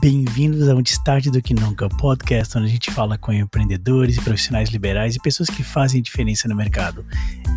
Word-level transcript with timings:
Bem-vindos 0.00 0.66
ao 0.66 0.80
Destaque 0.80 1.30
do 1.30 1.42
Que 1.42 1.52
Nunca, 1.52 1.86
podcast 1.86 2.56
onde 2.56 2.68
a 2.68 2.70
gente 2.70 2.90
fala 2.90 3.18
com 3.18 3.34
empreendedores 3.34 4.16
e 4.16 4.22
profissionais 4.22 4.70
liberais 4.70 5.14
e 5.14 5.20
pessoas 5.20 5.50
que 5.50 5.62
fazem 5.62 6.00
diferença 6.00 6.48
no 6.48 6.56
mercado. 6.56 7.04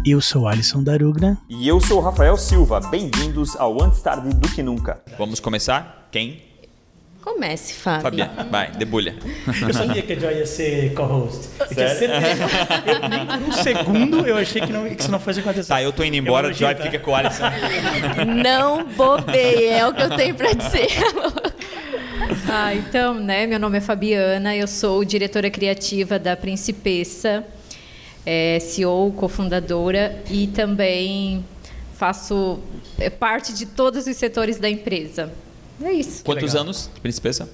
Eu 0.06 0.20
sou 0.20 0.46
Alisson 0.46 0.84
Darugna. 0.84 1.38
E 1.48 1.66
eu 1.66 1.80
sou 1.80 2.02
Rafael 2.02 2.36
Silva. 2.36 2.82
Bem-vindos 2.82 3.56
ao 3.56 3.82
Antes 3.82 4.02
Tarde 4.02 4.36
do 4.36 4.50
Que 4.50 4.62
Nunca. 4.62 5.02
Vamos 5.18 5.40
começar? 5.40 6.10
Quem? 6.12 6.44
Comece, 7.22 7.76
Fábio. 7.76 8.02
Fabiana, 8.02 8.44
vai, 8.52 8.70
debulha. 8.72 9.16
Eu 9.66 9.74
sabia 9.74 10.02
que 10.02 10.12
a 10.12 10.20
Joy 10.20 10.34
ia 10.40 10.46
ser 10.46 10.94
co-host. 10.94 11.48
Eu 11.62 11.68
tinha 11.68 11.96
certeza. 11.96 12.44
Eu, 12.86 13.10
nem 13.10 13.26
por 13.26 13.48
um 13.48 13.52
segundo 13.54 14.28
eu 14.28 14.36
achei 14.36 14.62
que, 14.62 14.74
não, 14.74 14.84
que 14.84 15.02
isso 15.02 15.10
não 15.10 15.22
fosse 15.22 15.40
acontecer. 15.40 15.70
Tá, 15.70 15.82
eu 15.82 15.94
tô 15.94 16.04
indo 16.04 16.18
embora, 16.18 16.50
vou 16.50 16.58
Joy 16.58 16.76
fica 16.76 17.00
com 17.00 17.12
o 17.12 17.16
Alisson. 17.16 17.46
Não 18.44 18.86
bobeie, 18.86 19.70
é 19.70 19.88
o 19.88 19.94
que 19.94 20.02
eu 20.02 20.10
tenho 20.18 20.36
pra 20.36 20.52
dizer. 20.52 20.90
ah, 22.50 22.74
então, 22.74 23.16
né, 23.16 23.46
meu 23.46 23.60
nome 23.60 23.78
é 23.78 23.82
Fabiana, 23.82 24.56
eu 24.56 24.68
sou 24.68 25.04
diretora 25.04 25.50
criativa 25.50 26.18
da 26.18 26.36
Principessa, 26.36 27.46
é, 28.26 28.60
CEO, 28.60 29.12
cofundadora 29.14 30.22
e 30.30 30.48
também 30.48 31.46
faço 31.96 32.60
é, 32.98 33.10
parte 33.10 33.54
de 33.54 33.66
todos 33.66 34.08
os 34.08 34.16
setores 34.16 34.58
da 34.58 34.70
empresa. 34.70 35.32
É 35.82 35.92
isso. 35.92 36.24
Quantos 36.24 36.56
anos, 36.56 36.90
Principessa? 37.02 37.50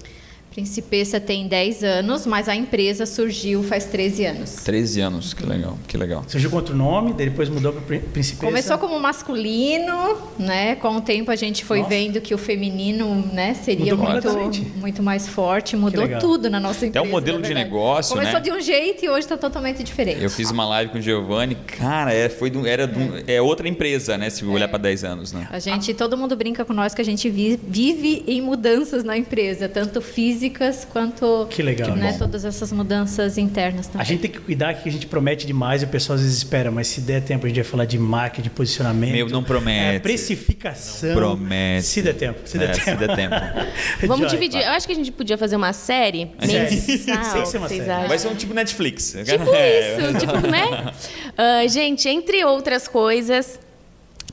Principessa 0.51 1.19
tem 1.19 1.47
10 1.47 1.83
anos, 1.83 2.25
mas 2.25 2.49
a 2.49 2.55
empresa 2.55 3.05
surgiu 3.05 3.61
faz 3.63 3.85
13 3.85 4.25
anos. 4.25 4.55
13 4.63 4.99
anos, 4.99 5.33
que 5.33 5.45
legal, 5.45 5.77
que 5.87 5.95
legal. 5.95 6.23
Surgiu 6.27 6.49
com 6.49 6.55
outro 6.57 6.75
nome, 6.75 7.13
daí 7.13 7.29
depois 7.29 7.47
mudou 7.49 7.71
para 7.71 7.99
Principessa. 7.99 8.45
Começou 8.45 8.77
como 8.79 8.99
masculino, 8.99 10.17
né? 10.39 10.75
Com 10.75 10.97
o 10.97 11.01
tempo 11.01 11.29
a 11.31 11.35
gente 11.35 11.63
foi 11.63 11.79
Nossa. 11.79 11.89
vendo 11.89 12.19
que 12.21 12.33
o 12.33 12.37
feminino, 12.37 13.23
né, 13.31 13.53
seria 13.53 13.95
Mudou 13.95 14.33
muito, 14.33 14.61
muito 14.77 15.03
mais 15.03 15.27
forte, 15.27 15.75
mudou 15.77 16.07
tudo 16.19 16.49
na 16.49 16.59
nossa 16.59 16.79
Até 16.79 16.87
empresa. 16.87 17.05
o 17.07 17.09
modelo 17.11 17.39
na 17.39 17.47
de 17.47 17.53
negócio, 17.53 18.13
Começou 18.15 18.39
né? 18.39 18.41
de 18.41 18.51
um 18.51 18.59
jeito 18.59 19.05
e 19.05 19.09
hoje 19.09 19.19
está 19.21 19.37
totalmente 19.37 19.83
diferente. 19.83 20.21
Eu 20.23 20.29
fiz 20.29 20.49
uma 20.51 20.67
live 20.67 20.91
com 20.91 20.97
o 20.97 21.01
Giovanni, 21.01 21.55
cara, 21.55 22.13
é, 22.13 22.27
foi 22.27 22.49
do- 22.49 22.65
era 22.65 22.87
do- 22.87 23.23
é 23.29 23.41
outra 23.41 23.67
empresa, 23.67 24.17
né? 24.17 24.29
Se 24.29 24.43
olhar 24.45 24.67
para 24.67 24.79
10 24.79 25.03
anos, 25.03 25.31
né? 25.31 25.47
A 25.51 25.59
gente, 25.59 25.93
todo 25.93 26.17
mundo 26.17 26.35
brinca 26.35 26.65
com 26.65 26.73
nós 26.73 26.93
que 26.93 27.01
a 27.01 27.05
gente 27.05 27.29
vi- 27.29 27.59
vive 27.61 28.23
em 28.27 28.41
mudanças 28.41 29.03
na 29.03 29.15
empresa, 29.17 29.69
tanto 29.69 30.01
físicas 30.39 30.87
quanto 30.89 31.47
Que 31.49 31.61
legal. 31.61 31.95
né, 31.95 32.15
todas 32.17 32.45
essas 32.45 32.71
mudanças 32.71 33.37
internas 33.37 33.87
também. 33.87 34.01
A 34.01 34.03
gente 34.05 34.21
tem 34.21 34.31
que 34.31 34.39
cuidar 34.39 34.73
que 34.73 34.87
a 34.87 34.91
gente 34.91 35.05
promete 35.05 35.45
demais 35.45 35.81
e 35.81 35.85
o 35.85 35.87
pessoal 35.89 36.15
às 36.15 36.21
vezes 36.21 36.37
espera, 36.37 36.71
mas 36.71 36.87
se 36.87 37.01
der 37.01 37.21
tempo 37.21 37.45
a 37.45 37.49
gente 37.49 37.57
vai 37.57 37.69
falar 37.69 37.85
de 37.85 37.97
marketing, 37.99 38.43
de 38.43 38.49
posicionamento. 38.49 39.11
Meu, 39.11 39.27
não 39.27 39.43
promete. 39.43 39.97
É, 39.97 39.99
precificação. 39.99 41.09
Não 41.09 41.15
promete. 41.15 41.85
Se 41.85 42.01
der 42.01 42.13
tempo. 42.13 42.39
Se 42.45 42.57
der 42.57 42.69
É, 42.69 42.73
se 42.73 42.85
tempo. 42.85 42.97
der 42.99 43.15
tempo. 43.15 43.35
Vamos 44.07 44.19
Joy, 44.31 44.39
dividir. 44.39 44.61
Eu 44.61 44.71
acho 44.71 44.87
que 44.87 44.93
a 44.93 44.95
gente 44.95 45.11
podia 45.11 45.37
fazer 45.37 45.55
uma 45.55 45.73
série 45.73 46.31
Série. 46.39 46.75
mensal. 46.75 47.39
Que 47.43 47.45
ser 47.47 47.57
uma 47.57 47.67
série. 47.69 47.81
acham? 47.81 48.07
Vai 48.07 48.17
ser 48.17 48.27
um 48.29 48.35
tipo 48.35 48.53
Netflix. 48.53 49.15
Tipo 49.25 49.49
É. 49.53 49.97
isso, 49.97 50.19
tipo, 50.19 50.47
né? 50.47 50.93
Ah, 51.37 51.67
gente, 51.67 52.07
entre 52.07 52.43
outras 52.45 52.87
coisas, 52.87 53.59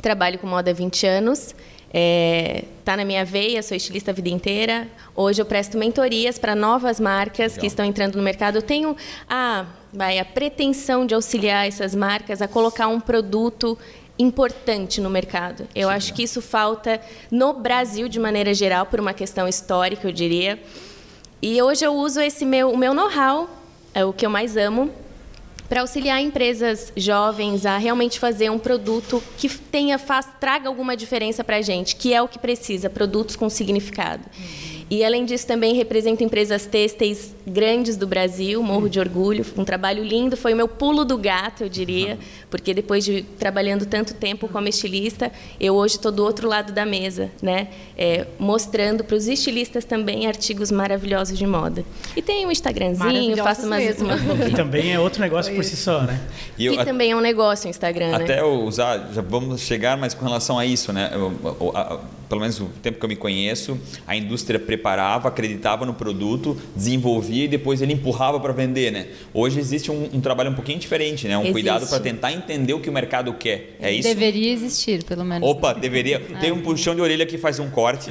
trabalho 0.01 0.39
com 0.39 0.47
moda 0.47 0.71
há 0.71 0.75
20 0.75 1.07
anos. 1.07 1.55
É, 1.99 2.65
tá 2.85 2.95
na 2.95 3.07
minha 3.07 3.25
veia, 3.25 3.63
sou 3.63 3.75
estilista 3.75 4.11
a 4.11 4.15
vida 4.15 4.29
inteira. 4.29 4.87
Hoje 5.15 5.41
eu 5.41 5.47
presto 5.47 5.79
mentorias 5.79 6.39
para 6.39 6.55
novas 6.55 7.01
marcas 7.01 7.53
que 7.53 7.61
Legal. 7.61 7.67
estão 7.69 7.85
entrando 7.87 8.17
no 8.17 8.23
mercado. 8.23 8.57
Eu 8.57 8.63
tenho 8.63 8.95
a, 9.27 9.65
vai, 9.91 10.19
a 10.19 10.25
pretensão 10.27 11.07
de 11.07 11.15
auxiliar 11.15 11.67
essas 11.67 11.95
marcas 11.95 12.43
a 12.43 12.47
colocar 12.47 12.87
um 12.89 13.01
produto 13.01 13.79
importante 14.19 15.01
no 15.01 15.09
mercado. 15.09 15.67
Eu 15.75 15.89
acho 15.89 16.13
que 16.13 16.23
isso 16.23 16.43
falta 16.43 17.01
no 17.31 17.55
Brasil 17.55 18.09
de 18.09 18.21
maneira 18.21 18.53
geral, 18.53 18.85
por 18.85 19.01
uma 19.01 19.15
questão 19.15 19.49
histórica, 19.49 20.07
eu 20.07 20.13
diria. 20.13 20.63
E 21.41 21.63
hoje 21.63 21.83
eu 21.83 21.95
uso 21.95 22.21
esse 22.21 22.45
meu, 22.45 22.73
o 22.73 22.77
meu 22.77 22.93
know-how, 22.93 23.49
é 23.95 24.05
o 24.05 24.13
que 24.13 24.27
eu 24.27 24.31
mais 24.31 24.55
amo, 24.55 24.91
para 25.69 25.81
auxiliar 25.81 26.21
empresas 26.21 26.93
jovens 26.97 27.67
a 27.67 27.77
realmente 27.77 28.19
fazer 28.19 28.51
um 28.51 28.59
produto 28.59 29.23
que 29.37 29.49
tenha, 29.49 29.99
faz, 29.99 30.27
traga 30.41 30.69
alguma 30.69 30.97
diferença 30.97 31.43
para 31.43 31.57
a 31.57 31.63
gente, 31.63 31.97
que 31.97 32.15
é 32.15 32.23
o 32.23 32.29
que 32.29 32.39
precisa, 32.39 32.89
produtos 32.89 33.37
com 33.37 33.49
significado. 33.49 34.23
E 34.89 35.05
além 35.05 35.25
disso 35.25 35.45
também 35.47 35.75
represento 35.75 36.23
empresas 36.23 36.65
têxteis 36.65 37.35
grandes 37.45 37.97
do 37.97 38.07
Brasil, 38.07 38.63
morro 38.63 38.89
de 38.89 39.01
orgulho, 39.01 39.45
um 39.57 39.65
trabalho 39.65 40.05
lindo, 40.05 40.37
foi 40.37 40.53
o 40.53 40.57
meu 40.57 40.69
pulo 40.69 41.05
do 41.05 41.19
gato, 41.19 41.65
eu 41.65 41.69
diria, 41.69 42.17
porque 42.49 42.73
depois 42.73 43.05
de 43.05 43.23
trabalhando 43.37 43.85
tanto 43.85 44.15
tempo 44.15 44.47
como 44.49 44.69
estilista, 44.69 45.33
eu 45.59 45.75
hoje 45.75 45.97
estou 45.97 46.13
do 46.13 46.23
outro 46.23 46.47
lado 46.49 46.73
da 46.73 46.87
mesa, 46.87 47.31
né, 47.43 47.69
É, 47.99 48.27
mostrando 48.39 49.03
para 49.03 49.17
os 49.17 49.27
estilistas 49.27 49.83
também 49.85 50.27
artigos 50.27 50.71
maravilhosos 50.71 51.39
de 51.39 51.47
moda. 51.47 51.83
E 52.15 52.21
tem 52.21 52.45
um 52.47 52.51
Instagramzinho, 52.51 53.35
faço 53.39 53.67
umas, 53.67 53.79
mesmo. 53.83 54.07
umas 54.07 54.49
E 54.49 54.53
também 54.53 54.93
é 54.93 55.01
outro 55.01 55.21
negócio 55.23 55.55
por 55.55 55.65
si 55.65 55.77
só, 55.77 56.03
né? 56.03 56.21
E 56.59 56.67
eu- 56.67 56.77
que 56.77 56.85
também 56.85 57.11
é 57.13 57.17
um 57.17 57.21
negócio 57.21 57.67
o 57.67 57.71
Instagram, 57.71 58.11
né? 58.19 58.25
Até 58.25 58.41
eu 58.41 58.63
usar, 58.65 59.11
já 59.15 59.23
vamos 59.23 59.63
chegar, 59.63 59.97
mas 59.97 60.13
com 60.13 60.25
relação 60.27 60.59
a 60.59 60.67
isso, 60.67 60.93
né? 60.93 61.11
eu- 61.15 61.73
a- 61.75 61.99
pelo 62.29 62.41
menos 62.41 62.61
o 62.61 62.67
tempo 62.83 62.99
que 62.99 63.05
eu 63.05 63.09
me 63.09 63.17
conheço, 63.17 63.79
a 64.07 64.17
indústria 64.17 64.59
preparava, 64.59 65.29
acreditava 65.29 65.87
no 65.87 65.95
produto, 65.95 66.57
desenvolvia 66.75 67.45
e 67.45 67.49
depois 67.49 67.81
ele 67.83 67.93
empurrava 67.93 68.39
para 68.41 68.53
vender, 68.53 68.91
né? 68.91 69.09
Hoje 69.33 69.59
existe 69.59 69.91
um, 69.91 70.09
um 70.13 70.21
trabalho 70.21 70.51
um 70.51 70.55
pouquinho 70.55 70.79
diferente, 70.79 71.29
né? 71.29 71.37
Um 71.37 71.43
Existe. 71.43 71.53
cuidado 71.53 71.87
para 71.87 72.01
tentar 72.01 72.33
entender 72.33 72.75
o 72.75 72.81
que 72.81 72.89
o 72.89 72.93
mercado 72.93 73.33
quer. 73.35 73.77
É 73.81 73.93
isso? 73.93 74.09
Deveria 74.09 74.53
existir, 74.53 75.05
pelo 75.05 75.25
menos. 75.25 75.49
Opa, 75.49 75.73
deveria. 75.73 76.21
Tem 76.41 76.53
um 76.53 76.63
puxão 76.63 76.95
de 76.95 77.01
orelha 77.01 77.27
que 77.27 77.39
faz 77.39 77.59
um 77.59 77.71
corte. 77.71 78.11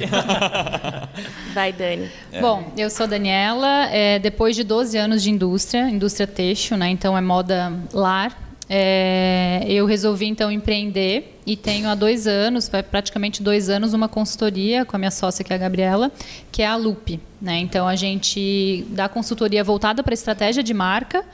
Vai, 1.54 1.72
Dani. 1.72 2.08
Bom, 2.40 2.72
eu 2.76 2.90
sou 2.90 3.04
a 3.04 3.06
Daniela, 3.08 3.86
é, 3.90 4.18
depois 4.18 4.54
de 4.56 4.64
12 4.64 4.96
anos 4.96 5.22
de 5.22 5.30
indústria, 5.30 5.88
indústria 5.88 6.26
têxtil, 6.26 6.76
né, 6.76 6.88
então 6.88 7.16
é 7.16 7.20
moda 7.20 7.72
lar, 7.92 8.45
é, 8.68 9.64
eu 9.68 9.86
resolvi 9.86 10.26
então 10.26 10.50
empreender 10.50 11.38
e 11.46 11.56
tenho 11.56 11.88
há 11.88 11.94
dois 11.94 12.26
anos, 12.26 12.68
praticamente 12.90 13.42
dois 13.42 13.68
anos, 13.68 13.94
uma 13.94 14.08
consultoria 14.08 14.84
com 14.84 14.96
a 14.96 14.98
minha 14.98 15.10
sócia, 15.10 15.44
que 15.44 15.52
é 15.52 15.56
a 15.56 15.58
Gabriela, 15.58 16.10
que 16.50 16.62
é 16.62 16.66
a 16.66 16.74
Lupe. 16.74 17.20
Né? 17.40 17.58
Então 17.58 17.86
a 17.86 17.94
gente 17.94 18.84
dá 18.88 19.08
consultoria 19.08 19.62
voltada 19.62 20.02
para 20.02 20.12
estratégia 20.14 20.62
de 20.62 20.74
marca, 20.74 21.24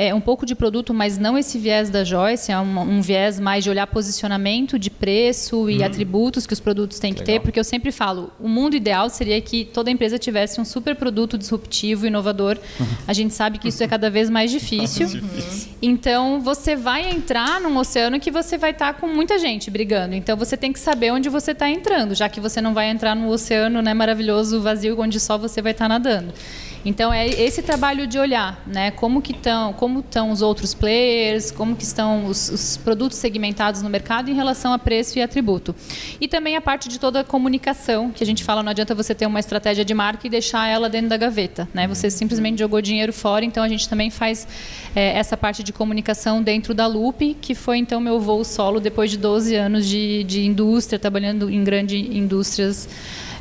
é, 0.00 0.14
um 0.14 0.20
pouco 0.20 0.46
de 0.46 0.54
produto, 0.54 0.94
mas 0.94 1.18
não 1.18 1.36
esse 1.36 1.58
viés 1.58 1.90
da 1.90 2.02
Joyce, 2.02 2.50
é 2.50 2.58
um, 2.58 2.80
um 2.80 3.02
viés 3.02 3.38
mais 3.38 3.62
de 3.62 3.68
olhar 3.68 3.86
posicionamento 3.86 4.78
de 4.78 4.88
preço 4.88 5.68
e 5.68 5.84
atributos 5.84 6.46
que 6.46 6.54
os 6.54 6.58
produtos 6.58 6.98
têm 6.98 7.12
que 7.12 7.22
ter, 7.22 7.32
Legal. 7.32 7.44
porque 7.44 7.60
eu 7.60 7.64
sempre 7.64 7.92
falo, 7.92 8.32
o 8.40 8.48
mundo 8.48 8.74
ideal 8.74 9.10
seria 9.10 9.38
que 9.42 9.62
toda 9.62 9.90
empresa 9.90 10.18
tivesse 10.18 10.58
um 10.58 10.64
super 10.64 10.96
produto 10.96 11.36
disruptivo, 11.36 12.06
inovador. 12.06 12.56
A 13.06 13.12
gente 13.12 13.34
sabe 13.34 13.58
que 13.58 13.68
isso 13.68 13.84
é 13.84 13.86
cada 13.86 14.08
vez 14.08 14.30
mais 14.30 14.50
difícil. 14.50 15.06
Então, 15.82 16.42
você 16.42 16.76
vai 16.76 17.10
entrar 17.10 17.58
num 17.58 17.74
oceano 17.78 18.20
que 18.20 18.30
você 18.30 18.58
vai 18.58 18.70
estar 18.70 18.92
com 18.94 19.08
muita 19.08 19.38
gente 19.38 19.70
brigando. 19.70 20.14
Então, 20.14 20.36
você 20.36 20.54
tem 20.54 20.74
que 20.74 20.78
saber 20.78 21.10
onde 21.10 21.30
você 21.30 21.52
está 21.52 21.70
entrando, 21.70 22.14
já 22.14 22.28
que 22.28 22.38
você 22.38 22.60
não 22.60 22.74
vai 22.74 22.90
entrar 22.90 23.16
num 23.16 23.28
oceano 23.28 23.80
né, 23.80 23.94
maravilhoso, 23.94 24.60
vazio, 24.60 25.00
onde 25.00 25.18
só 25.18 25.38
você 25.38 25.62
vai 25.62 25.72
estar 25.72 25.88
nadando. 25.88 26.34
Então, 26.84 27.12
é 27.12 27.28
esse 27.28 27.62
trabalho 27.62 28.06
de 28.06 28.18
olhar, 28.18 28.62
né? 28.66 28.90
Como 28.90 29.20
que 29.20 29.32
estão, 29.32 29.72
como 29.72 30.00
estão 30.00 30.30
os 30.30 30.40
outros 30.40 30.72
players, 30.72 31.50
como 31.50 31.76
que 31.76 31.82
estão 31.82 32.26
os, 32.26 32.48
os 32.48 32.76
produtos 32.76 33.18
segmentados 33.18 33.82
no 33.82 33.90
mercado 33.90 34.30
em 34.30 34.34
relação 34.34 34.72
a 34.72 34.78
preço 34.78 35.18
e 35.18 35.22
atributo. 35.22 35.74
E 36.20 36.26
também 36.26 36.56
a 36.56 36.60
parte 36.60 36.88
de 36.88 36.98
toda 36.98 37.20
a 37.20 37.24
comunicação, 37.24 38.10
que 38.10 38.22
a 38.22 38.26
gente 38.26 38.42
fala, 38.42 38.62
não 38.62 38.70
adianta 38.70 38.94
você 38.94 39.14
ter 39.14 39.26
uma 39.26 39.40
estratégia 39.40 39.84
de 39.84 39.92
marca 39.92 40.26
e 40.26 40.30
deixar 40.30 40.68
ela 40.68 40.88
dentro 40.88 41.10
da 41.10 41.16
gaveta, 41.16 41.68
né? 41.74 41.86
Você 41.86 42.10
simplesmente 42.10 42.58
jogou 42.58 42.80
dinheiro 42.80 43.12
fora, 43.12 43.44
então 43.44 43.62
a 43.62 43.68
gente 43.68 43.88
também 43.88 44.10
faz 44.10 44.48
é, 44.94 45.18
essa 45.18 45.36
parte 45.36 45.62
de 45.62 45.72
comunicação 45.72 46.42
dentro 46.42 46.72
da 46.72 46.86
Loop, 46.86 47.36
que 47.40 47.54
foi 47.54 47.78
então 47.78 48.00
meu 48.00 48.18
voo 48.18 48.44
solo 48.44 48.80
depois 48.80 49.10
de 49.10 49.18
12 49.18 49.54
anos 49.54 49.86
de, 49.86 50.24
de 50.24 50.46
indústria, 50.46 50.98
trabalhando 50.98 51.50
em 51.50 51.62
grandes 51.62 51.98
indústrias 52.10 52.88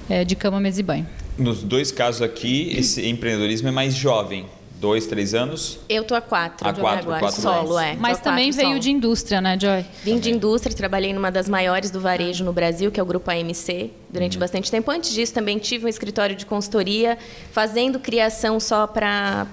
é, 0.10 0.26
de 0.26 0.36
cama, 0.36 0.60
mesa 0.60 0.80
e 0.80 0.84
banho. 0.84 1.08
Nos 1.38 1.64
dois 1.64 1.92
casos 1.92 2.22
aqui, 2.22 2.74
esse 2.76 3.08
empreendedorismo 3.08 3.68
é 3.68 3.72
mais 3.72 3.94
jovem. 3.96 4.46
Dois, 4.80 5.06
três 5.08 5.34
anos. 5.34 5.78
Eu 5.90 6.06
tô 6.06 6.16
há 6.16 6.22
quatro, 6.22 6.66
Há 6.66 6.74
quatro, 6.74 7.02
agora, 7.04 7.20
quatro 7.20 7.42
solo, 7.42 7.78
é. 7.78 7.98
Mas 8.00 8.22
também 8.22 8.46
quatro 8.46 8.56
veio 8.62 8.70
solo. 8.70 8.80
de 8.80 8.92
indústria, 8.92 9.42
né, 9.42 9.58
Joy? 9.60 9.86
Vim 10.06 10.18
de 10.18 10.32
indústria, 10.32 10.74
trabalhei 10.74 11.12
numa 11.12 11.30
das 11.30 11.50
maiores 11.50 11.92
do 11.92 12.00
varejo 12.00 12.46
no 12.46 12.54
Brasil, 12.54 12.90
que 12.90 12.98
é 12.98 13.04
o 13.04 13.06
Grupo 13.06 13.30
AMC, 13.30 13.92
durante 14.10 14.36
Uhum. 14.36 14.40
bastante 14.40 14.72
tempo. 14.72 14.90
Antes 14.90 15.12
disso, 15.12 15.34
também 15.34 15.58
tive 15.60 15.86
um 15.86 15.90
escritório 15.90 16.34
de 16.34 16.46
consultoria, 16.46 17.18
fazendo 17.52 18.00
criação 18.00 18.58
só 18.58 18.88
para 18.88 19.46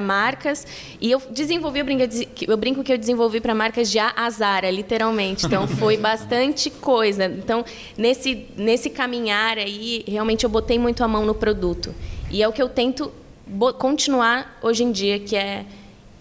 marcas. 0.00 0.64
E 1.00 1.10
eu 1.10 1.20
desenvolvi, 1.32 1.80
eu 1.80 1.84
brinco, 1.84 2.04
eu 2.46 2.56
brinco 2.56 2.84
que 2.84 2.92
eu 2.92 2.98
desenvolvi 2.98 3.40
para 3.40 3.56
marcas 3.56 3.90
de 3.90 3.98
A 3.98 4.12
a 4.16 4.30
Zara, 4.30 4.70
literalmente. 4.70 5.46
Então, 5.46 5.66
foi 5.78 5.96
bastante 5.96 6.70
coisa. 6.70 7.24
Então, 7.26 7.64
nesse, 7.98 8.46
nesse 8.56 8.88
caminhar 8.88 9.58
aí, 9.58 10.04
realmente 10.06 10.44
eu 10.44 10.50
botei 10.50 10.78
muito 10.78 11.02
a 11.02 11.08
mão 11.08 11.26
no 11.26 11.34
produto. 11.34 11.92
E 12.30 12.40
é 12.40 12.46
o 12.48 12.52
que 12.52 12.62
eu 12.62 12.68
tento 12.68 13.10
continuar 13.78 14.58
hoje 14.62 14.84
em 14.84 14.92
dia, 14.92 15.18
que 15.18 15.36
é 15.36 15.64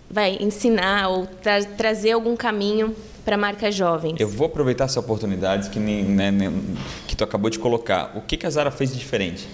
vai 0.10 0.38
ensinar 0.40 1.08
ou 1.10 1.26
tra- 1.26 1.64
trazer 1.64 2.12
algum 2.12 2.36
caminho 2.36 2.96
para 3.26 3.36
marcas 3.36 3.74
jovens. 3.74 4.20
Eu 4.20 4.30
vou 4.30 4.46
aproveitar 4.46 4.86
essa 4.86 5.00
oportunidade 5.00 5.70
que, 5.70 5.80
nem, 5.80 6.04
né, 6.04 6.30
nem- 6.30 6.78
que 7.08 7.16
tu 7.16 7.24
acabou 7.24 7.50
de 7.50 7.58
colocar. 7.58 8.12
O 8.16 8.22
que, 8.22 8.38
que 8.38 8.46
a 8.46 8.50
Zara 8.50 8.70
fez 8.70 8.92
de 8.92 9.00
diferente? 9.00 9.48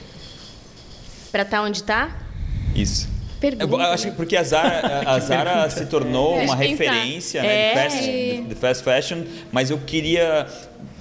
para 1.31 1.43
estar 1.43 1.57
tá 1.57 1.63
onde 1.63 1.77
está? 1.77 2.09
Isso. 2.75 3.07
Pergunta, 3.39 3.63
eu 3.63 3.79
acho 3.91 4.09
que 4.09 4.15
porque 4.17 4.35
a 4.35 4.43
Zara, 4.43 5.03
a 5.07 5.19
Zara 5.21 5.69
se 5.69 5.85
tornou 5.85 6.37
uma 6.39 6.55
referência 6.55 7.41
né, 7.41 7.69
de, 7.69 7.79
fast, 7.79 8.41
de 8.49 8.55
fast 8.55 8.83
fashion, 8.83 9.23
mas 9.51 9.69
eu 9.69 9.77
queria 9.77 10.47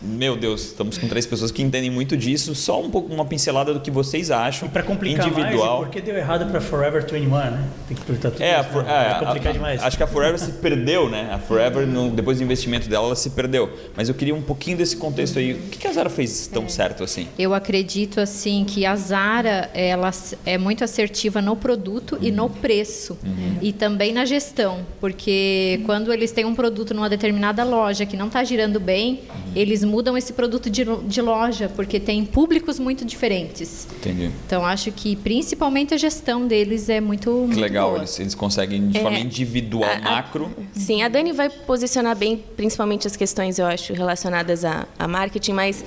meu 0.02 0.36
Deus, 0.36 0.66
estamos 0.66 0.96
com 0.96 1.08
três 1.08 1.26
pessoas 1.26 1.50
que 1.50 1.62
entendem 1.62 1.90
muito 1.90 2.16
disso. 2.16 2.54
Só 2.54 2.80
um 2.80 2.90
pouco 2.90 3.12
uma 3.12 3.24
pincelada 3.24 3.74
do 3.74 3.80
que 3.80 3.90
vocês 3.90 4.30
acham. 4.30 4.68
E 4.68 4.70
para 4.70 4.82
complicar 4.82 5.26
individual. 5.26 5.78
mais, 5.78 5.86
por 5.86 5.92
que 5.92 6.00
deu 6.00 6.16
errado 6.16 6.50
para 6.50 6.60
Forever 6.60 7.04
21, 7.04 7.28
né? 7.28 7.68
Tem 7.88 7.96
que 7.96 8.02
perguntar 8.04 8.30
tudo 8.30 8.42
é, 8.42 8.60
isso, 8.60 8.68
for, 8.70 8.84
né? 8.84 9.10
é, 9.10 9.24
complicar 9.24 9.50
a, 9.50 9.52
demais. 9.52 9.82
Acho 9.82 9.96
que 9.96 10.02
a 10.02 10.06
Forever 10.06 10.38
se 10.38 10.52
perdeu, 10.52 11.08
né? 11.08 11.30
A 11.32 11.38
Forever, 11.38 11.86
no, 11.86 12.10
depois 12.10 12.38
do 12.38 12.44
investimento 12.44 12.88
dela, 12.88 13.06
ela 13.06 13.16
se 13.16 13.30
perdeu. 13.30 13.70
Mas 13.96 14.08
eu 14.08 14.14
queria 14.14 14.34
um 14.34 14.42
pouquinho 14.42 14.76
desse 14.76 14.96
contexto 14.96 15.38
aí. 15.38 15.52
O 15.54 15.58
que 15.68 15.86
a 15.86 15.92
Zara 15.92 16.10
fez 16.10 16.46
tão 16.46 16.64
é. 16.64 16.68
certo 16.68 17.04
assim? 17.04 17.28
Eu 17.38 17.54
acredito 17.54 18.20
assim 18.20 18.64
que 18.64 18.86
a 18.86 18.94
Zara 18.96 19.70
ela 19.74 20.10
é 20.44 20.58
muito 20.58 20.84
assertiva 20.84 21.42
no 21.42 21.56
produto 21.56 22.12
uhum. 22.12 22.22
e 22.22 22.30
no 22.30 22.48
preço 22.48 23.18
uhum. 23.24 23.58
e 23.60 23.72
também 23.72 24.12
na 24.12 24.24
gestão, 24.24 24.84
porque 25.00 25.80
quando 25.86 26.12
eles 26.12 26.32
têm 26.32 26.44
um 26.44 26.54
produto 26.54 26.94
numa 26.94 27.08
determinada 27.08 27.64
loja 27.64 28.06
que 28.06 28.16
não 28.16 28.26
está 28.26 28.42
girando 28.44 28.78
bem, 28.78 29.20
uhum. 29.28 29.52
eles 29.54 29.82
mudam 29.88 30.16
esse 30.16 30.32
produto 30.32 30.70
de, 30.70 30.84
de 30.84 31.20
loja, 31.20 31.68
porque 31.74 31.98
tem 31.98 32.24
públicos 32.24 32.78
muito 32.78 33.04
diferentes. 33.04 33.88
Entendi. 33.96 34.30
Então, 34.46 34.64
acho 34.64 34.92
que 34.92 35.16
principalmente 35.16 35.94
a 35.94 35.96
gestão 35.96 36.46
deles 36.46 36.88
é 36.88 37.00
muito. 37.00 37.30
Que 37.30 37.30
muito 37.30 37.60
legal, 37.60 37.88
boa. 37.90 38.00
eles, 38.00 38.20
eles 38.20 38.34
conseguem 38.34 38.88
de 38.88 38.98
é, 38.98 39.00
forma 39.00 39.18
individual, 39.18 39.90
a, 39.90 39.98
macro. 39.98 40.50
A, 40.56 40.78
sim, 40.78 41.02
a 41.02 41.08
Dani 41.08 41.32
vai 41.32 41.48
posicionar 41.48 42.16
bem, 42.16 42.44
principalmente 42.56 43.06
as 43.06 43.16
questões, 43.16 43.58
eu 43.58 43.66
acho, 43.66 43.92
relacionadas 43.92 44.64
a, 44.64 44.86
a 44.98 45.08
marketing, 45.08 45.52
mas 45.52 45.84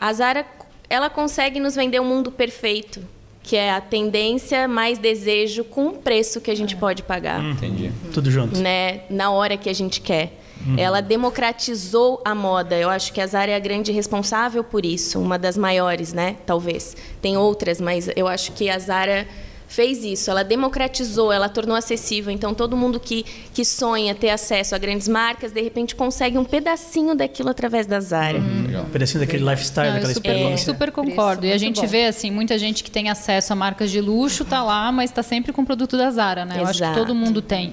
a 0.00 0.12
Zara 0.12 0.46
ela 0.88 1.08
consegue 1.08 1.58
nos 1.58 1.74
vender 1.74 2.00
um 2.00 2.04
mundo 2.04 2.30
perfeito 2.30 3.00
que 3.42 3.56
é 3.56 3.72
a 3.72 3.80
tendência 3.80 4.68
mais 4.68 4.98
desejo 4.98 5.64
com 5.64 5.88
o 5.88 5.92
preço 5.94 6.40
que 6.40 6.50
a 6.50 6.54
gente 6.54 6.76
pode 6.76 7.02
pagar. 7.02 7.42
Entendi. 7.42 7.90
Tudo 8.12 8.30
junto. 8.30 8.58
Né? 8.58 9.00
Na 9.08 9.30
hora 9.30 9.56
que 9.56 9.68
a 9.68 9.72
gente 9.72 10.00
quer. 10.00 10.39
Uhum. 10.66 10.78
Ela 10.78 11.00
democratizou 11.00 12.20
a 12.24 12.34
moda. 12.34 12.76
Eu 12.76 12.90
acho 12.90 13.12
que 13.12 13.20
a 13.20 13.26
Zara 13.26 13.52
é 13.52 13.54
a 13.54 13.58
grande 13.58 13.92
responsável 13.92 14.62
por 14.62 14.84
isso, 14.84 15.18
uma 15.18 15.38
das 15.38 15.56
maiores, 15.56 16.12
né? 16.12 16.36
Talvez. 16.44 16.96
Tem 17.20 17.36
outras, 17.36 17.80
mas 17.80 18.08
eu 18.14 18.28
acho 18.28 18.52
que 18.52 18.68
a 18.68 18.78
Zara 18.78 19.26
fez 19.70 20.02
isso, 20.02 20.28
ela 20.28 20.42
democratizou, 20.42 21.32
ela 21.32 21.48
tornou 21.48 21.76
acessível. 21.76 22.32
Então, 22.32 22.52
todo 22.52 22.76
mundo 22.76 22.98
que, 22.98 23.24
que 23.54 23.64
sonha 23.64 24.12
ter 24.16 24.30
acesso 24.30 24.74
a 24.74 24.78
grandes 24.78 25.06
marcas, 25.06 25.52
de 25.52 25.62
repente 25.62 25.94
consegue 25.94 26.36
um 26.36 26.44
pedacinho 26.44 27.14
daquilo 27.14 27.48
através 27.48 27.86
da 27.86 28.00
Zara. 28.00 28.38
Uhum. 28.38 28.80
Um 28.80 28.90
pedacinho 28.90 29.20
daquele 29.20 29.48
lifestyle, 29.48 29.86
Não, 29.86 29.94
daquela 29.94 30.12
super, 30.12 30.30
experiência. 30.30 30.64
É, 30.64 30.74
super 30.74 30.90
concordo. 30.90 31.46
E 31.46 31.52
a 31.52 31.58
gente 31.58 31.80
bom. 31.80 31.86
vê, 31.86 32.06
assim, 32.06 32.32
muita 32.32 32.58
gente 32.58 32.82
que 32.82 32.90
tem 32.90 33.08
acesso 33.08 33.52
a 33.52 33.56
marcas 33.56 33.92
de 33.92 34.00
luxo, 34.00 34.44
tá 34.44 34.60
lá, 34.60 34.90
mas 34.90 35.10
está 35.10 35.22
sempre 35.22 35.52
com 35.52 35.62
o 35.62 35.64
produto 35.64 35.96
da 35.96 36.10
Zara, 36.10 36.44
né? 36.44 36.56
Eu 36.58 36.66
acho 36.66 36.82
que 36.82 36.94
todo 36.94 37.14
mundo 37.14 37.40
tem. 37.40 37.72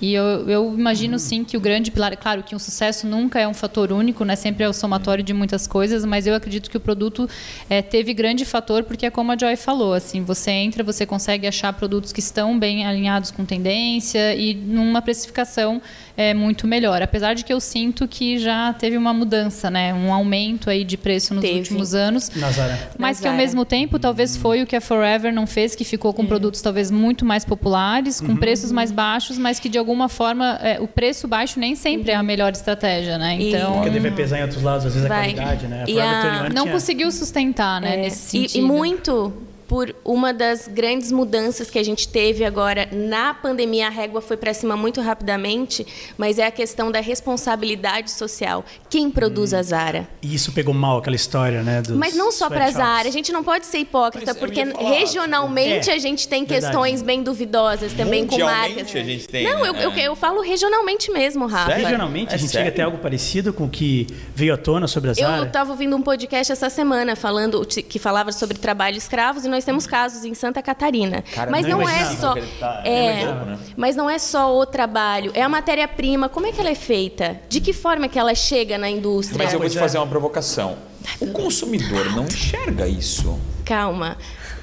E 0.00 0.14
eu, 0.14 0.48
eu 0.48 0.74
imagino 0.76 1.14
uhum. 1.14 1.18
sim 1.18 1.44
que 1.44 1.56
o 1.56 1.60
grande 1.60 1.90
pilar, 1.90 2.16
claro 2.16 2.42
que 2.42 2.54
um 2.54 2.58
sucesso 2.58 3.06
nunca 3.06 3.40
é 3.40 3.48
um 3.48 3.54
fator 3.54 3.90
único, 3.90 4.24
né? 4.24 4.36
Sempre 4.36 4.64
é 4.64 4.68
o 4.68 4.72
somatório 4.72 5.24
de 5.24 5.32
muitas 5.32 5.66
coisas, 5.66 6.04
mas 6.04 6.26
eu 6.26 6.34
acredito 6.34 6.70
que 6.70 6.76
o 6.76 6.80
produto 6.80 7.28
é, 7.68 7.82
teve 7.82 8.14
grande 8.14 8.44
fator 8.44 8.84
porque 8.84 9.06
é 9.06 9.10
como 9.10 9.32
a 9.32 9.36
Joy 9.36 9.56
falou, 9.56 9.94
assim, 9.94 10.22
você 10.22 10.50
entra, 10.50 10.84
você 10.84 11.04
consegue 11.04 11.37
achar 11.46 11.72
produtos 11.72 12.12
que 12.12 12.20
estão 12.20 12.58
bem 12.58 12.86
alinhados 12.86 13.30
com 13.30 13.44
tendência 13.44 14.34
e 14.34 14.54
numa 14.54 15.00
precificação 15.00 15.80
é, 16.18 16.34
muito 16.34 16.66
melhor. 16.66 17.00
Apesar 17.00 17.34
de 17.34 17.44
que 17.44 17.52
eu 17.52 17.60
sinto 17.60 18.08
que 18.08 18.38
já 18.38 18.72
teve 18.72 18.96
uma 18.96 19.14
mudança, 19.14 19.70
né? 19.70 19.94
Um 19.94 20.12
aumento 20.12 20.68
aí 20.68 20.82
de 20.82 20.96
preço 20.96 21.32
nos 21.32 21.42
teve. 21.42 21.58
últimos 21.58 21.94
anos. 21.94 22.28
Nazara. 22.34 22.90
Mas 22.98 23.20
que 23.20 23.28
ao 23.28 23.34
mesmo 23.34 23.64
tempo 23.64 24.00
talvez 24.00 24.36
foi 24.36 24.60
o 24.60 24.66
que 24.66 24.74
a 24.74 24.80
Forever 24.80 25.32
não 25.32 25.46
fez, 25.46 25.76
que 25.76 25.84
ficou 25.84 26.12
com 26.12 26.24
é. 26.24 26.26
produtos 26.26 26.60
talvez 26.60 26.90
muito 26.90 27.24
mais 27.24 27.44
populares, 27.44 28.20
com 28.20 28.32
uhum. 28.32 28.36
preços 28.36 28.72
mais 28.72 28.90
baixos, 28.90 29.38
mas 29.38 29.60
que 29.60 29.68
de 29.68 29.78
alguma 29.78 30.08
forma 30.08 30.58
é, 30.60 30.80
o 30.80 30.88
preço 30.88 31.28
baixo 31.28 31.60
nem 31.60 31.76
sempre 31.76 32.10
é 32.10 32.16
a 32.16 32.22
melhor 32.22 32.50
estratégia, 32.50 33.16
né? 33.16 33.36
Então. 33.40 33.74
Porque 33.74 33.90
deve 33.90 34.10
pesar 34.10 34.40
em 34.40 34.42
outros 34.42 34.62
lados, 34.62 34.86
às 34.86 34.94
vezes 34.94 35.08
Vai. 35.08 35.30
a 35.30 35.34
qualidade, 35.34 35.66
né? 35.68 35.84
A 35.86 35.90
e 35.90 36.00
a... 36.00 36.48
Não 36.52 36.66
conseguiu 36.66 37.12
sustentar, 37.12 37.80
né? 37.80 37.94
É. 37.94 37.96
Nesse 38.02 38.30
sentido. 38.30 38.56
E, 38.56 38.58
e 38.58 38.62
muito 38.62 39.47
por 39.68 39.94
uma 40.04 40.32
das 40.32 40.66
grandes 40.66 41.12
mudanças 41.12 41.70
que 41.70 41.78
a 41.78 41.82
gente 41.82 42.08
teve 42.08 42.44
agora 42.44 42.88
na 42.90 43.34
pandemia. 43.34 43.86
A 43.86 43.90
régua 43.90 44.22
foi 44.22 44.36
para 44.36 44.54
cima 44.54 44.76
muito 44.76 45.00
rapidamente, 45.02 45.86
mas 46.16 46.38
é 46.38 46.46
a 46.46 46.50
questão 46.50 46.90
da 46.90 47.00
responsabilidade 47.00 48.10
social. 48.10 48.64
Quem 48.88 49.10
produz 49.10 49.52
hum. 49.52 49.58
a 49.58 49.62
Zara? 49.62 50.08
E 50.22 50.34
isso 50.34 50.52
pegou 50.52 50.72
mal 50.72 50.98
aquela 50.98 51.16
história, 51.16 51.62
né? 51.62 51.82
mas 51.94 52.14
não 52.14 52.32
só 52.32 52.48
para 52.48 52.64
a 52.64 52.70
Zara. 52.70 53.08
A 53.08 53.12
gente 53.12 53.30
não 53.30 53.44
pode 53.44 53.66
ser 53.66 53.78
hipócrita, 53.78 54.34
porque 54.34 54.64
regionalmente 54.64 55.90
é, 55.90 55.94
a 55.94 55.98
gente 55.98 56.26
tem 56.26 56.44
verdade. 56.44 56.72
questões 56.72 57.02
bem 57.02 57.22
duvidosas 57.22 57.92
também 57.92 58.26
com 58.26 58.38
marcas. 58.38 58.94
a 58.94 59.02
gente 59.02 59.28
tem. 59.28 59.44
Não, 59.44 59.64
eu, 59.64 59.74
eu, 59.74 59.90
eu, 59.92 60.16
falo 60.16 60.40
regionalmente 60.40 61.10
mesmo, 61.10 61.46
Rafa. 61.46 61.70
Sério? 61.70 61.84
Regionalmente, 61.84 62.32
é 62.32 62.34
a 62.34 62.38
gente 62.38 62.50
sério? 62.50 62.66
chega 62.66 62.74
até 62.74 62.82
algo 62.82 62.98
parecido 62.98 63.52
com 63.52 63.64
o 63.64 63.68
que 63.68 64.06
veio 64.34 64.54
à 64.54 64.56
tona 64.56 64.86
sobre 64.86 65.10
a 65.10 65.12
Zara? 65.12 65.38
Eu 65.38 65.44
estava 65.44 65.70
ouvindo 65.70 65.94
um 65.94 66.02
podcast 66.02 66.52
essa 66.52 66.70
semana 66.70 67.14
falando 67.14 67.64
que 67.66 67.98
falava 67.98 68.32
sobre 68.32 68.56
trabalho 68.58 68.96
escravos 68.96 69.44
e 69.44 69.48
nós 69.48 69.57
nós 69.58 69.64
temos 69.64 69.88
casos 69.88 70.24
em 70.24 70.34
Santa 70.34 70.62
Catarina. 70.62 71.22
Cara, 71.34 71.50
mas 71.50 71.66
não, 71.66 71.80
não 71.80 71.88
é 71.88 72.04
só 72.14 72.34
tá, 72.60 72.82
é, 72.84 73.24
né? 73.24 73.58
mas 73.76 73.96
não 73.96 74.08
é 74.08 74.16
só 74.16 74.56
o 74.56 74.64
trabalho, 74.64 75.32
é 75.34 75.42
a 75.42 75.48
matéria-prima. 75.48 76.28
Como 76.28 76.46
é 76.46 76.52
que 76.52 76.60
ela 76.60 76.70
é 76.70 76.76
feita? 76.76 77.40
De 77.48 77.60
que 77.60 77.72
forma 77.72 78.08
que 78.08 78.18
ela 78.18 78.34
chega 78.36 78.78
na 78.78 78.88
indústria? 78.88 79.36
Mas 79.36 79.52
eu 79.52 79.58
vou 79.58 79.68
te 79.68 79.76
é. 79.76 79.80
fazer 79.80 79.98
uma 79.98 80.06
provocação. 80.06 80.78
O 81.20 81.32
consumidor 81.32 82.14
não 82.14 82.24
enxerga 82.24 82.86
isso. 82.86 83.36
Calma. 83.64 84.16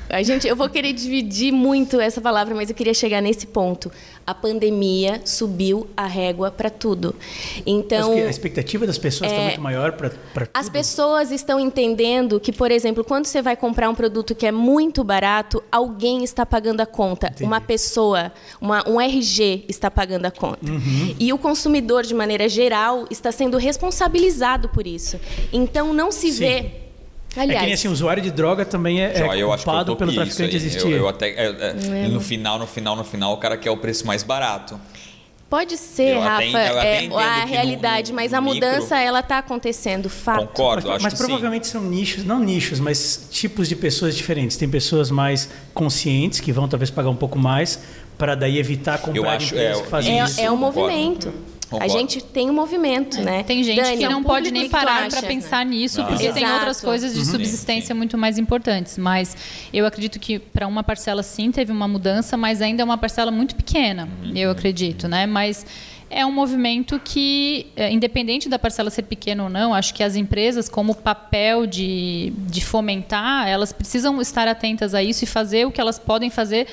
A 0.09 0.21
gente, 0.21 0.47
eu 0.47 0.55
vou 0.55 0.69
querer 0.69 0.93
dividir 0.93 1.51
muito 1.51 1.99
essa 1.99 2.21
palavra, 2.21 2.53
mas 2.53 2.69
eu 2.69 2.75
queria 2.75 2.93
chegar 2.93 3.21
nesse 3.21 3.47
ponto. 3.47 3.91
A 4.25 4.33
pandemia 4.33 5.21
subiu 5.25 5.87
a 5.95 6.05
régua 6.05 6.51
para 6.51 6.69
tudo. 6.69 7.15
Então, 7.65 8.13
a 8.13 8.29
expectativa 8.29 8.85
das 8.85 8.97
pessoas 8.97 9.31
está 9.31 9.41
é, 9.41 9.45
muito 9.47 9.61
maior 9.61 9.93
para 9.93 10.09
tudo. 10.09 10.49
As 10.53 10.69
pessoas 10.69 11.31
estão 11.31 11.59
entendendo 11.59 12.39
que, 12.39 12.51
por 12.51 12.71
exemplo, 12.71 13.03
quando 13.03 13.25
você 13.25 13.41
vai 13.41 13.55
comprar 13.55 13.89
um 13.89 13.95
produto 13.95 14.35
que 14.35 14.45
é 14.45 14.51
muito 14.51 15.03
barato, 15.03 15.63
alguém 15.71 16.23
está 16.23 16.45
pagando 16.45 16.81
a 16.81 16.85
conta. 16.85 17.27
Entendi. 17.27 17.43
Uma 17.43 17.61
pessoa, 17.61 18.31
uma, 18.61 18.87
um 18.87 19.01
RG 19.01 19.65
está 19.67 19.89
pagando 19.89 20.25
a 20.25 20.31
conta. 20.31 20.71
Uhum. 20.71 21.15
E 21.19 21.33
o 21.33 21.37
consumidor, 21.37 22.03
de 22.03 22.13
maneira 22.13 22.47
geral, 22.47 23.05
está 23.09 23.31
sendo 23.31 23.57
responsabilizado 23.57 24.69
por 24.69 24.85
isso. 24.85 25.19
Então, 25.51 25.93
não 25.93 26.11
se 26.11 26.31
Sim. 26.31 26.39
vê 26.39 26.84
Aliás, 27.35 27.57
é 27.57 27.59
que 27.59 27.65
nem 27.65 27.73
assim, 27.73 27.87
usuário 27.87 28.23
de 28.23 28.31
droga 28.31 28.65
também 28.65 29.01
é, 29.01 29.13
é 29.13 29.41
eu 29.41 29.47
culpado 29.49 29.95
pelo 29.95 30.13
traficante 30.13 30.55
existir. 30.55 30.91
Eu, 30.91 30.97
eu 30.97 31.07
até, 31.07 31.29
é, 31.29 31.75
é, 32.05 32.07
no 32.07 32.21
final, 32.21 32.57
no 32.57 32.67
final, 32.67 32.95
no 32.95 33.03
final, 33.03 33.33
o 33.33 33.37
cara 33.37 33.57
quer 33.57 33.71
o 33.71 33.77
preço 33.77 34.07
mais 34.07 34.23
barato. 34.23 34.79
Pode 35.47 35.77
ser, 35.77 36.15
eu 36.15 36.21
Rafa, 36.21 36.43
até, 36.43 37.05
é, 37.05 37.09
a 37.13 37.45
realidade, 37.45 38.11
no, 38.11 38.15
no, 38.15 38.21
mas 38.21 38.33
a 38.33 38.41
mudança 38.41 38.97
ela 38.99 39.19
está 39.19 39.37
acontecendo, 39.37 40.09
fato. 40.09 40.47
Concordo, 40.47 40.87
mas, 40.87 40.95
acho 40.95 41.03
mas 41.03 41.13
que 41.13 41.19
provavelmente 41.19 41.67
sim. 41.67 41.73
são 41.73 41.83
nichos, 41.83 42.25
não 42.25 42.39
nichos, 42.39 42.79
mas 42.79 43.29
tipos 43.31 43.69
de 43.69 43.75
pessoas 43.75 44.15
diferentes. 44.17 44.57
Tem 44.57 44.67
pessoas 44.67 45.11
mais 45.11 45.49
conscientes 45.73 46.39
que 46.39 46.51
vão 46.51 46.67
talvez 46.67 46.89
pagar 46.89 47.09
um 47.09 47.15
pouco 47.15 47.37
mais 47.37 47.79
para 48.17 48.33
daí 48.33 48.57
evitar 48.57 48.97
comprar 48.97 49.17
eu 49.17 49.29
acho, 49.29 49.55
é, 49.55 49.73
que 49.73 49.87
fazem 49.87 50.19
é, 50.19 50.25
isso. 50.25 50.41
É 50.41 50.49
um 50.49 50.57
movimento. 50.57 51.27
Concordo. 51.27 51.54
A 51.81 51.87
gente 51.87 52.23
tem 52.23 52.49
um 52.49 52.53
movimento, 52.53 53.21
né? 53.21 53.43
Tem 53.43 53.63
gente 53.63 53.81
Dani, 53.81 53.97
que 53.97 54.07
não 54.07 54.23
pode 54.23 54.51
nem 54.51 54.69
parar 54.69 55.09
para 55.09 55.21
pensar 55.21 55.65
nisso, 55.65 55.99
não. 56.01 56.07
porque 56.07 56.25
Exato. 56.25 56.39
tem 56.39 56.51
outras 56.51 56.81
coisas 56.81 57.13
de 57.13 57.19
uhum. 57.19 57.25
subsistência 57.25 57.87
sim, 57.87 57.93
sim. 57.93 57.97
muito 57.97 58.17
mais 58.17 58.37
importantes. 58.37 58.97
Mas 58.97 59.35
eu 59.73 59.85
acredito 59.85 60.19
que 60.19 60.39
para 60.39 60.67
uma 60.67 60.83
parcela 60.83 61.23
sim 61.23 61.51
teve 61.51 61.71
uma 61.71 61.87
mudança, 61.87 62.37
mas 62.37 62.61
ainda 62.61 62.81
é 62.81 62.85
uma 62.85 62.97
parcela 62.97 63.31
muito 63.31 63.55
pequena, 63.55 64.09
uhum. 64.23 64.31
eu 64.35 64.51
acredito, 64.51 65.07
né? 65.07 65.25
Mas 65.25 65.65
é 66.09 66.25
um 66.25 66.31
movimento 66.31 66.99
que, 67.03 67.67
é, 67.75 67.91
independente 67.91 68.47
da 68.47 68.59
parcela 68.59 68.89
ser 68.89 69.03
pequena 69.03 69.43
ou 69.43 69.49
não, 69.49 69.73
acho 69.73 69.93
que 69.93 70.03
as 70.03 70.15
empresas, 70.15 70.69
como 70.69 70.95
papel 70.95 71.65
de, 71.65 72.31
de 72.47 72.63
fomentar, 72.63 73.47
elas 73.47 73.73
precisam 73.73 74.21
estar 74.21 74.47
atentas 74.47 74.93
a 74.93 75.03
isso 75.03 75.23
e 75.23 75.27
fazer 75.27 75.65
o 75.65 75.71
que 75.71 75.81
elas 75.81 75.97
podem 75.97 76.29
fazer 76.29 76.67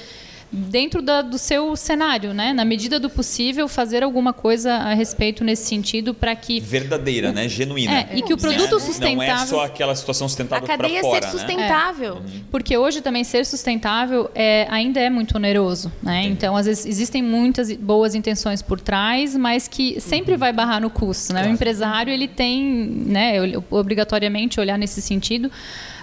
dentro 0.52 1.00
da, 1.00 1.23
do 1.23 1.38
seu 1.38 1.75
cenário, 1.75 2.35
né? 2.35 2.52
Na 2.52 2.64
medida 2.64 3.00
do 3.00 3.09
possível, 3.09 3.66
fazer 3.66 4.02
alguma 4.02 4.32
coisa 4.35 4.75
a 4.75 4.92
respeito 4.92 5.42
nesse 5.42 5.66
sentido 5.66 6.12
para 6.12 6.37
que 6.37 6.61
verdadeira, 6.61 7.30
o, 7.30 7.32
né? 7.32 7.49
Genuína. 7.49 7.92
É, 7.92 8.18
e 8.18 8.23
que 8.23 8.35
o 8.35 8.37
produto 8.37 8.78
sustentável 8.78 9.16
não 9.16 9.23
é 9.23 9.47
só 9.47 9.64
aquela 9.64 9.94
situação 9.94 10.28
sustentável 10.28 10.66
para 10.66 10.76
fora, 10.76 10.87
A 10.87 11.00
cadeia 11.00 11.23
ser 11.23 11.30
sustentável. 11.30 12.14
Né? 12.16 12.23
É. 12.37 12.40
Porque 12.50 12.76
hoje 12.76 13.00
também 13.00 13.25
ser 13.25 13.47
sustentável 13.47 14.30
é, 14.35 14.66
ainda 14.71 15.00
é 15.00 15.09
muito 15.09 15.37
oneroso, 15.37 15.90
né? 16.02 16.25
Então 16.25 16.54
às 16.54 16.66
vezes 16.66 16.85
existem 16.85 17.23
muitas 17.23 17.73
boas 17.73 18.14
intenções 18.14 18.61
por 18.61 18.78
trás, 18.78 19.35
mas 19.35 19.66
que 19.66 19.99
sempre 20.00 20.37
vai 20.37 20.52
barrar 20.52 20.82
no 20.82 20.90
custo, 20.90 21.32
né? 21.32 21.40
Claro. 21.40 21.50
O 21.50 21.54
empresário 21.54 22.12
ele 22.12 22.28
tem, 22.28 22.62
né? 23.06 23.37
Obrigatoriamente 23.71 24.61
olhar 24.61 24.76
nesse 24.76 25.00
sentido 25.00 25.50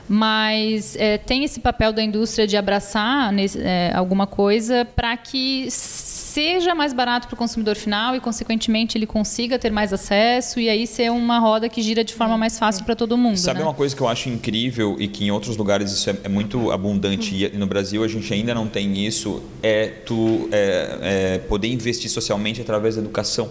mas 0.09 0.95
é, 0.95 1.19
tem 1.19 1.43
esse 1.43 1.59
papel 1.59 1.93
da 1.93 2.01
indústria 2.01 2.47
de 2.47 2.57
abraçar 2.57 3.31
nesse, 3.31 3.61
é, 3.61 3.93
alguma 3.93 4.25
coisa 4.25 4.83
para 4.83 5.15
que 5.15 5.67
seja 5.69 6.73
mais 6.73 6.93
barato 6.93 7.27
para 7.27 7.35
o 7.35 7.37
consumidor 7.37 7.75
final 7.75 8.15
e, 8.15 8.19
consequentemente, 8.19 8.97
ele 8.97 9.05
consiga 9.05 9.59
ter 9.59 9.71
mais 9.71 9.93
acesso 9.93 10.59
e 10.59 10.67
aí 10.67 10.87
ser 10.87 11.11
uma 11.11 11.37
roda 11.37 11.69
que 11.69 11.81
gira 11.81 12.03
de 12.03 12.13
forma 12.13 12.37
mais 12.37 12.57
fácil 12.57 12.83
para 12.85 12.95
todo 12.95 13.15
mundo. 13.15 13.37
Sabe 13.37 13.59
né? 13.59 13.65
uma 13.65 13.73
coisa 13.73 13.95
que 13.95 14.01
eu 14.01 14.07
acho 14.07 14.29
incrível 14.29 14.95
e 14.99 15.07
que 15.07 15.25
em 15.25 15.31
outros 15.31 15.55
lugares 15.55 15.91
isso 15.91 16.09
é, 16.09 16.15
é 16.23 16.29
muito 16.29 16.71
abundante 16.71 17.35
e 17.35 17.55
no 17.55 17.67
Brasil 17.67 18.03
a 18.03 18.07
gente 18.07 18.33
ainda 18.33 18.55
não 18.55 18.67
tem 18.67 19.05
isso 19.05 19.43
é 19.61 19.87
tu 20.05 20.49
é, 20.51 20.97
é, 21.01 21.37
poder 21.37 21.67
investir 21.67 22.09
socialmente 22.09 22.61
através 22.61 22.95
da 22.95 23.01
educação. 23.01 23.49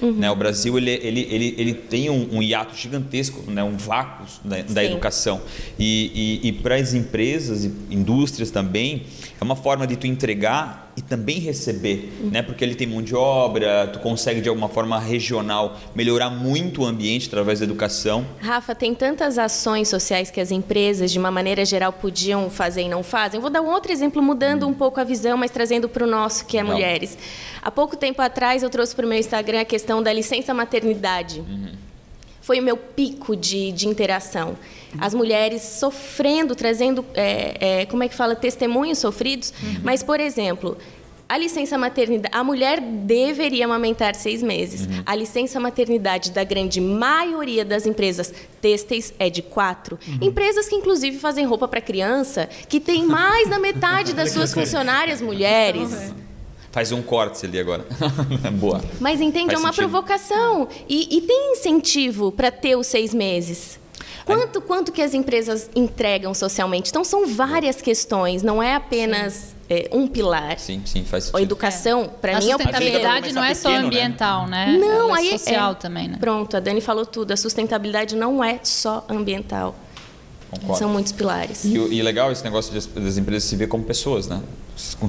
Uhum. 0.00 0.12
Né? 0.12 0.30
O 0.30 0.36
Brasil 0.36 0.76
ele, 0.78 0.90
ele, 0.90 1.26
ele, 1.30 1.54
ele 1.58 1.74
tem 1.74 2.08
um, 2.08 2.36
um 2.36 2.42
hiato 2.42 2.76
gigantesco, 2.76 3.50
né? 3.50 3.62
um 3.62 3.76
vácuo 3.76 4.26
né? 4.44 4.62
da 4.62 4.84
educação. 4.84 5.40
E, 5.78 6.40
e, 6.44 6.48
e 6.48 6.52
para 6.52 6.76
as 6.76 6.94
empresas 6.94 7.64
e 7.64 7.72
indústrias 7.90 8.50
também, 8.50 9.04
é 9.40 9.44
uma 9.44 9.56
forma 9.56 9.86
de 9.86 9.96
tu 9.96 10.06
entregar 10.06 10.87
e 10.98 11.02
também 11.02 11.38
receber, 11.38 12.12
uhum. 12.20 12.30
né? 12.30 12.42
Porque 12.42 12.64
ele 12.64 12.74
tem 12.74 12.84
mão 12.84 13.00
de 13.00 13.14
obra, 13.14 13.86
tu 13.86 14.00
consegue 14.00 14.40
de 14.40 14.48
alguma 14.48 14.68
forma 14.68 14.98
regional 14.98 15.78
melhorar 15.94 16.28
muito 16.28 16.82
o 16.82 16.84
ambiente 16.84 17.28
através 17.28 17.60
da 17.60 17.64
educação. 17.64 18.26
Rafa, 18.40 18.74
tem 18.74 18.92
tantas 18.92 19.38
ações 19.38 19.86
sociais 19.88 20.28
que 20.28 20.40
as 20.40 20.50
empresas, 20.50 21.12
de 21.12 21.18
uma 21.18 21.30
maneira 21.30 21.64
geral, 21.64 21.92
podiam 21.92 22.50
fazer 22.50 22.82
e 22.82 22.88
não 22.88 23.04
fazem. 23.04 23.38
Vou 23.38 23.48
dar 23.48 23.62
um 23.62 23.68
outro 23.68 23.92
exemplo, 23.92 24.20
mudando 24.20 24.64
uhum. 24.64 24.70
um 24.70 24.74
pouco 24.74 24.98
a 24.98 25.04
visão, 25.04 25.36
mas 25.36 25.52
trazendo 25.52 25.88
para 25.88 26.02
o 26.02 26.06
nosso, 26.06 26.44
que 26.46 26.58
é 26.58 26.64
não. 26.64 26.72
mulheres. 26.72 27.16
Há 27.62 27.70
pouco 27.70 27.96
tempo 27.96 28.20
atrás, 28.20 28.64
eu 28.64 28.70
trouxe 28.70 28.92
para 28.96 29.06
o 29.06 29.08
meu 29.08 29.18
Instagram 29.18 29.60
a 29.60 29.64
questão 29.64 30.02
da 30.02 30.12
licença 30.12 30.52
maternidade. 30.52 31.38
Uhum. 31.38 31.74
Foi 32.40 32.58
o 32.58 32.62
meu 32.62 32.76
pico 32.76 33.36
de, 33.36 33.70
de 33.70 33.86
interação 33.86 34.56
as 34.98 35.12
mulheres 35.14 35.62
sofrendo, 35.62 36.54
trazendo, 36.54 37.04
é, 37.14 37.80
é, 37.82 37.86
como 37.86 38.02
é 38.02 38.08
que 38.08 38.14
fala, 38.14 38.34
testemunhos 38.34 38.98
sofridos. 38.98 39.52
Uhum. 39.62 39.80
Mas, 39.82 40.02
por 40.02 40.20
exemplo, 40.20 40.78
a 41.28 41.36
licença 41.36 41.76
maternidade, 41.76 42.34
a 42.34 42.42
mulher 42.42 42.80
deveria 42.80 43.66
amamentar 43.66 44.14
seis 44.14 44.42
meses. 44.42 44.86
Uhum. 44.86 45.02
A 45.04 45.14
licença 45.14 45.60
maternidade 45.60 46.30
da 46.30 46.42
grande 46.42 46.80
maioria 46.80 47.64
das 47.64 47.84
empresas 47.84 48.32
têxteis 48.62 49.12
é 49.18 49.28
de 49.28 49.42
quatro. 49.42 49.98
Uhum. 50.08 50.28
Empresas 50.28 50.68
que, 50.68 50.74
inclusive, 50.74 51.18
fazem 51.18 51.44
roupa 51.44 51.68
para 51.68 51.82
criança, 51.82 52.48
que 52.66 52.80
tem 52.80 53.04
mais 53.04 53.48
da 53.50 53.58
metade 53.58 54.14
das 54.14 54.30
suas 54.30 54.52
funcionárias 54.54 55.20
mulheres. 55.20 55.92
É. 55.92 56.28
Faz 56.72 56.92
um 56.92 57.02
corte 57.02 57.44
ali 57.44 57.58
agora. 57.58 57.84
Boa. 58.58 58.82
Mas 59.00 59.20
entende, 59.20 59.46
Faz 59.46 59.58
é 59.58 59.62
uma 59.62 59.72
sentido. 59.72 59.90
provocação. 59.90 60.68
E, 60.88 61.18
e 61.18 61.20
tem 61.22 61.52
incentivo 61.52 62.32
para 62.32 62.50
ter 62.50 62.76
os 62.76 62.86
seis 62.86 63.12
meses. 63.12 63.78
Quanto, 64.24 64.60
quanto 64.60 64.92
que 64.92 65.02
as 65.02 65.14
empresas 65.14 65.70
entregam 65.74 66.34
socialmente? 66.34 66.90
Então, 66.90 67.04
são 67.04 67.26
várias 67.26 67.80
questões, 67.80 68.42
não 68.42 68.62
é 68.62 68.74
apenas 68.74 69.54
é, 69.70 69.88
um 69.92 70.06
pilar. 70.06 70.58
Sim, 70.58 70.82
sim, 70.84 71.04
faz 71.04 71.24
sentido. 71.24 71.38
A 71.38 71.42
educação, 71.42 72.10
para 72.20 72.38
mim, 72.38 72.50
é 72.50 72.54
o 72.54 72.58
primeiro. 72.58 72.76
A 72.76 72.80
sustentabilidade 72.80 73.32
não 73.32 73.44
é 73.44 73.54
só 73.54 73.70
né? 73.70 73.76
ambiental, 73.78 74.46
né? 74.46 74.66
né? 74.72 74.78
Não, 74.78 75.10
Ela 75.10 75.20
é 75.20 75.38
social 75.38 75.72
é, 75.72 75.74
também, 75.74 76.08
né? 76.08 76.16
Pronto, 76.18 76.56
a 76.56 76.60
Dani 76.60 76.80
falou 76.80 77.04
tudo. 77.04 77.32
A 77.32 77.36
sustentabilidade 77.36 78.16
não 78.16 78.42
é 78.42 78.60
só 78.62 79.04
ambiental. 79.08 79.74
Concordo. 80.50 80.78
São 80.78 80.88
muitos 80.88 81.12
pilares. 81.12 81.64
E, 81.64 81.74
e 81.74 82.02
legal 82.02 82.32
esse 82.32 82.42
negócio 82.42 82.72
das 82.72 83.18
empresas 83.18 83.44
se 83.44 83.54
ver 83.54 83.68
como 83.68 83.84
pessoas, 83.84 84.26
né? 84.26 84.40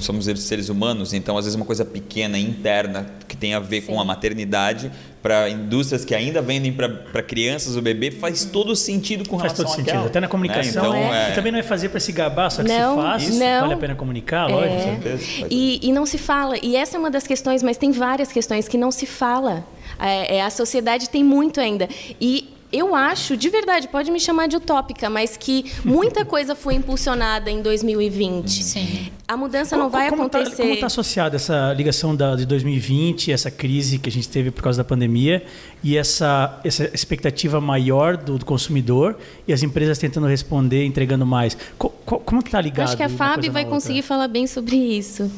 Somos 0.01 0.25
seres 0.25 0.67
humanos, 0.67 1.13
então 1.13 1.37
às 1.37 1.45
vezes 1.45 1.55
uma 1.55 1.65
coisa 1.65 1.85
pequena, 1.85 2.37
interna, 2.37 3.09
que 3.27 3.37
tem 3.37 3.53
a 3.53 3.59
ver 3.59 3.81
Sim. 3.81 3.87
com 3.87 4.01
a 4.01 4.03
maternidade, 4.03 4.91
para 5.21 5.49
indústrias 5.49 6.05
que 6.05 6.15
ainda 6.15 6.41
vendem 6.41 6.71
para 6.71 7.21
crianças 7.21 7.75
o 7.75 7.81
bebê, 7.81 8.09
faz 8.09 8.45
todo 8.45 8.75
sentido 8.75 9.27
com 9.27 9.37
faz 9.37 9.51
relação 9.51 9.65
todo 9.65 9.75
sentido. 9.75 9.89
Àquela. 9.89 10.07
Até 10.07 10.19
na 10.19 10.27
comunicação. 10.27 10.93
Né? 10.93 10.99
Então, 10.99 11.13
é. 11.13 11.31
também 11.31 11.51
não 11.51 11.59
é 11.59 11.63
fazer 11.63 11.89
para 11.89 11.99
se 11.99 12.11
gabar, 12.11 12.49
só 12.49 12.63
que 12.63 12.69
não, 12.69 12.95
se 12.95 13.01
faz, 13.01 13.37
não. 13.37 13.61
vale 13.61 13.73
a 13.73 13.77
pena 13.77 13.95
comunicar, 13.95 14.49
é. 14.49 14.53
lógico. 14.53 14.81
certeza. 14.81 15.47
E, 15.49 15.79
e 15.83 15.91
não 15.91 16.05
se 16.05 16.17
fala. 16.17 16.55
E 16.61 16.75
essa 16.75 16.95
é 16.95 16.99
uma 16.99 17.11
das 17.11 17.27
questões, 17.27 17.61
mas 17.61 17.77
tem 17.77 17.91
várias 17.91 18.31
questões 18.31 18.67
que 18.67 18.77
não 18.77 18.91
se 18.91 19.05
fala. 19.05 19.65
É, 19.99 20.37
é 20.37 20.41
a 20.41 20.49
sociedade 20.49 21.09
tem 21.09 21.23
muito 21.23 21.59
ainda. 21.59 21.89
E 22.21 22.58
eu 22.71 22.93
acho, 22.93 23.35
de 23.35 23.49
verdade, 23.49 23.87
pode 23.87 24.11
me 24.11 24.19
chamar 24.19 24.47
de 24.47 24.55
utópica, 24.55 25.09
mas 25.09 25.35
que 25.35 25.71
muita 25.83 26.23
coisa 26.25 26.53
foi 26.53 26.75
impulsionada 26.75 27.49
em 27.49 27.61
2020. 27.61 28.63
Sim. 28.63 29.11
A 29.27 29.35
mudança 29.35 29.75
não 29.75 29.89
vai 29.89 30.09
como 30.09 30.23
acontecer. 30.23 30.55
Tá, 30.55 30.61
como 30.61 30.73
está 30.73 30.85
associada 30.87 31.35
essa 31.35 31.73
ligação 31.73 32.15
da, 32.15 32.35
de 32.35 32.45
2020, 32.45 33.31
essa 33.31 33.49
crise 33.49 33.97
que 33.97 34.09
a 34.09 34.11
gente 34.11 34.29
teve 34.29 34.51
por 34.51 34.63
causa 34.63 34.77
da 34.77 34.83
pandemia 34.83 35.43
e 35.83 35.97
essa, 35.97 36.59
essa 36.63 36.85
expectativa 36.93 37.59
maior 37.59 38.15
do, 38.15 38.37
do 38.37 38.45
consumidor 38.45 39.17
e 39.47 39.53
as 39.53 39.63
empresas 39.63 39.97
tentando 39.97 40.27
responder, 40.27 40.85
entregando 40.85 41.25
mais? 41.25 41.57
Co, 41.77 41.89
co, 41.89 42.19
como 42.19 42.41
que 42.43 42.49
está 42.49 42.61
ligado? 42.61 42.87
Acho 42.87 42.97
que 42.97 43.03
a 43.03 43.09
Fábio 43.09 43.51
vai 43.51 43.65
conseguir 43.65 44.03
falar 44.03 44.27
bem 44.27 44.45
sobre 44.45 44.75
isso. 44.75 45.31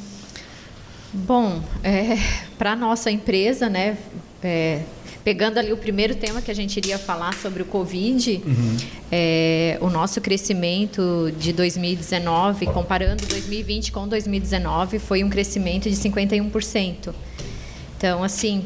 Bom, 1.13 1.61
é, 1.83 2.17
para 2.57 2.71
a 2.73 2.75
nossa 2.75 3.11
empresa, 3.11 3.69
né, 3.69 3.97
é, 4.41 4.81
Pegando 5.23 5.59
ali 5.59 5.71
o 5.71 5.77
primeiro 5.77 6.15
tema 6.15 6.41
que 6.41 6.49
a 6.49 6.53
gente 6.53 6.77
iria 6.77 6.97
falar 6.97 7.33
sobre 7.35 7.61
o 7.61 7.65
Covid, 7.65 8.41
uhum. 8.43 8.77
é, 9.11 9.77
o 9.79 9.89
nosso 9.89 10.19
crescimento 10.19 11.31
de 11.37 11.53
2019, 11.53 12.65
comparando 12.67 13.25
2020 13.27 13.91
com 13.91 14.07
2019, 14.07 14.97
foi 14.97 15.23
um 15.23 15.29
crescimento 15.29 15.89
de 15.89 15.95
51%. 15.95 17.13
Então, 17.97 18.23
assim, 18.23 18.65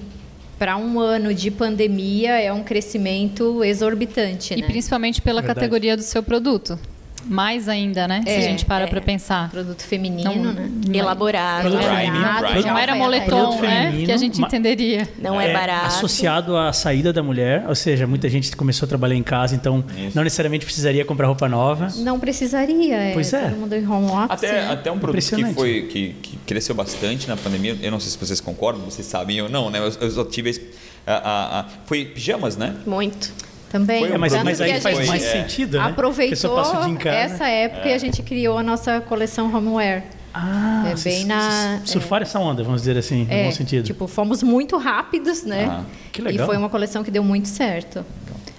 para 0.57 0.77
um 0.77 0.99
ano 0.99 1.33
de 1.33 1.51
pandemia 1.51 2.39
é 2.39 2.53
um 2.53 2.63
crescimento 2.63 3.63
exorbitante. 3.63 4.53
E 4.53 4.61
né? 4.61 4.67
principalmente 4.67 5.21
pela 5.21 5.41
Verdade. 5.41 5.59
categoria 5.59 5.97
do 5.97 6.03
seu 6.03 6.23
produto 6.23 6.79
mais 7.25 7.67
ainda, 7.67 8.07
né? 8.07 8.23
É, 8.25 8.39
Se 8.39 8.45
a 8.45 8.49
gente 8.49 8.65
para 8.65 8.85
é. 8.85 8.87
para 8.87 9.01
pensar. 9.01 9.49
Produto 9.49 9.81
feminino, 9.83 10.35
não, 10.35 10.53
né? 10.53 10.69
Elaborado. 10.93 11.61
Produto 11.61 11.83
elaborado. 11.83 12.65
Não 12.65 12.77
era 12.77 12.95
moletom, 12.95 13.61
né? 13.61 13.91
Que 14.05 14.11
a 14.11 14.17
gente 14.17 14.41
entenderia. 14.41 15.07
Não 15.19 15.39
é, 15.39 15.49
é, 15.49 15.53
barato. 15.53 15.87
Associado 15.87 16.55
à 16.57 16.71
saída 16.71 17.11
da 17.11 17.23
mulher, 17.23 17.65
ou 17.67 17.75
seja, 17.75 18.05
muita 18.07 18.29
gente 18.29 18.55
começou 18.55 18.85
a 18.85 18.89
trabalhar 18.89 19.15
em 19.15 19.23
casa, 19.23 19.55
então 19.55 19.83
Isso. 19.97 20.15
não 20.15 20.23
necessariamente 20.23 20.65
precisaria 20.65 21.03
comprar 21.03 21.27
roupa 21.27 21.47
nova. 21.47 21.89
Não 21.97 22.19
precisaria. 22.19 22.95
É, 22.95 23.13
pois 23.13 23.33
é. 23.33 23.49
Todo 23.49 23.59
mundo 23.59 23.73
em 23.73 23.87
home 23.87 24.11
office. 24.11 24.31
Até, 24.31 24.51
né? 24.51 24.71
até 24.71 24.91
um 24.91 24.99
produto 24.99 25.35
que, 25.35 25.53
foi, 25.53 25.81
que, 25.83 26.15
que, 26.21 26.37
cresceu 26.45 26.75
bastante 26.75 27.27
na 27.27 27.35
pandemia, 27.35 27.77
eu 27.81 27.91
não 27.91 27.99
sei 27.99 28.11
se 28.11 28.17
vocês 28.17 28.39
concordam, 28.39 28.83
vocês 28.85 29.07
sabem 29.07 29.41
ou 29.41 29.49
não, 29.49 29.69
né? 29.69 29.79
Eu, 29.79 29.91
eu 30.01 30.11
só 30.11 30.23
tive... 30.23 30.73
A, 31.07 31.13
a, 31.13 31.59
a, 31.59 31.65
foi 31.85 32.03
pijamas, 32.05 32.57
né? 32.57 32.75
Muito. 32.85 33.31
Também. 33.71 34.07
Foi, 34.07 34.17
mas, 34.17 34.43
mas 34.43 34.61
aí 34.61 34.79
faz 34.79 35.07
mais 35.07 35.23
é. 35.23 35.31
sentido, 35.31 35.77
né? 35.77 35.85
Aproveitou 35.85 36.59
essa 37.05 37.47
época 37.47 37.87
é. 37.87 37.91
e 37.91 37.93
a 37.93 37.97
gente 37.97 38.21
criou 38.23 38.57
a 38.57 38.63
nossa 38.63 39.01
coleção 39.01 39.53
homeware. 39.53 40.03
Ah, 40.37 40.83
é 40.91 40.95
bem 41.01 41.23
na 41.23 41.79
surfar 41.85 42.21
é, 42.21 42.23
essa 42.23 42.37
onda, 42.39 42.61
vamos 42.61 42.81
dizer 42.81 42.97
assim, 42.97 43.25
é, 43.29 43.43
no 43.43 43.49
bom 43.49 43.55
sentido. 43.55 43.85
Tipo, 43.85 44.05
fomos 44.05 44.43
muito 44.43 44.77
rápidos, 44.77 45.43
né? 45.43 45.65
Ah, 45.69 45.83
que 46.11 46.21
legal. 46.21 46.43
E 46.43 46.45
foi 46.45 46.57
uma 46.57 46.67
coleção 46.67 47.05
que 47.05 47.11
deu 47.11 47.23
muito 47.23 47.47
certo. 47.47 48.05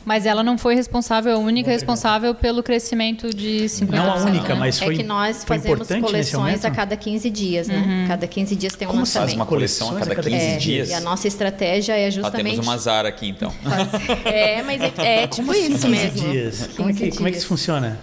Mas 0.07 0.25
ela 0.25 0.45
não 0.45 0.57
foi 0.57 0.77
responsável, 0.77 1.35
a 1.35 1.39
única 1.39 1.69
responsável 1.69 2.33
pelo 2.33 2.63
crescimento 2.63 3.29
de 3.35 3.65
50%. 3.65 3.91
Não 3.91 4.13
a 4.13 4.15
única, 4.23 4.55
né? 4.55 4.61
mas 4.61 4.79
foi 4.79 4.95
É 4.95 4.99
que 4.99 5.03
nós 5.03 5.43
fazemos 5.43 5.89
coleções 5.89 6.65
a 6.65 6.71
cada 6.71 6.97
15 6.97 7.29
dias, 7.29 7.67
né? 7.67 7.85
Uhum. 7.85 8.05
Cada 8.07 8.25
15 8.25 8.55
dias 8.55 8.77
tem 8.77 8.87
um 8.87 8.93
Como 8.93 9.01
lançamento. 9.01 9.31
faz 9.31 9.37
uma 9.37 9.47
coleção 9.47 9.97
a 9.97 9.99
cada 9.99 10.15
15 10.15 10.37
é, 10.37 10.57
dias? 10.59 10.91
E 10.91 10.95
a 10.95 11.01
nossa 11.01 11.27
estratégia 11.27 11.99
é 11.99 12.09
justamente... 12.09 12.41
Ah, 12.41 12.51
temos 12.51 12.65
uma 12.65 12.79
Zara 12.79 13.09
aqui, 13.09 13.29
então. 13.29 13.53
é, 14.25 14.63
mas 14.63 14.81
é, 14.81 15.25
é 15.25 15.27
tipo 15.27 15.53
isso 15.53 15.71
15 15.73 15.89
mesmo. 15.89 16.31
Dias? 16.31 16.71
Como, 16.77 16.89
é 16.89 16.93
que, 16.93 17.11
como 17.11 17.27
é 17.27 17.33
que 17.33 17.39
isso 17.39 17.49
funciona? 17.49 17.99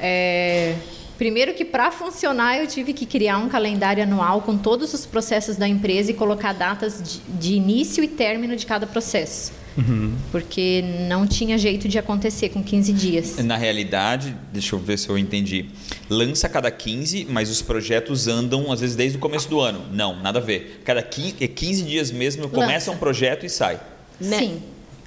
É... 0.00 0.74
Primeiro 1.16 1.54
que 1.54 1.64
para 1.64 1.92
funcionar 1.92 2.58
eu 2.58 2.66
tive 2.66 2.92
que 2.92 3.06
criar 3.06 3.38
um 3.38 3.48
calendário 3.48 4.02
anual 4.02 4.42
com 4.42 4.58
todos 4.58 4.92
os 4.92 5.06
processos 5.06 5.56
da 5.56 5.68
empresa 5.68 6.10
e 6.10 6.14
colocar 6.14 6.52
datas 6.52 7.00
de, 7.00 7.20
de 7.38 7.54
início 7.54 8.02
e 8.02 8.08
término 8.08 8.56
de 8.56 8.66
cada 8.66 8.88
processo. 8.88 9.52
Uhum. 9.76 10.14
Porque 10.32 10.82
não 11.08 11.26
tinha 11.26 11.58
jeito 11.58 11.88
de 11.88 11.98
acontecer 11.98 12.48
com 12.48 12.62
15 12.62 12.92
dias. 12.92 13.36
Na 13.38 13.56
realidade, 13.56 14.34
deixa 14.52 14.74
eu 14.74 14.78
ver 14.78 14.98
se 14.98 15.08
eu 15.08 15.18
entendi. 15.18 15.66
Lança 16.08 16.46
a 16.46 16.50
cada 16.50 16.70
15, 16.70 17.26
mas 17.28 17.50
os 17.50 17.60
projetos 17.62 18.26
andam 18.26 18.72
às 18.72 18.80
vezes 18.80 18.96
desde 18.96 19.18
o 19.18 19.20
começo 19.20 19.48
do 19.48 19.60
ano. 19.60 19.82
Não, 19.92 20.20
nada 20.20 20.38
a 20.38 20.42
ver. 20.42 20.82
Cada 20.84 21.02
15, 21.02 21.48
15 21.48 21.82
dias 21.82 22.10
mesmo 22.10 22.48
começa 22.48 22.90
Lança. 22.90 22.92
um 22.92 22.96
projeto 22.96 23.44
e 23.44 23.50
sai. 23.50 23.80
Sim. 24.20 24.62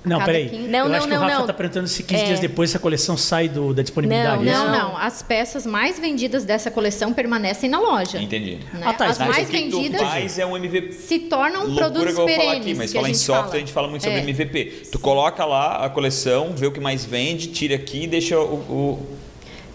Não, 0.10 0.26
peraí. 0.26 0.68
Não, 0.68 0.80
eu 0.80 0.90
não, 0.90 0.96
acho 0.96 1.08
que 1.08 1.14
o 1.14 1.20
Rafa 1.20 1.42
está 1.42 1.54
perguntando 1.54 1.88
se 1.88 2.04
15 2.04 2.22
é... 2.22 2.26
dias 2.26 2.40
depois 2.40 2.70
essa 2.70 2.80
coleção 2.80 3.16
sai 3.16 3.48
do, 3.48 3.74
da 3.74 3.82
disponibilidade. 3.82 4.44
Não, 4.44 4.68
não, 4.68 4.90
não. 4.92 4.98
As 4.98 5.22
peças 5.22 5.66
mais 5.66 6.00
vendidas 6.00 6.44
dessa 6.46 6.72
coleção 6.72 7.14
permanecem 7.14 7.70
na 7.70 7.80
loja. 7.80 8.22
Entendi. 8.22 8.60
Né? 8.74 8.82
Ah, 8.84 8.94
tá, 8.94 9.06
As 9.06 9.20
mais 9.20 9.50
vendidas 9.50 10.02
faz 10.02 10.40
é 10.40 10.46
um 10.46 10.58
MVP. 10.58 10.94
se 10.94 11.20
tornam 11.20 11.76
produtos 11.76 12.14
que 12.14 12.22
eu 12.22 12.28
vou 12.28 12.36
falar 12.36 12.54
aqui, 12.54 12.74
mas 12.74 12.92
falar 12.92 13.10
em 13.10 13.14
software 13.14 13.44
fala. 13.44 13.56
a 13.56 13.60
gente 13.60 13.74
fala 13.74 13.88
muito 13.88 14.04
sobre 14.04 14.18
é. 14.18 14.22
MVP. 14.22 14.84
Tu 14.92 15.00
coloca 15.00 15.46
lá 15.46 15.86
a 15.86 15.90
coleção, 15.90 16.54
vê 16.56 16.68
o 16.68 16.72
que 16.72 16.80
mais 16.80 17.06
vende, 17.06 17.48
tira 17.48 17.76
aqui 17.76 18.04
e 18.04 18.08
deixa 18.08 18.40
o, 18.40 18.56
o 18.56 19.08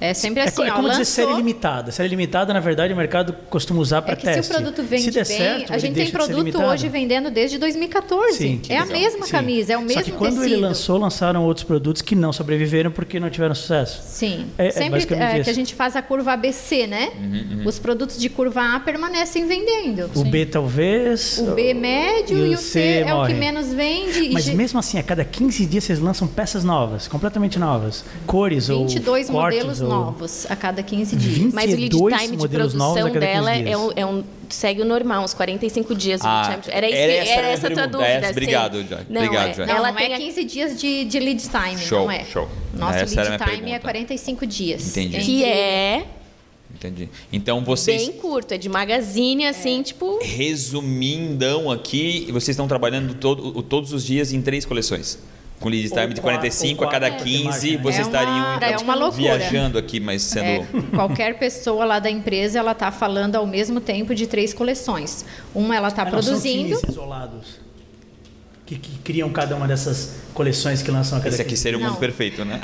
É 0.00 0.12
sempre 0.14 0.40
É, 0.40 0.44
assim, 0.44 0.62
é 0.62 0.70
ó, 0.70 0.74
como 0.76 0.88
dizer 0.88 0.98
lançou... 1.00 1.24
série 1.24 1.36
limitada. 1.36 1.92
Série 1.92 2.08
limitada, 2.08 2.52
na 2.52 2.60
verdade, 2.60 2.92
o 2.92 2.96
mercado 2.96 3.34
costuma 3.48 3.80
usar 3.80 4.02
para 4.02 4.12
É 4.12 4.16
teste. 4.16 4.46
se 4.46 4.50
o 4.50 4.54
produto 4.54 4.82
vende 4.82 5.02
se 5.04 5.10
der 5.10 5.26
bem, 5.26 5.36
certo, 5.36 5.72
a 5.72 5.78
gente 5.78 5.94
tem 5.94 6.10
produto 6.10 6.62
hoje 6.62 6.88
vendendo 6.88 7.30
desde 7.30 7.58
2014. 7.58 8.36
Sim, 8.36 8.60
é 8.68 8.78
a 8.78 8.84
legal. 8.84 9.00
mesma 9.00 9.26
Sim. 9.26 9.32
camisa, 9.32 9.72
é 9.72 9.76
o 9.76 9.82
mesmo 9.82 9.94
Só 9.94 10.02
que 10.02 10.12
quando 10.12 10.34
tecido. 10.36 10.44
ele 10.54 10.56
lançou, 10.56 10.98
lançaram 10.98 11.44
outros 11.44 11.64
produtos 11.64 12.02
que 12.02 12.14
não 12.14 12.32
sobreviveram 12.32 12.90
porque 12.90 13.18
não 13.20 13.30
tiveram 13.30 13.54
sucesso. 13.54 14.00
Sim. 14.04 14.46
É- 14.58 14.68
é 14.68 14.70
Sempre 14.70 15.02
é, 15.02 15.40
que 15.42 15.50
a 15.50 15.52
gente 15.54 15.74
faz 15.74 15.96
a 15.96 16.02
curva 16.02 16.32
ABC, 16.32 16.86
né? 16.86 17.10
Os 17.64 17.78
produtos 17.78 18.18
de 18.18 18.28
curva 18.28 18.74
A 18.76 18.80
permanecem 18.80 19.46
vendendo. 19.46 20.10
O 20.14 20.24
B 20.24 20.46
talvez. 20.46 21.38
O 21.38 21.52
B 21.54 21.74
médio 21.74 22.46
e, 22.46 22.54
o 22.54 22.58
C, 22.58 23.04
é 23.06 23.14
o 23.14 23.26
que 23.26 23.34
menos 23.34 23.72
vende. 23.72 24.30
Mas 24.32 24.46
mesmo 24.48 24.78
assim, 24.78 24.98
a 24.98 25.02
cada 25.02 25.24
15 25.24 25.64
dias 25.66 25.84
vocês 25.84 25.98
lançam 26.00 26.26
peças 26.26 26.64
novas, 26.64 27.08
completamente 27.08 27.58
novas. 27.58 28.04
Cores 28.26 28.68
ou 28.68 28.86
22 28.86 29.28
cortes 29.30 29.58
modelos 29.62 29.80
ou... 29.84 29.90
novos 29.90 30.46
a 30.50 30.56
cada 30.56 30.82
15 30.82 31.16
dias. 31.16 31.34
20 31.38 31.52
Mas 31.54 31.64
o 31.64 31.76
lead 31.76 31.80
22 31.96 32.22
time 32.22 32.36
de 32.36 32.48
produção 32.48 32.94
cada 32.94 33.08
15 33.10 33.18
dela 33.20 33.54
é 33.56 33.76
um, 33.76 33.90
é 33.96 34.06
um- 34.06 34.24
segue 34.48 34.82
o 34.82 34.84
normal, 34.84 35.24
uns 35.24 35.34
45 35.34 35.94
dias. 35.94 36.20
Ah, 36.24 36.48
lead 36.48 36.62
time. 36.62 36.74
Era, 36.76 36.86
isso, 36.88 36.96
era 36.96 37.12
essa 37.12 37.32
era 37.32 37.46
essa 37.48 37.66
a 37.66 37.70
tua 37.70 37.86
dúvida. 37.86 38.08
Essa, 38.08 38.30
obrigado, 38.30 38.82
Joy. 38.86 38.98
Não, 39.08 39.22
Obrigado, 39.22 39.48
é. 39.48 39.54
Joy. 39.54 39.66
Não, 39.66 39.74
Ela 39.76 39.88
não 39.92 39.96
tem 39.96 40.12
é 40.12 40.14
a- 40.14 40.18
15 40.18 40.44
dias 40.44 40.80
de, 40.80 41.04
de 41.04 41.18
lead 41.20 41.42
time, 41.48 41.78
Show, 41.78 42.00
não 42.04 42.10
é. 42.10 42.24
show. 42.24 42.48
Nosso 42.74 42.98
Essa 42.98 43.22
lead 43.22 43.38
time 43.38 43.44
é 43.52 43.78
pergunta. 43.78 43.80
45 43.80 44.46
dias. 44.46 44.88
Entendi. 44.96 45.18
Que 45.20 45.44
é 45.44 46.04
Entendi. 46.74 47.08
Então 47.32 47.62
vocês. 47.64 48.02
bem 48.02 48.12
curto, 48.18 48.52
é 48.52 48.58
de 48.58 48.68
magazine, 48.68 49.46
assim, 49.46 49.80
tipo... 49.82 50.18
Resumindão 50.22 51.70
aqui, 51.70 52.26
vocês 52.32 52.48
estão 52.50 52.66
trabalhando 52.66 53.14
todo- 53.14 53.62
todos 53.62 53.92
os 53.92 54.04
dias 54.04 54.32
em 54.32 54.42
três 54.42 54.64
coleções. 54.64 55.18
Com 55.60 55.68
lead 55.68 55.88
time 55.88 56.08
de 56.12 56.20
quatro- 56.20 56.22
45 56.22 56.82
ou 56.82 56.88
a 56.88 56.90
cada 56.92 57.08
quatro, 57.10 57.24
15, 57.24 57.74
é 57.76 57.78
vocês 57.78 58.06
uma- 58.06 58.12
estariam 58.18 58.52
é 58.60 58.76
uma 58.78 59.10
viajando 59.10 59.78
aqui, 59.78 59.98
mas 60.00 60.22
sendo. 60.22 60.44
É, 60.44 60.66
qualquer 60.94 61.38
pessoa 61.38 61.84
lá 61.84 61.98
da 61.98 62.10
empresa 62.10 62.58
ela 62.58 62.72
está 62.72 62.90
falando 62.90 63.36
ao 63.36 63.46
mesmo 63.46 63.80
tempo 63.80 64.14
de 64.14 64.26
três 64.26 64.52
coleções. 64.52 65.24
Uma 65.54 65.74
ela 65.74 65.88
está 65.88 66.02
Ah, 66.02 66.04
são 66.10 66.12
produzindo. 66.12 66.76
times 66.76 66.82
isolados 66.88 67.63
que, 68.66 68.76
que 68.76 68.98
criam 69.00 69.28
cada 69.30 69.54
uma 69.56 69.68
dessas 69.68 70.14
coleções 70.32 70.80
que 70.82 70.90
lançam 70.90 71.18
a 71.18 71.20
cada 71.20 71.34
Esse 71.34 71.42
aqui 71.42 71.50
15 71.50 71.62
seria 71.62 71.78
o 71.78 71.80
mundo 71.82 71.92
Não. 71.92 71.96
perfeito, 72.00 72.44
né? 72.44 72.60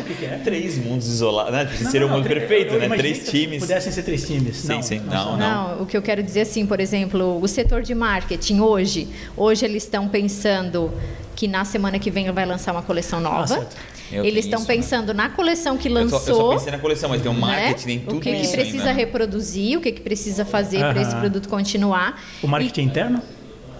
O 0.00 0.04
que 0.04 0.14
que 0.14 0.24
é? 0.24 0.40
Três 0.44 0.78
mundos 0.78 1.08
isolados. 1.08 1.52
Né? 1.52 1.68
Não, 1.80 1.90
Seria 1.90 2.06
o 2.06 2.10
não, 2.10 2.16
mundo 2.18 2.28
não, 2.28 2.34
perfeito, 2.36 2.74
né? 2.74 2.88
Três 2.96 3.28
times. 3.28 3.60
Pudessem 3.60 3.90
ser 3.92 4.02
três 4.04 4.24
times. 4.26 4.56
Sim, 4.56 4.68
não, 4.68 4.82
sim, 4.82 5.00
não. 5.00 5.36
não, 5.36 5.38
Não, 5.38 5.82
o 5.82 5.86
que 5.86 5.96
eu 5.96 6.02
quero 6.02 6.22
dizer 6.22 6.42
assim, 6.42 6.64
por 6.66 6.78
exemplo, 6.78 7.40
o 7.42 7.48
setor 7.48 7.82
de 7.82 7.94
marketing 7.94 8.60
hoje, 8.60 9.08
hoje 9.36 9.64
eles 9.64 9.82
estão 9.82 10.08
pensando 10.08 10.92
que 11.34 11.48
na 11.48 11.64
semana 11.64 11.98
que 11.98 12.10
vem 12.10 12.30
vai 12.30 12.46
lançar 12.46 12.72
uma 12.72 12.82
coleção 12.82 13.20
nova. 13.20 13.46
certo. 13.46 13.76
Eu 14.12 14.24
eles 14.24 14.44
estão 14.44 14.60
né? 14.60 14.66
pensando 14.66 15.12
na 15.12 15.30
coleção 15.30 15.76
que 15.76 15.88
Eu 15.88 16.08
só, 16.08 16.16
lançou. 16.16 16.28
eu 16.28 16.34
só 16.36 16.52
pensei 16.58 16.72
na 16.72 16.78
coleção, 16.78 17.08
mas 17.08 17.22
tem 17.22 17.30
um 17.30 17.34
marketing, 17.34 17.70
né? 17.70 17.74
tem 17.84 17.98
tudo 18.00 18.16
o 18.18 18.20
que, 18.20 18.30
que 18.32 18.48
precisa 18.48 18.76
ainda. 18.76 18.84
né? 18.84 18.92
reproduzir, 18.92 19.78
o 19.78 19.80
que, 19.80 19.90
que 19.90 20.00
precisa 20.00 20.44
fazer 20.44 20.78
para 20.78 21.02
esse 21.02 21.16
produto 21.16 21.48
continuar. 21.48 22.22
O 22.42 22.46
marketing 22.46 22.80
é 22.80 22.84
interno? 22.84 23.22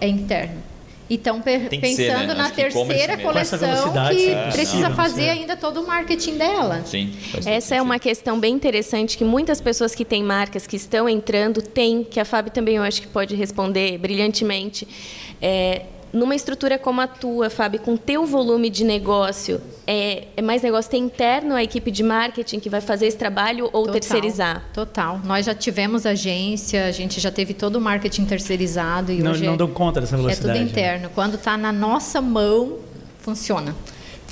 é 0.01 0.07
interno. 0.07 0.74
E 1.07 1.15
estão 1.15 1.39
que 1.39 1.59
ser, 1.59 1.79
pensando 1.79 2.27
né? 2.29 2.33
na 2.33 2.49
terceira 2.49 3.17
coleção 3.17 3.59
que 3.59 4.29
é 4.29 4.49
precisa 4.51 4.89
possível, 4.89 4.95
fazer 4.95 5.23
sim. 5.23 5.29
ainda 5.29 5.55
todo 5.55 5.81
o 5.81 5.87
marketing 5.87 6.37
dela. 6.37 6.81
Sim. 6.83 7.13
Essa 7.45 7.75
é 7.75 7.81
uma 7.81 7.99
questão 7.99 8.39
bem 8.39 8.55
interessante 8.55 9.15
que 9.15 9.23
muitas 9.23 9.61
pessoas 9.61 9.93
que 9.93 10.03
têm 10.03 10.23
marcas 10.23 10.65
que 10.65 10.75
estão 10.75 11.07
entrando 11.07 11.61
têm, 11.61 12.03
que 12.03 12.19
a 12.19 12.25
Fábio 12.25 12.51
também 12.51 12.77
eu 12.77 12.83
acho 12.83 13.01
que 13.01 13.07
pode 13.07 13.35
responder 13.35 13.99
brilhantemente. 13.99 14.87
É, 15.39 15.83
numa 16.13 16.35
estrutura 16.35 16.79
como 16.79 17.01
a 17.01 17.07
tua, 17.07 17.49
Fábio, 17.49 17.79
com 17.81 17.97
teu 17.97 18.25
volume 18.25 18.69
de 18.69 18.83
negócio, 18.83 19.61
é, 19.85 20.27
é 20.35 20.41
mais 20.41 20.61
negócio 20.61 20.89
ter 20.89 20.97
interno 20.97 21.55
a 21.55 21.63
equipe 21.63 21.91
de 21.91 22.03
marketing 22.03 22.59
que 22.59 22.69
vai 22.69 22.81
fazer 22.81 23.07
esse 23.07 23.17
trabalho 23.17 23.65
ou 23.65 23.83
Total, 23.83 23.93
terceirizar? 23.93 24.65
Total. 24.73 25.19
Nós 25.23 25.45
já 25.45 25.53
tivemos 25.53 26.05
agência, 26.05 26.85
a 26.85 26.91
gente 26.91 27.19
já 27.19 27.31
teve 27.31 27.53
todo 27.53 27.75
o 27.75 27.81
marketing 27.81 28.25
terceirizado 28.25 29.11
e 29.11 29.21
Não, 29.21 29.31
hoje 29.31 29.45
não 29.45 29.53
é, 29.53 29.57
dão 29.57 29.67
conta 29.67 30.01
dessa 30.01 30.15
é 30.15 30.17
velocidade. 30.17 30.57
tudo 30.59 30.65
né? 30.65 30.71
interno. 30.71 31.09
Quando 31.13 31.35
está 31.35 31.57
na 31.57 31.71
nossa 31.71 32.21
mão, 32.21 32.77
funciona. 33.19 33.75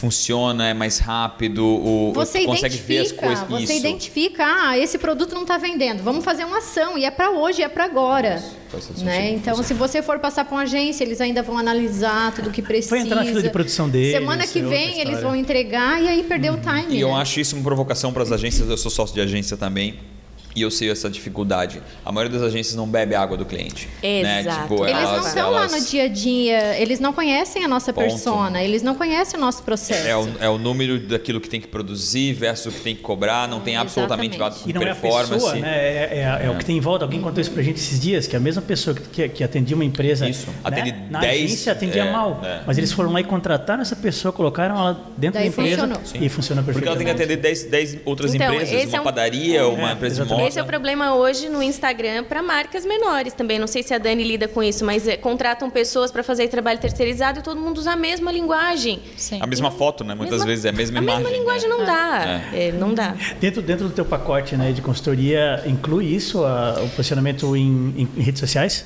Funciona, 0.03 0.67
é 0.67 0.73
mais 0.73 0.99
rápido, 0.99 1.65
o, 1.65 2.11
Você 2.13 2.43
consegue 2.43 2.75
ver 2.75 2.99
as 2.99 3.07
identifica, 3.07 3.25
coisas. 3.25 3.47
você 3.47 3.63
isso. 3.63 3.87
identifica, 3.87 4.45
ah, 4.45 4.77
esse 4.77 4.97
produto 4.97 5.33
não 5.33 5.43
está 5.43 5.57
vendendo, 5.57 6.03
vamos 6.03 6.25
fazer 6.25 6.43
uma 6.43 6.57
ação 6.57 6.97
e 6.97 7.05
é 7.05 7.09
para 7.09 7.31
hoje, 7.31 7.61
é 7.61 7.69
para 7.69 7.85
agora. 7.85 8.43
Todo 8.69 9.01
Né? 9.01 9.31
Então, 9.31 9.63
se 9.63 9.73
você 9.73 10.01
for 10.01 10.19
passar 10.19 10.43
para 10.43 10.55
uma 10.55 10.63
agência, 10.63 11.05
eles 11.05 11.21
ainda 11.21 11.41
vão 11.41 11.57
analisar 11.57 12.33
tudo 12.33 12.49
que 12.49 12.61
precisa. 12.61 12.97
entrar 12.97 13.15
na 13.15 13.23
fila 13.23 13.41
de 13.41 13.49
produção 13.49 13.87
deles, 13.87 14.11
Semana 14.11 14.45
que 14.45 14.59
é 14.59 14.63
vem 14.63 14.99
eles 14.99 15.21
vão 15.21 15.33
entregar 15.33 16.03
e 16.03 16.09
aí 16.09 16.21
perdeu 16.23 16.55
o 16.55 16.57
time. 16.57 16.97
E 16.97 16.99
eu 16.99 17.07
né? 17.07 17.21
acho 17.21 17.39
isso 17.39 17.55
uma 17.55 17.63
provocação 17.63 18.11
para 18.11 18.23
as 18.23 18.31
agências, 18.33 18.69
eu 18.69 18.77
sou 18.77 18.91
sócio 18.91 19.15
de 19.15 19.21
agência 19.21 19.55
também. 19.55 19.99
E 20.55 20.61
eu 20.61 20.69
sei 20.69 20.89
essa 20.91 21.09
dificuldade. 21.09 21.81
A 22.05 22.11
maioria 22.11 22.37
das 22.37 22.47
agências 22.47 22.75
não 22.75 22.87
bebe 22.87 23.15
água 23.15 23.35
do 23.35 23.45
cliente. 23.45 23.87
Né? 24.03 24.41
Exato. 24.41 24.61
Tipo, 24.63 24.85
Eles 24.85 25.01
elas, 25.01 25.11
não 25.21 25.27
estão 25.27 25.49
lá 25.51 25.59
elas- 25.61 25.71
no 25.71 25.89
dia 25.89 26.03
a 26.03 26.07
dia, 26.07 26.77
eles 26.79 26.99
não 26.99 27.11
conhecem 27.13 27.63
a 27.63 27.67
nossa 27.67 27.91
Ponto. 27.91 28.05
persona, 28.07 28.61
eles 28.63 28.83
não 28.83 28.93
conhecem 28.95 29.37
o 29.39 29.41
nosso 29.41 29.63
processo. 29.63 30.07
É 30.07 30.15
o, 30.15 30.29
é 30.41 30.49
o 30.49 30.57
número 30.57 30.99
daquilo 31.07 31.41
que 31.41 31.49
tem 31.49 31.59
que 31.59 31.67
produzir 31.67 32.33
versus 32.33 32.73
o 32.73 32.77
que 32.77 32.83
tem 32.83 32.95
que 32.95 33.01
cobrar, 33.01 33.47
não 33.47 33.59
tem 33.61 33.75
absolutamente 33.77 34.37
nada 34.37 34.51
Exatamente. 34.55 34.63
com 34.63 34.69
E 34.69 34.73
não 34.73 34.81
é 34.87 34.91
a 34.91 34.95
performance. 34.95 35.33
pessoa, 35.33 35.55
né? 35.55 35.69
É, 35.75 36.39
é- 36.43 36.45
é 36.45 36.49
o 36.49 36.57
que 36.57 36.65
tem 36.65 36.77
em 36.77 36.81
volta. 36.81 37.03
Alguém 37.05 37.19
contou 37.21 37.41
isso 37.41 37.51
pra 37.51 37.63
gente 37.63 37.77
esses 37.77 37.99
dias, 37.99 38.27
que 38.27 38.35
a 38.35 38.39
mesma 38.39 38.61
pessoa 38.61 38.95
que, 38.95 39.01
que, 39.09 39.29
que 39.29 39.43
atendia 39.43 39.75
uma 39.75 39.85
empresa 39.85 40.29
Isso. 40.29 40.47
né, 40.47 40.53
Atende 40.63 40.93
na 41.09 41.19
10, 41.19 41.45
agência 41.45 41.71
atendia 41.71 42.03
é, 42.03 42.11
mal. 42.11 42.39
é. 42.43 42.61
Mas 42.67 42.77
eles 42.77 42.91
foram 42.91 43.11
lá 43.11 43.19
e 43.19 43.23
contrataram 43.23 43.81
essa 43.81 43.95
pessoa, 43.95 44.31
colocaram 44.31 44.75
ela 44.77 44.93
dentro 45.17 45.39
Daí 45.39 45.49
da 45.49 45.55
empresa 45.63 45.87
funcionou. 45.87 46.25
e 46.25 46.29
funciona 46.29 46.61
Porque 46.63 46.87
ela 46.87 46.95
tem 46.95 47.05
que 47.07 47.13
perfeitamente. 47.13 47.23
atender 47.23 47.37
10, 47.37 47.63
10 47.93 47.97
outras 48.05 48.33
Então, 48.35 48.53
empresas, 48.53 48.85
uma 48.89 48.97
é 48.97 49.01
um- 49.01 49.03
padaria, 49.03 49.67
uma 49.67 49.89
É, 49.89 49.93
empresa 49.93 50.23
de. 50.25 50.42
Moda. 50.43 50.49
Esse 50.49 50.59
é 50.59 50.63
o 50.63 50.65
problema 50.65 51.15
hoje 51.15 51.49
no 51.49 51.61
Instagram 51.63 52.23
para 52.23 52.41
marcas 52.41 52.85
menores 52.85 53.33
também. 53.33 53.57
Não 53.59 53.67
sei 53.67 53.83
se 53.83 53.93
a 53.93 53.97
Dani 53.97 54.23
lida 54.23 54.47
com 54.47 54.61
isso, 54.63 54.85
mas 54.85 55.07
é, 55.07 55.17
contratam 55.17 55.69
pessoas 55.69 56.11
para 56.11 56.23
fazer 56.23 56.47
trabalho 56.47 56.79
terceirizado 56.79 57.39
e 57.39 57.41
todo 57.41 57.59
mundo 57.59 57.77
usa 57.77 57.91
a 57.91 57.95
mesma 57.95 58.31
linguagem. 58.31 58.99
Sim. 59.17 59.39
A 59.41 59.47
mesma 59.47 59.71
foto, 59.71 60.03
né? 60.03 60.13
Muitas 60.15 60.33
Mesma- 60.39 60.45
vezes 60.47 60.65
é 60.65 60.69
a 60.69 60.73
mesma 60.73 60.99
a 60.99 61.03
imagem. 61.03 61.23
mesma 61.23 61.37
linguagem 61.37 61.69
né? 61.69 61.75
não 61.77 61.85
dá. 61.85 62.23
É, 62.53 62.71
não 62.71 62.93
dá. 62.93 63.15
Dentro, 63.39 63.61
dentro 63.61 63.87
do 63.87 63.93
teu 63.93 64.05
pacote 64.05 64.55
né, 64.55 64.71
de 64.71 64.81
consultoria, 64.81 65.63
inclui 65.65 66.05
isso, 66.05 66.43
a- 66.43 66.79
o 66.83 66.89
posicionamento 66.89 67.55
em, 67.55 67.93
em- 67.97 68.09
em 68.17 68.21
redes 68.21 68.39
sociais? 68.39 68.85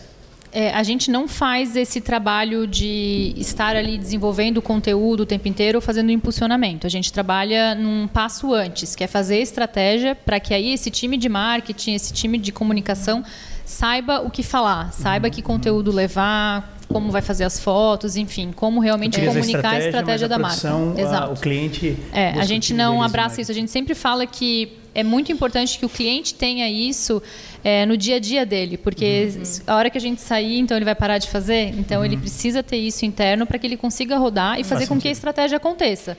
É, 0.60 0.72
a 0.72 0.82
gente 0.82 1.12
não 1.12 1.28
faz 1.28 1.76
esse 1.76 2.02
trabalho 2.02 2.66
de 2.66 3.32
estar 3.38 3.76
ali 3.76 3.96
desenvolvendo 3.96 4.60
conteúdo 4.60 5.20
o 5.20 5.26
tempo 5.28 5.48
inteiro 5.48 5.78
ou 5.78 5.82
fazendo 5.84 6.10
impulsionamento. 6.10 6.88
A 6.88 6.90
gente 6.90 7.14
trabalha 7.14 7.76
num 7.76 8.08
passo 8.08 8.56
antes, 8.56 8.96
que 8.96 9.04
é 9.04 9.08
fazer 9.08 9.38
estratégia 9.38 10.16
para 10.16 10.40
que 10.40 10.56
aí 10.56 10.74
esse 10.74 10.90
time 10.90 11.16
de 11.16 11.30
marketing, 11.30 11.94
esse 11.94 12.12
time 12.12 12.40
de 12.40 12.52
comunicação 12.52 13.24
saiba 13.64 14.22
o 14.22 14.32
que 14.32 14.42
falar, 14.42 14.92
saiba 14.94 15.30
que 15.30 15.44
conteúdo 15.44 15.92
levar, 15.92 16.77
como 16.88 17.12
vai 17.12 17.22
fazer 17.22 17.44
as 17.44 17.60
fotos, 17.60 18.16
enfim, 18.16 18.52
como 18.56 18.80
realmente 18.80 19.20
comunicar 19.20 19.74
a 19.74 19.80
estratégia 19.80 20.28
mas 20.28 20.30
da 20.30 20.36
a 20.36 20.40
marca. 20.40 20.62
produção, 20.62 20.94
a- 20.98 21.02
Exato. 21.02 21.34
o 21.34 21.36
cliente. 21.38 21.98
É, 22.14 22.30
a 22.32 22.46
gente 22.46 22.74
não 22.74 23.04
abraça 23.04 23.42
isso. 23.42 23.52
A 23.52 23.56
gente 23.56 23.70
sempre 23.72 23.94
fala 23.94 24.26
que 24.26 24.78
é 24.96 25.04
muito 25.04 25.32
importante 25.32 25.78
que 25.78 25.86
o 25.86 25.90
cliente 25.90 26.34
tenha 26.34 26.68
isso 26.70 27.22
é, 27.64 27.86
no 27.86 27.96
dia 27.98 28.16
a 28.16 28.20
dia 28.20 28.46
dele, 28.46 28.78
porque 28.78 29.30
a 29.68 29.76
hora 29.76 29.90
que 29.90 29.98
a 29.98 30.02
gente 30.02 30.22
sair, 30.22 30.58
então 30.60 30.76
ele 30.78 30.86
vai 30.86 30.96
parar 30.96 31.18
de 31.18 31.28
fazer. 31.28 31.74
Então 31.78 32.04
ele 32.04 32.18
precisa 32.18 32.64
ter 32.64 32.78
isso 32.78 33.06
interno 33.06 33.46
para 33.46 33.60
que 33.60 33.68
ele 33.68 33.78
consiga 33.78 34.18
rodar 34.18 34.60
e 34.60 34.64
fazer 34.64 34.88
com 34.88 34.98
que 35.00 35.08
a 35.08 35.12
estratégia 35.12 35.58
aconteça. 35.58 36.18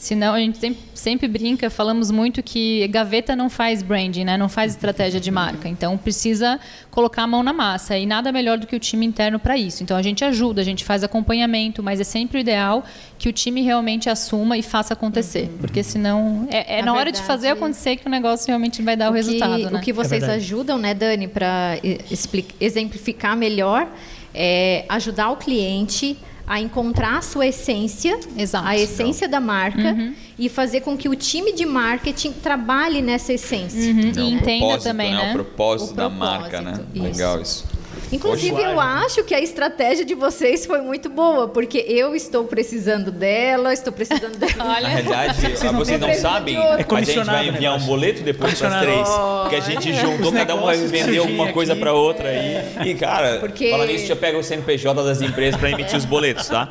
Senão 0.00 0.32
a 0.32 0.40
gente 0.40 0.56
sempre, 0.56 0.80
sempre 0.94 1.28
brinca, 1.28 1.68
falamos 1.68 2.10
muito 2.10 2.42
que 2.42 2.88
gaveta 2.88 3.36
não 3.36 3.50
faz 3.50 3.82
branding, 3.82 4.24
né? 4.24 4.34
não 4.38 4.48
faz 4.48 4.72
estratégia 4.72 5.20
de 5.20 5.30
marca. 5.30 5.68
Então 5.68 5.98
precisa 5.98 6.58
colocar 6.90 7.24
a 7.24 7.26
mão 7.26 7.42
na 7.42 7.52
massa 7.52 7.98
e 7.98 8.06
nada 8.06 8.32
melhor 8.32 8.56
do 8.56 8.66
que 8.66 8.74
o 8.74 8.78
time 8.78 9.04
interno 9.04 9.38
para 9.38 9.58
isso. 9.58 9.82
Então 9.82 9.94
a 9.98 10.00
gente 10.00 10.24
ajuda, 10.24 10.62
a 10.62 10.64
gente 10.64 10.86
faz 10.86 11.04
acompanhamento, 11.04 11.82
mas 11.82 12.00
é 12.00 12.04
sempre 12.04 12.38
o 12.38 12.40
ideal 12.40 12.82
que 13.18 13.28
o 13.28 13.32
time 13.32 13.60
realmente 13.60 14.08
assuma 14.08 14.56
e 14.56 14.62
faça 14.62 14.94
acontecer, 14.94 15.50
porque 15.60 15.82
senão 15.82 16.48
é, 16.50 16.78
é 16.78 16.80
Na 16.80 16.86
na, 16.86 16.92
hora 16.94 17.12
de 17.12 17.18
verdade, 17.18 17.26
fazer 17.26 17.48
acontecer 17.48 17.96
que 17.96 18.06
o 18.06 18.10
negócio 18.10 18.46
realmente 18.46 18.80
vai 18.80 18.96
dar 18.96 19.10
o, 19.10 19.12
que- 19.12 19.18
resultado. 19.18 19.70
né? 19.70 19.78
O 19.78 19.82
que 19.82 19.92
vocês 19.92 20.22
verdade. 20.22 20.42
ajudam, 20.42 20.78
né, 20.78 20.94
Dani, 20.94 21.28
para 21.28 21.76
exemplificar 22.58 23.36
melhor, 23.36 23.86
é 24.34 24.86
ajudar 24.88 25.28
o 25.30 25.36
cliente 25.36 26.16
a 26.50 26.58
encontrar 26.60 27.18
a 27.18 27.22
sua 27.22 27.46
essência, 27.46 28.18
Exato. 28.36 28.66
a 28.66 28.76
essência 28.76 29.28
da 29.28 29.38
marca 29.38 29.96
e 30.36 30.48
fazer 30.48 30.80
com 30.80 30.96
que 30.96 31.08
o 31.08 31.14
time 31.14 31.52
de 31.52 31.64
marketing 31.64 32.32
trabalhe 32.32 33.00
nessa 33.00 33.32
essência. 33.32 33.78
Uhum. 33.92 34.12
É, 34.16 34.20
E 34.20 34.32
entenda 34.32 34.78
também, 34.78 35.12
né? 35.14 35.26
né? 35.26 35.30
O 35.30 35.34
propósito 35.34 35.92
O 35.92 35.94
da 35.94 36.10
propósito, 36.10 36.40
marca, 36.40 36.60
né? 36.60 36.80
isso. 36.92 37.02
Legal 37.04 37.40
isso. 37.40 37.64
Inclusive, 38.12 38.54
Hoje- 38.54 38.64
eu 38.64 38.80
acho 38.80 39.24
que 39.24 39.34
a 39.34 39.40
estratégia 39.40 40.04
de 40.04 40.14
vocês 40.14 40.66
foi 40.66 40.80
muito 40.80 41.08
boa, 41.08 41.48
porque 41.48 41.78
eu 41.86 42.14
estou 42.14 42.44
precisando 42.44 43.10
dela, 43.12 43.72
estou 43.72 43.92
precisando 43.92 44.36
dela. 44.36 44.52
Na 44.80 44.88
realidade, 44.88 45.40
vocês 45.40 45.62
não, 45.72 45.84
têm 45.84 45.98
preço 45.98 46.20
sabem, 46.20 46.54
de 46.54 46.60
outro. 46.60 46.80
É 46.80 46.86
mas 46.90 47.08
a 47.08 47.12
gente 47.12 47.24
vai 47.26 47.48
o 47.48 47.54
enviar 47.54 47.76
um 47.76 47.86
boleto 47.86 48.22
depois 48.22 48.58
para 48.58 48.68
as 48.76 48.82
três. 48.82 49.08
Porque 49.42 49.56
a 49.56 49.60
gente 49.60 49.92
juntou, 49.94 50.32
cada 50.32 50.54
um 50.54 50.66
vender 50.66 51.04
surgem 51.04 51.18
alguma 51.18 51.52
coisa 51.52 51.76
para 51.76 51.92
outra 51.92 52.28
aí. 52.28 52.88
E, 52.90 52.94
cara, 52.94 53.38
Porque- 53.38 53.70
falando 53.70 53.88
nisso, 53.88 54.06
já 54.06 54.16
pega 54.16 54.38
o 54.38 54.42
CNPJ 54.42 55.02
das 55.04 55.20
empresas 55.22 55.58
para 55.58 55.70
emitir 55.70 55.96
os 55.96 56.04
boletos, 56.04 56.48
tá? 56.48 56.68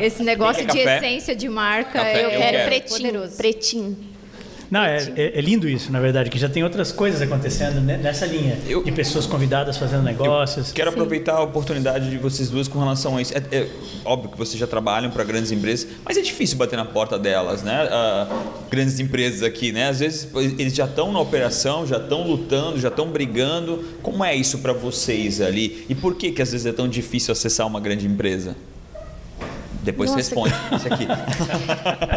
Esse 0.00 0.22
negócio 0.22 0.62
de 0.66 0.78
café? 0.78 0.96
essência 0.98 1.34
de 1.34 1.48
marca, 1.48 1.92
Café, 1.92 2.24
eu, 2.24 2.30
eu 2.30 2.38
quero 2.38 2.56
quero. 2.56 2.66
Pretinho, 2.66 2.98
poderoso. 3.12 3.36
pretinho. 3.36 4.15
Não, 4.70 4.80
é, 4.82 4.96
é, 5.16 5.38
é, 5.38 5.40
lindo 5.40 5.68
isso, 5.68 5.92
na 5.92 6.00
verdade, 6.00 6.28
que 6.30 6.38
já 6.38 6.48
tem 6.48 6.64
outras 6.64 6.90
coisas 6.90 7.22
acontecendo 7.22 7.80
nessa 7.80 8.26
linha. 8.26 8.58
Eu, 8.66 8.82
de 8.82 8.92
pessoas 8.92 9.26
convidadas 9.26 9.76
fazendo 9.76 10.02
negócios. 10.02 10.72
quero 10.72 10.90
Sim. 10.90 10.96
aproveitar 10.96 11.34
a 11.34 11.42
oportunidade 11.42 12.10
de 12.10 12.18
vocês 12.18 12.50
duas 12.50 12.66
com 12.66 12.78
relação 12.78 13.16
a 13.16 13.22
isso. 13.22 13.32
É, 13.34 13.42
é 13.52 13.68
óbvio 14.04 14.30
que 14.30 14.38
vocês 14.38 14.58
já 14.58 14.66
trabalham 14.66 15.10
para 15.10 15.24
grandes 15.24 15.52
empresas, 15.52 15.86
mas 16.04 16.16
é 16.16 16.20
difícil 16.20 16.56
bater 16.56 16.76
na 16.76 16.84
porta 16.84 17.18
delas, 17.18 17.62
né? 17.62 17.84
Uh, 17.84 18.68
grandes 18.70 18.98
empresas 18.98 19.42
aqui, 19.42 19.72
né? 19.72 19.88
Às 19.88 20.00
vezes 20.00 20.28
eles 20.34 20.74
já 20.74 20.84
estão 20.84 21.12
na 21.12 21.20
operação, 21.20 21.86
já 21.86 21.98
estão 21.98 22.26
lutando, 22.26 22.78
já 22.78 22.88
estão 22.88 23.08
brigando. 23.08 23.84
Como 24.02 24.24
é 24.24 24.34
isso 24.34 24.58
para 24.58 24.72
vocês 24.72 25.40
ali? 25.40 25.84
E 25.88 25.94
por 25.94 26.16
que, 26.16 26.32
que 26.32 26.42
às 26.42 26.52
vezes 26.52 26.66
é 26.66 26.72
tão 26.72 26.88
difícil 26.88 27.32
acessar 27.32 27.66
uma 27.66 27.80
grande 27.80 28.06
empresa? 28.06 28.56
Depois 29.86 30.10
Nossa, 30.10 30.18
responde 30.18 30.54
isso 30.74 30.92
aqui. 30.92 31.06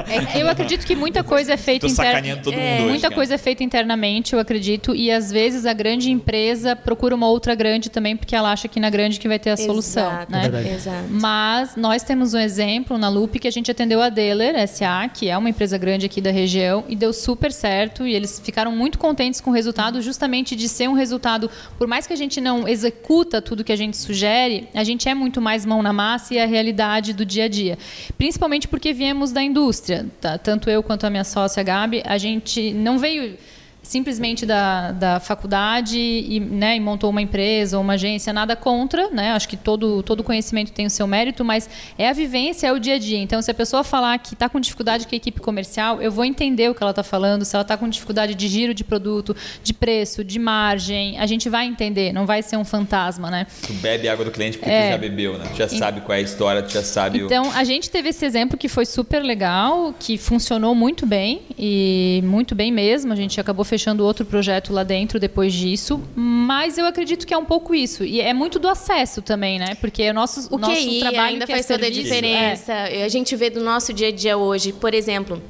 É, 0.09 0.41
eu 0.41 0.49
acredito 0.49 0.85
que 0.87 0.95
muita 0.95 1.23
coisa 1.23 1.53
é 1.53 1.57
feita 1.57 1.85
internamente. 1.85 2.51
É, 2.51 2.79
muita 2.81 3.07
hoje, 3.07 3.15
coisa 3.15 3.35
é 3.35 3.37
feita 3.37 3.63
internamente, 3.63 4.33
eu 4.33 4.39
acredito, 4.39 4.95
e 4.95 5.11
às 5.11 5.31
vezes 5.31 5.67
a 5.67 5.73
grande 5.73 6.09
empresa 6.09 6.75
procura 6.75 7.13
uma 7.13 7.27
outra 7.27 7.53
grande 7.53 7.91
também 7.91 8.17
porque 8.17 8.35
ela 8.35 8.51
acha 8.51 8.67
que 8.67 8.79
na 8.79 8.89
grande 8.89 9.19
que 9.19 9.27
vai 9.27 9.37
ter 9.37 9.51
a 9.51 9.57
solução, 9.57 10.11
Exato, 10.11 10.31
né? 10.31 10.49
É 10.65 10.73
Exato. 10.73 11.05
Mas 11.11 11.75
nós 11.75 12.01
temos 12.01 12.33
um 12.33 12.39
exemplo 12.39 12.97
na 12.97 13.07
Loop 13.07 13.37
que 13.37 13.47
a 13.47 13.51
gente 13.51 13.69
atendeu 13.69 14.01
a 14.01 14.09
Deller 14.09 14.67
SA, 14.67 15.07
que 15.13 15.29
é 15.29 15.37
uma 15.37 15.49
empresa 15.49 15.77
grande 15.77 16.07
aqui 16.07 16.19
da 16.19 16.31
região, 16.31 16.83
e 16.89 16.95
deu 16.95 17.13
super 17.13 17.51
certo 17.51 18.07
e 18.07 18.15
eles 18.15 18.41
ficaram 18.43 18.71
muito 18.71 18.97
contentes 18.97 19.39
com 19.39 19.51
o 19.51 19.53
resultado, 19.53 20.01
justamente 20.01 20.55
de 20.55 20.67
ser 20.67 20.89
um 20.89 20.93
resultado, 20.93 21.51
por 21.77 21.87
mais 21.87 22.07
que 22.07 22.13
a 22.13 22.17
gente 22.17 22.41
não 22.41 22.67
executa 22.67 23.43
tudo 23.43 23.63
que 23.63 23.71
a 23.71 23.77
gente 23.77 23.95
sugere, 23.95 24.67
a 24.73 24.83
gente 24.83 25.07
é 25.07 25.13
muito 25.13 25.39
mais 25.39 25.67
mão 25.67 25.83
na 25.83 25.93
massa 25.93 26.33
e 26.33 26.39
a 26.39 26.47
realidade 26.47 27.13
do 27.13 27.23
dia 27.23 27.43
a 27.43 27.47
dia 27.47 27.58
dia. 27.63 27.77
Principalmente 28.17 28.67
porque 28.67 28.93
viemos 28.93 29.31
da 29.31 29.43
indústria. 29.43 30.05
Tá? 30.21 30.37
Tanto 30.37 30.69
eu 30.69 30.81
quanto 30.81 31.05
a 31.05 31.09
minha 31.09 31.23
sócia 31.23 31.61
Gabi, 31.63 32.01
a 32.05 32.17
gente 32.17 32.73
não 32.73 32.97
veio 32.97 33.37
simplesmente 33.81 34.45
da, 34.45 34.91
da 34.91 35.19
faculdade 35.19 35.97
e, 35.97 36.39
né, 36.39 36.75
e 36.75 36.79
montou 36.79 37.09
uma 37.09 37.21
empresa 37.21 37.77
ou 37.77 37.83
uma 37.83 37.93
agência, 37.93 38.31
nada 38.33 38.55
contra, 38.55 39.09
né? 39.09 39.31
Acho 39.31 39.47
que 39.47 39.57
todo, 39.57 40.03
todo 40.03 40.23
conhecimento 40.23 40.71
tem 40.71 40.85
o 40.85 40.89
seu 40.89 41.07
mérito, 41.07 41.43
mas 41.45 41.69
é 41.97 42.09
a 42.09 42.13
vivência, 42.13 42.67
é 42.67 42.73
o 42.73 42.79
dia 42.79 42.95
a 42.95 42.99
dia. 42.99 43.17
Então, 43.17 43.41
se 43.41 43.49
a 43.49 43.53
pessoa 43.53 43.83
falar 43.83 44.17
que 44.19 44.33
está 44.33 44.49
com 44.49 44.59
dificuldade 44.59 45.07
com 45.07 45.15
a 45.15 45.17
equipe 45.17 45.39
comercial, 45.39 46.01
eu 46.01 46.11
vou 46.11 46.25
entender 46.25 46.69
o 46.69 46.75
que 46.75 46.83
ela 46.83 46.91
está 46.91 47.03
falando. 47.03 47.45
Se 47.45 47.55
ela 47.55 47.63
está 47.63 47.77
com 47.77 47.87
dificuldade 47.87 48.35
de 48.35 48.47
giro 48.47 48.73
de 48.73 48.83
produto, 48.83 49.35
de 49.63 49.73
preço, 49.73 50.23
de 50.23 50.37
margem, 50.37 51.17
a 51.17 51.25
gente 51.25 51.49
vai 51.49 51.65
entender, 51.65 52.11
não 52.13 52.25
vai 52.25 52.43
ser 52.43 52.57
um 52.57 52.65
fantasma, 52.65 53.31
né? 53.31 53.47
Tu 53.65 53.73
bebe 53.73 54.09
água 54.09 54.25
do 54.25 54.31
cliente 54.31 54.57
porque 54.57 54.71
é, 54.71 54.87
tu 54.87 54.91
já 54.91 54.97
bebeu, 54.97 55.37
né? 55.37 55.45
Tu 55.51 55.57
já 55.57 55.67
sabe 55.69 56.01
qual 56.01 56.15
é 56.15 56.19
a 56.19 56.21
história, 56.23 56.61
tu 56.61 56.73
já 56.73 56.83
sabe 56.83 57.19
Então, 57.19 57.47
o... 57.47 57.51
a 57.51 57.63
gente 57.63 57.89
teve 57.89 58.09
esse 58.09 58.25
exemplo 58.25 58.57
que 58.57 58.67
foi 58.67 58.85
super 58.85 59.23
legal, 59.23 59.93
que 59.97 60.17
funcionou 60.17 60.75
muito 60.75 61.05
bem 61.05 61.41
e 61.57 62.21
muito 62.25 62.53
bem 62.53 62.71
mesmo. 62.71 63.13
A 63.13 63.15
gente 63.15 63.39
acabou 63.39 63.65
fechando 63.69 64.03
outro 64.03 64.25
projeto 64.25 64.73
lá 64.73 64.83
dentro 64.83 65.19
depois 65.19 65.53
disso, 65.53 66.01
mas 66.15 66.77
eu 66.77 66.85
acredito 66.85 67.25
que 67.25 67.33
é 67.33 67.37
um 67.37 67.45
pouco 67.45 67.75
isso. 67.75 68.03
E 68.03 68.19
é 68.19 68.33
muito 68.33 68.57
do 68.57 68.67
acesso 68.67 69.21
também, 69.21 69.59
né? 69.59 69.75
Porque 69.79 70.09
o 70.09 70.13
nosso, 70.13 70.53
o 70.53 70.57
nosso 70.57 70.73
QI 70.73 70.99
trabalho 70.99 71.27
ainda 71.33 71.43
é 71.43 71.47
faz 71.47 71.67
toda 71.67 71.85
a 71.85 71.89
diferença. 71.89 72.73
É. 72.73 73.03
A 73.03 73.09
gente 73.09 73.35
vê 73.35 73.49
do 73.49 73.61
nosso 73.61 73.93
dia 73.93 74.07
a 74.07 74.11
dia 74.11 74.37
hoje, 74.37 74.73
por 74.73 74.93
exemplo, 74.93 75.41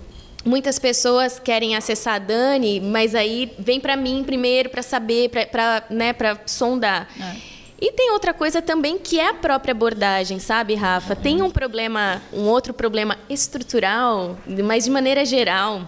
muitas 0.46 0.78
pessoas 0.78 1.40
querem 1.40 1.76
acessar 1.76 2.16
a 2.16 2.20
Dani, 2.20 2.82
mas 2.82 3.16
aí 3.16 3.52
vem 3.58 3.80
para 3.80 3.96
mim 3.96 4.24
primeiro 4.24 4.70
para 4.70 4.84
saber, 4.84 5.30
para 5.30 5.84
né, 5.90 6.14
sondar. 6.46 7.08
É. 7.20 7.50
E 7.82 7.94
tem 7.94 8.12
outra 8.12 8.34
coisa 8.34 8.62
também 8.62 8.98
que 8.98 9.18
é 9.18 9.30
a 9.30 9.34
própria 9.34 9.72
abordagem, 9.72 10.38
sabe, 10.38 10.76
Rafa? 10.76 11.16
Tem 11.16 11.42
um 11.42 11.50
problema, 11.50 12.22
um 12.34 12.44
outro 12.44 12.74
problema 12.74 13.18
estrutural, 13.30 14.38
mas 14.66 14.84
de 14.84 14.92
maneira 14.92 15.24
geral, 15.24 15.88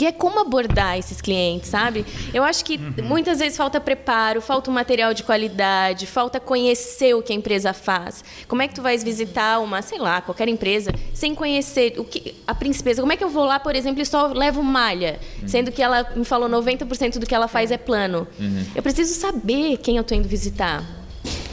que 0.00 0.06
é 0.06 0.12
como 0.12 0.40
abordar 0.40 0.98
esses 0.98 1.20
clientes, 1.20 1.68
sabe? 1.68 2.06
Eu 2.32 2.42
acho 2.42 2.64
que 2.64 2.76
uhum. 2.76 3.04
muitas 3.04 3.38
vezes 3.38 3.54
falta 3.54 3.78
preparo, 3.78 4.40
falta 4.40 4.70
um 4.70 4.72
material 4.72 5.12
de 5.12 5.22
qualidade, 5.22 6.06
falta 6.06 6.40
conhecer 6.40 7.12
o 7.12 7.22
que 7.22 7.34
a 7.34 7.36
empresa 7.36 7.74
faz. 7.74 8.24
Como 8.48 8.62
é 8.62 8.68
que 8.68 8.74
tu 8.74 8.80
vais 8.80 9.04
visitar 9.04 9.58
uma, 9.58 9.82
sei 9.82 9.98
lá, 9.98 10.22
qualquer 10.22 10.48
empresa 10.48 10.90
sem 11.12 11.34
conhecer 11.34 11.96
o 11.98 12.04
que 12.04 12.34
a 12.46 12.54
princesa? 12.54 13.02
Como 13.02 13.12
é 13.12 13.16
que 13.18 13.22
eu 13.22 13.28
vou 13.28 13.44
lá, 13.44 13.60
por 13.60 13.76
exemplo, 13.76 14.00
e 14.00 14.06
só 14.06 14.28
levo 14.28 14.62
malha, 14.62 15.20
uhum. 15.42 15.46
sendo 15.46 15.70
que 15.70 15.82
ela 15.82 16.10
me 16.16 16.24
falou 16.24 16.48
90% 16.48 17.18
do 17.18 17.26
que 17.26 17.34
ela 17.34 17.46
faz 17.46 17.70
é 17.70 17.76
plano? 17.76 18.26
Uhum. 18.38 18.64
Eu 18.74 18.82
preciso 18.82 19.12
saber 19.20 19.76
quem 19.76 19.98
eu 19.98 20.00
estou 20.00 20.16
indo 20.16 20.26
visitar. 20.26 20.82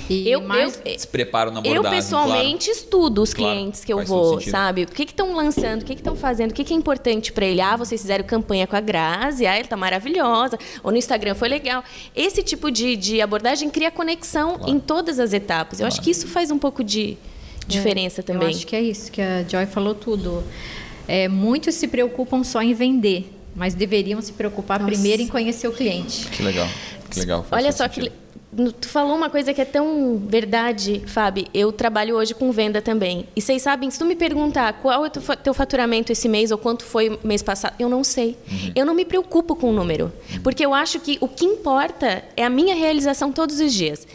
E 0.09 0.29
eu, 0.29 0.41
mais 0.41 0.79
eu, 0.85 0.99
se 0.99 1.07
preparo 1.07 1.51
na 1.51 1.59
abordagem. 1.59 1.85
Eu 1.85 1.91
pessoalmente 1.91 2.65
claro. 2.65 2.79
estudo 2.79 3.21
os 3.21 3.33
claro, 3.33 3.55
clientes 3.55 3.83
que 3.83 3.91
eu 3.91 4.03
vou, 4.05 4.39
sabe? 4.41 4.83
O 4.83 4.87
que 4.87 5.03
estão 5.03 5.35
lançando, 5.35 5.81
o 5.81 5.85
que 5.85 5.93
estão 5.93 6.15
fazendo, 6.15 6.51
o 6.51 6.53
que, 6.53 6.63
que, 6.63 6.73
é 6.73 6.77
importante 6.77 7.31
para 7.31 7.45
ele. 7.45 7.61
Ah, 7.61 7.75
vocês 7.75 8.01
fizeram 8.01 8.23
campanha 8.23 8.65
com 8.65 8.75
a 8.75 8.81
Grazi, 8.81 9.45
ah, 9.45 9.57
ele 9.57 9.67
tá 9.67 9.75
maravilhosa. 9.75 10.57
Ou 10.83 10.91
no 10.91 10.97
Instagram 10.97 11.35
foi 11.35 11.49
legal. 11.49 11.83
Esse 12.15 12.41
tipo 12.41 12.71
de, 12.71 12.95
de 12.95 13.21
abordagem 13.21 13.69
cria 13.69 13.91
conexão 13.91 14.55
claro. 14.55 14.71
em 14.71 14.79
todas 14.79 15.19
as 15.19 15.33
etapas. 15.33 15.79
Eu 15.79 15.87
acho 15.87 16.01
que 16.01 16.09
isso 16.09 16.27
faz 16.27 16.51
um 16.51 16.57
pouco 16.57 16.83
de 16.83 17.17
diferença 17.67 18.21
é, 18.21 18.23
também. 18.23 18.49
Eu 18.49 18.55
acho 18.55 18.65
que 18.65 18.75
é 18.75 18.81
isso 18.81 19.11
que 19.11 19.21
a 19.21 19.43
Joy 19.43 19.65
falou 19.65 19.93
tudo. 19.93 20.43
É, 21.07 21.27
muitos 21.27 21.75
se 21.75 21.87
preocupam 21.87 22.43
só 22.43 22.61
em 22.61 22.73
vender, 22.73 23.29
mas 23.55 23.73
deveriam 23.73 24.21
se 24.21 24.33
preocupar 24.33 24.79
Nossa. 24.79 24.91
primeiro 24.91 25.21
em 25.21 25.27
conhecer 25.27 25.67
o 25.67 25.71
cliente. 25.71 26.27
Que 26.27 26.43
legal. 26.43 26.67
Que 27.09 27.19
legal. 27.19 27.45
Olha 27.51 27.71
só 27.71 27.85
sentido. 27.85 28.09
que 28.09 28.26
Tu 28.81 28.87
falou 28.87 29.15
uma 29.15 29.29
coisa 29.29 29.53
que 29.53 29.61
é 29.61 29.65
tão 29.65 30.17
verdade, 30.17 31.03
Fábio. 31.05 31.45
Eu 31.53 31.71
trabalho 31.71 32.15
hoje 32.15 32.33
com 32.33 32.51
venda 32.51 32.81
também. 32.81 33.27
E 33.35 33.41
vocês 33.41 33.61
sabem, 33.61 33.91
se 33.91 33.99
tu 33.99 34.05
me 34.05 34.15
perguntar 34.15 34.73
qual 34.81 35.05
é 35.05 35.07
o 35.07 35.11
teu 35.11 35.53
faturamento 35.53 36.11
esse 36.11 36.27
mês 36.27 36.49
ou 36.49 36.57
quanto 36.57 36.83
foi 36.83 37.19
mês 37.23 37.43
passado, 37.43 37.75
eu 37.77 37.87
não 37.87 38.03
sei. 38.03 38.35
Uhum. 38.49 38.71
Eu 38.75 38.85
não 38.85 38.95
me 38.95 39.05
preocupo 39.05 39.55
com 39.55 39.69
o 39.69 39.73
número. 39.73 40.11
Uhum. 40.33 40.41
Porque 40.41 40.65
eu 40.65 40.73
acho 40.73 40.99
que 40.99 41.19
o 41.21 41.27
que 41.27 41.45
importa 41.45 42.23
é 42.35 42.43
a 42.43 42.49
minha 42.49 42.73
realização 42.73 43.31
todos 43.31 43.59
os 43.59 43.71
dias. 43.71 44.07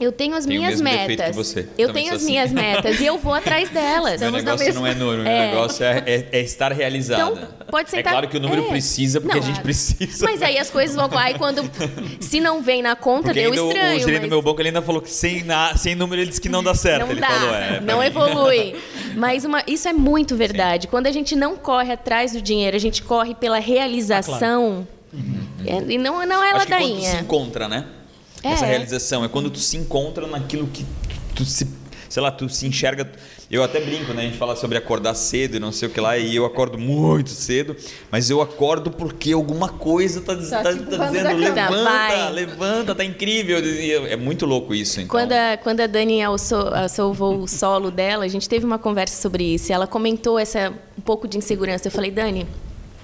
Eu 0.00 0.10
tenho 0.10 0.34
as 0.34 0.46
tenho 0.46 0.62
minhas 0.62 0.80
metas. 0.80 1.36
Você. 1.36 1.68
Eu 1.76 1.88
Também 1.88 2.04
tenho 2.04 2.14
as 2.14 2.22
assim. 2.22 2.32
minhas 2.32 2.50
metas 2.52 2.98
e 3.00 3.04
eu 3.04 3.18
vou 3.18 3.34
atrás 3.34 3.68
delas. 3.68 4.18
Meu 4.18 4.30
negócio 4.30 4.72
não 4.72 4.86
é 4.86 4.94
número, 4.94 5.22
meu 5.22 5.30
é. 5.30 5.50
negócio 5.50 5.84
é, 5.84 6.02
é, 6.06 6.28
é, 6.32 6.40
estar 6.40 6.72
realizada. 6.72 7.22
Então, 7.22 7.48
pode 7.70 7.90
ser. 7.90 7.98
É 7.98 8.02
claro 8.02 8.26
que 8.26 8.38
o 8.38 8.40
número 8.40 8.64
é. 8.64 8.68
precisa, 8.68 9.20
porque 9.20 9.38
não, 9.38 9.44
a 9.44 9.46
gente 9.46 9.60
precisa. 9.60 10.24
Mas 10.24 10.40
aí 10.40 10.56
as 10.56 10.70
coisas 10.70 10.96
vão 10.96 11.10
e 11.28 11.34
quando. 11.34 11.70
Se 12.18 12.40
não 12.40 12.62
vem 12.62 12.80
na 12.80 12.96
conta, 12.96 13.24
porque 13.24 13.42
deu 13.42 13.66
estranho. 13.66 13.96
O 13.96 14.00
gerente 14.00 14.20
mas... 14.20 14.30
do 14.30 14.34
meu 14.36 14.42
banco 14.42 14.60
ele 14.62 14.70
ainda 14.70 14.80
falou 14.80 15.02
que 15.02 15.10
sem, 15.10 15.44
na, 15.44 15.76
sem 15.76 15.94
número 15.94 16.22
ele 16.22 16.30
disse 16.30 16.40
que 16.40 16.48
não 16.48 16.64
dá 16.64 16.74
certo. 16.74 17.02
Não 17.02 17.10
ele 17.10 17.20
dá, 17.20 17.28
falou, 17.28 17.54
é. 17.54 17.80
Não 17.80 18.02
evolui. 18.02 18.76
Mas 19.14 19.44
uma, 19.44 19.62
isso 19.66 19.86
é 19.86 19.92
muito 19.92 20.34
verdade. 20.34 20.84
Sim. 20.84 20.88
Quando 20.88 21.08
a 21.08 21.12
gente 21.12 21.36
não 21.36 21.56
corre 21.56 21.92
atrás 21.92 22.32
do 22.32 22.40
dinheiro, 22.40 22.74
a 22.74 22.80
gente 22.80 23.02
corre 23.02 23.34
pela 23.34 23.58
realização. 23.58 24.86
Ah, 24.86 25.16
claro. 25.66 25.84
uhum. 25.84 25.90
E 25.90 25.98
não, 25.98 26.24
não 26.24 26.42
é 26.42 26.52
Acho 26.52 26.58
ladainha. 26.58 26.94
Que 26.94 27.00
quando 27.00 27.16
se 27.16 27.22
encontra, 27.22 27.68
né? 27.68 27.84
É. 28.42 28.52
Essa 28.52 28.66
realização 28.66 29.24
é 29.24 29.28
quando 29.28 29.50
tu 29.50 29.58
se 29.58 29.76
encontra 29.76 30.26
naquilo 30.26 30.66
que 30.66 30.84
tu 31.34 31.44
se, 31.44 31.66
sei 32.08 32.22
lá, 32.22 32.30
tu 32.30 32.48
se 32.48 32.66
enxerga. 32.66 33.10
Eu 33.50 33.64
até 33.64 33.80
brinco, 33.80 34.12
né? 34.12 34.22
A 34.22 34.24
gente 34.26 34.38
fala 34.38 34.54
sobre 34.54 34.78
acordar 34.78 35.12
cedo 35.14 35.56
e 35.56 35.60
não 35.60 35.72
sei 35.72 35.88
o 35.88 35.90
que 35.90 36.00
lá, 36.00 36.16
e 36.16 36.36
eu 36.36 36.44
acordo 36.44 36.78
muito 36.78 37.30
cedo, 37.30 37.74
mas 38.08 38.30
eu 38.30 38.40
acordo 38.40 38.92
porque 38.92 39.32
alguma 39.32 39.68
coisa 39.68 40.20
tá, 40.20 40.36
tá, 40.36 40.42
tá, 40.42 40.62
tá 40.62 40.72
dizendo 40.72 41.36
levanta, 41.36 41.82
vai. 41.82 42.32
levanta, 42.32 42.94
tá 42.94 43.04
incrível. 43.04 43.58
É 44.08 44.14
muito 44.14 44.46
louco 44.46 44.72
isso. 44.72 45.00
Então. 45.00 45.08
Quando, 45.08 45.32
a, 45.32 45.56
quando 45.56 45.80
a 45.80 45.88
Dani 45.88 46.22
alçou 46.22 46.70
o 47.42 47.48
solo 47.48 47.90
dela, 47.90 48.24
a 48.24 48.28
gente 48.28 48.48
teve 48.48 48.64
uma 48.64 48.78
conversa 48.78 49.20
sobre 49.20 49.42
isso. 49.42 49.72
E 49.72 49.74
ela 49.74 49.86
comentou 49.86 50.38
essa 50.38 50.72
um 50.96 51.02
pouco 51.02 51.26
de 51.26 51.36
insegurança. 51.36 51.88
Eu 51.88 51.92
falei, 51.92 52.12
Dani, 52.12 52.46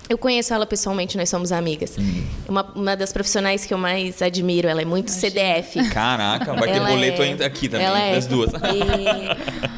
eu 0.09 0.16
conheço 0.16 0.55
ela 0.55 0.66
pessoalmente, 0.66 1.16
nós 1.16 1.29
somos 1.29 1.53
amigas. 1.53 1.97
Uhum. 1.97 2.25
Uma, 2.49 2.62
uma 2.75 2.97
das 2.97 3.12
profissionais 3.12 3.64
que 3.64 3.75
eu 3.75 3.79
mais 3.79 4.23
admiro, 4.23 4.69
ela 4.69 4.83
é 4.83 4.85
muito 4.85 5.11
CDF. 5.11 5.88
Caraca, 5.90 6.55
vai 6.55 6.73
ter 6.73 6.81
boleto 6.81 7.23
é, 7.23 7.45
aqui 7.45 7.69
também, 7.69 7.87
ela 7.87 7.99
das 8.12 8.27
é. 8.27 8.29
duas. 8.29 8.53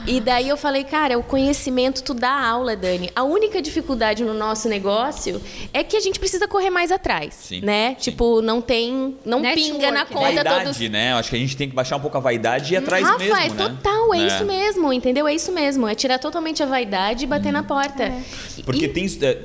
E, 0.07 0.17
e, 0.17 0.21
daí 0.21 0.49
eu 0.49 0.57
falei, 0.57 0.85
cara, 0.85 1.19
o 1.19 1.23
conhecimento 1.23 2.03
tu 2.03 2.15
dá 2.15 2.31
aula, 2.31 2.77
Dani. 2.77 3.11
A 3.15 3.23
única 3.23 3.63
dificuldade 3.63 4.23
no 4.23 4.35
nosso 4.35 4.69
negócio 4.69 5.41
é 5.73 5.83
que 5.83 5.97
a 5.97 6.01
gente 6.01 6.19
precisa 6.19 6.47
correr 6.47 6.71
mais 6.71 6.93
atrás, 6.93 7.35
Sim. 7.35 7.61
né? 7.63 7.91
Sim. 7.99 8.11
Tipo, 8.11 8.43
não 8.43 8.61
tem, 8.61 9.17
não 9.25 9.41
Network, 9.41 9.73
pinga 9.73 9.91
na 9.91 10.05
conta 10.05 10.21
vaidade, 10.21 10.65
todos... 10.65 10.91
né? 10.91 11.15
Acho 11.15 11.31
que 11.31 11.37
a 11.37 11.39
gente 11.39 11.57
tem 11.57 11.69
que 11.69 11.75
baixar 11.75 11.97
um 11.97 12.01
pouco 12.01 12.17
a 12.17 12.21
vaidade 12.21 12.73
e 12.73 12.77
ir 12.77 12.79
atrás 12.79 13.05
Rafa, 13.05 13.19
mesmo, 13.19 13.37
é 13.37 13.49
né? 13.49 13.55
total, 13.57 14.15
é, 14.15 14.21
é, 14.21 14.27
isso 14.27 14.45
mesmo, 14.45 14.93
entendeu? 14.93 15.27
É 15.27 15.35
isso 15.35 15.53
mesmo, 15.53 15.89
é 15.89 15.95
tirar 15.95 16.19
totalmente 16.19 16.63
a 16.63 16.67
vaidade 16.67 17.25
e 17.25 17.27
bater 17.27 17.49
hum. 17.49 17.53
na 17.53 17.63
porta. 17.63 18.05
É. 18.05 18.23
Porque 18.65 18.85
e... 18.85 18.89
tem 18.89 19.07
é, 19.23 19.39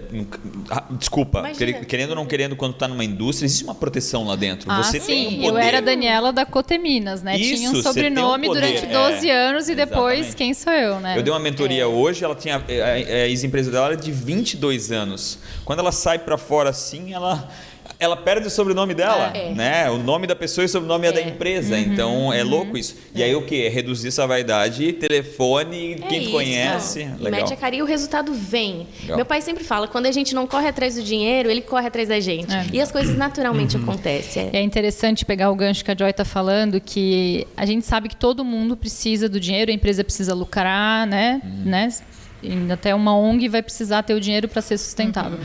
ah, 0.75 0.83
desculpa, 0.89 1.39
Imagina. 1.39 1.85
querendo 1.85 2.09
ou 2.09 2.15
não 2.15 2.25
querendo, 2.25 2.55
quando 2.55 2.73
está 2.73 2.87
numa 2.87 3.05
indústria, 3.05 3.45
existe 3.45 3.63
uma 3.63 3.75
proteção 3.75 4.25
lá 4.25 4.35
dentro. 4.35 4.71
Ah, 4.71 4.81
você 4.81 4.99
sim. 4.99 5.05
tem 5.05 5.27
um 5.27 5.41
poder. 5.43 5.47
Eu 5.47 5.57
era 5.59 5.81
Daniela 5.83 6.33
da 6.33 6.47
Coteminas, 6.47 7.21
né? 7.21 7.37
Isso, 7.37 7.57
tinha 7.57 7.69
um 7.69 7.75
sobrenome 7.75 8.49
um 8.49 8.53
durante 8.53 8.87
12 8.87 9.29
é, 9.29 9.35
anos 9.35 9.69
e 9.69 9.75
depois 9.75 10.19
exatamente. 10.19 10.35
quem 10.35 10.53
sou 10.55 10.73
eu, 10.73 10.99
né? 10.99 11.15
Eu 11.15 11.21
dei 11.21 11.31
uma 11.31 11.39
mentoria 11.39 11.83
é. 11.83 11.85
hoje, 11.85 12.25
ela 12.25 12.33
tinha 12.33 12.57
a, 12.57 12.85
a 12.91 13.27
ex-empresa 13.27 13.69
dela 13.69 13.85
era 13.87 13.97
de 13.97 14.11
22 14.11 14.91
anos. 14.91 15.37
Quando 15.63 15.77
ela 15.77 15.91
sai 15.91 16.17
para 16.17 16.39
fora 16.39 16.71
assim, 16.71 17.13
ela 17.13 17.47
ela 17.99 18.17
perde 18.17 18.47
o 18.47 18.49
sobrenome 18.49 18.93
dela, 18.93 19.31
É. 19.33 19.51
né? 19.53 19.89
O 19.89 19.97
nome 19.97 20.27
da 20.27 20.35
pessoa 20.35 20.63
e 20.63 20.65
o 20.65 20.69
sobrenome 20.69 21.07
é, 21.07 21.11
da 21.11 21.21
empresa. 21.21 21.77
Então 21.77 22.31
é 22.33 22.43
louco 22.43 22.77
isso. 22.77 22.95
E 23.15 23.21
aí 23.23 23.33
o 23.35 23.45
que? 23.45 23.65
É 23.65 23.69
reduzir 23.69 24.09
essa 24.09 24.25
vaidade, 24.27 24.91
telefone, 24.93 25.93
É 25.93 26.07
quem 26.07 26.21
isso. 26.23 26.31
conhece. 26.31 26.99
E 27.01 27.23
Legal. 27.23 27.41
mete 27.41 27.53
a 27.53 27.57
cara 27.57 27.75
e 27.75 27.81
o 27.81 27.85
resultado 27.85 28.33
vem. 28.33 28.87
Legal. 29.01 29.17
Meu 29.17 29.25
pai 29.25 29.41
sempre 29.41 29.63
fala, 29.63 29.87
quando 29.87 30.05
a 30.05 30.11
gente 30.11 30.33
não 30.35 30.45
corre 30.47 30.67
atrás 30.67 30.95
do 30.95 31.03
dinheiro, 31.03 31.49
ele 31.49 31.61
corre 31.61 31.87
atrás 31.87 32.09
da 32.09 32.19
gente. 32.19 32.53
É. 32.53 32.65
E 32.71 32.81
as 32.81 32.91
coisas 32.91 33.15
naturalmente 33.17 33.77
acontecem. 33.77 34.49
É. 34.53 34.57
É 34.57 34.61
interessante 34.61 35.25
pegar 35.25 35.49
o 35.51 35.55
gancho 35.55 35.83
que 35.83 35.91
a 35.91 35.95
Joy 35.97 36.09
está 36.09 36.25
falando, 36.25 36.79
que 36.79 37.47
a 37.55 37.65
gente 37.65 37.85
sabe 37.85 38.09
que 38.09 38.15
todo 38.15 38.43
mundo 38.43 38.75
precisa 38.75 39.27
do 39.29 39.39
dinheiro, 39.39 39.71
a 39.71 39.73
empresa 39.73 40.03
precisa 40.03 40.33
lucrar, 40.33 41.05
né? 41.07 41.41
né? 41.65 41.89
Até 42.71 42.93
uma 42.93 43.17
ONG 43.17 43.47
vai 43.47 43.61
precisar 43.61 44.03
ter 44.03 44.13
o 44.13 44.19
dinheiro 44.19 44.47
para 44.47 44.61
ser 44.61 44.77
sustentável. 44.77 45.39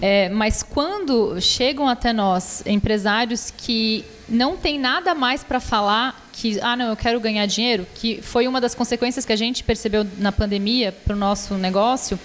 É, 0.00 0.28
mas 0.28 0.62
quando 0.62 1.40
chegam 1.40 1.88
até 1.88 2.12
nós 2.12 2.62
empresários 2.66 3.52
que 3.56 4.04
não 4.28 4.56
tem 4.56 4.78
nada 4.78 5.14
mais 5.14 5.44
para 5.44 5.60
falar 5.60 6.28
que, 6.32 6.58
ah, 6.60 6.76
não, 6.76 6.88
eu 6.88 6.96
quero 6.96 7.18
ganhar 7.18 7.46
dinheiro, 7.46 7.86
que 7.94 8.20
foi 8.20 8.46
uma 8.46 8.60
das 8.60 8.74
consequências 8.74 9.24
que 9.24 9.32
a 9.32 9.36
gente 9.36 9.64
percebeu 9.64 10.06
na 10.18 10.30
pandemia 10.30 10.92
para 10.92 11.14
o 11.14 11.18
nosso 11.18 11.54
negócio, 11.54 12.18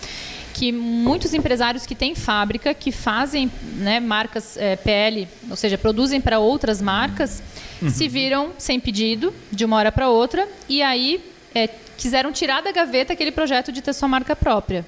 que 0.53 0.71
muitos 0.71 1.33
empresários 1.33 1.85
que 1.85 1.95
têm 1.95 2.13
fábrica, 2.13 2.73
que 2.73 2.91
fazem 2.91 3.49
né, 3.77 4.01
marcas 4.01 4.57
é, 4.57 4.75
PL, 4.75 5.27
ou 5.49 5.55
seja, 5.55 5.77
produzem 5.77 6.19
para 6.19 6.39
outras 6.39 6.81
marcas, 6.81 7.41
se 7.89 8.07
viram 8.07 8.51
sem 8.57 8.79
pedido 8.79 9.33
de 9.51 9.65
uma 9.65 9.77
hora 9.77 9.91
para 9.91 10.09
outra 10.09 10.47
e 10.69 10.83
aí 10.83 11.30
é, 11.53 11.69
quiseram 11.97 12.31
tirar 12.31 12.61
da 12.61 12.71
gaveta 12.71 13.13
aquele 13.13 13.31
projeto 13.31 13.71
de 13.71 13.81
ter 13.81 13.93
sua 13.93 14.07
marca 14.07 14.35
própria. 14.35 14.85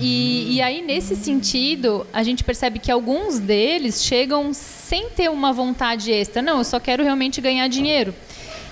E, 0.00 0.54
e 0.54 0.62
aí, 0.62 0.80
nesse 0.80 1.16
sentido, 1.16 2.06
a 2.12 2.22
gente 2.22 2.44
percebe 2.44 2.78
que 2.78 2.90
alguns 2.90 3.40
deles 3.40 4.04
chegam 4.04 4.52
sem 4.54 5.10
ter 5.10 5.28
uma 5.28 5.52
vontade 5.52 6.12
extra. 6.12 6.40
Não, 6.40 6.58
eu 6.58 6.64
só 6.64 6.78
quero 6.78 7.02
realmente 7.02 7.40
ganhar 7.40 7.66
dinheiro. 7.68 8.14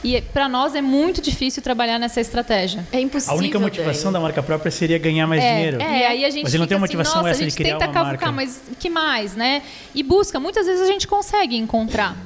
E 0.04 0.20
para 0.20 0.48
nós 0.48 0.76
é 0.76 0.80
muito 0.80 1.20
difícil 1.20 1.60
trabalhar 1.62 1.98
nessa 1.98 2.20
estratégia. 2.20 2.86
É 2.92 3.00
impossível. 3.00 3.34
A 3.34 3.38
única 3.38 3.58
motivação 3.58 4.12
Dani. 4.12 4.12
da 4.12 4.20
marca 4.20 4.42
própria 4.42 4.70
seria 4.70 4.98
ganhar 4.98 5.26
mais 5.26 5.42
dinheiro. 5.42 5.82
É, 5.82 5.98
e 5.98 6.04
aí 6.04 6.24
a 6.24 6.30
gente 6.30 6.44
Mas 6.44 6.54
ele 6.54 6.60
não 6.60 6.68
tem 6.68 6.76
uma 6.76 6.86
assim, 6.86 6.96
motivação 6.96 7.22
nossa, 7.22 7.30
essa 7.30 7.44
de 7.44 7.56
criar 7.56 7.78
uma 7.78 7.88
cavucar, 7.88 8.04
marca. 8.04 8.32
mas 8.32 8.60
o 8.70 8.76
que 8.76 8.88
mais, 8.88 9.34
né? 9.34 9.62
E 9.94 10.04
busca, 10.04 10.38
muitas 10.38 10.66
vezes 10.66 10.82
a 10.82 10.86
gente 10.86 11.08
consegue 11.08 11.56
encontrar. 11.56 12.16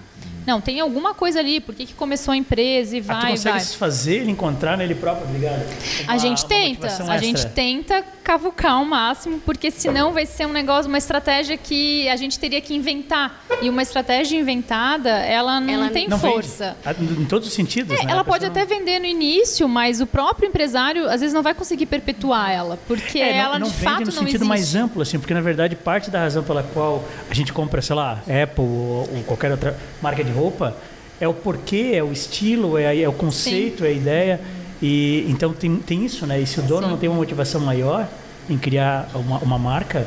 Não, 0.51 0.61
tem 0.61 0.81
alguma 0.81 1.15
coisa 1.15 1.39
ali, 1.39 1.61
por 1.61 1.73
que, 1.75 1.87
que 1.87 1.95
começou 1.95 2.33
a 2.33 2.37
empresa 2.37 2.97
e 2.97 3.01
Ah, 3.01 3.03
tu 3.03 3.07
vai, 3.07 3.31
consegue 3.31 3.57
vai. 3.59 3.61
se 3.61 3.77
fazer 3.77 4.17
ele 4.17 4.33
encontrar 4.33 4.77
nele 4.77 4.97
próprio, 4.97 5.29
obrigado. 5.29 5.63
A 6.09 6.19
gente 6.19 6.45
tenta, 6.45 6.89
a 7.09 7.19
gente 7.19 7.47
tenta 7.47 8.03
cavucar 8.35 8.75
ao 8.75 8.85
máximo, 8.85 9.41
porque 9.45 9.73
senão 9.73 10.13
vai 10.13 10.25
ser 10.25 10.47
um 10.47 10.53
negócio, 10.53 10.89
uma 10.89 10.99
estratégia 10.99 11.57
que 11.57 12.09
a 12.09 12.15
gente 12.15 12.39
teria 12.39 12.61
que 12.61 12.73
inventar. 12.73 13.45
E 13.61 13.69
uma 13.69 13.83
estratégia 13.83 14.39
inventada, 14.39 15.11
ela 15.11 15.59
não 15.59 15.75
Ela 15.75 15.91
tem 15.91 16.07
Não 16.09 16.17
vende. 16.17 16.33
força. 16.35 16.77
Ah, 16.87 16.93
Em 17.01 17.25
todos 17.25 17.49
os 17.49 17.55
sentidos, 17.55 17.99
É, 17.99 18.05
né? 18.05 18.13
ela 18.13 18.21
A 18.21 18.25
pode 18.25 18.47
pessoa 18.49 18.63
até 18.65 18.73
vender 18.73 19.01
no 19.01 19.07
início, 19.07 19.69
mas 19.69 20.01
o 20.01 20.07
próprio 20.07 20.47
empresário 20.49 21.09
às 21.09 21.21
vezes 21.21 21.35
não 21.35 21.43
vai 21.43 21.55
conseguir 21.55 21.87
perpetuar 21.87 22.53
ela, 22.53 22.79
porque 22.87 23.19
É, 23.19 23.33
não- 23.33 23.39
ela 23.41 23.59
não 23.59 23.67
de 23.67 23.73
vende 23.75 23.85
fato 23.85 23.99
no 24.01 24.07
não 24.07 24.13
sentido 24.13 24.29
existe. 24.37 24.45
mais 24.49 24.77
amplo, 24.77 25.03
assim, 25.03 25.19
porque 25.19 25.35
na 25.35 25.41
verdade 25.41 25.75
parte 25.75 26.09
da 26.09 26.21
razão 26.21 26.45
pela 26.45 26.63
qual 26.63 27.03
a 27.29 27.35
gente 27.35 27.53
compra, 27.53 27.83
sei 27.83 27.97
lá, 27.97 28.23
Apple 28.43 28.63
ou, 28.65 29.09
ou 29.13 29.23
qualquer 29.27 29.51
outra 29.51 29.77
marca 30.01 30.23
de 30.23 30.31
roupa 30.31 30.77
é 31.21 31.27
o 31.27 31.35
porquê, 31.35 31.91
é 31.95 32.03
o 32.05 32.13
estilo, 32.13 32.79
é, 32.79 32.97
é 33.01 33.09
o 33.09 33.13
conceito, 33.13 33.85
é 33.85 33.89
a 33.89 33.93
ideia. 33.93 34.41
E 34.81 35.27
então 35.29 35.53
tem, 35.53 35.77
tem 35.77 36.07
isso, 36.07 36.25
né? 36.27 36.41
E 36.41 36.47
se 36.47 36.59
o 36.61 36.63
dono 36.63 36.89
não 36.89 36.97
tem 36.97 37.09
uma 37.09 37.19
motivação 37.19 37.61
maior 37.61 38.09
em 38.51 38.59
criar 38.59 39.09
uma, 39.15 39.39
uma 39.39 39.59
marca, 39.59 40.07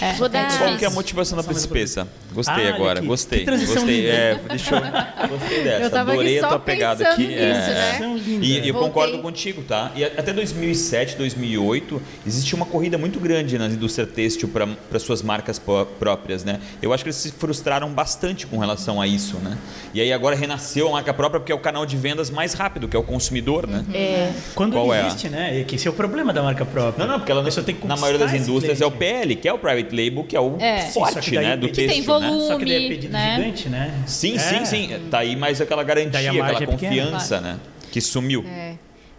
É, 0.00 0.12
Vou 0.12 0.28
dar- 0.28 0.56
Qual 0.58 0.76
que 0.76 0.84
é 0.84 0.88
a 0.88 0.90
motivação 0.90 1.36
da 1.36 1.42
principessa? 1.42 2.06
Gostei 2.32 2.68
Ah, 2.68 2.74
agora, 2.74 2.98
aqui. 2.98 3.08
gostei. 3.08 3.38
Que 3.40 3.44
transição 3.46 3.74
gostei. 3.76 4.00
linda. 4.02 4.12
É, 4.12 4.40
deixa 4.50 4.74
eu. 4.74 5.28
Gostei 5.28 5.64
dessa. 5.64 5.82
Eu 5.84 5.90
tava 5.90 6.10
aqui 6.10 6.20
Adorei 6.20 6.38
a 6.38 6.40
só 6.42 6.48
tua 6.48 6.58
pegada 6.60 7.08
aqui. 7.08 7.26
nisso, 7.26 7.38
é, 7.40 7.98
né? 8.00 8.20
Linda. 8.24 8.44
E, 8.46 8.60
e 8.60 8.68
eu 8.68 8.74
concordo 8.74 9.18
contigo, 9.20 9.62
tá? 9.62 9.90
E 9.96 10.04
até 10.04 10.32
2007, 10.32 11.16
2008, 11.16 12.00
existia 12.26 12.54
uma 12.56 12.66
corrida 12.66 12.98
muito 12.98 13.18
grande 13.18 13.56
na 13.58 13.66
indústria 13.66 14.06
têxtil 14.06 14.48
para 14.48 14.98
suas 15.00 15.22
marcas 15.22 15.58
pró- 15.58 15.84
próprias, 15.84 16.44
né? 16.44 16.60
Eu 16.82 16.92
acho 16.92 17.02
que 17.02 17.08
eles 17.08 17.16
se 17.16 17.32
frustraram 17.32 17.88
bastante 17.90 18.46
com 18.46 18.58
relação 18.58 19.00
a 19.00 19.06
isso, 19.06 19.36
né? 19.38 19.56
E 19.94 20.00
aí 20.00 20.12
agora 20.12 20.36
renasceu 20.36 20.88
a 20.88 20.92
marca 20.92 21.14
própria 21.14 21.40
porque 21.40 21.50
é 21.52 21.54
o 21.54 21.58
canal 21.60 21.86
de 21.86 21.96
vendas 21.96 22.30
mais 22.30 22.52
rápido, 22.52 22.86
que 22.88 22.96
é 22.96 23.00
o 23.00 23.02
consumidor, 23.02 23.66
né? 23.66 23.84
É. 23.94 24.30
quando 24.54 24.74
Qual 24.74 24.92
é 24.94 25.00
a- 25.02 25.06
existe, 25.06 25.28
né? 25.28 25.60
É 25.60 25.64
que 25.64 25.76
esse 25.76 25.88
é 25.88 25.90
o 25.90 25.94
problema 25.94 26.32
da 26.32 26.42
marca 26.42 26.64
própria. 26.64 27.04
Não, 27.06 27.12
não, 27.14 27.18
porque 27.20 27.32
ela, 27.32 27.40
A 27.40 27.44
pessoa 27.44 27.64
tem 27.64 27.74
que 27.74 27.86
na 27.86 27.96
maioria 27.96 28.18
das 28.26 28.34
indústrias 28.34 28.80
é 28.80 28.86
o. 28.86 28.90
PL, 28.90 29.36
que 29.36 29.48
é 29.48 29.52
o 29.52 29.58
private 29.58 29.94
label, 29.94 30.24
que 30.24 30.36
é 30.36 30.40
o 30.40 30.56
É. 30.60 30.86
Só 30.90 31.00
forte, 31.06 31.30
né, 31.34 31.56
do 31.56 31.68
que 31.68 31.74
têxtil, 31.74 31.94
né? 32.20 32.28
volume. 32.28 32.46
Só 32.48 32.58
que 32.58 32.64
daí 32.64 32.84
é 32.84 32.88
pedido 32.88 33.12
né? 33.12 33.36
gigante, 33.36 33.68
né? 33.68 34.02
Sim, 34.06 34.36
É. 34.36 34.38
sim, 34.38 34.64
sim. 34.64 34.90
Tá 35.10 35.18
aí 35.18 35.36
mais 35.36 35.60
aquela 35.60 35.82
garantia, 35.82 36.30
aquela 36.30 36.48
é 36.50 36.52
pequena, 36.52 36.72
confiança, 36.72 37.40
né? 37.40 37.58
Que 37.90 38.00
sumiu. 38.00 38.44
É. 38.46 38.74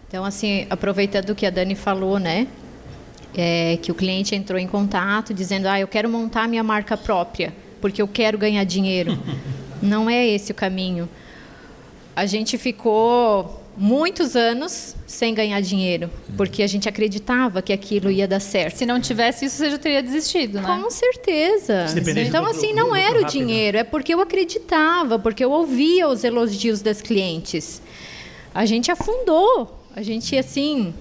Então, 0.08 0.24
assim, 0.24 0.66
aproveitando 0.68 1.30
o 1.30 1.34
que 1.34 1.46
a 1.46 1.50
Dani 1.50 1.74
falou, 1.74 2.18
né? 2.18 2.46
É, 3.36 3.78
que 3.80 3.92
o 3.92 3.94
cliente 3.94 4.34
entrou 4.34 4.58
em 4.58 4.66
contato 4.66 5.32
dizendo, 5.32 5.66
ah, 5.66 5.78
eu 5.78 5.86
quero 5.86 6.08
montar 6.08 6.48
minha 6.48 6.64
marca 6.64 6.96
própria, 6.96 7.52
porque 7.80 8.02
eu 8.02 8.08
quero 8.08 8.36
ganhar 8.36 8.64
dinheiro. 8.64 9.16
Não 9.80 10.10
é 10.10 10.26
esse 10.26 10.50
o 10.50 10.54
caminho. 10.54 11.08
A 12.14 12.26
gente 12.26 12.58
ficou 12.58 13.59
muitos 13.80 14.36
anos 14.36 14.94
sem 15.06 15.32
ganhar 15.32 15.58
dinheiro, 15.62 16.10
porque 16.36 16.62
a 16.62 16.66
gente 16.66 16.86
acreditava 16.86 17.62
que 17.62 17.72
aquilo 17.72 18.10
ia 18.10 18.28
dar 18.28 18.38
certo. 18.38 18.76
Se 18.76 18.84
não 18.84 19.00
tivesse 19.00 19.46
isso, 19.46 19.56
você 19.56 19.70
já 19.70 19.78
teria 19.78 20.02
desistido, 20.02 20.60
né? 20.60 20.66
Com 20.66 20.90
certeza. 20.90 21.86
Então, 22.26 22.44
assim, 22.44 22.74
não 22.74 22.94
era 22.94 23.18
o 23.18 23.22
rápido. 23.22 23.30
dinheiro, 23.30 23.78
é 23.78 23.84
porque 23.84 24.12
eu 24.12 24.20
acreditava, 24.20 25.18
porque 25.18 25.42
eu 25.42 25.50
ouvia 25.50 26.06
os 26.06 26.24
elogios 26.24 26.82
das 26.82 27.00
clientes. 27.00 27.80
A 28.54 28.66
gente 28.66 28.90
afundou, 28.90 29.82
a 29.96 30.02
gente, 30.02 30.36
assim, 30.36 30.92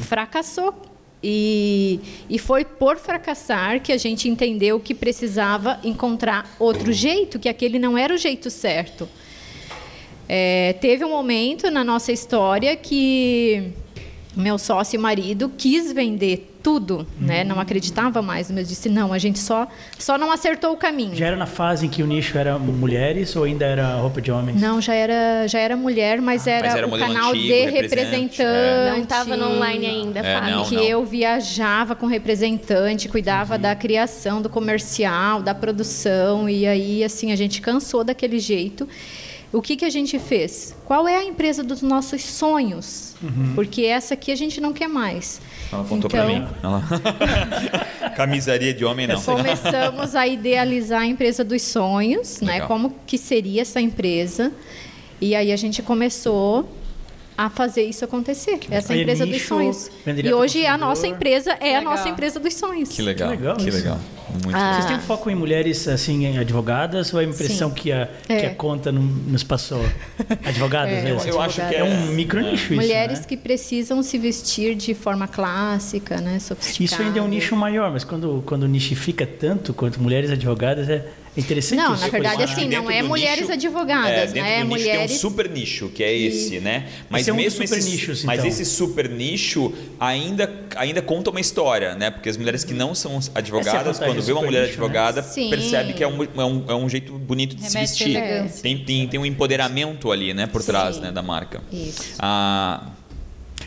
fracassou. 0.00 0.74
E, 1.22 2.00
e 2.28 2.38
foi 2.38 2.64
por 2.64 2.96
fracassar 2.96 3.80
que 3.80 3.92
a 3.92 3.98
gente 3.98 4.28
entendeu 4.28 4.80
que 4.80 4.94
precisava 4.94 5.78
encontrar 5.84 6.50
outro 6.58 6.92
jeito, 6.92 7.38
que 7.38 7.48
aquele 7.48 7.78
não 7.78 7.96
era 7.96 8.14
o 8.14 8.16
jeito 8.16 8.50
certo. 8.50 9.08
É, 10.34 10.72
teve 10.80 11.04
um 11.04 11.10
momento 11.10 11.70
na 11.70 11.84
nossa 11.84 12.10
história 12.10 12.74
que 12.74 13.70
meu 14.34 14.56
sócio 14.56 14.96
e 14.96 14.98
marido 14.98 15.52
quis 15.58 15.92
vender 15.92 16.48
tudo, 16.62 17.06
né? 17.20 17.44
Não 17.44 17.60
acreditava 17.60 18.22
mais, 18.22 18.50
mas 18.50 18.66
disse 18.66 18.88
não, 18.88 19.12
a 19.12 19.18
gente 19.18 19.38
só 19.38 19.68
só 19.98 20.16
não 20.16 20.32
acertou 20.32 20.72
o 20.72 20.76
caminho. 20.78 21.14
Já 21.14 21.26
era 21.26 21.36
na 21.36 21.44
fase 21.44 21.84
em 21.84 21.88
que 21.90 22.02
o 22.02 22.06
nicho 22.06 22.38
era 22.38 22.58
mulheres 22.58 23.36
ou 23.36 23.44
ainda 23.44 23.66
era 23.66 23.96
roupa 23.96 24.22
de 24.22 24.32
homens? 24.32 24.58
Não, 24.58 24.80
já 24.80 24.94
era 24.94 25.46
já 25.48 25.58
era 25.58 25.76
mulher, 25.76 26.18
mas 26.22 26.46
era, 26.46 26.66
Mas 26.68 26.76
era 26.76 26.86
o 26.86 26.98
canal 26.98 27.30
antigo, 27.32 27.46
de 27.48 27.64
representante, 27.66 28.38
representante. 28.38 28.90
Não 28.96 29.02
estava 29.02 29.36
no 29.36 29.50
online 29.56 29.84
ainda, 29.86 30.20
É, 30.20 30.38
Fábio. 30.38 30.56
não. 30.56 30.64
que 30.64 30.76
eu 30.76 31.04
viajava 31.04 31.94
com 31.94 32.06
representante, 32.06 33.06
cuidava 33.06 33.58
da 33.58 33.74
criação, 33.76 34.40
do 34.40 34.48
comercial, 34.48 35.42
da 35.42 35.54
produção 35.54 36.48
e 36.48 36.66
aí 36.66 37.04
assim 37.04 37.32
a 37.32 37.36
gente 37.36 37.60
cansou 37.60 38.02
daquele 38.02 38.38
jeito. 38.38 38.88
O 39.52 39.60
que 39.60 39.76
que 39.76 39.84
a 39.84 39.90
gente 39.90 40.18
fez? 40.18 40.74
Qual 40.86 41.06
é 41.06 41.16
a 41.16 41.24
empresa 41.24 41.62
dos 41.62 41.82
nossos 41.82 42.24
sonhos? 42.24 43.14
Porque 43.54 43.82
essa 43.82 44.14
aqui 44.14 44.32
a 44.32 44.34
gente 44.36 44.60
não 44.60 44.72
quer 44.72 44.88
mais. 44.88 45.40
Ela 45.70 45.82
apontou 45.82 46.08
Então, 46.08 46.10
pra 46.10 46.26
mim. 46.26 46.46
Ela... 46.62 46.82
Camisaria 48.16 48.72
de 48.72 48.84
homem, 48.84 49.06
não. 49.06 49.20
Começamos 49.20 50.14
a 50.14 50.26
idealizar 50.26 51.02
a 51.02 51.06
empresa 51.06 51.44
dos 51.44 51.60
sonhos, 51.62 52.40
né? 52.40 52.54
Legal. 52.54 52.68
Como 52.68 52.94
que 53.06 53.18
seria 53.18 53.62
essa 53.62 53.80
empresa? 53.80 54.52
E 55.20 55.34
aí 55.34 55.52
a 55.52 55.56
gente 55.56 55.82
começou 55.82 56.68
a 57.36 57.48
fazer 57.50 57.82
isso 57.82 58.04
acontecer. 58.04 58.58
Essa 58.70 58.92
Aí 58.92 59.00
empresa 59.02 59.24
nicho, 59.24 59.38
dos 59.38 59.48
sonhos. 59.48 59.90
E 60.06 60.32
hoje 60.32 60.66
a 60.66 60.76
nossa 60.76 61.06
empresa 61.06 61.52
é 61.60 61.76
a 61.76 61.80
nossa 61.80 62.08
empresa 62.08 62.38
dos 62.38 62.54
sonhos. 62.54 62.88
Que 62.90 63.02
legal, 63.02 63.30
Que 63.30 63.36
legal 63.36 63.56
que 63.56 63.68
isso. 63.68 63.78
legal. 63.78 63.98
Muito 64.44 64.56
Ah. 64.56 64.74
Vocês 64.74 64.86
têm 64.86 64.98
foco 65.00 65.28
em 65.30 65.34
mulheres 65.34 65.86
assim, 65.88 66.38
advogadas 66.38 67.12
ou 67.12 67.20
é 67.20 67.24
a 67.24 67.28
impressão 67.28 67.68
Sim. 67.68 67.74
que 67.74 67.92
a, 67.92 68.08
É. 68.28 68.36
que 68.40 68.46
a 68.46 68.54
conta 68.54 68.90
não- 68.90 69.02
nos 69.02 69.42
passou? 69.42 69.84
Advogadas 70.44 70.92
É, 70.94 71.02
mesmo? 71.02 71.28
Eu 71.30 71.40
acho 71.40 71.56
que 71.68 71.74
é 71.74 71.78
é- 71.80 71.84
um 71.84 72.06
micro 72.12 72.40
nicho 72.40 72.72
isso, 72.72 72.74
Mulheres 72.74 73.20
né? 73.20 73.26
que 73.28 73.36
precisam 73.36 74.02
se 74.02 74.16
vestir 74.18 74.74
de 74.74 74.94
forma 74.94 75.28
clássica, 75.28 76.18
né? 76.20 76.38
Sofisticada. 76.38 76.84
Isso 76.84 77.02
ainda 77.02 77.18
é 77.18 77.22
um 77.22 77.28
nicho 77.28 77.54
maior, 77.56 77.90
mas 77.90 78.04
quando, 78.04 78.42
quando 78.46 78.66
nichifica 78.66 79.26
tanto 79.26 79.74
quanto 79.74 80.00
mulheres 80.00 80.30
advogadas, 80.30 80.88
é 80.88 80.92
é 80.92 81.04
interessante 81.36 81.78
Não, 81.78 81.94
isso. 81.94 82.02
na 82.02 82.08
verdade, 82.08 82.42
assim, 82.42 82.68
não 82.68 82.90
é 82.90 83.02
mulheres 83.02 83.40
nicho- 83.48 83.52
advogadas, 83.52 84.10
é, 84.10 84.26
dentro 84.26 84.40
né? 84.42 84.56
do 84.58 84.66
nicho 84.66 84.68
mulheres 84.68 85.06
tem 85.06 85.16
um 85.16 85.20
super 85.20 85.48
nicho, 85.50 85.88
que 85.88 86.04
é 86.04 86.12
esse, 86.14 86.60
né? 86.60 86.88
Mas 87.08 87.22
Esse 87.22 87.30
é 87.30 87.32
um 87.32 87.36
mesmo 87.36 87.66
super 87.66 87.78
esses, 87.78 87.90
nichos, 87.92 88.24
mas 88.24 88.38
então. 88.40 88.48
esse 88.50 88.64
super 88.64 89.08
nicho 89.08 89.72
ainda, 89.98 90.52
ainda 90.76 91.00
conta 91.00 91.30
uma 91.30 91.40
história, 91.40 91.94
né? 91.94 92.10
Porque 92.10 92.28
as 92.28 92.36
mulheres 92.36 92.64
que 92.64 92.74
não 92.74 92.94
são 92.94 93.18
advogadas, 93.34 93.98
vantagem 93.98 94.06
quando 94.14 94.16
do 94.20 94.26
vê 94.26 94.32
uma 94.32 94.42
mulher 94.42 94.66
nicho, 94.66 94.78
né? 94.78 94.84
advogada, 94.84 95.22
Sim. 95.22 95.48
percebe 95.50 95.92
que 95.94 96.04
é 96.04 96.08
um, 96.08 96.22
é, 96.22 96.44
um, 96.44 96.64
é 96.68 96.74
um 96.74 96.88
jeito 96.88 97.12
bonito 97.18 97.56
de 97.56 97.62
se 97.62 97.74
Remete 97.74 97.90
vestir. 97.90 98.16
elegância. 98.16 98.62
Tem, 98.62 98.78
tem, 98.78 99.08
tem 99.08 99.18
um 99.20 99.26
empoderamento 99.26 100.12
ali, 100.12 100.34
né? 100.34 100.46
Por 100.46 100.62
trás 100.62 100.96
Sim. 100.96 101.02
né, 101.02 101.12
da 101.12 101.22
marca. 101.22 101.60
Isso. 101.72 102.14
Ah, 102.18 102.88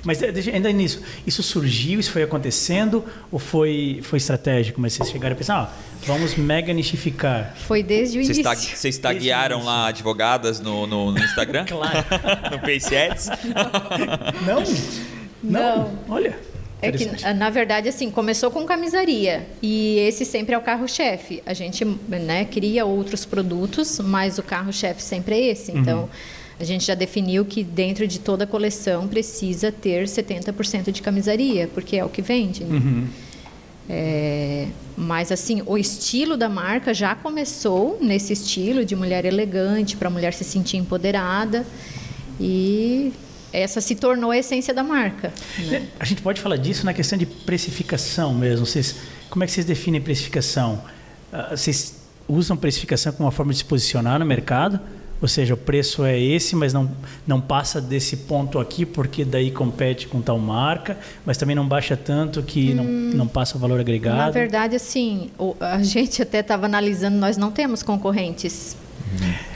Mas 0.06 0.20
deixa- 0.20 0.52
ainda 0.52 0.72
nisso, 0.72 1.02
isso 1.26 1.42
surgiu, 1.44 2.00
isso 2.00 2.12
foi 2.12 2.24
acontecendo 2.24 3.04
ou 3.32 3.40
foi, 3.40 4.00
foi 4.04 4.18
estratégico? 4.18 4.80
Mas 4.80 4.94
vocês 4.94 5.10
chegaram 5.10 5.34
a 5.34 5.38
pensar, 5.38 5.56
ah, 5.58 5.74
vamos 6.06 6.36
mega 6.36 6.72
nichificar. 6.72 7.54
Foi 7.68 7.82
desde 7.82 8.20
o 8.20 8.24
Vocês, 8.24 8.38
início. 8.38 8.78
vocês 8.78 8.98
taguearam 8.98 9.64
lá 9.64 9.88
advogadas 9.88 10.60
no, 10.60 10.86
no, 10.86 11.12
no 11.12 11.20
Instagram? 11.20 11.66
Claro. 11.76 12.06
no 12.52 12.60
Face 12.60 12.96
Ads? 12.96 13.30
Não? 14.46 14.64
Não? 15.44 16.00
Olha. 16.08 16.38
É 16.82 16.92
que, 16.92 17.04
interessante. 17.04 17.34
na 17.34 17.50
verdade, 17.50 17.90
assim, 17.90 18.12
começou 18.12 18.52
com 18.52 18.64
camisaria. 18.66 19.48
E 19.62 19.98
esse 20.00 20.26
sempre 20.26 20.54
é 20.54 20.58
o 20.58 20.62
carro-chefe. 20.62 21.42
A 21.46 21.54
gente 21.54 21.84
né, 22.08 22.46
cria 22.46 22.86
outros 22.86 23.26
produtos, 23.26 24.00
mas 24.00 24.38
o 24.38 24.44
carro-chefe 24.44 25.02
sempre 25.02 25.36
é 25.36 25.48
esse. 25.52 25.72
Então, 25.72 26.10
a 26.60 26.64
gente 26.64 26.86
já 26.86 26.96
definiu 26.96 27.44
que 27.46 27.64
dentro 27.64 28.08
de 28.08 28.20
toda 28.20 28.44
a 28.46 28.48
coleção 28.48 29.08
precisa 29.08 29.72
ter 29.72 30.06
70% 30.06 30.92
de 30.92 31.02
camisaria, 31.02 31.70
porque 31.74 31.98
é 31.98 32.06
o 32.06 32.10
que 32.10 32.22
vende. 32.22 32.64
né? 32.64 33.08
É, 33.88 34.68
mas 34.98 35.32
assim, 35.32 35.62
o 35.66 35.78
estilo 35.78 36.36
da 36.36 36.50
marca 36.50 36.94
já 36.94 37.14
começou 37.14 38.00
nesse 38.02 38.34
estilo 38.34 38.84
de 38.84 38.96
mulher 38.96 39.26
elegante, 39.26 39.96
para 39.96 40.08
a 40.08 40.12
mulher 40.12 40.34
se 40.34 40.44
sentir 40.44 40.78
empoderada. 40.78 41.66
E 42.40 43.14
essa 43.54 43.80
se 43.80 43.96
tornou 43.96 44.32
a 44.32 44.38
essência 44.38 44.74
da 44.74 44.84
marca. 44.84 45.32
né? 45.60 45.88
A 46.00 46.06
gente 46.06 46.22
pode 46.22 46.42
falar 46.42 46.58
disso 46.58 46.86
na 46.86 46.94
questão 46.94 47.18
de 47.18 47.26
precificação 47.26 48.34
mesmo. 48.34 48.66
Vocês, 48.66 48.96
como 49.30 49.44
é 49.44 49.48
que 49.48 49.54
vocês 49.54 49.66
definem 49.66 50.02
precificação? 50.02 50.82
Ah, 51.32 51.50
Vocês 51.56 51.96
usam 52.28 52.58
precificação 52.58 53.14
como 53.14 53.26
uma 53.26 53.32
forma 53.32 53.52
de 53.52 53.60
se 53.60 53.66
posicionar 53.66 54.20
no 54.20 54.26
mercado? 54.26 54.80
Ou 55.22 55.28
seja, 55.28 55.54
o 55.54 55.58
preço 55.58 56.04
é 56.04 56.20
esse, 56.20 56.56
mas 56.56 56.74
não, 56.74 56.92
não 57.26 57.40
passa 57.40 57.80
desse 57.82 58.18
ponto 58.18 58.60
aqui, 58.60 58.86
porque 58.86 59.24
daí 59.24 59.50
compete 59.50 60.08
com 60.08 60.22
tal 60.22 60.38
marca, 60.38 60.98
mas 61.26 61.38
também 61.38 61.56
não 61.56 61.66
baixa 61.68 61.96
tanto 61.96 62.44
que 62.44 62.74
não, 62.74 62.84
não 62.84 63.28
passa 63.28 63.58
o 63.58 63.60
valor 63.60 63.80
agregado. 63.80 64.18
Na 64.18 64.30
verdade, 64.30 64.76
assim, 64.76 65.32
a 65.60 65.82
gente 65.84 66.22
até 66.22 66.40
estava 66.42 66.66
analisando, 66.66 67.18
nós 67.18 67.38
não 67.38 67.50
temos 67.50 67.82
concorrentes. 67.82 68.76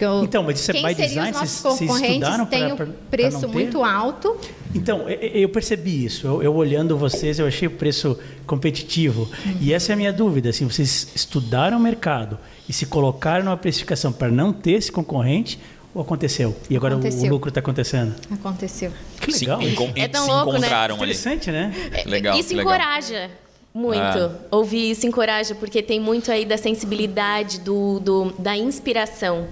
O- 0.02 0.24
Então, 0.24 0.44
mas 0.44 0.60
isso 0.60 0.72
é 0.72 0.74
by 0.76 0.96
design? 0.96 1.34
Vocês- 1.34 1.62
vocês 1.62 1.90
estudaram 2.12 2.46
pra 2.46 2.86
o 2.86 2.90
preço 3.12 3.48
muito 3.50 3.84
alto. 3.84 4.38
Então, 4.74 5.10
e- 5.10 5.40
e- 5.40 5.42
eu 5.42 5.50
percebi 5.50 6.06
isso. 6.06 6.26
Eu, 6.26 6.42
eu 6.44 6.56
olhando 6.56 6.98
vocês, 6.98 7.38
eu 7.40 7.46
achei 7.48 7.68
o 7.68 7.72
preço 7.72 8.18
competitivo. 8.48 9.30
E 9.60 9.74
essa 9.74 9.92
é 9.92 9.94
a 9.94 9.98
minha 9.98 10.14
dúvida. 10.14 10.50
Assim, 10.50 10.66
vocês 10.66 11.10
estudaram 11.14 11.78
o 11.78 11.80
mercado 11.82 12.38
e 12.70 12.74
se 12.74 12.86
colocaram 12.86 13.44
numa 13.46 13.58
precificação 13.58 14.12
para 14.14 14.30
não 14.30 14.54
ter 14.54 14.74
esse 14.74 14.92
concorrente, 14.92 15.60
ou 15.94 16.04
aconteceu? 16.04 16.56
E 16.70 16.78
agora 16.78 16.94
o- 16.94 16.98
o, 16.98 17.00
Aconteceu. 17.02 17.30
lucro 17.32 17.50
está 17.50 17.60
acontecendo? 17.60 18.14
Aconteceu. 18.32 18.92
Que 19.20 19.32
Se, 19.32 19.40
legal. 19.46 19.60
isso. 19.62 19.72
encon- 19.72 19.92
É 19.96 20.08
tão 20.08 20.24
se 20.26 20.30
louco, 20.32 20.52
né? 20.54 20.58
encontraram 20.60 20.96
ali. 20.96 21.04
Interessante, 21.06 21.52
né? 21.52 21.74
Legal, 22.06 22.38
Isso 22.38 22.56
legal. 22.56 22.74
encoraja 22.76 23.32
muito. 23.74 24.00
Ah. 24.00 24.32
Ouvir 24.52 24.92
isso 24.92 25.08
encoraja, 25.08 25.56
porque 25.56 25.82
tem 25.82 26.00
muito 26.00 26.32
aí 26.32 26.46
da 26.46 26.58
sensibilidade, 26.58 27.60
do, 27.60 28.00
do- 28.00 28.34
da 28.38 28.56
inspiração. 28.56 29.48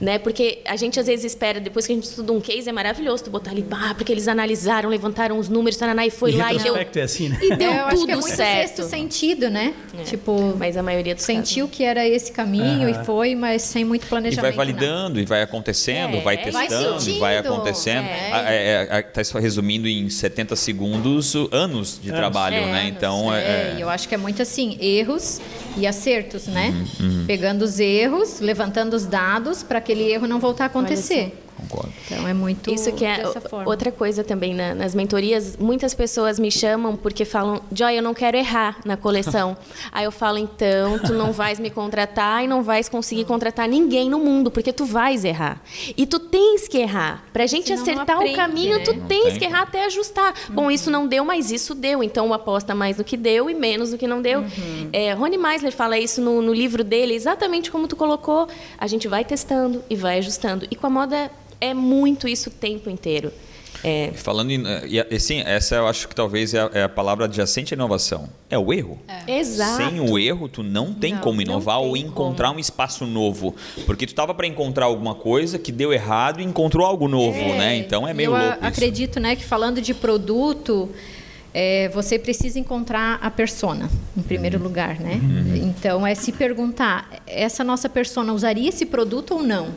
Né? 0.00 0.16
Porque 0.18 0.58
a 0.64 0.76
gente 0.76 1.00
às 1.00 1.06
vezes 1.08 1.24
espera, 1.24 1.58
depois 1.58 1.84
que 1.86 1.92
a 1.92 1.94
gente 1.96 2.04
estuda 2.04 2.32
um 2.32 2.40
case, 2.40 2.68
é 2.68 2.72
maravilhoso 2.72 3.24
tu 3.24 3.30
botar 3.30 3.50
ali, 3.50 3.62
bah, 3.62 3.94
porque 3.96 4.12
eles 4.12 4.28
analisaram, 4.28 4.88
levantaram 4.88 5.36
os 5.38 5.48
números, 5.48 5.76
taraná, 5.76 6.06
e 6.06 6.10
foi 6.10 6.30
Em 6.32 6.36
lá 6.36 6.52
e 6.54 6.58
deu, 6.58 6.76
é 6.76 7.00
assim, 7.02 7.28
né? 7.28 7.38
e 7.42 7.56
deu 7.56 7.70
É, 7.70 7.80
eu 7.80 7.84
acho 7.86 7.96
tudo 7.96 8.06
que 8.06 8.12
é 8.12 8.16
muito 8.16 8.28
certo. 8.36 8.76
sexto 8.76 8.82
sentido, 8.90 9.50
né? 9.50 9.74
É. 9.98 10.02
Tipo, 10.04 10.54
Mas 10.56 10.76
a 10.76 10.82
maioria 10.84 11.14
dos 11.16 11.24
sentiu 11.24 11.66
que 11.66 11.82
era 11.82 12.06
esse 12.06 12.30
caminho 12.30 12.88
e 12.88 12.94
foi, 13.04 13.34
mas 13.34 13.62
sem 13.62 13.84
muito 13.84 14.04
E 14.04 14.08
planejamento. 14.08 14.40
vai 14.42 14.50
não. 14.50 14.56
validando, 14.56 15.20
e 15.20 15.24
vai 15.24 15.42
acontecendo, 15.42 16.16
É, 16.16 16.20
vai 16.20 16.36
vai 16.36 16.44
testando, 16.68 17.08
e 17.10 17.18
vai 17.18 17.36
sentindo, 17.36 17.52
acontecendo. 17.54 18.04
é. 18.06 19.00
Está 19.00 19.24
só 19.24 19.38
resumindo 19.38 19.88
em 19.88 20.08
70 20.08 20.54
segundos, 20.54 21.34
anos 21.50 21.98
de 22.00 22.08
Anos. 22.10 22.20
trabalho, 22.20 22.56
É, 22.56 22.66
né? 22.66 22.80
anos, 22.82 22.92
Então, 22.96 23.34
é, 23.34 23.40
é, 23.40 23.74
e 23.78 23.80
eu 23.80 23.88
acho 23.88 24.08
que 24.08 24.14
é 24.14 24.18
muito 24.18 24.42
assim, 24.42 24.76
erros 24.80 25.40
e 25.76 25.86
acertos, 25.86 26.46
né? 26.46 26.72
Uhum, 27.00 27.24
Pegando 27.26 27.62
os 27.62 27.80
erros, 27.80 28.40
levantando 28.40 28.94
os 28.94 29.04
dados 29.06 29.62
para 29.62 29.80
aquele 29.88 30.12
erro 30.12 30.26
não 30.26 30.38
voltar 30.38 30.64
a 30.64 30.66
acontecer. 30.66 31.32
Concordo. 31.58 31.92
Então 32.06 32.26
é 32.28 32.32
muito 32.32 32.72
Isso 32.72 32.92
que 32.92 33.04
é 33.04 33.18
dessa 33.18 33.38
o- 33.38 33.48
forma. 33.48 33.68
outra 33.70 33.90
coisa 33.92 34.22
também 34.24 34.54
na- 34.54 34.74
nas 34.74 34.94
mentorias. 34.94 35.56
Muitas 35.56 35.94
pessoas 35.94 36.38
me 36.38 36.50
chamam 36.50 36.96
porque 36.96 37.24
falam, 37.24 37.60
Joy, 37.72 37.96
eu 37.98 38.02
não 38.02 38.14
quero 38.14 38.36
errar 38.36 38.78
na 38.84 38.96
coleção. 38.96 39.56
Aí 39.92 40.04
eu 40.04 40.12
falo, 40.12 40.38
então, 40.38 40.98
tu 40.98 41.12
não 41.12 41.32
vais 41.32 41.58
me 41.58 41.70
contratar 41.70 42.44
e 42.44 42.46
não 42.46 42.62
vais 42.62 42.88
conseguir 42.88 43.24
contratar 43.24 43.68
ninguém 43.68 44.08
no 44.08 44.18
mundo, 44.18 44.50
porque 44.50 44.72
tu 44.72 44.84
vais 44.84 45.24
errar. 45.24 45.60
E 45.96 46.06
tu 46.06 46.18
tens 46.18 46.68
que 46.68 46.78
errar. 46.78 47.24
Pra 47.32 47.46
gente 47.46 47.66
Senão 47.66 47.76
não 47.84 47.92
acertar 47.92 48.16
aprende, 48.16 48.34
o 48.34 48.36
caminho, 48.36 48.78
né? 48.78 48.84
tu 48.84 48.92
Não 48.94 49.06
tens 49.06 49.24
tem 49.30 49.38
que 49.38 49.44
errar 49.44 49.62
até 49.62 49.84
ajustar. 49.86 50.34
Bom, 50.50 50.70
isso 50.70 50.90
não 50.90 51.06
deu, 51.06 51.24
mas 51.24 51.50
isso 51.50 51.74
deu. 51.74 52.02
Então 52.02 52.32
aposta 52.32 52.74
mais 52.74 52.96
no 52.98 53.04
que 53.04 53.16
deu 53.16 53.50
e 53.50 53.54
menos 53.54 53.92
no 53.92 53.98
que 53.98 54.06
não 54.06 54.22
deu. 54.22 54.44
É, 54.92 55.12
Rony 55.12 55.36
Meisler 55.38 55.72
fala 55.72 55.98
isso 55.98 56.20
no, 56.20 56.40
no 56.40 56.52
livro 56.52 56.84
dele, 56.84 57.14
exatamente 57.14 57.70
como 57.70 57.88
tu 57.88 57.96
colocou. 57.96 58.48
A 58.78 58.86
gente 58.86 59.08
vai 59.08 59.24
testando 59.24 59.82
e 59.90 59.96
vai 59.96 60.18
ajustando. 60.18 60.66
E 60.70 60.76
com 60.76 60.86
a 60.86 60.90
moda 60.90 61.30
é 61.60 61.74
muito 61.74 62.26
isso 62.28 62.50
o 62.50 62.52
tempo 62.52 62.88
inteiro. 62.90 63.32
É, 63.84 64.10
Falando 64.14 64.50
em. 64.50 64.62
E, 64.88 65.00
assim, 65.14 65.40
essa 65.40 65.76
eu 65.76 65.86
acho 65.86 66.08
que 66.08 66.14
talvez 66.14 66.52
é 66.52 66.60
a, 66.60 66.70
é 66.74 66.82
a 66.82 66.88
palavra 66.88 67.26
adjacente 67.26 67.74
à 67.74 67.76
inovação. 67.76 68.28
É 68.50 68.58
o 68.58 68.72
erro. 68.72 68.98
Exato. 69.26 69.76
Sem 69.76 70.00
o 70.00 70.18
erro, 70.18 70.48
tu 70.48 70.62
não 70.62 70.92
tem 70.92 71.14
Não, 71.14 71.20
como 71.20 71.40
inovar 71.40 71.78
tem 71.78 71.86
ou 71.86 71.96
encontrar 71.96 72.50
um 72.50 72.58
espaço 72.58 73.06
novo. 73.06 73.54
Porque 73.86 74.06
tu 74.06 74.14
tava 74.14 74.34
para 74.34 74.46
encontrar 74.46 74.86
alguma 74.86 75.14
coisa 75.14 75.58
que 75.58 75.70
deu 75.70 75.92
errado 75.92 76.40
e 76.40 76.44
encontrou 76.44 76.84
algo 76.84 77.06
novo, 77.06 77.38
né? 77.38 77.76
Então 77.76 78.06
é 78.06 78.12
meio 78.12 78.34
eu 78.34 78.38
louco 78.38 78.58
isso. 78.58 78.66
acredito, 78.66 79.20
né, 79.20 79.36
que 79.36 79.44
falando 79.44 79.80
de 79.80 79.94
produto, 79.94 80.88
é, 81.54 81.88
você 81.90 82.18
precisa 82.18 82.58
encontrar 82.58 83.18
a 83.22 83.30
persona 83.30 83.88
em 84.16 84.22
primeiro 84.22 84.60
lugar, 84.60 84.98
né? 84.98 85.20
Então 85.62 86.04
é 86.04 86.14
se 86.16 86.32
perguntar, 86.32 87.08
essa 87.26 87.62
nossa 87.62 87.88
persona 87.88 88.32
usaria 88.32 88.68
esse 88.68 88.86
produto 88.86 89.34
ou 89.34 89.42
não? 89.42 89.68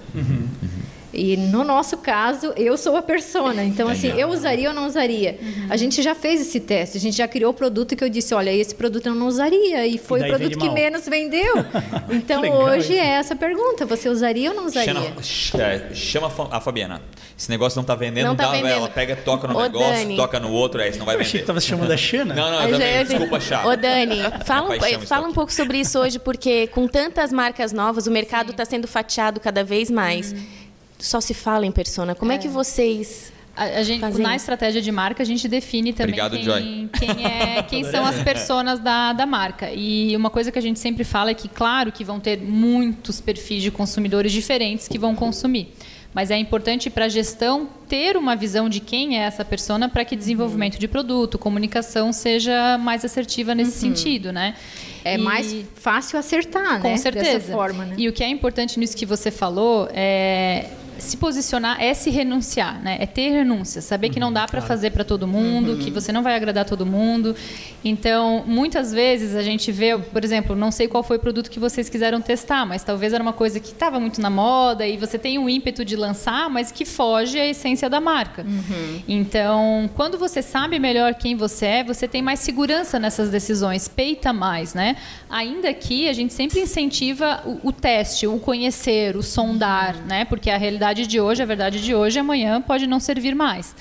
E 1.14 1.36
no 1.36 1.64
nosso 1.64 1.98
caso, 1.98 2.54
eu 2.56 2.78
sou 2.78 2.96
a 2.96 3.02
persona. 3.02 3.64
Então, 3.64 3.88
assim, 3.90 4.08
eu 4.18 4.30
usaria 4.30 4.70
ou 4.70 4.76
não 4.76 4.86
usaria? 4.88 5.38
A 5.70 5.76
gente 5.76 6.02
já 6.02 6.16
fez 6.16 6.40
esse 6.42 6.60
teste, 6.60 6.98
a 6.98 7.00
gente 7.02 7.18
já 7.18 7.28
criou 7.28 7.52
o 7.52 7.54
produto 7.54 7.96
que 7.96 8.04
eu 8.04 8.10
disse, 8.10 8.34
olha, 8.34 8.52
esse 8.52 8.74
produto 8.74 9.08
eu 9.08 9.16
não 9.16 9.28
usaria. 9.28 9.86
E 9.86 9.98
foi 9.98 10.22
E 10.22 10.24
o 10.24 10.28
produto 10.28 10.58
que 10.58 10.66
mal. 10.66 10.74
menos 10.74 11.06
vendeu. 11.08 11.54
Então, 12.10 12.42
hoje 12.64 12.94
isso. 12.94 13.02
é 13.02 13.08
essa 13.08 13.36
pergunta, 13.36 13.86
você 13.86 14.10
usaria 14.10 14.50
ou 14.50 14.56
não 14.56 14.66
usaria? 14.66 14.94
Chama, 14.94 15.22
ch- 15.24 15.56
é, 15.56 15.90
chama 15.94 16.28
a 16.28 16.30
Fa- 16.30 16.48
a 16.52 16.60
Fabiana. 16.60 17.02
Esse 17.38 17.50
negócio 17.50 17.78
não 17.78 17.84
tá 17.84 17.96
vendendo, 17.96 18.26
Não 18.28 18.36
tá 18.36 18.46
dá, 18.46 18.52
vendendo. 18.52 18.68
ela 18.70 18.90
pega, 18.90 19.16
toca 19.16 19.48
no 19.48 19.58
Ô, 19.58 19.62
negócio, 19.62 19.90
Dani. 19.94 20.16
toca 20.16 20.40
no 20.40 20.52
outro, 20.52 20.82
é, 20.82 20.90
isso 20.90 21.00
não 21.00 21.06
vai 21.06 21.16
Eu 21.16 21.22
achei 21.22 21.32
que 21.32 21.38
vender. 21.38 21.44
estava 21.44 21.62
se 21.62 21.68
chamando 21.68 21.92
a 21.92 21.98
Xana. 21.98 22.34
Não, 22.36 22.52
não, 22.52 22.64
eu 22.64 22.72
também, 22.72 22.94
gente- 23.00 23.08
desculpa, 23.08 23.40
chá. 23.40 23.66
Ô, 23.66 23.76
Dani, 23.76 24.18
fala, 24.46 24.70
um, 24.76 25.02
fala 25.06 25.28
um 25.28 25.34
pouco 25.34 25.52
sobre 25.54 25.80
isso 25.80 25.98
hoje, 26.00 26.20
porque 26.20 26.68
com 26.68 26.88
tantas 26.88 27.32
marcas 27.32 27.72
novas, 27.72 28.08
o 28.08 28.12
mercado 28.12 28.52
está 28.52 28.66
sendo 28.66 28.88
fatiado 28.88 29.40
cada 29.40 29.64
vez 29.64 29.90
mais. 29.90 30.36
Só 31.02 31.20
se 31.20 31.34
fala 31.34 31.66
em 31.66 31.72
persona. 31.72 32.14
Como 32.16 32.32
é, 32.32 32.38
que 32.38 32.48
vocês. 32.48 33.32
A, 33.56 33.64
a 33.64 33.84
gente, 33.84 34.00
Fazem. 34.00 34.24
na 34.24 34.34
estratégia 34.36 34.82
de 34.82 34.92
marca, 34.92 35.22
a 35.22 35.26
gente 35.26 35.46
define 35.48 35.92
também 35.92 36.14
Obrigado, 36.22 36.36
quem, 36.38 36.44
Joy. 36.44 36.90
quem, 36.98 37.26
é, 37.26 37.64
quem 37.64 37.84
são 37.84 38.06
as 38.06 38.18
personas 38.24 38.80
da, 38.80 39.12
da 39.12 39.26
marca. 39.26 39.70
E 39.74 40.16
uma 40.16 40.30
coisa 40.30 40.52
que 40.52 40.58
a 40.58 40.62
gente 40.62 40.80
sempre 40.80 41.04
fala 41.04 41.32
é 41.32 41.34
que, 41.34 41.50
claro, 41.50 41.92
que 41.92 42.04
vão 42.04 42.18
ter 42.20 42.40
muitos 42.40 43.20
perfis 43.20 43.62
de 43.62 43.70
consumidores 43.70 44.32
diferentes 44.32 44.88
que 44.88 44.98
vão 44.98 45.14
consumir. 45.16 45.74
Mas 46.14 46.30
é 46.30 46.38
importante 46.38 46.90
para 46.90 47.06
a 47.06 47.10
gestão 47.10 47.70
ter 47.88 48.18
uma 48.18 48.36
visão 48.36 48.68
de 48.68 48.80
quem 48.82 49.18
é 49.18 49.24
essa 49.24 49.46
persona 49.46 49.88
para 49.88 50.04
que 50.04 50.14
desenvolvimento 50.16 50.78
de 50.78 50.86
produto, 50.88 51.38
comunicação 51.40 52.12
seja 52.12 52.78
mais 52.78 53.04
assertiva 53.06 53.56
nesse 53.56 53.80
sentido, 53.80 54.32
né? 54.32 54.56
É 55.06 55.16
E- 55.16 55.18
mais 55.18 55.56
fácil 55.76 56.20
acertar, 56.20 56.82
com 56.82 56.90
né? 56.90 56.98
certeza. 56.98 57.40
Dessa 57.40 57.52
forma, 57.54 57.86
né? 57.86 57.96
E 57.98 58.10
o 58.10 58.14
que 58.14 58.24
é 58.24 58.28
importante 58.28 58.78
nisso 58.78 58.96
que 58.96 59.06
você 59.06 59.32
falou 59.32 59.88
é 59.94 60.66
se 61.02 61.18
posicionar 61.18 61.82
é 61.82 61.94
se 61.94 62.10
renunciar, 62.10 62.82
né? 62.82 62.98
É 63.00 63.06
ter 63.06 63.30
renúncia, 63.30 63.82
saber 63.82 64.10
que 64.10 64.20
não 64.20 64.32
dá 64.32 64.46
para 64.46 64.62
fazer 64.62 64.92
para 64.92 65.04
todo 65.04 65.28
mundo, 65.28 65.78
que 65.78 65.92
você 65.92 66.12
não 66.12 66.24
vai 66.24 66.36
agradar 66.36 66.66
todo 66.66 66.86
mundo. 66.86 67.36
Então, 67.84 68.44
muitas 68.46 68.92
vezes 68.92 69.36
a 69.36 69.42
gente 69.42 69.72
vê, 69.72 69.98
por 69.98 70.24
exemplo, 70.24 70.56
não 70.56 70.72
sei 70.72 70.88
qual 70.88 71.04
foi 71.04 71.18
o 71.18 71.20
produto 71.20 71.50
que 71.50 71.60
vocês 71.60 71.90
quiseram 71.90 72.22
testar, 72.22 72.66
mas 72.66 72.84
talvez 72.84 73.14
era 73.14 73.22
uma 73.22 73.34
coisa 73.34 73.60
que 73.60 73.70
estava 73.70 74.00
muito 74.00 74.20
na 74.20 74.30
moda 74.30 74.88
e 74.88 74.98
você 74.98 75.18
tem 75.18 75.38
um 75.38 75.48
ímpeto 75.50 75.86
de 75.86 75.96
lançar, 75.96 76.50
mas 76.50 76.72
que 76.72 76.86
foge 76.86 77.40
à 77.40 77.46
essência 77.48 77.90
da 77.90 78.00
marca. 78.00 78.46
Então, 79.08 79.90
quando 79.96 80.18
você 80.18 80.42
sabe 80.42 80.78
melhor 80.80 81.16
quem 81.16 81.36
você 81.36 81.66
é, 81.66 81.84
você 81.84 82.08
tem 82.08 82.22
mais 82.22 82.40
segurança 82.40 83.00
nessas 83.00 83.30
decisões, 83.30 83.88
peita 83.88 84.34
mais, 84.34 84.74
né? 84.74 84.98
Ainda 85.30 85.74
que 85.74 86.10
a 86.10 86.14
gente 86.14 86.34
sempre 86.34 86.60
incentiva 86.60 87.42
o, 87.46 87.70
o 87.70 87.72
teste, 87.72 88.28
o 88.28 88.38
conhecer, 88.40 89.16
o 89.16 89.24
sondar, 89.24 89.96
né? 90.06 90.26
Porque 90.26 90.50
a 90.50 90.58
realidade 90.58 90.91
de 90.94 91.20
hoje, 91.20 91.42
a 91.42 91.46
verdade 91.46 91.82
de 91.82 91.96
hoje, 91.96 92.20
amanhã 92.20 92.62
pode 92.62 92.86
não 92.88 93.00
servir 93.00 93.36
mais. 93.36 93.76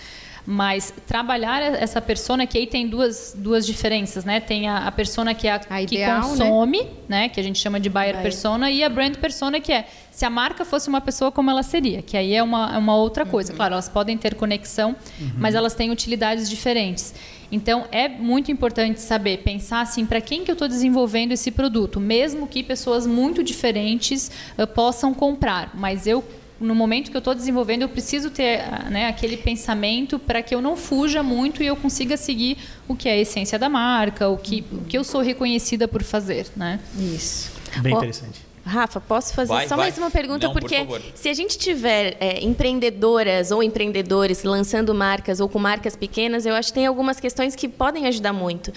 Mas 0.47 0.93
trabalhar 1.07 1.61
essa 1.61 2.01
persona, 2.01 2.47
que 2.47 2.57
aí 2.57 2.67
tem 2.67 2.89
duas, 2.89 3.37
duas 3.37 3.67
diferenças, 3.67 4.25
né? 4.25 4.41
Tem 4.41 4.69
a, 4.69 4.87
a 4.87 4.93
persona 4.93 5.35
que 5.35 5.47
é 5.47 5.53
a, 5.53 5.57
A 5.57 5.79
que 5.85 5.97
ideal, 5.97 6.23
consome, 6.23 6.89
né? 7.09 7.29
Que 7.29 7.39
a 7.39 7.43
gente 7.43 7.59
chama 7.59 7.79
de 7.79 7.91
buyer 7.91 8.13
Buyer. 8.13 8.23
persona, 8.23 8.71
e 8.71 8.83
a 8.83 8.89
brand 8.89 9.17
persona, 9.17 9.61
que 9.61 9.71
é 9.71 9.87
se 10.11 10.25
a 10.25 10.31
marca 10.31 10.65
fosse 10.65 10.89
uma 10.89 11.01
pessoa, 11.01 11.31
como 11.31 11.51
ela 11.51 11.63
seria. 11.63 12.01
Que 12.01 12.17
aí 12.17 12.35
é 12.35 12.43
uma, 12.43 12.75
é 12.75 12.79
uma 12.79 12.97
outra 12.97 13.27
coisa. 13.27 13.53
Claro, 13.53 13.75
elas 13.75 13.89
podem 13.89 14.17
ter 14.17 14.35
conexão, 14.35 14.97
mas 15.37 15.55
elas 15.55 15.75
têm 15.75 15.91
utilidades 15.91 16.49
diferentes. 16.49 17.15
Então, 17.53 17.85
é 17.91 18.09
muito 18.09 18.53
importante 18.53 19.01
saber, 19.01 19.39
pensar 19.39 19.81
assim, 19.81 20.07
para 20.07 20.21
quem 20.21 20.45
que 20.45 20.51
eu 20.51 20.55
estou 20.55 20.69
desenvolvendo 20.69 21.33
esse 21.33 21.51
produto, 21.51 21.99
mesmo 21.99 22.47
que 22.47 22.63
pessoas 22.63 23.07
muito 23.07 23.43
diferentes 23.43 24.31
eh, 24.57 24.67
possam 24.67 25.13
comprar. 25.13 25.73
Mas 25.75 26.07
eu, 26.07 26.25
no 26.61 26.75
momento 26.75 27.11
que 27.11 27.17
eu 27.17 27.21
estou 27.21 27.35
desenvolvendo, 27.35 27.83
eu 27.83 27.89
preciso 27.89 28.31
ter 28.31 28.61
ah, 28.61 28.91
né, 28.91 29.09
aquele 29.09 29.37
pensamento 29.37 30.19
para 30.19 30.43
que 30.43 30.55
eu 30.55 30.61
não 30.61 30.77
fuja 30.77 31.23
muito 31.23 31.63
e 31.63 31.67
eu 31.67 31.75
consiga 31.77 32.17
seguir 32.17 32.59
o 32.87 32.95
que 32.95 33.09
é 33.09 33.13
a 33.13 33.17
essência 33.17 33.59
da 33.59 33.69
marca, 33.69 34.29
o 34.29 34.37
que, 34.37 34.65
o 34.71 34.85
que 34.85 34.97
eu 34.99 35.03
sou 35.05 35.21
reconhecida 35.23 35.89
por 35.89 36.03
fazer. 36.03 36.47
Né? 36.55 36.79
Isso. 36.99 37.51
Bem 37.79 37.95
interessante. 37.95 38.51
Rafa, 38.63 39.01
posso 39.01 39.33
fazer 39.33 39.55
Vai, 39.55 39.67
só 39.67 39.75
vai. 39.75 39.87
mais 39.87 39.97
uma 39.99 40.11
pergunta? 40.11 40.47
Não, 40.47 40.53
por 40.53 40.61
porque 40.61 40.77
favor. 40.77 41.01
se 41.15 41.29
a 41.31 41.35
gente 41.35 41.57
tiver 41.59 42.17
é, 42.21 42.45
empreendedoras 42.45 43.51
ou 43.51 43.63
empreendedores 43.63 44.43
lançando 44.45 44.95
marcas 44.95 45.41
ou 45.41 45.49
com 45.49 45.59
marcas 45.59 45.97
pequenas, 45.97 46.45
eu 46.45 46.55
acho 46.55 46.69
que 46.69 46.75
tem 46.75 46.87
algumas 46.87 47.19
questões 47.19 47.57
que 47.57 47.67
podem 47.69 48.07
ajudar 48.07 48.35
muito. 48.35 48.71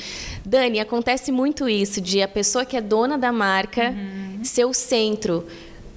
Dani, 0.46 0.80
acontece 0.80 1.32
muito 1.34 1.68
isso 1.68 2.00
de 2.00 2.22
a 2.22 2.28
pessoa 2.30 2.66
que 2.66 2.78
é 2.78 2.82
dona 2.82 3.18
da 3.18 3.32
marca 3.32 3.90
Uhum. 3.92 4.40
ser 4.44 4.66
o 4.66 4.74
centro. 4.74 5.46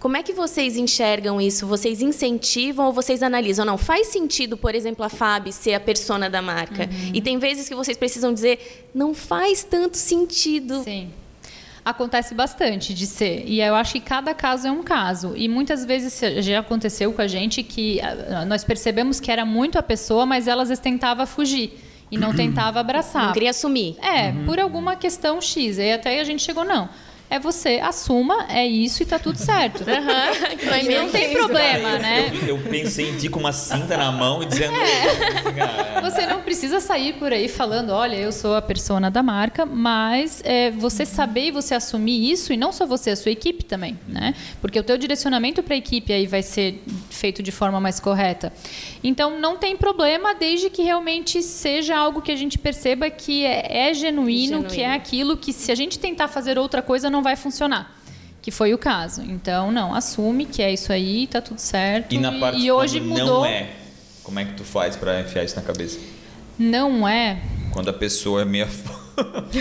Como 0.06 0.16
é 0.16 0.22
que 0.22 0.32
vocês 0.32 0.76
enxergam 0.76 1.40
isso? 1.40 1.66
Vocês 1.66 2.00
incentivam 2.00 2.86
ou 2.86 2.92
vocês 2.92 3.24
analisam? 3.24 3.64
Não, 3.64 3.76
faz 3.76 4.06
sentido, 4.06 4.56
por 4.56 4.72
exemplo, 4.72 5.04
a 5.04 5.08
Fab 5.08 5.50
ser 5.52 5.74
a 5.74 5.80
persona 5.80 6.30
da 6.30 6.40
marca. 6.40 6.84
Uhum. 6.84 7.10
E 7.12 7.20
tem 7.20 7.40
vezes 7.40 7.68
que 7.68 7.74
vocês 7.74 7.98
precisam 7.98 8.32
dizer, 8.32 8.88
não 8.94 9.12
faz 9.12 9.64
tanto 9.64 9.96
sentido. 9.96 10.84
Sim. 10.84 11.10
Acontece 11.84 12.36
bastante 12.36 12.94
de 12.94 13.04
ser. 13.04 13.42
E 13.48 13.60
eu 13.60 13.74
acho 13.74 13.94
que 13.94 14.00
cada 14.00 14.32
caso 14.32 14.68
é 14.68 14.70
um 14.70 14.84
caso. 14.84 15.32
E 15.36 15.48
muitas 15.48 15.84
vezes 15.84 16.20
já 16.44 16.60
aconteceu 16.60 17.12
com 17.12 17.20
a 17.20 17.26
gente 17.26 17.64
que 17.64 18.00
ah, 18.00 18.44
nós 18.44 18.62
percebemos 18.62 19.18
que 19.18 19.32
era 19.32 19.44
muito 19.44 19.76
a 19.76 19.82
pessoa, 19.82 20.24
mas 20.24 20.46
ela 20.46 20.62
às 20.62 20.68
vezes 20.68 20.80
tentava 20.80 21.26
fugir 21.26 21.80
e 22.12 22.16
não 22.16 22.30
tentava 22.36 22.78
abraçar. 22.78 23.26
Não 23.26 23.32
queria 23.32 23.50
assumir. 23.50 23.96
É, 24.00 24.30
por 24.44 24.60
alguma 24.60 24.94
questão 24.94 25.40
X. 25.40 25.80
Aí 25.80 25.92
até 25.92 26.20
a 26.20 26.24
gente 26.24 26.44
chegou, 26.44 26.64
não. 26.64 26.88
É 27.28 27.38
você, 27.38 27.80
assuma, 27.82 28.46
é 28.48 28.66
isso 28.66 29.02
e 29.02 29.06
tá 29.06 29.18
tudo 29.18 29.36
certo. 29.38 29.84
E 30.82 30.94
não 30.94 31.08
tem 31.08 31.32
problema, 31.32 31.98
né? 31.98 32.30
Eu, 32.42 32.56
eu 32.56 32.58
pensei 32.58 33.10
em 33.10 33.16
ti 33.16 33.28
com 33.28 33.40
uma 33.40 33.52
cinta 33.52 33.96
na 33.96 34.12
mão 34.12 34.42
e 34.42 34.46
dizendo. 34.46 34.74
É. 34.76 36.00
Você 36.02 36.26
não 36.26 36.42
precisa 36.42 36.80
sair 36.80 37.14
por 37.14 37.32
aí 37.32 37.48
falando, 37.48 37.90
olha, 37.90 38.16
eu 38.16 38.30
sou 38.30 38.54
a 38.54 38.62
persona 38.62 39.10
da 39.10 39.22
marca, 39.22 39.64
mas 39.66 40.42
é, 40.44 40.70
você 40.70 41.04
saber 41.04 41.46
e 41.46 41.50
você 41.50 41.74
assumir 41.74 42.30
isso, 42.30 42.52
e 42.52 42.56
não 42.56 42.72
só 42.72 42.86
você, 42.86 43.10
a 43.10 43.16
sua 43.16 43.32
equipe 43.32 43.64
também, 43.64 43.98
né? 44.06 44.34
Porque 44.60 44.78
o 44.78 44.82
teu 44.82 44.96
direcionamento 44.96 45.62
para 45.62 45.74
a 45.74 45.78
equipe 45.78 46.12
aí 46.12 46.26
vai 46.26 46.42
ser 46.42 46.82
feito 47.10 47.42
de 47.42 47.50
forma 47.50 47.80
mais 47.80 47.98
correta. 47.98 48.52
Então, 49.02 49.38
não 49.38 49.56
tem 49.56 49.76
problema, 49.76 50.34
desde 50.34 50.68
que 50.70 50.82
realmente 50.82 51.42
seja 51.42 51.96
algo 51.96 52.20
que 52.20 52.32
a 52.32 52.36
gente 52.36 52.58
perceba 52.58 53.08
que 53.10 53.44
é, 53.44 53.88
é 53.88 53.94
genuíno, 53.94 54.46
Genuíno. 54.46 54.70
que 54.70 54.82
é 54.82 54.92
aquilo 54.92 55.36
que 55.36 55.52
se 55.52 55.72
a 55.72 55.74
gente 55.74 55.98
tentar 55.98 56.28
fazer 56.28 56.58
outra 56.58 56.82
coisa, 56.82 57.08
não 57.08 57.15
vai 57.22 57.36
funcionar. 57.36 57.94
Que 58.42 58.50
foi 58.50 58.72
o 58.72 58.78
caso. 58.78 59.22
Então, 59.22 59.72
não, 59.72 59.94
assume 59.94 60.46
que 60.46 60.62
é 60.62 60.72
isso 60.72 60.92
aí, 60.92 61.26
tá 61.26 61.40
tudo 61.40 61.58
certo. 61.58 62.14
E 62.14 62.18
na 62.18 62.32
parte 62.32 62.60
e 62.60 62.70
hoje 62.70 63.00
mudou. 63.00 63.40
não 63.40 63.46
é, 63.46 63.70
como 64.22 64.38
é 64.38 64.44
que 64.44 64.54
tu 64.54 64.64
faz 64.64 64.96
pra 64.96 65.20
enfiar 65.20 65.44
isso 65.44 65.56
na 65.56 65.62
cabeça? 65.62 65.98
Não 66.58 67.06
é. 67.06 67.40
Quando 67.72 67.90
a 67.90 67.92
pessoa 67.92 68.42
é 68.42 68.44
meio. 68.44 68.68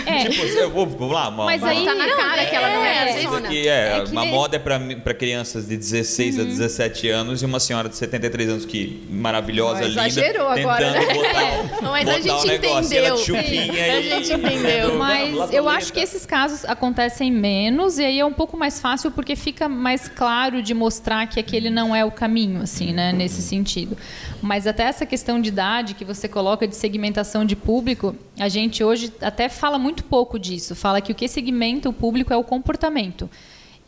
É. 0.06 0.28
tipo, 0.28 0.42
eu 0.58 0.70
vou, 0.70 0.86
vamos 0.86 1.12
lá, 1.14 1.28
uma, 1.28 1.44
Mas 1.46 1.62
uma- 1.62 1.70
aí 1.70 1.84
Tá 1.84 1.94
na 1.94 2.08
cara 2.16 2.46
que 2.46 2.54
ela 2.56 2.68
não 2.68 2.84
é, 2.84 3.10
é, 3.10 3.14
persona. 3.14 3.48
que 3.48 3.68
é, 3.68 3.98
É 3.98 4.00
que 4.04 4.12
uma 4.12 4.22
nem- 4.22 4.30
moda 4.30 4.56
é 4.56 4.58
para 4.58 5.14
crianças 5.14 5.66
de 5.68 5.76
16 5.76 6.38
a 6.38 6.42
17 6.44 7.08
anos 7.08 7.42
e 7.42 7.46
uma 7.46 7.58
senhora 7.60 7.88
de 7.88 7.96
73 7.96 8.48
anos 8.50 8.64
que 8.66 9.06
maravilhosa, 9.10 9.84
Ó, 9.84 9.86
linda, 9.86 10.06
exagerou 10.06 10.48
agora, 10.48 10.90
né? 10.90 11.00
botar, 11.14 11.90
Mas 11.90 12.08
a 12.08 12.20
gente 12.20 12.46
de 12.46 12.54
entendeu. 12.56 13.16
chupinha 13.18 13.96
A 13.96 14.00
gente 14.02 14.32
entendeu. 14.32 14.94
Mas 14.98 15.52
eu 15.52 15.64
pra 15.64 15.72
acho 15.74 15.92
que 15.92 16.00
esses 16.00 16.26
casos 16.26 16.64
acontecem 16.64 17.30
menos 17.30 17.98
e 17.98 18.04
aí 18.04 18.18
é 18.20 18.24
um 18.26 18.32
pouco 18.32 18.56
mais 18.56 18.80
fácil 18.80 19.10
porque 19.10 19.36
fica 19.36 19.68
mais 19.68 20.08
claro 20.08 20.62
de 20.62 20.74
mostrar 20.74 21.26
que 21.26 21.38
aquele 21.40 21.70
não 21.70 21.94
é 21.94 22.04
o 22.04 22.10
caminho, 22.10 22.62
assim, 22.62 22.92
né, 22.92 23.12
nesse 23.12 23.40
sentido. 23.42 23.96
Mas 24.42 24.66
até 24.66 24.84
essa 24.84 25.06
questão 25.06 25.40
de 25.40 25.48
idade 25.48 25.94
que 25.94 26.04
você 26.04 26.28
coloca 26.28 26.66
de 26.68 26.74
segmentação 26.76 27.44
de 27.44 27.56
público, 27.56 28.14
a 28.38 28.48
gente 28.48 28.82
hoje 28.84 29.12
até 29.20 29.48
fala 29.48 29.78
muito 29.78 30.04
pouco 30.04 30.38
disso. 30.38 30.74
Fala 30.74 31.00
que 31.00 31.12
o 31.12 31.14
que 31.14 31.26
segmenta 31.28 31.88
o 31.88 31.92
público 31.92 32.32
é 32.32 32.36
o 32.36 32.44
comportamento. 32.44 33.28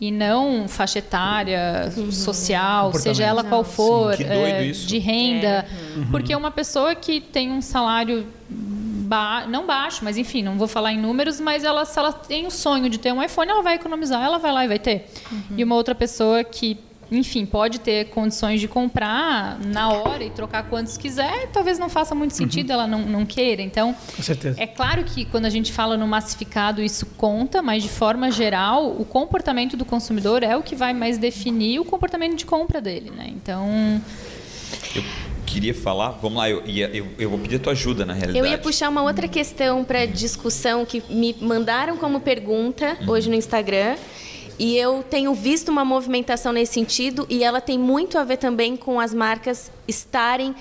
E 0.00 0.12
não 0.12 0.68
faixa 0.68 1.00
etária, 1.00 1.90
social, 2.12 2.92
seja 2.94 3.24
ela 3.24 3.42
qual 3.42 3.64
for, 3.64 4.14
Sim, 4.14 4.24
é, 4.24 4.64
isso. 4.64 4.86
de 4.86 4.96
renda. 4.98 5.66
Porque 6.10 6.34
uma 6.36 6.52
pessoa 6.52 6.94
que 6.94 7.20
tem 7.20 7.50
um 7.50 7.60
salário 7.60 8.24
ba- 8.48 9.44
não 9.48 9.66
baixo, 9.66 10.04
mas 10.04 10.16
enfim, 10.16 10.40
não 10.42 10.56
vou 10.56 10.68
falar 10.68 10.92
em 10.92 10.98
números, 11.00 11.40
mas 11.40 11.64
ela, 11.64 11.84
se 11.84 11.98
ela 11.98 12.12
tem 12.12 12.46
o 12.46 12.50
sonho 12.50 12.88
de 12.88 12.96
ter 12.98 13.12
um 13.12 13.20
iPhone, 13.20 13.50
ela 13.50 13.60
vai 13.62 13.74
economizar, 13.74 14.22
ela 14.22 14.38
vai 14.38 14.52
lá 14.52 14.64
e 14.64 14.68
vai 14.68 14.78
ter. 14.78 15.10
E 15.56 15.64
uma 15.64 15.74
outra 15.74 15.96
pessoa 15.96 16.44
que, 16.44 16.78
enfim, 17.10 17.46
pode 17.46 17.80
ter 17.80 18.06
condições 18.10 18.60
de 18.60 18.68
comprar 18.68 19.58
na 19.64 19.90
hora 19.92 20.22
e 20.24 20.30
trocar 20.30 20.64
quantos 20.68 20.96
quiser, 20.96 21.48
talvez 21.52 21.78
não 21.78 21.88
faça 21.88 22.14
muito 22.14 22.34
sentido, 22.34 22.72
ela 22.72 22.86
não, 22.86 23.00
não 23.02 23.24
queira. 23.24 23.62
Então, 23.62 23.94
Com 24.16 24.22
certeza. 24.22 24.60
é 24.60 24.66
claro 24.66 25.04
que 25.04 25.24
quando 25.24 25.46
a 25.46 25.50
gente 25.50 25.72
fala 25.72 25.96
no 25.96 26.06
massificado 26.06 26.82
isso 26.82 27.06
conta, 27.16 27.62
mas 27.62 27.82
de 27.82 27.88
forma 27.88 28.30
geral, 28.30 28.90
o 28.90 29.04
comportamento 29.04 29.76
do 29.76 29.84
consumidor 29.84 30.42
é 30.42 30.56
o 30.56 30.62
que 30.62 30.74
vai 30.76 30.92
mais 30.92 31.18
definir 31.18 31.80
o 31.80 31.84
comportamento 31.84 32.36
de 32.36 32.44
compra 32.44 32.80
dele, 32.80 33.10
né? 33.10 33.26
Então, 33.28 34.00
Eu 34.94 35.02
queria 35.46 35.74
falar, 35.74 36.10
vamos 36.20 36.36
lá, 36.38 36.50
eu, 36.50 36.62
ia- 36.66 36.90
eu, 36.94 37.06
eu 37.18 37.30
vou 37.30 37.38
pedir 37.38 37.56
a 37.56 37.58
tua 37.58 37.72
ajuda 37.72 38.04
na 38.04 38.12
realidade. 38.12 38.38
Eu 38.38 38.46
ia 38.46 38.58
puxar 38.58 38.88
uma 38.90 39.02
outra 39.02 39.26
questão 39.26 39.82
para 39.82 40.04
discussão 40.06 40.84
que 40.84 41.02
me 41.08 41.34
mandaram 41.40 41.96
como 41.96 42.20
pergunta 42.20 42.98
hoje 43.06 43.28
no 43.30 43.34
Instagram. 43.34 43.96
E 44.58 44.76
eu 44.76 45.04
tenho 45.08 45.32
visto 45.34 45.68
uma 45.68 45.84
movimentação 45.84 46.52
nesse 46.52 46.72
sentido 46.74 47.26
e 47.30 47.44
ela 47.44 47.60
tem 47.60 47.78
muito 47.78 48.18
a 48.18 48.24
ver 48.24 48.38
também 48.38 48.76
com 48.76 48.98
as 48.98 49.14
marcas 49.14 49.70
estarem 49.86 50.54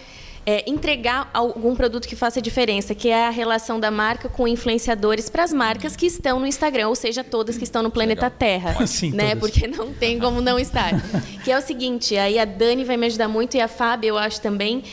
é, 0.46 0.64
entregar 0.70 1.30
algum 1.34 1.76
produto 1.76 2.08
que 2.08 2.16
faça 2.16 2.42
diferença, 2.42 2.96
que 2.96 3.10
é 3.10 3.26
a 3.28 3.30
relação 3.30 3.80
da 3.80 3.92
marca 3.92 4.30
com 4.30 4.48
influenciadores 4.48 5.30
para 5.30 5.44
as 5.44 5.52
marcas 5.52 5.96
que 5.96 6.06
estão 6.06 6.40
no 6.40 6.48
Instagram, 6.48 6.88
ou 6.88 6.96
seja, 6.96 7.22
todas 7.24 7.58
que 7.58 7.64
estão 7.66 7.84
no 7.84 7.90
planeta 7.92 8.28
Legal. 8.28 8.38
Terra, 8.40 8.88
Sim, 8.88 9.12
né? 9.12 9.36
todas. 9.36 9.40
Porque 9.52 9.68
não 9.68 9.92
tem 9.94 10.18
como 10.20 10.40
não 10.40 10.58
estar. 10.58 10.92
que 11.44 11.52
é 11.52 11.58
o 11.58 11.62
seguinte, 11.62 12.16
aí 12.18 12.40
a 12.40 12.46
Dani 12.46 12.86
vai 12.86 12.96
me 12.96 13.08
ajudar 13.08 13.28
muito 13.28 13.58
e 13.58 13.60
a 13.62 13.68
Fábio, 13.68 14.10
eu 14.10 14.18
acho 14.18 14.40
também 14.40 14.84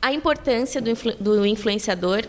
a 0.00 0.12
importância 0.12 0.80
do, 0.80 0.88
influ- 0.90 1.16
do 1.18 1.44
influenciador 1.44 2.22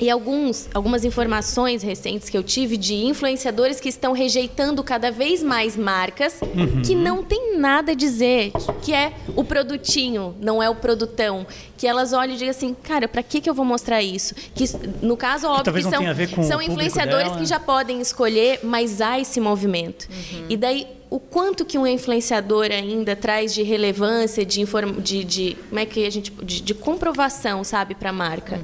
e 0.00 0.08
alguns, 0.08 0.68
algumas 0.72 1.04
informações 1.04 1.82
recentes 1.82 2.28
que 2.28 2.38
eu 2.38 2.42
tive 2.42 2.76
de 2.76 2.94
influenciadores 2.94 3.80
que 3.80 3.88
estão 3.88 4.12
rejeitando 4.12 4.82
cada 4.84 5.10
vez 5.10 5.42
mais 5.42 5.76
marcas 5.76 6.40
que 6.86 6.94
não 6.94 7.22
tem 7.22 7.58
nada 7.58 7.92
a 7.92 7.94
dizer, 7.94 8.52
que 8.82 8.94
é 8.94 9.12
o 9.34 9.42
produtinho, 9.42 10.34
não 10.40 10.62
é 10.62 10.70
o 10.70 10.74
produtão. 10.74 11.46
Que 11.76 11.86
elas 11.86 12.12
olham 12.12 12.34
e 12.34 12.36
digam 12.36 12.50
assim, 12.50 12.74
cara, 12.74 13.06
para 13.06 13.22
que, 13.22 13.40
que 13.40 13.48
eu 13.48 13.54
vou 13.54 13.64
mostrar 13.64 14.02
isso? 14.02 14.34
Que 14.54 14.64
no 15.00 15.16
caso, 15.16 15.46
óbvio 15.46 15.64
talvez 15.64 15.84
que 15.84 15.90
não 15.90 15.98
são, 15.98 16.00
tenha 16.00 16.10
a 16.10 16.14
ver 16.14 16.30
com 16.30 16.40
o 16.40 16.44
são 16.44 16.62
influenciadores 16.62 17.28
dela, 17.28 17.38
que 17.38 17.46
já 17.46 17.60
podem 17.60 18.00
escolher, 18.00 18.60
mas 18.62 19.00
há 19.00 19.18
esse 19.18 19.40
movimento. 19.40 20.08
E 20.48 20.56
daí 20.56 20.86
o 21.10 21.18
quanto 21.18 21.64
que 21.64 21.78
um 21.78 21.86
influenciador 21.86 22.66
ainda 22.70 23.16
traz 23.16 23.54
de 23.54 23.62
relevância, 23.62 24.44
de 24.44 24.60
inform... 24.60 25.00
de, 25.00 25.24
de 25.24 25.56
como 25.68 25.80
é 25.80 25.86
que 25.86 26.06
a 26.06 26.10
gente 26.10 26.30
de, 26.30 26.60
de 26.60 26.74
comprovação, 26.74 27.64
sabe, 27.64 27.94
para 27.94 28.10
a 28.10 28.12
marca. 28.12 28.60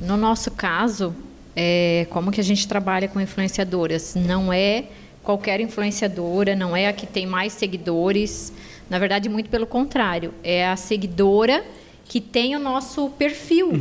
No 0.00 0.16
nosso 0.16 0.50
caso, 0.50 1.14
é, 1.54 2.06
como 2.10 2.30
que 2.30 2.40
a 2.40 2.44
gente 2.44 2.66
trabalha 2.68 3.08
com 3.08 3.20
influenciadoras? 3.20 4.14
Não 4.14 4.52
é 4.52 4.84
qualquer 5.22 5.60
influenciadora, 5.60 6.54
não 6.54 6.76
é 6.76 6.86
a 6.88 6.92
que 6.92 7.06
tem 7.06 7.26
mais 7.26 7.52
seguidores. 7.52 8.52
Na 8.88 8.98
verdade, 8.98 9.28
muito 9.28 9.50
pelo 9.50 9.66
contrário. 9.66 10.32
É 10.44 10.66
a 10.68 10.76
seguidora 10.76 11.64
que 12.08 12.20
tem 12.20 12.54
o 12.54 12.58
nosso 12.60 13.10
perfil, 13.10 13.72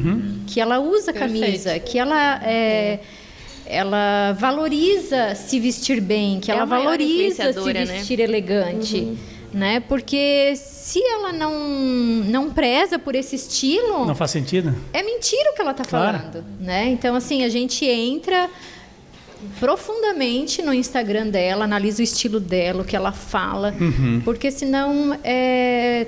que 0.47 0.59
ela 0.59 0.79
usa 0.79 1.13
Perfeito. 1.13 1.39
camisa, 1.41 1.79
que 1.79 1.99
ela 1.99 2.43
é, 2.43 2.99
ela 3.67 4.31
valoriza 4.33 5.35
se 5.35 5.59
vestir 5.59 6.01
bem, 6.01 6.39
que 6.39 6.49
É 6.51 6.55
ela 6.55 6.63
a 6.63 6.65
valoriza 6.65 7.53
se 7.53 7.73
né? 7.73 7.85
vestir 7.85 8.19
elegante, 8.19 9.15
né? 9.55 9.79
Porque 9.79 10.53
se 10.57 11.01
ela 11.01 11.31
não 11.31 11.55
não 12.25 12.51
preza 12.51 12.99
por 12.99 13.15
esse 13.15 13.35
estilo, 13.37 14.05
Não 14.05 14.13
faz 14.13 14.29
sentido? 14.31 14.75
é 14.93 15.01
mentira 15.01 15.51
o 15.51 15.55
que 15.55 15.61
ela 15.61 15.71
está 15.71 15.85
Claro. 15.85 16.17
falando, 16.19 16.43
né? 16.59 16.87
Então 16.89 17.15
assim 17.15 17.43
a 17.43 17.49
gente 17.49 17.85
entra 17.85 18.49
profundamente 19.59 20.61
no 20.61 20.73
Instagram 20.73 21.27
dela, 21.27 21.65
analisa 21.65 22.01
o 22.01 22.03
estilo 22.03 22.39
dela, 22.39 22.81
o 22.81 22.85
que 22.85 22.95
ela 22.95 23.11
fala, 23.11 23.73
Uhum. 23.79 24.21
porque 24.25 24.51
senão 24.51 25.17
é, 25.23 26.07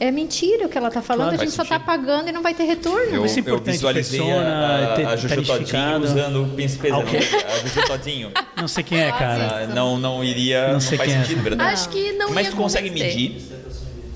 É 0.00 0.10
mentira 0.12 0.66
o 0.66 0.68
que 0.68 0.78
ela 0.78 0.88
está 0.88 1.02
falando, 1.02 1.28
Claro, 1.30 1.42
a 1.42 1.44
gente 1.44 1.54
só 1.56 1.62
está 1.62 1.80
pagando 1.80 2.28
e 2.28 2.32
não 2.32 2.40
vai 2.42 2.54
ter 2.54 2.62
retorno. 2.64 3.16
Eu? 3.16 3.26
Isso 3.26 3.40
é 3.40 3.42
eu 3.46 3.58
visualizei 3.58 4.20
persona, 4.20 4.48
a, 4.48 4.92
a, 4.92 4.96
ter- 4.96 5.06
a 5.06 5.16
Juju 5.16 5.42
Todinho 5.42 6.00
usando 6.04 6.44
o 6.44 6.48
príncipe 6.50 6.88
Ah, 6.90 6.96
a 6.98 7.58
Juju 7.66 7.86
Todinho. 7.86 8.30
Não 8.56 8.68
sei 8.68 8.84
quem 8.84 8.98
é, 9.00 9.10
cara. 9.10 9.64
Ah, 9.64 9.66
não, 9.66 9.98
não 9.98 10.22
iria. 10.22 10.66
Não 10.68 10.72
Não, 10.74 10.80
sei 10.80 10.96
faz 10.98 11.10
quem 11.10 11.18
é. 11.20 11.24
sentido, 11.24 11.42
verdade? 11.42 11.72
Acho 11.72 11.88
que 11.88 12.12
não 12.12 12.30
Mas 12.30 12.46
ia 12.46 12.50
tu 12.52 12.56
consegue 12.56 12.90
medir? 12.90 13.42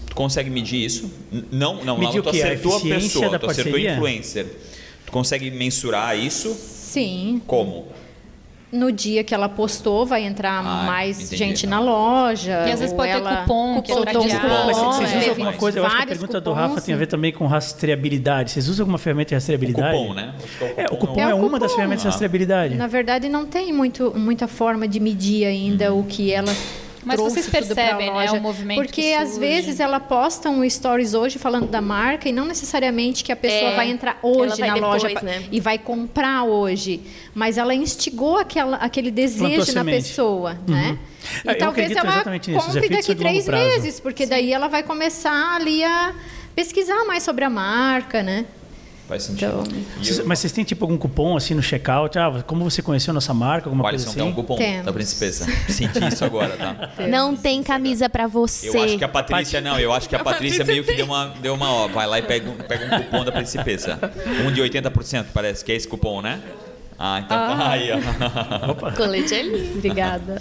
Tu 0.06 0.14
consegue 0.14 0.50
medir 0.50 0.84
isso? 0.84 1.10
Não, 1.50 1.82
não, 1.84 1.98
Medir 1.98 2.14
não. 2.14 2.20
o 2.20 2.22
Tu? 2.22 2.28
A 2.28 2.30
acertou 2.32 2.72
a, 2.74 2.76
eficiência 2.76 3.08
pessoa, 3.08 3.30
da 3.30 3.38
tu 3.40 3.46
acertou 3.50 3.70
a 3.72 3.74
parceria? 3.74 3.92
influencer. 3.94 4.46
Tu 5.06 5.10
consegue 5.12 5.50
mensurar 5.50 6.16
isso? 6.16 6.54
Sim, 6.54 7.42
Como? 7.46 7.88
No 8.72 8.90
dia 8.90 9.22
que 9.22 9.34
ela 9.34 9.48
postou, 9.48 10.06
vai 10.06 10.24
entrar 10.24 10.60
Ah, 10.60 10.84
mais 10.86 11.18
entendi. 11.20 11.36
gente 11.36 11.66
na 11.66 11.78
loja. 11.78 12.64
E 12.66 12.72
às 12.72 12.80
vezes 12.80 12.94
pode 12.94 13.12
ter 13.12 13.18
ela- 13.18 13.36
cupom, 13.42 13.82
que 13.82 13.92
é 13.92 13.94
soltou 13.94 14.22
Cupom, 14.22 14.66
Mas 14.66 14.76
vocês 14.78 14.96
Teve 14.98 15.04
usam 15.04 15.18
teve 15.18 15.30
alguma 15.30 15.52
coisa? 15.52 15.78
Eu 15.78 15.86
acho 15.86 15.96
que 15.98 16.02
a 16.02 16.06
pergunta 16.06 16.40
do 16.40 16.50
cupons, 16.50 16.68
Rafa 16.68 16.80
tem 16.80 16.94
a 16.94 16.96
sim. 16.96 16.98
ver 17.00 17.06
também 17.06 17.32
com 17.32 17.46
rastreabilidade. 17.46 18.50
Vocês 18.50 18.68
usam 18.68 18.84
alguma 18.84 18.98
ferramenta 18.98 19.28
de 19.28 19.34
O 19.34 19.36
rastreabilidade? 19.36 19.98
cupom, 19.98 20.14
né? 20.14 20.34
Que 20.58 20.64
É, 20.80 20.86
o 20.90 20.96
cupom 20.96 21.20
É 21.20 21.30
é, 21.30 21.34
o 21.34 21.38
uma 21.46 21.58
das 21.58 21.68
cupom. 21.68 21.76
ferramentas 21.76 22.02
de 22.02 22.08
Ah. 22.08 22.10
rastreabilidade. 22.12 22.74
Na 22.74 22.86
verdade, 22.86 23.28
não 23.28 23.44
tem 23.46 23.72
muito, 23.72 24.12
muita 24.16 24.48
forma 24.48 24.88
de 24.88 24.98
medir 24.98 25.44
ainda 25.44 25.92
o 25.92 26.02
que 26.04 26.32
ela 26.32 26.52
Mas 27.04 27.16
trouxe 27.16 27.42
vocês 27.42 27.46
tudo 27.66 27.74
pra 27.74 27.84
percebem, 27.84 28.06
né, 28.06 28.12
loja. 28.12 28.32
o 28.34 28.40
movimento 28.40 28.76
Porque 28.82 29.02
que 29.02 29.14
às 29.14 29.36
vezes 29.36 29.80
ela 29.80 29.98
posta 29.98 30.48
um 30.48 30.68
stories 30.68 31.14
hoje 31.14 31.38
falando 31.38 31.68
da 31.68 31.80
marca 31.80 32.28
e 32.28 32.32
não 32.32 32.44
necessariamente 32.44 33.24
que 33.24 33.32
a 33.32 33.36
pessoa 33.36 33.72
É, 33.72 33.76
vai 33.76 33.90
entrar 33.90 34.18
hoje 34.22 34.60
vai 34.60 34.68
na 34.68 34.74
loja 34.76 35.08
depois, 35.08 35.12
pra- 35.14 35.22
né? 35.40 35.44
e 35.50 35.60
vai 35.60 35.78
comprar 35.78 36.44
hoje. 36.44 37.00
Mas 37.34 37.58
ela 37.58 37.74
instigou 37.74 38.38
aquela, 38.38 38.76
aquele 38.76 39.10
desejo 39.10 39.74
na 39.74 39.84
pessoa, 39.84 40.56
né? 40.68 40.96
É, 41.44 41.48
eu 41.48 41.52
E 41.52 41.54
talvez 41.56 41.90
acredito 41.96 41.98
ela 41.98 42.38
nisso, 42.38 42.66
compre 42.66 42.88
daqui 42.88 43.14
três 43.14 43.48
meses, 43.48 44.00
porque 44.00 44.26
daí 44.26 44.52
ela 44.52 44.68
vai 44.68 44.82
começar 44.82 45.56
ali 45.56 45.82
a 45.84 46.14
pesquisar 46.54 47.04
mais 47.04 47.22
sobre 47.22 47.44
a 47.44 47.50
marca, 47.50 48.22
né? 48.22 48.44
Faz 49.08 49.24
sentido. 49.24 49.62
Então, 49.62 49.80
E 50.00 50.04
Vocês- 50.04 50.18
eu- 50.20 50.26
Mas 50.26 50.38
vocês 50.38 50.52
têm 50.52 50.64
tipo 50.64 50.84
algum 50.84 50.96
cupom 50.96 51.36
assim 51.36 51.54
no 51.54 51.62
checkout? 51.62 52.18
Ah, 52.18 52.42
como 52.46 52.62
você 52.64 52.80
conheceu 52.80 53.12
nossa 53.12 53.34
marca? 53.34 53.68
Alguma 53.68 53.84
Olha, 53.84 53.92
coisa 53.92 54.08
assim? 54.08 54.18
tem 54.20 54.26
um 54.28 54.32
cupom 54.32 54.56
Temos. 54.56 54.86
da 54.86 54.92
princesa. 54.92 55.46
Senti 55.68 55.98
isso 56.06 56.24
agora, 56.24 56.56
tá? 56.56 56.90
Não 57.08 57.36
tem 57.36 57.62
camisa 57.62 58.08
pra 58.08 58.26
você. 58.26 58.68
Eu 58.70 58.82
acho 58.82 58.98
que 58.98 59.04
a 59.04 59.08
Patrícia, 59.08 59.60
não, 59.60 59.78
eu 59.78 59.92
acho 59.92 60.08
que 60.08 60.16
a 60.16 60.22
Patrícia 60.24 60.64
meio 60.64 60.82
que 60.84 60.94
deu 60.94 61.04
uma, 61.06 61.26
deu 61.42 61.54
uma, 61.54 61.70
ó, 61.70 61.88
vai 61.88 62.06
lá 62.06 62.18
e 62.18 62.22
pega, 62.22 62.48
um- 62.48 62.54
pega 62.54 62.84
um 62.96 63.02
cupom 63.02 63.24
da 63.24 63.32
princesa. 63.32 63.98
Um 64.46 64.50
de 64.52 64.60
80%, 64.62 65.26
parece, 65.34 65.64
que 65.64 65.72
é 65.72 65.74
esse 65.74 65.86
cupom, 65.88 66.22
né? 66.22 66.40
Ah, 67.04 67.18
então 67.18 67.36
tá 67.36 67.70
aí, 67.70 67.88
ó. 67.90 68.90
Colete 68.96 69.34
é 69.34 69.42
lindo. 69.42 69.78
obrigada. 69.78 70.40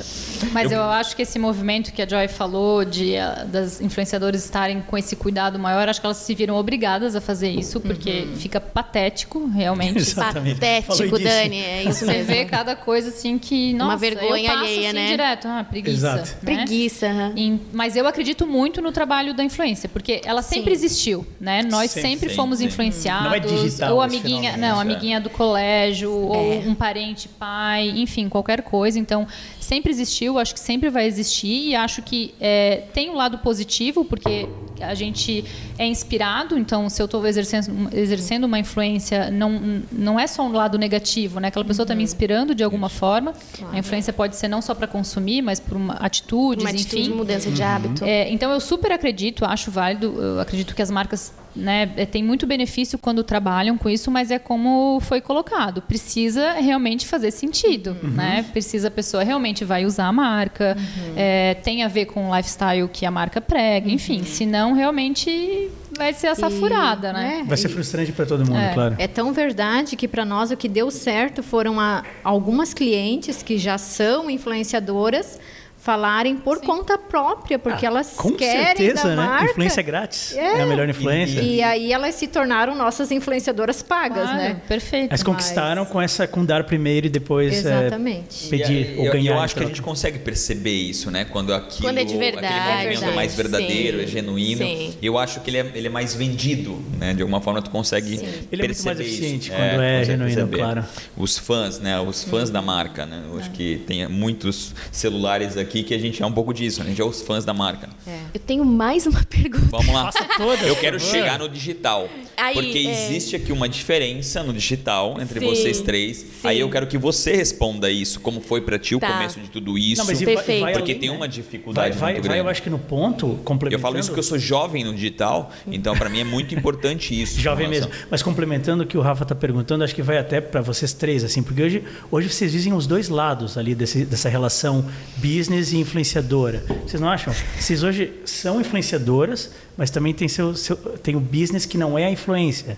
Mas 0.52 0.72
eu 0.72 0.84
acho 0.84 1.16
que 1.16 1.24
esse 1.24 1.40
movimento 1.40 1.92
que 1.92 2.04
a 2.04 2.08
Joy 2.08 2.28
falou 2.28 2.86
de 2.86 3.18
ah, 3.18 3.46
das 3.48 3.82
influenciadoras 3.82 4.44
estarem 4.46 4.80
com 4.82 4.96
esse 4.96 5.16
cuidado 5.16 5.58
maior, 5.58 5.90
acho 5.90 6.00
que 6.00 6.06
elas 6.06 6.18
se 6.18 6.36
viram 6.36 6.56
obrigadas 6.56 7.16
a 7.16 7.22
fazer 7.22 7.50
isso, 7.50 7.80
porque 7.82 8.28
fica 8.38 8.62
patético, 8.62 9.48
realmente. 9.48 9.98
Exatamente. 10.12 10.56
Patético. 10.60 11.18
Dani, 11.18 11.58
é 11.64 11.84
isso 11.84 12.06
Você 12.06 12.12
mesmo. 12.12 12.26
vê 12.28 12.46
cada 12.46 12.76
coisa 12.76 13.10
assim 13.10 13.40
que, 13.40 13.74
nossa, 13.74 13.98
vergonha 13.98 14.44
eu 14.44 14.54
passo, 14.54 14.60
alheia, 14.60 14.88
assim, 14.90 14.94
né? 15.00 15.08
direto, 15.08 15.48
ah, 15.48 15.66
preguiça. 15.68 15.98
Exato. 15.98 16.30
né? 16.44 16.56
Preguiça. 16.56 17.08
Em- 17.36 17.60
mas 17.74 17.96
eu 17.96 18.06
acredito 18.06 18.46
muito 18.46 18.84
no 18.84 18.92
trabalho 18.92 19.34
da 19.34 19.44
influência, 19.44 19.90
porque 19.90 20.22
ela 20.24 20.44
sempre 20.44 20.72
existiu, 20.74 21.26
né? 21.40 21.64
Nós 21.64 21.90
Sempre, 21.90 22.10
sempre, 22.12 22.30
sim, 22.30 22.36
fomos 22.36 22.60
sim. 22.60 22.66
influenciados. 22.66 23.26
Não 23.26 23.34
é 23.34 23.40
digital 23.40 23.96
ou 23.96 24.02
amiguinha, 24.02 24.56
não, 24.58 24.68
isso 24.74 24.78
é. 24.78 24.82
amiguinha 24.82 25.20
do 25.20 25.30
colégio, 25.32 26.12
ou 26.12 26.51
É. 26.54 26.70
um 26.70 26.76
parente, 26.76 27.28
pai, 27.28 27.90
enfim, 27.96 28.28
qualquer 28.30 28.62
coisa. 28.62 28.98
Então, 29.00 29.28
sempre 29.60 29.92
existiu, 29.92 30.38
acho 30.40 30.54
que 30.54 30.60
sempre 30.60 30.90
vai 30.90 31.06
existir 31.06 31.70
e 31.70 31.76
acho 31.76 32.02
que 32.02 32.34
é, 32.40 32.84
tem 32.94 33.10
um 33.10 33.16
lado 33.16 33.38
positivo, 33.40 34.04
porque 34.06 34.48
a 34.82 34.94
gente 34.96 35.46
é 35.78 35.86
inspirado, 35.86 36.58
então 36.58 36.90
se 36.90 37.00
eu 37.02 37.06
estou 37.06 37.26
exercendo, 37.28 37.90
exercendo 37.96 38.46
uma 38.46 38.58
influência, 38.58 39.30
não, 39.30 39.84
não 39.92 40.20
é 40.20 40.26
só 40.26 40.44
um 40.44 40.52
lado 40.52 40.78
negativo, 40.78 41.40
né? 41.40 41.50
Aquela 41.50 41.66
pessoa 41.66 41.84
está 41.84 41.94
Uhum. 41.94 41.98
me 42.00 42.04
inspirando 42.04 42.56
de 42.56 42.64
alguma 42.64 42.90
forma. 42.90 43.34
A 43.72 43.78
influência 43.78 44.12
pode 44.12 44.36
ser 44.36 44.48
não 44.48 44.62
só 44.62 44.74
para 44.74 44.88
consumir, 44.88 45.42
mas 45.42 45.60
por 45.60 45.78
uma 45.78 45.94
atitudes, 45.96 46.64
Uma 46.64 46.72
atitude 46.72 47.02
enfim. 47.02 47.12
de 47.12 47.16
mudança 47.16 47.52
de 47.52 47.62
hábito. 47.62 48.04
É, 48.04 48.30
então 48.32 48.52
eu 48.52 48.60
super 48.60 48.92
acredito, 48.92 49.46
acho 49.46 49.70
válido, 49.70 50.08
eu 50.20 50.40
acredito 50.40 50.74
que 50.74 50.82
as 50.82 50.90
marcas 50.90 51.32
né, 51.56 51.92
é, 51.98 52.06
têm 52.06 52.24
muito 52.24 52.48
benefício 52.48 52.98
quando 52.98 53.24
trabalham 53.24 53.78
com 53.78 53.90
isso, 53.90 54.10
mas 54.10 54.32
é 54.32 54.40
como 54.40 55.00
foi 55.02 55.20
colocado, 55.22 55.82
precisa 55.82 56.54
realmente 56.54 57.06
fazer 57.06 57.32
sentido, 57.32 57.96
né? 58.04 58.46
Precisa 58.52 58.88
a 58.88 58.92
pessoa 58.92 59.24
realmente 59.24 59.66
vai 59.66 59.86
usar 59.86 60.08
a 60.08 60.12
marca, 60.12 60.78
é, 61.16 61.56
tem 61.56 61.84
a 61.84 61.88
ver 61.88 62.06
com 62.06 62.30
o 62.30 62.36
lifestyle 62.36 62.88
que 62.88 63.06
a 63.06 63.12
marca 63.12 63.42
prega, 63.42 63.90
enfim, 63.90 64.24
senão 64.24 64.74
realmente 64.74 65.70
vai 65.98 66.14
ser 66.14 66.28
essa 66.28 66.48
E, 66.48 66.52
furada, 66.60 67.12
né? 67.12 67.38
né, 67.40 67.44
Vai 67.46 67.58
ser 67.58 67.68
frustrante 67.70 68.12
para 68.14 68.26
todo 68.26 68.46
mundo, 68.46 68.58
É. 68.58 68.74
claro. 68.74 68.96
É 68.98 69.08
tão 69.08 69.34
verdade 69.34 69.96
que 69.96 70.08
para 70.08 70.24
nós 70.24 70.52
o 70.52 70.58
que 70.58 70.70
deu 70.70 70.90
certo 70.90 71.44
foram 71.44 71.80
a- 71.80 72.04
algumas 72.24 72.74
clientes 72.74 73.44
que 73.44 73.58
já 73.58 73.78
são 73.78 74.30
influenciadoras 74.30 75.40
falarem 75.82 76.38
por 76.38 76.62
conta 76.62 76.96
própria, 76.98 77.58
porque 77.58 77.86
elas 77.86 78.14
Com 78.16 78.32
querem 78.34 78.66
certeza, 78.68 79.04
da 79.04 79.10
né? 79.10 79.16
marca. 79.16 79.52
Influência 79.52 79.82
grátis. 79.82 80.36
É. 80.38 80.60
É, 80.60 80.62
a 80.62 80.66
melhor 80.68 80.88
influência. 80.88 81.42
E 81.42 81.62
aí 81.64 81.92
elas 81.92 82.14
se 82.16 82.28
tornaram 82.28 82.76
nossas 82.76 83.12
influenciadoras 83.12 83.82
pagas, 83.82 84.24
Claro, 84.24 84.38
né? 84.38 84.62
Perfeito. 84.68 85.10
Mas 85.12 85.24
conquistaram 85.24 85.84
com 85.86 86.00
essa 86.00 86.28
com 86.28 86.46
dar 86.46 86.64
primeiro 86.66 87.08
e 87.08 87.10
depois 87.10 87.66
é, 87.66 87.80
Exatamente. 87.82 88.48
pedir 88.48 88.94
E, 88.96 89.00
ou 89.00 89.06
eu, 89.08 89.12
ganhar. 89.14 89.32
eu 89.34 89.40
acho 89.40 89.56
que 89.56 89.64
a 89.64 89.66
gente 89.68 89.82
consegue 89.82 90.20
perceber 90.20 90.72
isso, 90.74 91.10
né? 91.10 91.26
Quando 91.26 91.52
aquilo, 91.54 91.88
Quando 91.88 91.98
é 91.98 92.04
de 92.04 92.16
verdade, 92.16 92.46
aquele 92.46 92.60
movimento 92.60 92.86
é 92.86 92.90
verdade, 92.90 93.16
mais 93.16 93.36
verdadeiro, 93.36 93.98
sim. 93.98 94.04
é 94.04 94.08
genuíno. 94.08 94.62
Sim. 94.66 94.94
Eu 95.02 95.18
acho 95.18 95.40
que 95.42 95.50
ele 95.50 95.58
é, 95.58 95.72
ele 95.74 95.88
é 95.88 95.90
mais 95.92 96.14
vendido, 96.14 96.80
né? 97.00 97.14
De 97.16 97.24
alguma 97.24 97.42
forma 97.42 97.60
tu 97.62 97.72
consegue 97.72 98.14
Ele 98.16 98.24
é 98.24 98.28
muito 98.36 98.58
perceber 98.60 98.86
mais 98.96 99.00
eficiente 99.00 99.50
isso. 99.50 99.58
quando 99.58 99.82
é 99.82 100.04
genuíno, 100.04 100.36
perceber. 100.36 100.58
claro. 100.58 100.86
Os 101.18 101.38
fãs, 101.40 101.80
né? 101.80 102.00
Os 102.00 102.24
fãs 102.24 102.52
da 102.52 102.62
marca, 102.62 103.06
né? 103.08 103.24
Eu 103.32 103.40
acho 103.40 103.50
que 103.50 103.82
tem 103.88 104.08
muitos 104.08 104.76
celulares 104.92 105.58
aqui 105.58 105.71
que 105.72 105.94
a 105.94 105.98
gente 105.98 106.22
é 106.22 106.26
um 106.26 106.32
pouco 106.32 106.54
disso, 106.54 106.80
né? 106.80 106.88
A 106.88 106.90
gente 106.90 107.02
é 107.02 107.06
os 107.06 107.22
fãs 107.22 107.46
da 107.46 107.54
marca. 107.54 107.90
Eu 108.34 108.40
tenho 108.40 108.64
mais 108.66 109.06
uma 109.08 109.24
pergunta. 109.30 109.68
Vamos 109.72 109.94
lá. 109.94 110.12
todas, 110.38 110.66
Eu 110.68 110.76
quero 110.76 111.00
favor. 111.00 111.12
chegar 111.12 111.40
no 111.40 111.48
digital. 111.50 112.10
Aí, 112.38 112.54
porque 112.56 112.78
é. 112.80 112.92
existe 112.92 113.36
aqui 113.36 113.52
uma 113.52 113.70
diferença 113.70 114.42
no 114.44 114.52
digital 114.54 115.18
entre 115.22 115.40
Sim, 115.40 115.46
vocês 115.46 115.82
três. 115.82 116.18
sim. 116.18 116.28
Aí 116.44 116.60
eu 116.60 116.70
quero 116.70 116.88
que 116.88 116.98
você 116.98 117.36
responda 117.36 117.90
isso. 117.92 118.20
Como 118.20 118.42
foi 118.42 118.62
pra 118.62 118.78
ti 118.80 118.96
o 118.96 119.00
Tá. 119.00 119.12
começo 119.14 119.40
de 119.40 119.50
tudo 119.50 119.78
isso? 119.78 120.02
Não, 120.02 120.08
mas 120.08 120.20
vai- 120.22 120.36
Perfeito. 120.36 120.62
vai 120.62 120.74
porque 120.74 120.92
além, 120.92 121.00
tem 121.00 121.10
né? 121.10 121.16
uma 121.16 121.20
Vai, 121.22 121.28
dificuldade 121.30 121.98
vai, 121.98 122.14
muito 122.14 122.24
vai, 122.28 122.30
grande. 122.36 122.46
eu 122.48 122.50
acho 122.52 122.64
que 122.64 122.70
no 122.70 122.80
ponto, 122.80 123.26
Eu 123.28 123.36
complementando... 123.44 123.82
falo 123.82 124.00
isso 124.00 124.10
porque 124.10 124.20
eu 124.20 124.24
sou 124.24 124.40
jovem 124.40 124.84
no 124.84 124.94
digital, 124.94 125.52
então 125.68 125.96
para 125.96 126.10
mim 126.10 126.20
é 126.20 126.24
muito 126.24 126.56
importante 126.56 127.20
isso. 127.20 127.40
Jovem 127.42 127.68
mesmo. 127.68 127.92
Mas 128.10 128.24
complementando 128.24 128.84
o 128.84 128.88
que 128.88 128.98
o 128.98 129.02
Rafa 129.02 129.24
está 129.24 129.36
perguntando, 129.36 129.84
acho 129.84 129.94
que 129.94 130.02
vai 130.02 130.18
até 130.18 130.42
para 130.42 130.62
vocês 130.62 130.94
três, 130.94 131.24
assim, 131.24 131.44
porque 131.44 131.62
hoje, 131.62 131.84
hoje 132.10 132.30
vocês 132.30 132.52
dizem 132.52 132.74
os 132.74 132.88
dois 132.88 133.10
lados 133.10 133.58
ali 133.58 133.76
desse, 133.76 134.04
dessa 134.06 134.30
relação 134.30 134.86
business 135.18 135.61
e 135.72 135.78
influenciadora. 135.78 136.64
Vocês 136.86 137.00
não 137.00 137.10
acham? 137.10 137.34
Vocês 137.60 137.84
hoje 137.84 138.12
são 138.26 138.60
influenciadoras, 138.60 139.52
mas 139.78 139.90
também 139.90 140.14
tem, 140.14 140.28
seu, 140.28 140.56
seu, 140.56 140.76
tem 140.76 141.16
o 141.16 141.20
business 141.20 141.66
que 141.66 141.78
não 141.78 141.98
é 141.98 142.06
a 142.06 142.12
influência. 142.12 142.78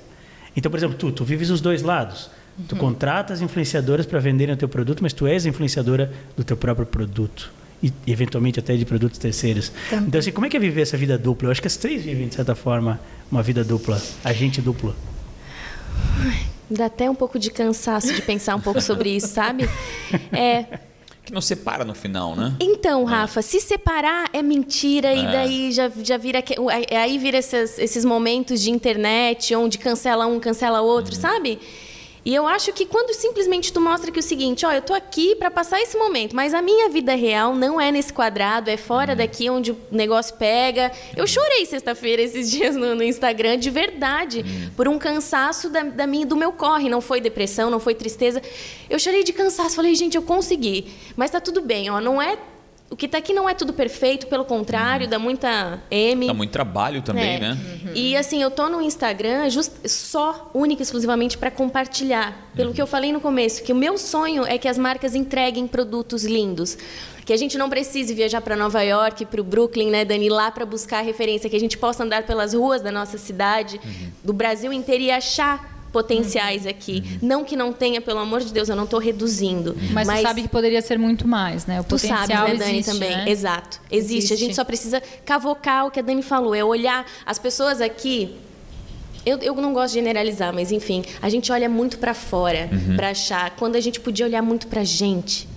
Então, 0.56 0.70
por 0.70 0.78
exemplo, 0.78 0.98
tu, 0.98 1.12
tu 1.12 1.24
vives 1.24 1.50
os 1.50 1.62
dois 1.62 1.82
lados. 1.82 2.30
Tu 2.68 2.76
contratas 2.76 3.42
influenciadoras 3.42 4.06
para 4.06 4.20
venderem 4.20 4.54
o 4.54 4.58
teu 4.58 4.70
produto, 4.70 5.02
mas 5.02 5.14
tu 5.14 5.26
és 5.26 5.46
influenciadora 5.46 6.12
do 6.38 6.44
teu 6.44 6.56
próprio 6.56 6.86
produto. 6.86 7.52
E, 7.82 7.92
eventualmente, 8.06 8.60
até 8.60 8.76
de 8.76 8.86
produtos 8.86 9.18
terceiros. 9.18 9.72
Então, 9.92 10.20
assim, 10.20 10.32
como 10.32 10.46
é 10.46 10.50
que 10.50 10.56
é 10.56 10.60
viver 10.60 10.82
essa 10.82 10.96
vida 10.96 11.18
dupla? 11.18 11.48
Eu 11.48 11.52
acho 11.52 11.62
que 11.62 11.68
as 11.68 11.76
três 11.76 12.04
vivem, 12.04 12.28
de 12.28 12.36
certa 12.36 12.54
forma, 12.54 13.00
uma 13.32 13.42
vida 13.42 13.64
dupla. 13.64 14.02
Agente 14.24 14.62
duplo. 14.62 14.96
Dá 16.70 16.86
até 16.86 17.10
um 17.10 17.16
pouco 17.16 17.38
de 17.38 17.52
cansaço 17.52 18.14
de 18.14 18.22
pensar 18.22 18.56
um 18.56 18.62
pouco 18.62 18.82
sobre 18.82 19.10
isso, 19.10 19.28
sabe? 19.28 19.70
É, 20.32 20.80
Que 21.26 21.34
não 21.34 21.40
separa 21.40 21.86
no 21.86 21.94
final, 21.96 22.36
né? 22.36 22.54
Então, 22.60 23.06
Rafa, 23.06 23.42
se 23.42 23.62
separar 23.62 24.30
é 24.34 24.42
mentira 24.44 25.14
e 25.14 25.20
É. 25.26 25.32
daí 25.32 25.72
já, 25.72 25.90
já 26.04 26.18
vira 26.18 26.44
aí- 26.70 26.86
vira 27.18 27.38
esses, 27.38 27.80
esses 27.80 28.04
momentos 28.04 28.60
de 28.62 28.70
internet 28.70 29.56
onde 29.56 29.78
cancela 29.78 30.26
um, 30.28 30.38
cancela 30.40 30.82
outro, 30.82 31.16
sabe? 31.16 31.60
E 32.26 32.34
eu 32.34 32.48
acho 32.48 32.72
que 32.72 32.86
quando 32.86 33.14
simplesmente 33.14 33.74
tu 33.74 33.82
mostra 33.82 34.10
que 34.10 34.20
o 34.20 34.24
seguinte, 34.24 34.66
ó, 34.66 34.72
eu 34.72 34.82
tô 34.82 34.94
aqui 34.94 35.36
para 35.36 35.52
passar 35.52 35.82
esse 35.82 35.98
momento, 35.98 36.34
mas 36.34 36.54
a 36.54 36.62
minha 36.62 36.88
vida 36.88 37.14
real 37.16 37.54
não 37.54 37.82
é 37.82 37.92
nesse 37.92 38.14
quadrado, 38.14 38.70
é 38.70 38.78
fora 38.78 39.14
daqui 39.14 39.50
onde 39.50 39.72
o 39.72 39.78
negócio 39.92 40.36
pega. 40.36 40.92
Eu 41.18 41.28
chorei 41.28 41.66
sexta-feira 41.66 42.22
esses 42.22 42.50
dias 42.52 42.76
no, 42.76 42.96
no 42.96 43.04
Instagram 43.04 43.58
de 43.58 43.70
verdade 43.70 44.72
por 44.78 44.88
um 44.88 44.98
cansaço 44.98 45.70
da, 45.70 45.84
da 45.84 46.08
minha, 46.08 46.26
do 46.26 46.38
meu 46.38 46.54
corre. 46.54 46.88
Não 46.88 47.02
foi 47.02 47.20
depressão, 47.20 47.70
não 47.70 47.80
foi 47.80 47.94
tristeza. 47.94 48.42
Eu 48.90 48.98
chorei 48.98 49.24
de 49.24 49.34
cansaço. 49.34 49.76
Falei, 49.76 49.94
gente, 49.94 50.16
eu 50.16 50.24
consegui. 50.24 50.88
Mas 51.18 51.30
tá 51.30 51.42
tudo 51.42 51.62
bem, 51.62 51.90
ó, 51.90 52.00
não 52.00 52.22
é 52.22 52.38
o 52.94 52.96
que 52.96 53.08
está 53.08 53.18
aqui 53.18 53.34
não 53.34 53.50
é 53.50 53.54
tudo 53.54 53.74
perfeito, 53.74 54.28
pelo 54.28 54.46
contrário, 54.46 55.08
dá 55.08 55.18
muita 55.18 55.82
M. 55.90 56.28
Dá 56.28 56.34
muito 56.34 56.52
trabalho 56.52 57.02
também, 57.02 57.36
É. 57.36 57.40
né? 57.40 57.58
E 57.96 58.16
assim, 58.16 58.42
eu 58.42 58.52
tô 58.52 58.70
no 58.70 58.82
Instagram 58.82 59.50
just, 59.50 59.72
só, 59.86 60.50
única 60.54 60.82
e 60.82 60.84
exclusivamente 60.84 61.38
para 61.38 61.50
compartilhar. 61.52 62.50
Pelo 62.56 62.70
Uhum. 62.70 62.76
que 62.76 62.82
eu 62.82 62.88
falei 62.88 63.12
no 63.12 63.20
começo, 63.20 63.64
que 63.64 63.72
o 63.72 63.76
meu 63.76 63.98
sonho 63.98 64.46
é 64.46 64.58
que 64.58 64.68
as 64.68 64.78
marcas 64.78 65.16
entreguem 65.16 65.68
produtos 65.68 66.24
lindos. 66.24 66.78
Que 67.26 67.32
a 67.34 67.38
gente 67.38 67.58
não 67.58 67.70
precise 67.70 68.14
viajar 68.14 68.42
para 68.42 68.56
Nova 68.56 68.82
York, 68.84 69.26
para 69.26 69.40
o 69.40 69.44
Brooklyn, 69.44 69.90
né, 69.90 70.04
Dani, 70.06 70.30
lá 70.30 70.52
para 70.52 70.66
buscar 70.66 71.02
referência, 71.02 71.50
que 71.50 71.56
a 71.56 71.60
gente 71.60 71.78
possa 71.78 72.04
andar 72.04 72.24
pelas 72.24 72.54
ruas 72.54 72.82
da 72.82 72.92
nossa 72.92 73.18
cidade, 73.18 73.80
Uhum. 73.84 74.10
do 74.24 74.34
Brasil 74.34 74.72
inteiro 74.74 75.04
e 75.04 75.10
achar 75.10 75.73
potenciais 75.94 76.66
aqui. 76.66 77.04
Uhum. 77.06 77.28
Não 77.28 77.44
que 77.46 77.56
não 77.56 77.72
tenha, 77.72 78.02
pelo 78.02 78.20
amor 78.20 78.42
de 78.42 78.52
Deus, 78.52 78.68
eu 78.68 78.76
não 78.76 78.84
estou 78.84 79.00
reduzindo. 79.00 79.78
Mas, 79.92 80.08
você 80.08 80.22
sabe 80.24 80.42
que 80.42 80.48
poderia 80.50 80.82
ser 80.82 80.98
muito 80.98 81.26
mais, 81.28 81.66
né? 81.68 81.80
O 81.80 81.84
Tu 81.84 81.90
potencial 81.90 82.28
sabes, 82.28 82.60
né, 82.60 82.66
Dani, 82.66 82.80
existe, 82.80 82.92
também. 82.92 83.12
né? 83.16 83.30
Exato. 83.30 83.80
Existe. 83.90 84.16
Existe. 84.16 84.34
A 84.34 84.38
gente 84.38 84.56
só 84.56 84.66
precisa 84.66 85.02
cavocar 85.24 85.86
o 85.86 85.92
que 85.92 86.00
a 86.00 86.04
Dani 86.04 86.24
falou. 86.24 86.54
É 86.56 86.64
olhar 86.64 87.06
as 87.26 87.38
pessoas 87.38 87.80
aqui. 87.80 88.36
Eu, 89.26 89.38
eu 89.38 89.56
não 89.56 89.72
gosto 89.74 89.94
de 89.94 90.00
generalizar, 90.00 90.52
mas 90.54 90.70
enfim, 90.72 91.06
a 91.22 91.30
gente 91.30 91.50
olha 91.50 91.70
muito 91.70 91.98
para 91.98 92.14
fora 92.14 92.70
para 92.98 93.12
achar, 93.12 93.52
quando 93.52 93.78
a 93.78 93.80
gente 93.80 94.02
podia 94.02 94.26
olhar 94.26 94.42
muito 94.42 94.68
para 94.68 94.84
gente. 94.84 95.48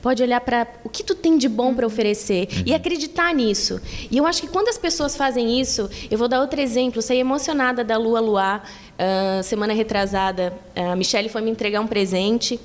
Pode 0.00 0.20
olhar 0.20 0.40
para 0.40 0.66
o 0.82 0.88
que 0.88 1.04
tu 1.04 1.14
tem 1.14 1.38
de 1.38 1.48
bom 1.48 1.74
para 1.74 1.86
oferecer 1.86 2.48
e 2.66 2.74
acreditar 2.74 3.32
nisso. 3.32 3.80
E 4.10 4.18
eu 4.18 4.26
acho 4.26 4.40
que 4.40 4.48
quando 4.48 4.68
as 4.68 4.76
pessoas 4.76 5.16
fazem 5.16 5.60
isso, 5.60 5.88
eu 6.10 6.18
vou 6.18 6.26
dar 6.26 6.40
outro 6.40 6.60
exemplo. 6.60 7.00
Saí 7.00 7.18
emocionada 7.18 7.84
da 7.84 7.96
Lua 7.96 8.18
Luar, 8.18 8.68
ah, 9.02 9.42
semana 9.42 9.72
retrasada. 9.72 10.52
A 10.76 10.94
Michelle 10.94 11.28
foi 11.28 11.42
me 11.42 11.50
entregar 11.50 11.80
um 11.80 11.88
presente 11.88 12.60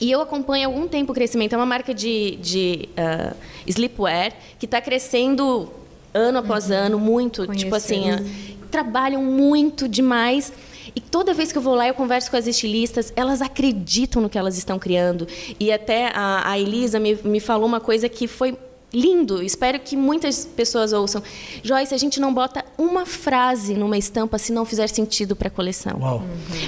e 0.00 0.10
eu 0.12 0.20
acompanho 0.20 0.68
há 0.68 0.72
algum 0.72 0.86
tempo 0.86 1.10
o 1.10 1.14
crescimento. 1.14 1.54
É 1.54 1.56
uma 1.56 1.66
marca 1.66 1.92
de, 1.92 2.36
de 2.36 2.88
ah, 2.96 3.34
sleepwear 3.66 4.32
que 4.60 4.66
está 4.66 4.80
crescendo 4.80 5.68
ano 6.14 6.38
após 6.38 6.70
ano, 6.70 7.00
muito. 7.00 7.46
Tipo 7.48 7.74
assim, 7.74 8.10
ah, 8.10 8.22
trabalham 8.70 9.24
muito 9.24 9.88
demais. 9.88 10.52
E 10.94 11.00
toda 11.00 11.34
vez 11.34 11.50
que 11.50 11.58
eu 11.58 11.62
vou 11.62 11.74
lá, 11.74 11.88
eu 11.88 11.94
converso 11.94 12.30
com 12.30 12.36
as 12.36 12.46
estilistas, 12.46 13.12
elas 13.16 13.42
acreditam 13.42 14.22
no 14.22 14.28
que 14.28 14.38
elas 14.38 14.56
estão 14.56 14.78
criando. 14.78 15.26
E 15.58 15.72
até 15.72 16.12
a, 16.14 16.48
a 16.48 16.58
Elisa 16.58 17.00
me, 17.00 17.18
me 17.24 17.40
falou 17.40 17.66
uma 17.66 17.80
coisa 17.80 18.08
que 18.08 18.28
foi 18.28 18.56
lindo. 18.96 19.42
Espero 19.42 19.78
que 19.78 19.94
muitas 19.94 20.46
pessoas 20.46 20.94
ouçam. 20.94 21.22
Joyce, 21.62 21.94
a 21.94 21.98
gente 21.98 22.18
não 22.18 22.32
bota 22.32 22.64
uma 22.78 23.04
frase 23.04 23.74
numa 23.74 23.98
estampa 23.98 24.38
se 24.38 24.52
não 24.52 24.64
fizer 24.64 24.88
sentido 24.88 25.36
para 25.36 25.48
a 25.48 25.50
coleção. 25.50 25.98
Uau. 26.00 26.22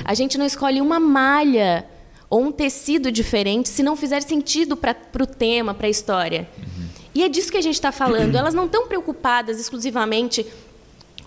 A 0.05 0.13
gente 0.13 0.37
não 0.37 0.45
escolhe 0.45 0.83
uma 0.83 1.01
malha 1.01 1.87
ou 2.29 2.43
um 2.43 2.53
tecido 2.53 3.11
diferente 3.11 3.71
se 3.71 3.83
não 3.83 3.97
fizer 3.97 4.21
sentido 4.21 4.77
para 4.77 4.95
o 5.19 5.27
tema, 5.27 5.73
para 5.73 5.87
a 5.87 5.91
história. 5.91 6.47
E 7.15 7.25
é 7.25 7.29
disso 7.29 7.51
que 7.51 7.57
a 7.57 7.63
gente 7.63 7.75
está 7.75 7.91
falando. 7.91 8.37
Elas 8.37 8.53
não 8.53 8.67
estão 8.67 8.87
preocupadas 8.87 9.59
exclusivamente 9.59 10.47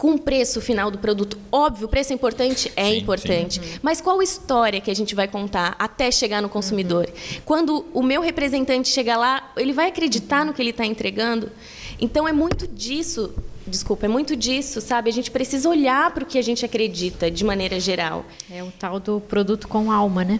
com 0.02 0.16
o 0.16 0.20
preço 0.20 0.60
final 0.60 0.90
do 0.90 0.98
produto. 0.98 1.38
Óbvio, 1.52 1.86
o 1.86 1.88
preço 1.88 2.12
é 2.12 2.16
importante? 2.16 2.72
É 2.76 2.90
Sim, 2.90 2.98
importante. 2.98 3.62
Mas 3.84 4.02
qual 4.02 4.20
história 4.20 4.82
que 4.82 4.90
a 4.90 4.96
gente 4.96 5.14
vai 5.14 5.28
contar 5.28 5.76
até 5.78 6.10
chegar 6.10 6.42
no 6.42 6.50
consumidor? 6.50 7.08
Quando 7.46 7.86
o 7.94 8.02
meu 8.02 8.20
representante 8.20 8.90
chegar 8.90 9.16
lá, 9.16 9.52
ele 9.56 9.72
vai 9.72 9.90
acreditar 9.90 10.44
no 10.44 10.56
que 10.56 10.62
ele 10.64 10.72
está 10.72 10.88
entregando? 10.88 11.52
Então, 12.00 12.28
é 12.28 12.34
muito 12.34 12.68
disso, 12.68 13.32
desculpa, 13.68 14.08
é 14.08 14.10
muito 14.10 14.36
disso, 14.36 14.82
sabe? 14.82 15.08
A 15.08 15.14
gente 15.14 15.30
precisa 15.30 15.70
olhar 15.70 16.12
para 16.12 16.24
o 16.24 16.26
que 16.26 16.40
a 16.40 16.42
gente 16.42 16.66
acredita, 16.66 17.30
de 17.30 17.46
maneira 17.46 17.80
geral. 17.80 18.26
É 18.50 18.64
o 18.64 18.72
tal 18.72 19.00
do 19.00 19.22
produto 19.22 19.68
com 19.68 19.92
alma, 19.92 20.24
né? 20.24 20.40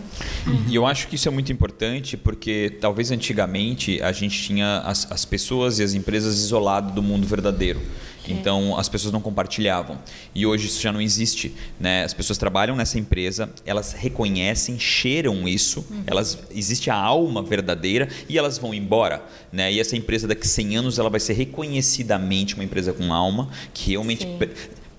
E 0.68 0.74
eu 0.74 0.88
acho 0.88 1.08
que 1.08 1.14
isso 1.14 1.28
é 1.28 1.32
muito 1.32 1.52
importante 1.52 2.18
porque 2.18 2.78
talvez 2.82 3.12
antigamente 3.12 4.02
a 4.02 4.12
gente 4.12 4.42
tinha 4.42 4.80
as, 4.80 5.12
as 5.12 5.24
pessoas 5.24 5.78
e 5.78 5.84
as 5.84 5.94
empresas 5.94 6.40
isoladas 6.40 6.92
do 6.94 7.04
mundo 7.04 7.28
verdadeiro. 7.28 7.80
Então 8.28 8.78
as 8.78 8.88
pessoas 8.88 9.12
não 9.12 9.22
compartilhavam. 9.22 9.98
E 10.34 10.46
hoje 10.46 10.68
isso 10.68 10.82
já 10.82 10.92
não 10.92 11.02
existe. 11.02 11.54
Né? 11.80 12.04
As 12.04 12.14
pessoas 12.14 12.38
trabalham 12.38 12.76
nessa 12.76 13.00
empresa, 13.00 13.50
elas 13.66 13.94
reconhecem, 13.94 14.80
cheiram 14.80 15.48
isso, 15.48 15.86
elas 16.06 16.38
existe 16.52 16.90
a 16.90 16.96
alma 16.96 17.42
verdadeira 17.42 18.08
e 18.30 18.38
elas 18.38 18.58
vão 18.58 18.74
embora. 18.74 19.24
Né? 19.52 19.72
E 19.74 19.80
essa 19.80 19.96
empresa 19.96 20.28
daqui 20.28 20.46
a 20.46 20.50
100 20.50 20.78
anos 20.78 21.00
ela 21.00 21.10
vai 21.10 21.20
ser 21.20 21.34
reconhecidamente 21.34 22.56
uma 22.56 22.64
empresa 22.64 22.94
com 22.94 23.14
alma, 23.14 23.50
que 23.74 23.92
realmente 23.92 24.28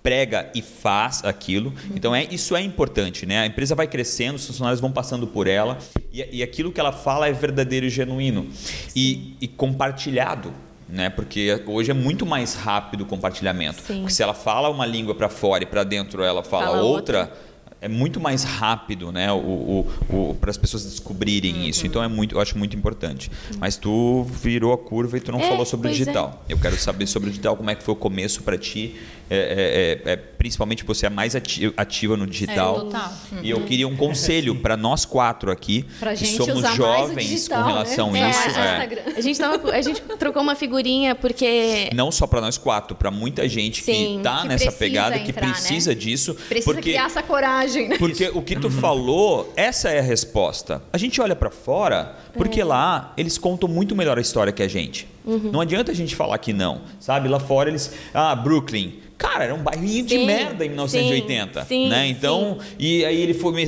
prega 0.02 0.50
e 0.54 0.60
faz 0.60 1.24
aquilo. 1.24 1.72
Então 1.94 2.14
é 2.14 2.26
isso 2.30 2.56
é 2.56 2.60
importante, 2.60 3.24
né? 3.24 3.40
A 3.40 3.46
empresa 3.46 3.74
vai 3.74 3.86
crescendo, 3.86 4.36
os 4.36 4.46
funcionários 4.46 4.80
vão 4.80 4.90
passando 4.90 5.26
por 5.26 5.46
ela 5.46 5.78
e, 6.12 6.38
e 6.38 6.42
aquilo 6.42 6.72
que 6.72 6.80
ela 6.80 6.92
fala 6.92 7.28
é 7.28 7.32
verdadeiro 7.32 7.86
e 7.86 7.90
genuíno 7.90 8.48
e, 8.94 9.36
e 9.40 9.46
compartilhado. 9.46 10.52
Né? 10.92 11.08
Porque 11.08 11.58
hoje 11.66 11.90
é 11.90 11.94
muito 11.94 12.26
mais 12.26 12.54
rápido 12.54 13.00
o 13.00 13.06
compartilhamento. 13.06 13.80
Sim. 13.80 14.00
Porque 14.00 14.12
se 14.12 14.22
ela 14.22 14.34
fala 14.34 14.68
uma 14.68 14.84
língua 14.84 15.14
para 15.14 15.30
fora 15.30 15.62
e 15.62 15.66
para 15.66 15.84
dentro 15.84 16.22
ela 16.22 16.42
fala, 16.44 16.66
Fala 16.66 16.82
outra, 16.82 17.20
outra. 17.20 17.36
é 17.80 17.88
muito 17.88 18.20
mais 18.20 18.44
rápido, 18.44 19.10
né? 19.10 19.32
O, 19.32 19.36
o, 19.38 19.90
o, 20.30 20.34
para 20.34 20.50
as 20.50 20.58
pessoas 20.58 20.84
descobrirem 20.84 21.54
Uhum. 21.54 21.62
isso. 21.64 21.86
Então 21.86 22.02
é 22.02 22.08
muito, 22.08 22.34
eu 22.34 22.40
acho 22.42 22.58
muito 22.58 22.76
importante. 22.76 23.30
Mas 23.58 23.76
tu 23.78 24.24
virou 24.24 24.70
a 24.74 24.76
curva 24.76 25.16
e 25.16 25.20
tu 25.20 25.32
não 25.32 25.40
É, 25.40 25.48
falou 25.48 25.64
sobre 25.64 25.88
o 25.88 25.90
é. 25.90 25.92
digital. 25.94 26.44
Eu 26.46 26.58
quero 26.58 26.76
saber 26.76 27.06
sobre 27.06 27.30
o 27.30 27.32
digital, 27.32 27.56
como 27.56 27.70
é 27.70 27.74
que 27.74 27.82
foi 27.82 27.94
o 27.94 27.96
começo 27.96 28.42
para 28.42 28.58
ti. 28.58 28.94
É, 29.30 30.02
é, 30.04 30.10
é, 30.10 30.12
é, 30.12 30.16
principalmente 30.42 30.82
você 30.84 31.06
é 31.06 31.08
mais 31.10 31.36
ati- 31.36 31.72
ativa 31.76 32.16
no 32.16 32.26
digital. 32.26 32.74
É, 32.74 32.80
total. 32.80 33.12
E 33.44 33.50
eu 33.50 33.60
queria 33.60 33.86
um 33.86 33.94
conselho 33.96 34.56
para 34.56 34.76
nós 34.76 35.04
quatro 35.04 35.52
aqui, 35.52 35.84
Pra 36.00 36.14
que 36.14 36.24
gente 36.24 36.36
somos 36.36 36.56
usar 36.56 36.68
mais 36.70 36.74
o 36.74 36.76
jovens 36.82 37.28
digital, 37.28 37.62
com 37.62 37.68
relação 37.68 38.10
né? 38.10 38.24
a 38.24 38.30
isso. 38.30 38.58
É. 38.58 39.14
A 39.16 39.20
gente, 39.20 39.38
tava, 39.38 39.70
a 39.70 39.80
gente 39.80 40.00
trocou 40.18 40.42
uma 40.42 40.56
figurinha 40.56 41.14
porque 41.14 41.90
Não 41.94 42.10
só 42.10 42.26
para 42.26 42.40
nós 42.40 42.58
quatro, 42.58 42.96
para 42.96 43.08
muita 43.08 43.48
gente 43.48 43.80
que 43.84 43.92
Sim, 43.94 44.16
está 44.18 44.42
que 44.42 44.48
nessa 44.48 44.64
precisa 44.64 44.78
pegada, 44.78 45.18
que 45.20 45.30
entrar, 45.30 45.46
né? 45.46 45.52
precisa 45.52 45.94
disso. 45.94 46.34
Precisa 46.34 46.64
porque 46.74 46.90
criar 46.90 47.06
essa 47.06 47.22
coragem, 47.22 47.88
né? 47.90 47.98
Porque 47.98 48.28
o 48.34 48.42
que 48.42 48.56
tu 48.56 48.68
falou, 48.68 49.52
essa 49.56 49.90
é 49.90 50.00
a 50.00 50.02
resposta. 50.02 50.82
A 50.92 50.98
gente 50.98 51.20
olha 51.20 51.36
pra 51.36 51.50
fora, 51.50 52.16
porque 52.34 52.60
É. 52.62 52.64
lá 52.64 53.12
eles 53.16 53.38
contam 53.38 53.68
muito 53.68 53.94
melhor 53.94 54.18
a 54.18 54.20
história 54.20 54.52
que 54.52 54.62
a 54.64 54.68
gente. 54.68 55.06
Uhum. 55.24 55.50
Não 55.52 55.60
adianta 55.60 55.92
a 55.92 55.94
gente 55.94 56.16
falar 56.16 56.36
que 56.38 56.52
não, 56.52 56.80
sabe? 56.98 57.28
Lá 57.28 57.38
fora 57.38 57.70
eles, 57.70 57.92
ah, 58.12 58.34
Brooklyn, 58.34 58.94
cara, 59.22 59.44
era 59.44 59.54
um 59.54 59.62
bairrinho 59.62 60.04
de 60.04 60.16
Sim, 60.16 60.26
merda 60.26 60.64
em 60.66 60.68
1980, 60.68 61.64
sim, 61.64 61.88
né? 61.88 62.04
sim, 62.06 62.10
Então, 62.10 62.58
e 62.78 63.04
aí 63.04 63.20
ele 63.20 63.32
foi 63.34 63.66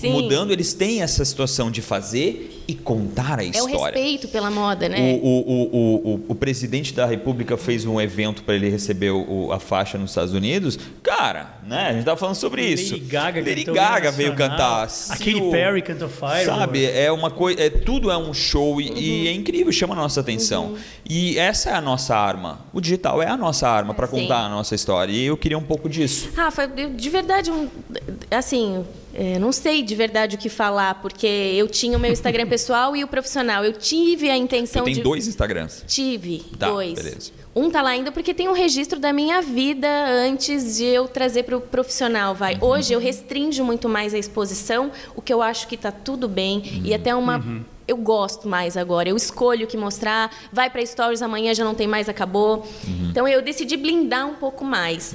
Sim. 0.00 0.10
mudando, 0.10 0.50
eles 0.50 0.72
têm 0.72 1.02
essa 1.02 1.22
situação 1.24 1.70
de 1.70 1.82
fazer 1.82 2.53
e 2.66 2.74
contar 2.74 3.38
a 3.40 3.44
é 3.44 3.46
o 3.46 3.50
história. 3.50 3.84
respeito 3.94 4.28
pela 4.28 4.50
moda, 4.50 4.88
né? 4.88 4.98
O, 5.00 5.26
o, 5.26 5.40
o, 5.40 6.14
o, 6.14 6.24
o 6.28 6.34
presidente 6.34 6.94
da 6.94 7.04
República 7.06 7.56
fez 7.56 7.84
um 7.84 8.00
evento 8.00 8.42
para 8.42 8.54
ele 8.54 8.68
receber 8.70 9.10
o, 9.10 9.52
a 9.52 9.60
faixa 9.60 9.98
nos 9.98 10.10
Estados 10.12 10.32
Unidos. 10.32 10.78
Cara, 11.02 11.58
né? 11.66 11.88
A 11.88 11.92
gente 11.92 12.04
tava 12.04 12.16
falando 12.18 12.36
sobre 12.36 12.64
isso. 12.66 12.94
Lady 12.94 13.04
Gaga, 13.06 13.40
Lady 13.40 13.54
cantou 13.64 13.74
Gaga 13.74 14.10
veio 14.10 14.34
cantar. 14.34 14.84
A 14.84 15.16
Katy 15.16 15.40
Perry 15.50 15.82
cantou 15.82 16.08
Fire. 16.08 16.44
Sabe, 16.46 16.84
é 16.86 17.10
uma 17.12 17.30
coisa, 17.30 17.60
é, 17.62 17.68
tudo 17.70 18.10
é 18.10 18.16
um 18.16 18.32
show 18.32 18.80
e, 18.80 18.90
e 18.92 19.28
é 19.28 19.30
Uhum. 19.32 19.36
incrível, 19.38 19.72
chama 19.72 19.94
a 19.94 19.96
nossa 19.98 20.20
atenção. 20.20 20.74
E 21.08 21.38
essa 21.38 21.70
é 21.70 21.74
a 21.74 21.80
nossa 21.80 22.16
arma. 22.16 22.60
O 22.72 22.80
digital 22.80 23.22
é 23.22 23.26
a 23.28 23.36
nossa 23.36 23.68
arma 23.68 23.92
para 23.92 24.06
Sim. 24.06 24.22
contar 24.22 24.38
a 24.46 24.48
nossa 24.48 24.74
história. 24.74 25.12
E 25.12 25.24
eu 25.26 25.36
queria 25.36 25.58
um 25.58 25.62
pouco 25.62 25.88
disso. 25.88 26.30
Rafa, 26.34 26.70
eu, 26.76 26.90
de 26.94 27.10
verdade, 27.10 27.50
um- 27.50 27.68
assim, 28.30 28.84
é, 29.14 29.38
não 29.38 29.52
sei 29.52 29.82
de 29.82 29.94
verdade 29.94 30.36
o 30.36 30.38
que 30.38 30.48
falar, 30.48 30.96
porque 30.96 31.26
eu 31.26 31.68
tinha 31.68 31.96
o 31.96 32.00
meu 32.00 32.10
Instagram 32.12 32.46
pessoal 32.46 32.96
e 32.96 33.02
o 33.04 33.08
profissional. 33.08 33.64
Eu 33.64 33.72
tive 33.72 34.30
a 34.30 34.34
Tu 34.34 34.40
intenção 34.42 34.84
tem 34.84 34.94
de. 34.94 35.02
dois 35.02 35.26
Instagrams. 35.26 35.84
Tive 35.86 36.44
Tá, 36.58 36.70
dois. 36.70 36.94
beleza. 36.94 37.32
Um 37.56 37.70
tá 37.70 37.80
lá 37.82 37.90
ainda 37.90 38.10
porque 38.10 38.34
tem 38.34 38.48
um 38.48 38.52
registro 38.52 38.98
da 38.98 39.12
minha 39.12 39.40
vida 39.40 39.86
antes 40.08 40.76
de 40.76 40.84
eu 40.86 41.06
trazer 41.06 41.44
para 41.44 41.56
o 41.56 41.60
profissional, 41.60 42.34
vai. 42.34 42.54
Uhum. 42.56 42.64
Hoje 42.68 42.92
eu 42.92 42.98
restringo 42.98 43.64
muito 43.64 43.88
mais 43.88 44.12
a 44.12 44.18
exposição, 44.18 44.90
o 45.14 45.22
que 45.22 45.32
eu 45.32 45.40
acho 45.40 45.68
que 45.68 45.76
tá 45.76 45.92
tudo 45.92 46.26
bem 46.28 46.62
e 46.84 46.88
Uhum. 46.90 46.94
até 46.96 47.14
uma 47.14 47.64
eu 47.86 47.96
gosto 47.98 48.48
mais 48.48 48.76
agora. 48.78 49.08
Eu 49.10 49.16
escolho 49.16 49.66
o 49.66 49.68
que 49.68 49.76
mostrar, 49.76 50.30
vai 50.52 50.68
para 50.70 50.84
stories 50.84 51.20
amanhã 51.22 51.54
já 51.54 51.62
não 51.64 51.74
tem 51.74 51.86
mais, 51.86 52.08
acabou. 52.08 52.66
Uhum. 52.88 53.08
Então 53.10 53.28
eu 53.28 53.40
decidi 53.42 53.76
blindar 53.76 54.26
um 54.26 54.34
pouco 54.34 54.64
mais. 54.64 55.14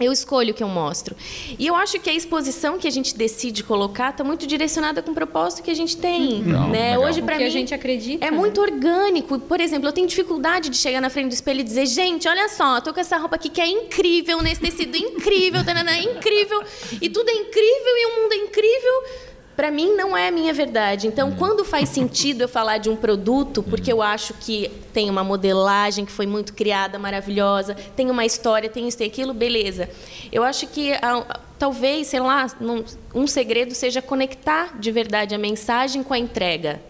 Eu 0.00 0.12
escolho 0.12 0.50
o 0.50 0.54
que 0.54 0.62
eu 0.62 0.68
mostro. 0.68 1.14
E 1.58 1.66
eu 1.66 1.74
acho 1.74 2.00
que 2.00 2.10
a 2.10 2.12
exposição 2.12 2.78
que 2.78 2.88
a 2.88 2.90
gente 2.90 3.16
decide 3.16 3.62
colocar 3.62 4.10
está 4.10 4.24
muito 4.24 4.46
direcionada 4.46 5.00
com 5.02 5.12
o 5.12 5.14
propósito 5.14 5.62
que 5.62 5.70
a 5.70 5.74
gente 5.74 5.96
tem. 5.96 6.42
Legal, 6.42 6.68
né? 6.68 6.90
legal. 6.90 7.04
Hoje, 7.04 7.20
O 7.20 7.24
para 7.24 7.36
que 7.36 7.42
mim, 7.42 7.48
a 7.48 7.50
gente 7.52 7.72
acredita, 7.74 8.24
é 8.26 8.30
né? 8.30 8.36
muito 8.36 8.60
orgânico. 8.60 9.38
Por 9.38 9.60
exemplo, 9.60 9.88
eu 9.88 9.92
tenho 9.92 10.06
dificuldade 10.06 10.68
de 10.68 10.76
chegar 10.76 11.00
na 11.00 11.10
frente 11.10 11.28
do 11.28 11.34
espelho 11.34 11.60
e 11.60 11.62
dizer, 11.62 11.86
gente, 11.86 12.28
olha 12.28 12.48
só, 12.48 12.80
tô 12.80 12.92
com 12.92 13.00
essa 13.00 13.16
roupa 13.16 13.36
aqui 13.36 13.48
que 13.48 13.60
é 13.60 13.68
incrível, 13.68 14.42
nesse 14.42 14.60
tecido 14.60 14.96
incrível, 14.96 15.64
tanana, 15.64 15.96
incrível, 15.98 16.62
e 17.00 17.08
tudo 17.08 17.28
é 17.28 17.32
incrível 17.34 17.96
e 17.96 18.06
o 18.06 18.22
mundo 18.22 18.32
é 18.32 18.36
incrível. 18.36 19.02
Para 19.56 19.70
mim 19.70 19.94
não 19.94 20.16
é 20.16 20.28
a 20.28 20.30
minha 20.32 20.52
verdade. 20.52 21.06
Então, 21.06 21.30
quando 21.32 21.64
faz 21.64 21.88
sentido 21.88 22.42
eu 22.42 22.48
falar 22.48 22.78
de 22.78 22.90
um 22.90 22.96
produto, 22.96 23.62
porque 23.62 23.92
eu 23.92 24.02
acho 24.02 24.34
que 24.34 24.68
tem 24.92 25.08
uma 25.08 25.22
modelagem 25.22 26.04
que 26.04 26.10
foi 26.12 26.26
muito 26.26 26.52
criada, 26.54 26.98
maravilhosa, 26.98 27.74
tem 27.94 28.10
uma 28.10 28.24
história, 28.24 28.68
tem 28.68 28.88
isso, 28.88 28.98
tem 28.98 29.06
aquilo, 29.06 29.32
beleza. 29.32 29.88
Eu 30.32 30.42
acho 30.42 30.66
que 30.66 30.92
ah, 30.94 31.38
talvez, 31.58 32.08
sei 32.08 32.20
lá, 32.20 32.46
um 33.14 33.26
segredo 33.26 33.74
seja 33.74 34.02
conectar 34.02 34.76
de 34.78 34.90
verdade 34.90 35.34
a 35.34 35.38
mensagem 35.38 36.02
com 36.02 36.12
a 36.14 36.18
entrega. 36.18 36.80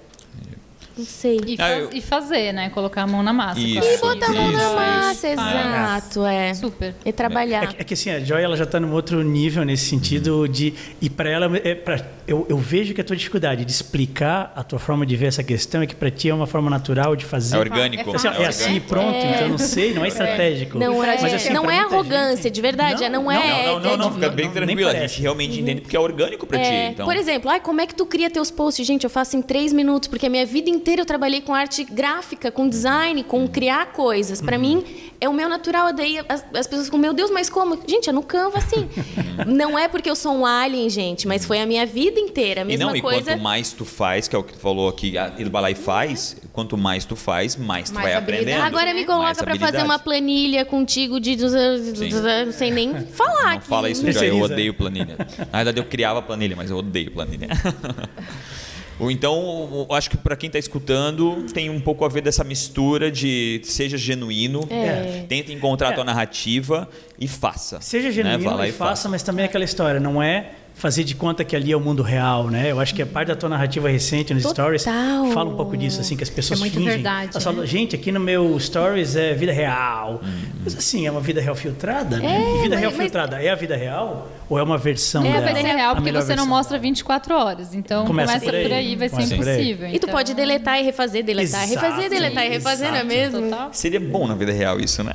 Não 0.96 1.04
sei. 1.04 1.40
E, 1.44 1.54
Ah, 1.54 1.56
faz- 1.66 1.82
eu- 1.82 1.90
e 1.92 2.00
fazer, 2.00 2.52
né? 2.52 2.70
Colocar 2.70 3.02
a 3.02 3.06
mão 3.08 3.20
na 3.20 3.32
massa. 3.32 3.58
Isso. 3.58 3.80
claro. 3.80 3.94
E 3.94 3.98
botar 4.20 4.26
a 4.26 4.32
mão 4.32 4.52
na 4.52 4.58
Isso, 4.62 4.74
massa, 4.76 5.28
isso. 5.28 5.40
exato, 5.42 6.24
é. 6.24 6.54
Super. 6.54 6.94
E 7.04 7.12
trabalhar. 7.12 7.64
É 7.64 7.66
que, 7.66 7.76
é 7.80 7.84
que 7.84 7.94
assim, 7.94 8.10
a 8.10 8.20
Joy 8.20 8.40
ela 8.40 8.56
já 8.56 8.62
está 8.62 8.78
num 8.78 8.92
outro 8.92 9.20
nível 9.24 9.64
nesse 9.64 9.86
sentido 9.86 10.46
de 10.46 10.72
e 11.00 11.10
para 11.10 11.28
ela 11.28 11.50
é 11.64 11.74
pra, 11.74 11.96
eu, 12.26 12.46
eu 12.48 12.56
vejo 12.56 12.94
que 12.94 13.00
a 13.00 13.04
tua 13.04 13.16
dificuldade 13.16 13.64
de 13.64 13.70
explicar 13.70 14.52
a 14.56 14.62
tua 14.62 14.78
forma 14.78 15.04
de 15.04 15.16
ver 15.16 15.26
essa 15.26 15.42
questão 15.42 15.82
é 15.82 15.86
que 15.86 15.94
para 15.94 16.10
ti 16.10 16.28
é 16.28 16.34
uma 16.34 16.46
forma 16.46 16.70
natural 16.70 17.14
de 17.14 17.24
fazer. 17.24 17.56
É 17.56 17.58
orgânico. 17.58 18.14
Assim, 18.16 18.28
ó, 18.28 18.32
é 18.32 18.46
assim, 18.46 18.80
pronto. 18.80 19.16
Então 19.16 19.40
eu 19.42 19.48
não 19.50 19.58
sei, 19.58 19.92
não 19.94 20.04
é 20.04 20.08
estratégico. 20.08 20.78
Não 20.78 21.02
é, 21.04 21.20
Mas, 21.20 21.34
assim, 21.34 21.52
não 21.52 21.70
é 21.70 21.80
arrogância, 21.80 22.44
gente- 22.44 22.54
de 22.54 22.60
verdade, 22.60 23.04
é, 23.04 23.08
não, 23.08 23.24
Não, 23.24 23.32
é. 23.32 23.66
Não, 23.66 23.80
não, 23.80 23.90
não, 23.90 23.96
Não, 23.96 24.12
fica 24.12 24.28
não, 24.28 24.34
bem 24.34 24.46
não, 24.46 24.52
tranquilo. 24.52 24.88
A 24.90 24.94
gente 24.94 25.20
realmente 25.20 25.60
entende 25.60 25.80
porque 25.82 25.96
é 25.96 26.00
orgânico 26.00 26.46
pra 26.46 26.58
ti. 26.58 26.64
É, 26.68 26.88
Então. 26.90 27.06
Por 27.06 27.16
exemplo, 27.16 27.50
ai, 27.50 27.60
como 27.60 27.80
é 27.80 27.86
que 27.86 27.94
tu 27.94 28.06
cria 28.06 28.30
teus 28.30 28.50
posts? 28.50 28.86
Gente, 28.86 29.04
eu 29.04 29.10
faço 29.10 29.36
em 29.36 29.42
três 29.42 29.72
minutos, 29.72 30.08
porque 30.08 30.26
a 30.26 30.30
minha 30.30 30.46
vida 30.46 30.70
inteira 30.70 31.02
eu 31.02 31.06
trabalhei 31.06 31.40
com 31.40 31.54
arte 31.54 31.84
gráfica, 31.84 32.50
com 32.50 32.68
design, 32.68 33.22
com 33.24 33.46
criar 33.48 33.86
coisas. 33.92 34.40
Pra 34.40 34.56
mim, 34.58 34.84
é 35.20 35.28
o 35.28 35.32
meu 35.32 35.48
natural. 35.48 35.92
Daí 35.92 36.18
as, 36.28 36.44
as 36.54 36.66
pessoas 36.66 36.84
ficam, 36.86 36.98
meu 36.98 37.12
Deus, 37.12 37.30
mas 37.30 37.48
como? 37.48 37.78
Gente, 37.86 38.08
é 38.08 38.12
no 38.12 38.22
Canva, 38.22 38.58
assim. 38.58 38.88
não 39.46 39.78
é 39.78 39.88
porque 39.88 40.08
eu 40.10 40.16
sou 40.16 40.32
um 40.34 40.46
alien, 40.46 40.88
gente, 40.88 41.26
mas 41.26 41.44
foi 41.44 41.60
a 41.60 41.66
minha 41.66 41.84
vida 41.86 42.18
inteira. 42.20 42.62
A 42.62 42.64
E 42.64 42.66
mesma 42.68 42.86
não, 42.86 42.96
e 42.96 43.00
coisa. 43.00 43.32
quanto 43.32 43.40
mais 43.42 43.72
tu 43.72 43.84
faz, 43.84 44.28
que 44.28 44.34
é 44.36 44.38
o 44.38 44.42
que 44.42 44.52
tu 44.54 44.58
falou 44.58 44.88
aqui, 44.88 45.14
ele 45.38 45.50
vai 45.50 45.62
lá 45.62 45.70
e 45.70 45.74
faz, 45.74 46.36
quanto 46.52 46.76
mais 46.76 47.04
tu 47.04 47.16
faz, 47.16 47.56
mais 47.56 47.90
tu 47.90 47.94
Mais 47.94 48.06
vai 48.06 48.14
aprendendo. 48.14 48.62
Agora 48.62 48.92
me 48.94 49.04
coloca 49.04 49.42
pra 49.42 49.56
fazer 49.56 49.82
uma 49.82 49.98
planilha 49.98 50.64
contigo 50.64 51.18
de. 51.20 51.36
Não 51.36 52.52
sei 52.52 52.70
nem 52.70 52.94
falar. 53.06 53.44
Não 53.44 53.50
aqui. 53.58 53.66
fala 53.66 53.90
isso, 53.90 54.10
já. 54.10 54.24
Eu 54.24 54.40
odeio 54.40 54.74
planilha. 54.74 55.16
Na 55.52 55.58
verdade, 55.58 55.78
eu 55.80 55.84
criava 55.84 56.22
planilha, 56.22 56.56
mas 56.56 56.70
eu 56.70 56.76
odeio 56.78 57.10
planilha. 57.10 57.48
Ou 58.98 59.10
então, 59.10 59.86
eu 59.88 59.94
acho 59.94 60.08
que 60.08 60.16
para 60.16 60.36
quem 60.36 60.46
está 60.46 60.58
escutando, 60.58 61.44
tem 61.52 61.68
um 61.68 61.80
pouco 61.80 62.04
a 62.04 62.08
ver 62.08 62.20
dessa 62.22 62.44
mistura 62.44 63.10
de 63.10 63.60
seja 63.64 63.96
genuíno, 63.98 64.60
É. 64.70 65.24
tenta 65.28 65.52
encontrar 65.52 65.88
a 65.88 65.92
É. 65.92 65.94
tua 65.94 66.04
narrativa 66.04 66.88
e 67.18 67.26
faça. 67.26 67.80
Seja 67.80 68.08
né? 68.08 68.12
genuíno 68.14 68.44
Vá 68.44 68.54
lá 68.54 68.68
e 68.68 68.72
faça, 68.72 69.08
mas 69.08 69.22
também 69.22 69.42
é 69.44 69.46
aquela 69.48 69.64
história, 69.64 69.98
não 69.98 70.22
é 70.22 70.50
fazer 70.76 71.04
de 71.04 71.14
conta 71.14 71.44
que 71.44 71.54
ali 71.54 71.70
é 71.70 71.76
o 71.76 71.80
mundo 71.80 72.02
real, 72.02 72.48
né? 72.50 72.70
Eu 72.70 72.80
acho 72.80 72.92
que 72.94 73.00
é 73.00 73.04
parte 73.04 73.28
da 73.28 73.36
tua 73.36 73.48
narrativa 73.48 73.88
recente 73.88 74.34
nos 74.34 74.42
Total. 74.42 74.64
stories 74.76 74.84
fala 75.32 75.50
um 75.50 75.56
pouco 75.56 75.76
disso, 75.76 76.00
assim, 76.00 76.16
que 76.16 76.22
as 76.24 76.30
pessoas 76.30 76.58
É 76.58 76.60
muito 76.60 76.74
fingem. 76.74 76.88
verdade, 76.94 77.30
Elas 77.32 77.44
falam, 77.44 77.60
né? 77.60 77.66
gente, 77.66 77.94
aqui 77.94 78.10
no 78.10 78.18
meu 78.18 78.58
stories 78.58 79.14
é 79.14 79.34
vida 79.34 79.52
real. 79.52 80.20
Uhum. 80.22 80.32
Mas 80.64 80.76
assim, 80.76 81.06
é 81.06 81.10
uma 81.12 81.20
vida 81.20 81.40
real 81.40 81.54
filtrada, 81.54 82.18
né? 82.18 82.26
É, 82.26 82.40
e 82.58 82.62
vida 82.62 82.70
mas- 82.70 82.80
real 82.80 82.92
mas- 82.92 83.00
filtrada 83.02 83.40
é 83.42 83.50
a 83.50 83.54
vida 83.54 83.76
real 83.76 84.28
ou 84.48 84.58
é 84.58 84.62
uma 84.62 84.76
versão 84.78 85.24
É, 85.24 85.32
dela? 85.32 85.52
vai 85.52 85.54
ser 85.62 85.62
real 85.74 85.94
porque 85.96 86.10
você 86.12 86.18
não 86.20 86.26
versão. 86.44 86.46
mostra 86.46 86.78
24 86.78 87.34
horas. 87.34 87.74
Então 87.74 88.04
Começa 88.06 88.32
começa, 88.34 88.44
por 88.52 88.62
por 88.62 88.72
aí. 88.72 88.78
aí, 88.78 88.96
vai 88.96 89.08
ser 89.08 89.14
Começa 89.16 89.34
aí. 89.34 89.40
impossível. 89.40 89.88
E 89.88 89.92
tu 89.92 89.96
Então, 89.96 90.10
pode 90.10 90.34
deletar 90.34 90.78
e 90.80 90.82
refazer, 90.82 91.24
deletar 91.24 91.64
e 91.64 91.70
refazer, 91.70 91.90
Exato, 91.98 92.10
deletar 92.10 92.44
e 92.44 92.48
refazer, 92.48 92.88
não 92.90 92.96
é 92.96 93.00
exato. 93.00 93.14
mesmo? 93.14 93.50
Total. 93.50 93.68
Seria 93.72 94.00
bom 94.00 94.26
na 94.26 94.34
vida 94.34 94.52
real 94.52 94.78
isso, 94.80 95.02
né? 95.02 95.12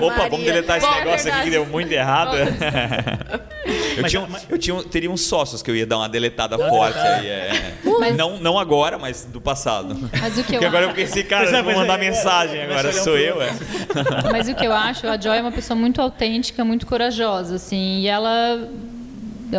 Opa, 0.00 0.16
Maria. 0.16 0.28
vamos 0.30 0.44
deletar 0.46 0.78
esse 0.78 0.86
Bom, 0.86 0.94
negócio 0.94 1.14
aqui 1.14 1.22
verdade. 1.24 1.44
que 1.44 1.50
deu 1.50 1.66
muito 1.66 1.92
errado. 1.92 2.36
eu 3.96 4.02
Mas- 4.02 4.10
tinha, 4.10 4.26
mas- 4.28 4.46
eu 4.48 4.58
tinha, 4.58 4.82
teria 4.84 5.10
uns 5.10 5.22
sócios 5.22 5.62
que 5.62 5.70
eu 5.70 5.76
ia 5.76 5.86
dar 5.86 5.98
uma 5.98 6.08
deletada 6.08 6.58
forte 6.58 6.98
aí. 6.98 7.26
é. 7.26 7.72
Mas- 8.00 8.16
Não, 8.16 8.36
não 8.38 8.58
agora, 8.58 8.98
mas 8.98 9.24
do 9.24 9.40
passado. 9.40 9.96
Mas 10.20 10.32
o 10.38 10.42
que 10.44 10.54
eu 10.54 10.60
Porque 10.60 10.64
agora 10.66 10.86
eu 10.86 10.92
pensei, 10.94 11.22
cara, 11.22 11.44
Pois 11.44 11.54
é, 11.54 11.58
eu 11.60 11.64
vou 11.64 11.72
é, 11.72 11.76
mandar 11.76 11.94
é, 11.94 11.98
mensagem 11.98 12.58
é, 12.58 12.64
agora, 12.64 12.92
sou 12.92 13.14
um 13.14 13.16
eu, 13.18 13.40
é. 13.42 13.50
Mas 14.32 14.48
o 14.48 14.54
que 14.54 14.64
eu 14.66 14.72
acho, 14.72 15.06
a 15.06 15.18
Joy 15.18 15.36
é 15.38 15.40
uma 15.40 15.52
pessoa 15.52 15.78
muito 15.78 16.00
autêntica, 16.00 16.64
muito 16.64 16.86
corajosa, 16.86 17.56
assim, 17.56 17.71
e 17.74 18.06
ela 18.08 18.68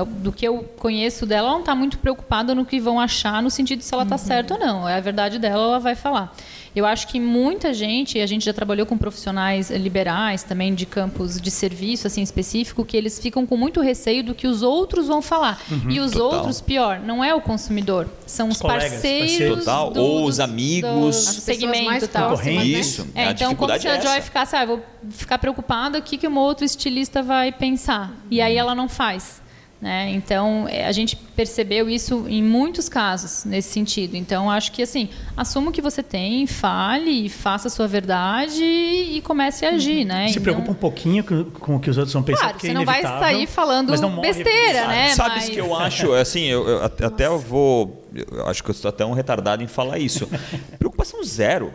do 0.02 0.32
que 0.32 0.48
eu 0.48 0.64
conheço 0.80 1.26
dela, 1.26 1.48
ela 1.48 1.52
não 1.52 1.60
está 1.60 1.76
muito 1.76 2.00
preocupada 2.00 2.56
no 2.56 2.66
que 2.66 2.80
vão 2.80 3.00
achar, 3.00 3.44
no 3.44 3.52
sentido 3.52 3.80
de 3.80 3.86
se 3.86 3.94
ela 3.94 4.04
está 4.04 4.18
certa 4.18 4.56
ou 4.56 4.60
não. 4.60 4.90
É 4.90 4.98
a 4.98 5.00
verdade 5.00 5.38
dela, 5.38 5.64
ela 5.64 5.80
vai 5.80 5.94
falar. 5.94 6.34
Eu 6.76 6.86
acho 6.86 7.08
que 7.08 7.20
muita 7.20 7.74
gente, 7.74 8.20
a 8.20 8.26
gente 8.26 8.44
já 8.46 8.54
trabalhou 8.54 8.86
com 8.86 8.98
profissionais 8.98 9.70
liberais 9.70 10.42
também 10.44 10.74
de 10.74 10.86
campos 10.86 11.40
de 11.40 11.52
serviço 11.52 12.08
assim 12.08 12.22
específico, 12.24 12.84
que 12.84 12.98
eles 12.98 13.20
ficam 13.20 13.46
com 13.46 13.56
muito 13.56 13.80
receio 13.80 14.24
do 14.24 14.34
que 14.34 14.48
os 14.48 14.64
outros 14.64 15.08
vão 15.08 15.22
falar. 15.22 15.62
e 15.90 16.00
os 16.00 16.12
Total. 16.14 16.38
outros, 16.40 16.62
pior, 16.62 17.00
não 17.00 17.24
é 17.24 17.34
o 17.36 17.42
consumidor, 17.42 18.10
são 18.26 18.50
os 18.50 18.58
colegas, 18.60 18.92
parceiros 18.94 19.30
parceiros. 19.32 19.60
Total, 19.60 19.92
do- 19.92 20.02
ou 20.02 20.26
os 20.26 20.38
do- 20.38 20.42
amigos. 20.44 20.92
do 20.92 21.08
As 21.10 21.16
pessoas 21.36 21.44
segmento 21.44 21.86
mais 21.86 22.08
tal. 22.08 22.28
próximas, 22.30 22.56
né? 22.58 22.64
Isso, 22.66 23.02
É, 23.14 23.24
então, 23.32 23.56
como 23.56 23.72
dificuldade 23.72 23.82
se 23.84 23.88
a 23.88 23.96
é 23.96 24.02
Joy 24.02 24.22
ficasse, 24.22 24.56
ah, 24.56 24.64
eu 24.64 24.68
vou 24.68 24.84
ficar 25.12 25.38
preocupada 25.38 26.00
o 26.00 26.02
que, 26.02 26.18
que 26.18 26.28
um 26.28 26.38
outro 26.38 26.66
estilista 26.66 27.22
vai 27.22 27.52
pensar. 27.52 28.12
E 28.32 28.42
aí 28.42 28.56
ela 28.58 28.74
não 28.74 28.90
faz. 28.90 29.43
Né? 29.84 30.12
Então, 30.12 30.66
é, 30.70 30.86
a 30.86 30.94
gente 30.94 31.18
percebeu 31.18 31.90
isso 31.90 32.26
em 32.30 32.42
muitos 32.42 32.88
casos 32.88 33.44
nesse 33.44 33.70
sentido. 33.74 34.16
Então, 34.16 34.50
acho 34.50 34.72
que 34.72 34.82
assim, 34.82 35.10
assuma 35.36 35.72
o 35.72 35.74
que 35.74 35.82
você 35.82 36.02
tem, 36.02 36.48
fale, 36.48 37.28
faça 37.28 37.68
a 37.68 37.70
sua 37.70 37.86
verdade 37.86 38.64
e 38.64 39.20
comece 39.20 39.66
a 39.66 39.72
agir. 39.72 40.06
Né? 40.06 40.30
Se 40.30 40.38
E 40.38 40.42
preocupa 40.42 40.72
um 40.72 40.76
pouquinho 40.76 41.22
com, 41.22 41.44
com 41.44 41.76
o 41.76 41.80
que 41.82 41.90
os 41.90 41.98
outros 41.98 42.14
vão 42.14 42.24
pensar, 42.24 42.40
Claro, 42.44 42.54
porque 42.54 42.68
você 42.68 42.72
é 42.72 42.76
não 42.76 42.86
vai 42.86 43.02
sair 43.02 43.46
falando 43.46 43.92
besteira, 44.22 44.88
né? 44.88 45.10
Sabe 45.10 45.36
mas- 45.36 45.50
que 45.50 45.58
eu 45.58 45.76
acho, 45.76 46.14
assim, 46.14 46.46
eu, 46.46 46.66
eu 46.66 46.84
até 46.86 47.04
até 47.04 47.28
eu 47.28 47.38
vou. 47.38 48.08
Eu 48.16 48.48
acho 48.48 48.64
que 48.64 48.70
eu 48.70 48.74
estou 48.74 48.90
tão 48.94 49.12
retardado 49.12 49.62
em 49.62 49.68
falar 49.68 50.00
isso. 50.00 50.30
Preocupação 50.80 51.22
zero. 51.26 51.74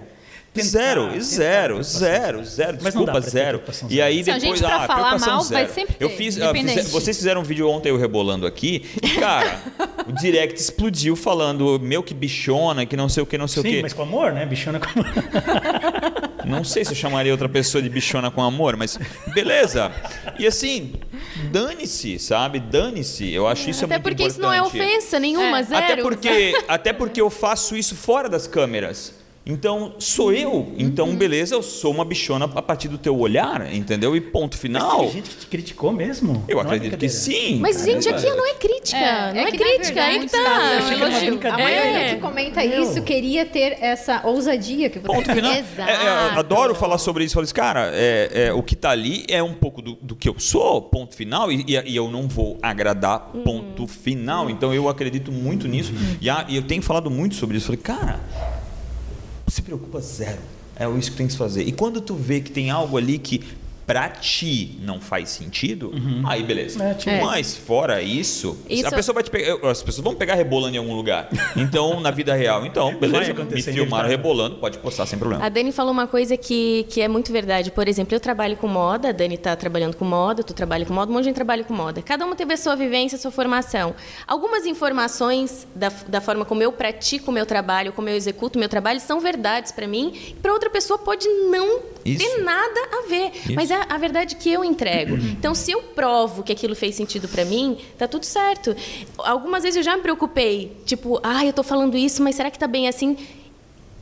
Tentar, 0.55 0.69
zero, 0.71 1.03
tentar 1.09 1.21
zero, 1.23 1.83
zero, 1.85 2.45
zero, 2.45 2.77
desculpa, 2.79 3.21
zero. 3.21 3.63
E 3.89 4.01
aí 4.03 4.25
Se 4.25 4.31
a 4.31 4.39
depois, 4.39 4.59
gente, 4.59 4.69
ah, 4.73 4.87
falar 4.87 5.19
mal, 5.19 5.39
vai 5.45 5.63
zero. 5.67 5.73
sempre 5.75 5.97
Eu 6.01 6.11
fiz, 6.11 6.37
ah, 6.41 6.45
independente. 6.47 6.79
fize- 6.81 6.91
vocês 6.91 7.17
fizeram 7.17 7.43
um 7.43 7.45
vídeo 7.45 7.69
ontem, 7.69 7.91
eu 7.91 7.97
rebolando 7.97 8.47
aqui, 8.47 8.85
e, 9.03 9.09
cara, 9.21 9.61
o 10.07 10.13
direct 10.13 10.59
explodiu 10.61 11.15
falando, 11.15 11.79
meu 11.81 12.03
que 12.03 12.13
bichona, 12.15 12.85
que 12.87 12.97
não 12.97 13.09
sei 13.09 13.23
o 13.23 13.27
que, 13.27 13.39
não 13.39 13.47
sei 13.47 13.61
o 13.61 13.63
Sim, 13.63 13.71
que. 13.73 13.83
mas 13.83 13.93
com 13.93 14.03
amor, 14.03 14.33
né? 14.33 14.45
Bichona 14.47 14.81
com 14.81 14.89
amor. 14.99 15.07
Não 16.45 16.65
sei 16.65 16.83
se 16.83 16.93
eu 16.93 16.97
chamaria 16.97 17.31
outra 17.31 17.47
pessoa 17.49 17.83
de 17.83 17.91
bichona 17.91 18.31
com 18.31 18.43
amor, 18.43 18.75
mas 18.75 18.99
beleza. 19.35 19.93
E 20.39 20.47
assim, 20.47 20.95
dane-se, 21.53 22.19
sabe? 22.19 22.59
Dane-se. 22.59 23.31
Eu 23.31 23.47
acho 23.47 23.69
isso 23.69 23.83
é 23.83 23.85
Até 23.85 23.95
muito 23.97 24.03
porque 24.05 24.23
importante. 24.23 24.33
isso 24.33 24.41
não 24.41 24.53
é 24.53 24.63
ofensa 24.63 25.19
nenhuma, 25.21 25.59
É. 25.61 25.63
zero. 25.65 25.85
Até 25.85 25.97
porque, 26.03 26.65
até 26.67 26.93
porque 26.95 27.21
eu 27.21 27.29
faço 27.29 27.77
isso 27.77 27.95
fora 27.95 28.31
das 28.31 28.47
câmeras. 28.47 29.13
Então, 29.49 29.95
sou 29.99 30.31
eu. 30.33 30.75
Então, 30.77 31.17
beleza, 31.17 31.55
eu 31.55 31.63
sou 31.63 31.91
uma 31.91 32.05
bichona 32.05 32.45
a 32.55 32.61
partir 32.61 32.87
do 32.89 32.99
teu 32.99 33.19
olhar, 33.19 33.73
entendeu? 33.75 34.15
E 34.15 34.21
ponto 34.21 34.59
final. 34.59 34.99
Tem 35.01 35.11
gente 35.13 35.31
que 35.31 35.37
te 35.37 35.47
criticou 35.47 35.91
mesmo? 35.91 36.45
Eu 36.47 36.57
Não 36.57 36.63
é 36.65 36.67
acredito 36.67 36.99
que 36.99 37.07
brincadeira. 37.09 37.15
sim. 37.49 37.59
Mas, 37.59 37.79
cara. 37.79 37.91
gente, 37.93 38.09
aqui 38.11 38.27
não 38.31 38.47
é 38.47 38.55
crítica. 38.55 38.97
É, 38.99 39.33
não 39.33 39.41
é 39.41 39.43
é, 39.45 39.51
que, 39.51 39.57
crítica, 39.59 40.11
que 40.21 40.27
tá. 40.29 40.45
casos, 40.45 40.91
Eu 40.91 41.07
é 41.07 41.11
que 41.21 41.27
elogio. 41.27 41.41
A 41.49 41.53
maioria 41.59 41.99
É. 41.99 42.15
que 42.15 42.21
comenta 42.21 42.63
Meu. 42.63 42.83
isso 42.83 43.03
queria 43.03 43.47
ter 43.47 43.79
essa 43.81 44.21
ousadia 44.27 44.91
que 44.91 44.99
você 44.99 45.07
Ponto 45.07 45.33
final. 45.33 45.53
Exato. 45.55 45.91
É, 45.91 45.95
é, 45.95 46.35
eu 46.35 46.39
adoro 46.39 46.75
falar 46.75 46.99
sobre 46.99 47.25
isso. 47.25 47.33
Falei 47.33 47.45
assim, 47.47 47.55
cara, 47.55 47.91
é, 47.95 48.31
é, 48.49 48.53
o 48.53 48.63
que 48.63 48.77
tá 48.77 48.91
ali 48.91 49.25
é 49.29 49.43
um 49.43 49.55
pouco 49.55 49.81
do, 49.81 49.95
do 50.03 50.15
que 50.15 50.29
eu 50.29 50.39
sou, 50.39 50.83
ponto 50.83 51.15
final, 51.17 51.51
e, 51.51 51.65
e- 51.67 51.97
eu 51.97 52.11
não 52.11 52.29
vou 52.29 52.59
agradar, 52.61 53.31
ponto 53.45 53.87
final. 53.87 54.51
Então 54.51 54.75
eu 54.75 54.89
acredito 54.91 55.33
muito 55.33 55.67
nisso. 55.67 55.93
E, 56.21 56.29
a- 56.29 56.45
e 56.49 56.57
eu 56.57 56.63
tenho 56.63 56.83
falado 56.83 57.11
muito 57.11 57.35
sobre 57.35 57.57
isso. 57.57 57.67
Falei, 57.67 57.81
cara, 57.81 58.21
se 59.59 59.63
preocupa 59.63 60.01
zero. 60.01 60.39
É 60.77 60.89
isso 60.97 61.11
que 61.11 61.17
tem 61.17 61.27
que 61.27 61.37
fazer. 61.37 61.65
E 61.65 61.73
quando 61.73 62.01
tu 62.01 62.15
vê 62.15 62.41
que 62.41 62.51
tem 62.51 62.71
algo 62.71 62.97
ali 62.97 63.19
que 63.19 63.43
pra 63.89 64.07
ti 64.11 64.79
não 64.83 65.01
faz 65.01 65.31
sentido, 65.31 65.91
aí 66.27 66.43
beleza. 66.43 66.85
É, 66.85 66.93
tipo- 66.93 67.25
Mas 67.25 67.57
fora 67.57 68.03
isso, 68.03 68.55
Isso- 68.69 68.87
a 68.87 68.91
pessoa 68.91 69.15
vai 69.15 69.23
te 69.23 69.31
pegar, 69.31 69.55
as 69.67 69.83
pessoas 69.83 70.05
vão 70.05 70.15
pegar 70.15 70.35
rebolando 70.35 70.77
em 70.77 70.79
algum 70.79 70.95
lugar. 70.95 71.27
Então, 71.57 71.99
na 71.99 72.11
vida 72.11 72.35
real, 72.35 72.67
então, 72.67 72.95
beleza, 72.99 73.33
me 73.33 73.63
filmaram 73.63 74.07
rebolando, 74.07 74.57
pode 74.57 74.77
postar 74.77 75.07
sem 75.07 75.19
problema. 75.19 75.43
A 75.43 75.49
Dani 75.49 75.73
falou 75.73 75.91
uma 75.91 76.07
coisa 76.07 76.37
que, 76.37 76.85
que 76.91 77.01
é 77.01 77.09
muito 77.09 77.33
verdade. 77.33 77.71
Por 77.71 77.89
exemplo, 77.89 78.15
eu 78.15 78.21
trabalho 78.21 78.59
com 78.59 78.69
moda, 78.69 79.09
a 79.09 79.13
Dani 79.13 79.37
está 79.37 79.57
trabalhando 79.57 79.97
com 79.97 80.05
moda, 80.05 80.43
tu 80.45 80.53
trabalha 80.53 80.85
com 80.85 80.93
moda, 80.93 81.11
um 81.11 81.15
monte 81.15 81.23
de 81.23 81.29
gente 81.31 81.37
trabalha 81.37 81.65
com 81.65 81.73
moda. 81.73 82.03
Cada 82.03 82.27
uma 82.27 82.37
teve 82.37 82.53
a 82.53 82.57
sua 82.59 82.77
vivência, 82.77 83.17
a 83.17 83.19
sua 83.19 83.31
formação. 83.31 83.95
Algumas 84.27 84.67
informações 84.67 85.67
da, 85.75 85.91
da 86.07 86.21
forma 86.21 86.45
como 86.45 86.63
eu 86.63 86.73
pratico 86.73 87.31
o 87.31 87.35
meu 87.35 87.47
trabalho, 87.47 87.91
como 87.93 88.09
eu 88.11 88.17
executo 88.17 88.59
o 88.59 88.61
meu 88.61 88.69
trabalho, 88.69 89.01
são 89.01 89.19
verdades 89.19 89.73
para 89.73 89.87
mim. 89.87 90.35
Para 90.43 90.53
outra 90.53 90.69
pessoa 90.69 90.99
pode 90.99 91.27
não 91.51 91.81
Isso. 92.05 92.19
ter 92.23 92.43
nada 92.43 92.81
a 92.93 93.09
ver. 93.09 93.31
Mas 93.55 93.71
é 93.71 93.78
a 93.89 93.99
verdade 93.99 94.37
que 94.37 94.53
eu 94.53 94.65
entrego. 94.65 95.17
Então, 95.17 95.55
se 95.55 95.71
eu 95.71 95.83
provo 95.83 96.43
que 96.43 96.53
aquilo 96.53 96.75
fez 96.75 96.95
sentido 96.95 97.29
para 97.29 97.45
mim, 97.45 97.79
tá 97.97 98.07
tudo 98.09 98.25
certo. 98.25 98.75
Algumas 99.19 99.63
vezes 99.63 99.77
eu 99.77 99.83
já 99.83 99.97
me 99.97 100.03
preocupei, 100.03 100.77
tipo, 100.85 101.21
ah, 101.23 101.45
eu 101.45 101.53
tô 101.53 101.63
falando 101.63 101.97
isso, 101.97 102.23
mas 102.23 102.35
será 102.35 102.51
que 102.51 102.59
tá 102.59 102.67
bem 102.67 102.89
assim? 102.89 103.17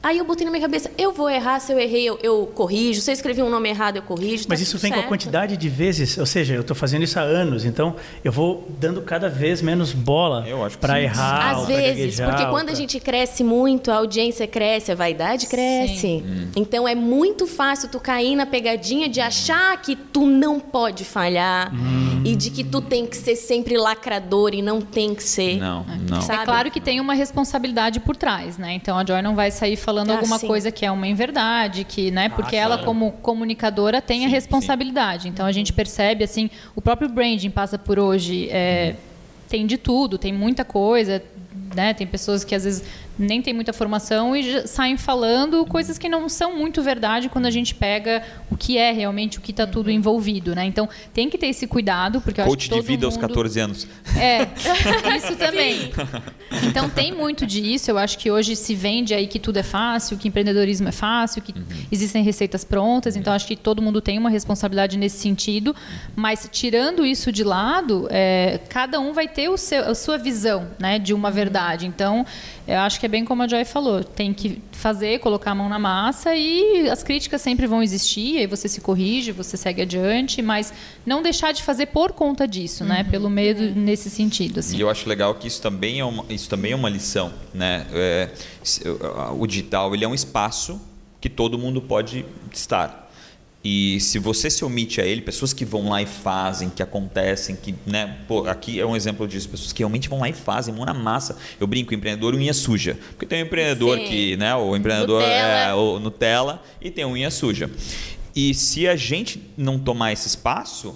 Aí 0.07 0.19
eu 0.19 0.25
botei 0.25 0.45
na 0.45 0.53
minha 0.53 0.61
cabeça, 0.61 0.89
eu 0.97 1.11
vou 1.11 1.29
errar, 1.29 1.59
se 1.59 1.73
eu 1.73 1.81
errei, 1.81 2.05
eu, 2.05 2.17
eu 2.23 2.47
corrijo. 2.55 3.01
Se 3.01 3.11
eu 3.11 3.13
escrevi 3.13 3.43
um 3.43 3.51
nome 3.51 3.69
errado, 3.69 3.97
eu 3.97 4.03
corrijo. 4.03 4.45
Mas 4.49 4.61
tá 4.61 4.63
isso 4.63 4.79
vem 4.79 4.93
com 4.93 4.99
a 4.99 4.99
certo. 4.99 5.09
quantidade 5.09 5.57
de 5.57 5.69
vezes, 5.69 6.17
ou 6.17 6.25
seja, 6.25 6.55
eu 6.55 6.61
estou 6.61 6.77
fazendo 6.77 7.03
isso 7.03 7.19
há 7.19 7.23
anos, 7.23 7.65
então 7.65 7.97
eu 8.23 8.31
vou 8.31 8.65
dando 8.79 9.03
cada 9.03 9.29
vez 9.29 9.61
menos 9.61 9.93
bola 9.93 10.47
para 10.81 11.03
errar. 11.03 11.57
Às 11.57 11.67
vezes, 11.67 12.21
porque 12.21 12.47
quando 12.47 12.69
a 12.69 12.75
gente 12.75 13.01
cresce 13.01 13.43
muito, 13.43 13.91
a 13.91 13.97
audiência 13.97 14.47
cresce, 14.47 14.93
a 14.93 14.95
vaidade 14.95 15.49
cresce. 15.49 16.23
Então 16.55 16.87
é 16.87 16.95
muito 16.95 17.45
fácil 17.45 17.89
tu 17.89 17.99
cair 17.99 18.37
na 18.37 18.47
pegadinha 18.47 19.09
de 19.09 19.21
achar 19.21 19.77
que 19.83 19.97
tu 19.97 20.25
não 20.25 20.61
pode 20.61 21.05
falhar. 21.05 21.73
E 22.27 22.37
de 22.37 22.51
que 22.51 22.65
tu 22.65 22.81
tem 22.81 23.07
que 23.07 23.17
ser 23.17 23.37
sempre 23.37 23.77
lacrador 23.77 24.55
e 24.55 24.61
não 24.63 24.81
tem 24.81 25.15
que 25.15 25.23
ser. 25.23 25.59
Não, 25.59 25.85
não. 26.09 26.21
Sabe? 26.21 26.43
É 26.43 26.45
claro 26.45 26.71
que 26.71 26.81
tem 26.81 27.01
uma 27.01 27.15
responsabilidade 27.15 28.01
por 28.01 28.17
trás, 28.17 28.59
né? 28.59 28.75
Então 28.75 28.99
a 28.99 29.05
Joy 29.05 29.23
não 29.23 29.35
vai 29.35 29.51
sair 29.51 29.77
falando 29.77 30.11
Ah, 30.11 30.17
alguma 30.17 30.39
sim. 30.39 30.47
coisa 30.47 30.71
que 30.71 30.85
é 30.85 30.91
uma 30.91 31.07
inverdade, 31.07 31.85
que, 31.85 32.11
né? 32.11 32.29
Porque 32.29 32.57
ela 32.57 32.79
como 32.79 33.13
comunicadora 33.13 34.03
tem 34.03 34.25
a 34.25 34.29
responsabilidade. 34.29 35.29
Então 35.29 35.47
a 35.47 35.53
gente 35.53 35.73
percebe 35.73 36.25
assim, 36.25 36.51
o 36.75 36.83
próprio 36.83 37.09
branding 37.09 37.51
passa 37.51 37.79
por 37.79 37.99
hoje 37.99 38.49
é, 38.51 38.95
tem 39.49 39.67
de 39.67 39.79
tudo, 39.79 40.19
tem 40.19 40.33
muita 40.33 40.65
coisa, 40.65 41.23
né? 41.75 41.95
Tem 41.95 42.07
pessoas 42.07 42.45
que 42.45 42.55
às 42.55 42.65
vezes 42.65 42.85
nem 43.19 43.41
têm 43.41 43.55
muita 43.55 43.73
formação 43.73 44.37
e 44.37 44.43
já 44.43 44.67
saem 44.67 44.97
falando 44.97 45.65
coisas 45.67 45.99
que 45.99 46.09
não 46.09 46.29
são 46.29 46.57
muito 46.57 46.83
verdade 46.83 47.29
quando 47.29 47.47
a 47.47 47.51
gente 47.51 47.75
pega 47.75 48.23
o 48.51 48.57
que 48.57 48.77
é 48.77 48.93
realmente 48.93 49.39
o 49.39 49.41
que 49.41 49.51
está 49.51 49.67
tudo 49.67 49.91
envolvido, 49.91 50.55
né? 50.55 50.65
Então 50.65 50.89
tem 51.15 51.31
que 51.31 51.39
ter 51.39 51.47
esse 51.47 51.67
cuidado 51.67 52.21
porque 52.21 52.41
eu 52.41 52.45
acho 52.45 52.51
Coach 52.51 52.65
de 52.65 52.71
todo 52.71 52.83
vida 52.83 53.07
aos 53.07 53.17
mundo... 53.17 53.29
14 53.29 53.61
anos. 53.61 53.87
É, 54.17 54.43
isso 55.17 55.37
também. 55.37 55.91
Então 56.65 56.89
tem 56.89 57.13
muito 57.13 57.47
disso. 57.47 57.91
Eu 57.91 57.99
acho 57.99 58.19
que 58.19 58.31
hoje 58.31 58.55
se 58.57 58.75
vende 58.75 59.15
aí 59.15 59.27
que 59.27 59.39
tudo 59.39 59.59
é 59.59 59.63
fácil, 59.63 60.17
que 60.17 60.29
empreendedorismo 60.29 60.89
é 60.89 60.93
fácil, 60.93 61.43
que 61.43 61.55
existem 61.91 62.23
receitas 62.23 62.65
prontas. 62.65 63.17
Então 63.17 63.33
acho 63.33 63.47
que 63.47 63.57
todo 63.57 63.81
mundo 63.81 64.01
tem 64.01 64.19
uma 64.19 64.31
responsabilidade 64.31 64.99
nesse 64.99 65.19
sentido. 65.19 65.75
Mas 66.15 66.49
tirando 66.53 67.05
isso 67.05 67.33
de 67.33 67.45
lado, 67.45 68.07
é, 68.11 68.61
cada 68.69 69.01
um 69.01 69.13
vai 69.13 69.29
ter 69.29 69.49
o 69.49 69.57
seu, 69.57 69.91
a 69.91 69.95
sua 69.95 70.19
visão, 70.19 70.69
né, 70.79 70.99
de 70.99 71.15
uma 71.15 71.31
verdade. 71.31 71.87
Então 71.87 72.25
eu 72.67 72.81
acho 72.81 72.99
que 72.99 73.07
é 73.07 73.09
bem 73.09 73.25
como 73.25 73.43
a 73.43 73.49
Joy 73.49 73.65
falou. 73.65 74.03
Tem 74.03 74.35
que 74.35 74.61
fazer, 74.73 75.21
colocar 75.21 75.53
a 75.53 75.55
mão 75.55 75.69
na 75.69 75.79
massa 75.79 76.35
e 76.35 76.89
as 76.89 77.03
críticas 77.03 77.41
sempre 77.41 77.67
vão 77.67 77.83
existir. 77.83 78.39
Aí 78.39 78.47
você 78.47 78.69
se 78.69 78.81
corrige, 78.81 79.31
você 79.31 79.57
segue 79.57 79.83
adiante, 79.83 80.43
mas 80.43 80.73
não 81.05 81.23
deixar 81.23 81.53
de 81.53 81.63
fazer 81.63 81.87
por 81.87 82.13
conta 82.13 82.47
disso, 82.47 82.85
né? 82.85 83.05
Pelo 83.05 83.31
medo 83.31 83.63
nesse 83.79 84.11
sentido. 84.11 84.61
Assim. 84.61 84.77
E 84.77 84.81
eu 84.81 84.91
acho 84.91 85.09
legal 85.09 85.35
que 85.37 85.47
isso 85.47 85.63
também 85.63 86.01
é 86.01 86.05
uma, 86.05 86.25
isso 86.29 86.49
também 86.49 86.73
é 86.73 86.77
uma 86.77 86.89
lição, 86.89 87.33
né? 87.55 87.87
É, 87.93 88.31
o 89.39 89.47
digital 89.47 89.95
ele 89.95 90.05
é 90.05 90.09
um 90.09 90.15
espaço 90.15 90.81
que 91.21 91.29
todo 91.29 91.57
mundo 91.57 91.81
pode 91.81 92.25
estar. 92.53 93.06
E 93.69 93.99
se 93.99 94.21
você 94.21 94.49
se 94.49 94.65
omite 94.65 95.01
a 95.01 95.05
ele, 95.05 95.21
pessoas 95.21 95.53
que 95.53 95.65
vão 95.65 95.89
lá 95.89 96.01
e 96.01 96.07
fazem, 96.07 96.71
que 96.71 96.81
acontecem, 96.81 97.57
que, 97.57 97.75
né, 97.85 98.19
pô, 98.29 98.47
aqui 98.47 98.79
é 98.79 98.87
um 98.87 98.95
exemplo 98.95 99.27
disso, 99.27 99.49
pessoas 99.49 99.73
que 99.73 99.81
realmente 99.81 100.09
vão 100.09 100.21
lá 100.21 100.29
e 100.29 100.33
fazem, 100.33 100.73
mão 100.73 100.85
na 100.85 100.95
massa. 100.95 101.37
Eu 101.59 101.67
brinco, 101.67 101.93
empreendedor 101.93 102.33
unha 102.33 102.55
suja. 102.55 102.97
Porque 103.11 103.27
tem 103.27 103.43
um 103.43 103.47
empreendedor 103.47 103.99
Sim. 103.99 104.05
que, 104.05 104.37
né, 104.37 104.55
o 104.55 104.77
empreendedor 104.77 105.21
Nutella. 105.21 105.59
é 105.59 105.75
o 105.75 105.99
Nutella 105.99 106.63
e 106.81 106.93
tem 106.93 107.05
unha 107.05 107.29
suja. 107.29 107.69
E 108.37 108.55
se 108.55 108.87
a 108.87 108.95
gente 108.95 109.43
não 109.57 109.81
tomar 109.81 110.13
esse 110.13 110.29
espaço, 110.29 110.95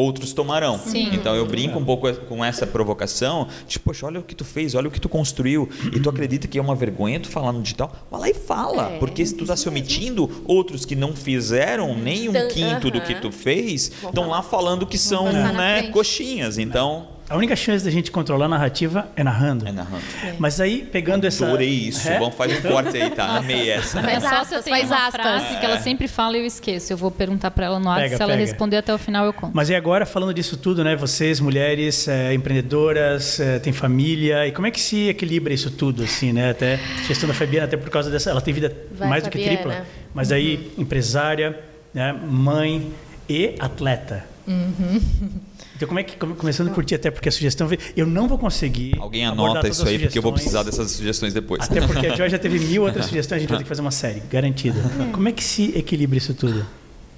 outros 0.00 0.32
tomarão. 0.32 0.78
Sim. 0.78 1.10
Então 1.12 1.34
eu 1.36 1.46
brinco 1.46 1.78
um 1.78 1.84
pouco 1.84 2.12
com 2.28 2.44
essa 2.44 2.66
provocação, 2.66 3.46
tipo, 3.66 3.86
poxa, 3.86 4.06
olha 4.06 4.20
o 4.20 4.22
que 4.22 4.34
tu 4.34 4.44
fez, 4.44 4.74
olha 4.74 4.88
o 4.88 4.90
que 4.90 5.00
tu 5.00 5.08
construiu, 5.08 5.68
e 5.94 6.00
tu 6.00 6.08
acredita 6.10 6.46
que 6.48 6.58
é 6.58 6.62
uma 6.62 6.74
vergonha 6.74 7.20
tu 7.20 7.28
falar 7.28 7.52
no 7.52 7.62
digital? 7.62 7.92
Vai 8.10 8.20
lá 8.20 8.30
e 8.30 8.34
fala, 8.34 8.92
É, 8.92 8.98
porque 8.98 9.24
se 9.24 9.34
tu 9.34 9.42
está 9.42 9.56
se 9.56 9.68
omitindo, 9.68 10.42
outros 10.46 10.84
que 10.84 10.94
não 10.96 11.14
fizeram 11.14 11.96
nem 11.96 12.28
um 12.28 12.30
Então, 12.30 12.48
quinto 12.48 12.90
do 12.90 12.98
aham. 12.98 13.06
que 13.06 13.14
tu 13.16 13.30
fez, 13.32 13.90
estão 14.02 14.28
lá 14.28 14.42
falando 14.42 14.86
que 14.86 14.98
são 14.98 15.30
né, 15.32 15.84
coxinhas. 15.92 16.58
Então, 16.58 17.08
A 17.30 17.36
única 17.36 17.54
chance 17.54 17.84
da 17.84 17.92
gente 17.92 18.10
controlar 18.10 18.46
a 18.46 18.48
narrativa 18.48 19.08
é 19.14 19.22
narrando. 19.22 19.64
é 19.64 19.70
narrando. 19.70 20.02
Mas 20.36 20.60
aí, 20.60 20.82
pegando 20.82 21.24
essa. 21.28 21.46
Adorei 21.46 21.68
isso. 21.68 22.08
É? 22.08 22.18
Vamos 22.18 22.34
fazer 22.34 22.58
um 22.58 22.62
corte 22.62 22.96
aí, 23.00 23.08
tá? 23.10 23.36
Amei 23.36 23.70
essa. 23.70 24.02
Faz 24.02 24.06
Minha 24.06 24.20
sócia 24.20 24.40
aspas, 24.40 24.64
tem 24.64 24.72
faz 24.74 24.86
uma 24.88 25.06
aspas. 25.06 25.22
frase 25.22 25.58
que 25.60 25.64
ela 25.64 25.78
sempre 25.78 26.08
fala 26.08 26.36
e 26.36 26.40
eu 26.40 26.46
esqueço. 26.46 26.92
Eu 26.92 26.96
vou 26.96 27.08
perguntar 27.08 27.52
para 27.52 27.66
ela 27.66 27.78
no 27.78 27.88
ar, 27.88 28.00
Pega, 28.00 28.16
se 28.16 28.22
ela 28.22 28.32
pega. 28.32 28.44
responder 28.44 28.78
até 28.78 28.92
o 28.92 28.98
final 28.98 29.24
eu 29.26 29.32
conto. 29.32 29.52
Mas 29.54 29.70
e 29.70 29.76
agora, 29.76 30.04
falando 30.04 30.34
disso 30.34 30.56
tudo, 30.56 30.82
né? 30.82 30.96
Vocês, 30.96 31.38
mulheres, 31.38 32.08
é, 32.08 32.34
empreendedoras, 32.34 33.38
é, 33.38 33.60
têm 33.60 33.72
família. 33.72 34.48
E 34.48 34.50
como 34.50 34.66
é 34.66 34.72
que 34.72 34.80
se 34.80 35.08
equilibra 35.08 35.54
isso 35.54 35.70
tudo, 35.70 36.02
assim, 36.02 36.32
né? 36.32 36.50
Até 36.50 36.74
a 36.74 37.06
gestão 37.06 37.28
da 37.28 37.34
Fabiana, 37.34 37.66
até 37.66 37.76
por 37.76 37.90
causa 37.90 38.10
dessa. 38.10 38.30
Ela 38.30 38.40
tem 38.40 38.52
vida 38.52 38.76
Vai, 38.90 39.08
mais 39.08 39.22
do 39.22 39.30
que 39.30 39.38
tripla. 39.38 39.86
Mas 40.12 40.32
aí, 40.32 40.72
empresária, 40.76 41.56
né, 41.94 42.12
mãe 42.12 42.90
e 43.28 43.54
atleta. 43.60 44.24
Então, 45.80 45.88
como 45.88 45.98
é 45.98 46.02
que. 46.02 46.14
come- 46.16 46.34
Começando 46.34 46.70
por 46.74 46.84
ti, 46.84 46.94
até 46.94 47.10
porque 47.10 47.30
a 47.30 47.32
sugestão 47.32 47.66
veio. 47.66 47.80
Eu 47.96 48.06
não 48.06 48.28
vou 48.28 48.36
conseguir. 48.36 48.94
Alguém 48.98 49.24
anota 49.24 49.66
isso 49.66 49.88
aí, 49.88 49.98
porque 49.98 50.18
eu 50.18 50.22
vou 50.22 50.32
precisar 50.34 50.62
dessas 50.62 50.90
sugestões 50.90 51.32
depois. 51.32 51.62
Até 51.64 51.80
porque 51.86 52.06
a 52.06 52.14
Joy 52.14 52.28
já 52.28 52.38
teve 52.38 52.58
mil 52.58 52.82
outras 52.82 53.06
sugestões, 53.10 53.38
a 53.38 53.40
gente 53.40 53.48
vai 53.48 53.58
ter 53.58 53.64
que 53.64 53.68
fazer 53.68 53.80
uma 53.80 53.90
série, 53.90 54.20
garantida. 54.30 54.78
Como 55.10 55.26
é 55.26 55.32
que 55.32 55.42
se 55.42 55.72
equilibra 55.76 56.18
isso 56.18 56.34
tudo? 56.34 56.66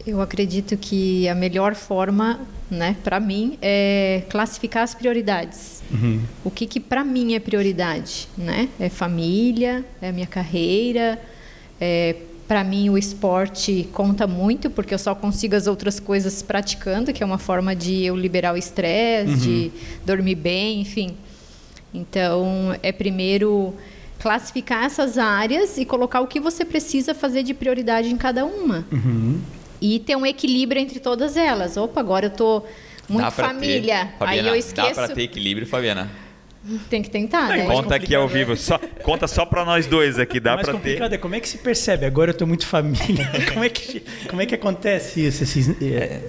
Eu 0.07 0.21
acredito 0.21 0.77
que 0.77 1.29
a 1.29 1.35
melhor 1.35 1.75
forma, 1.75 2.41
né, 2.71 2.97
para 3.05 3.19
mim, 3.21 3.57
é 3.63 4.23
classificar 4.31 4.83
as 4.85 4.95
prioridades. 4.95 5.83
O 6.45 6.51
que 6.51 6.67
que 6.67 6.79
para 6.81 7.05
mim 7.05 7.35
é 7.35 7.41
prioridade, 7.41 8.29
né? 8.39 8.69
É 8.81 8.89
família, 8.89 9.85
é 10.01 10.11
minha 10.13 10.27
carreira, 10.27 11.21
é 11.81 12.15
para 12.53 12.63
mim 12.63 12.91
o 12.91 12.99
esporte 12.99 13.89
conta 13.95 14.27
muito 14.27 14.69
porque 14.69 14.93
eu 14.93 14.99
só 14.99 15.15
consigo 15.15 15.57
as 15.57 15.67
outras 15.67 15.99
coisas 15.99 16.43
praticando, 16.43 17.11
que 17.11 17.23
é 17.23 17.27
uma 17.27 17.39
forma 17.39 17.75
de 17.75 18.05
eu 18.05 18.15
liberar 18.15 18.53
o 18.53 18.59
estresse, 18.59 19.37
de 19.37 19.73
dormir 20.05 20.35
bem, 20.35 20.83
enfim. 20.83 21.17
Então, 21.95 22.77
é 22.83 22.93
primeiro 22.93 23.73
classificar 24.21 24.85
essas 24.85 25.17
áreas 25.17 25.79
e 25.79 25.87
colocar 25.87 26.21
o 26.21 26.27
que 26.27 26.39
você 26.39 26.63
precisa 26.63 27.15
fazer 27.15 27.43
de 27.43 27.55
prioridade 27.55 28.13
em 28.13 28.19
cada 28.19 28.45
uma. 28.45 28.85
E 29.81 29.99
ter 30.01 30.15
um 30.15 30.27
equilíbrio 30.27 30.79
entre 30.79 31.01
todas 31.01 31.39
elas. 31.39 31.79
Opa, 31.79 32.01
agora 32.01 32.27
eu 32.27 32.31
tô 32.31 32.65
muito 33.09 33.31
família. 33.31 33.97
Ter, 33.97 34.25
Aí 34.25 34.37
Fabiana, 34.37 34.49
eu 34.51 34.57
esqueço. 34.57 35.01
Dá 35.01 35.07
pra 35.07 35.09
ter 35.09 35.23
equilíbrio, 35.23 35.67
Fabiana? 35.67 36.11
Tem 36.89 37.03
que 37.03 37.11
tentar, 37.11 37.49
né? 37.49 37.65
mais 37.65 37.69
Conta 37.81 37.97
aqui 37.97 38.15
ao 38.15 38.29
vivo. 38.29 38.57
Só, 38.57 38.79
conta 39.03 39.27
só 39.27 39.45
pra 39.45 39.65
nós 39.65 39.87
dois 39.87 40.19
aqui. 40.19 40.39
Dá 40.39 40.57
pra 40.57 40.75
ter. 40.75 41.03
é 41.03 41.19
como 41.19 41.35
é 41.35 41.41
que 41.41 41.49
se 41.49 41.59
percebe. 41.59 42.07
Agora 42.07 42.31
eu 42.31 42.33
estou 42.33 42.47
muito 42.47 42.67
família. 42.67 43.29
como, 43.53 43.65
é 43.65 43.69
que, 43.69 44.03
como 44.29 44.41
é 44.43 44.47
que 44.47 44.55
acontece 44.55 45.27
isso? 45.27 45.43
Esses, 45.43 45.83
é, 45.83 46.21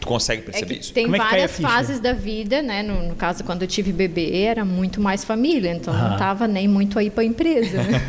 Tu 0.00 0.06
consegue 0.06 0.42
É 0.42 0.44
perceber 0.44 0.74
que 0.74 0.80
isso? 0.80 0.92
tem 0.92 1.04
Como 1.04 1.16
é 1.16 1.18
várias 1.18 1.58
fases 1.58 2.00
da 2.00 2.12
vida, 2.12 2.62
né? 2.62 2.82
No, 2.82 3.08
no 3.08 3.14
caso, 3.16 3.42
quando 3.44 3.62
eu 3.62 3.68
tive 3.68 3.92
bebê, 3.92 4.42
era 4.42 4.64
muito 4.64 5.00
mais 5.00 5.24
família, 5.24 5.72
então 5.72 5.92
Ah. 5.94 6.10
não 6.10 6.16
tava 6.16 6.46
nem 6.46 6.68
muito 6.68 6.98
aí 6.98 7.10
para 7.10 7.24
empresa. 7.24 7.82
né? 7.82 8.00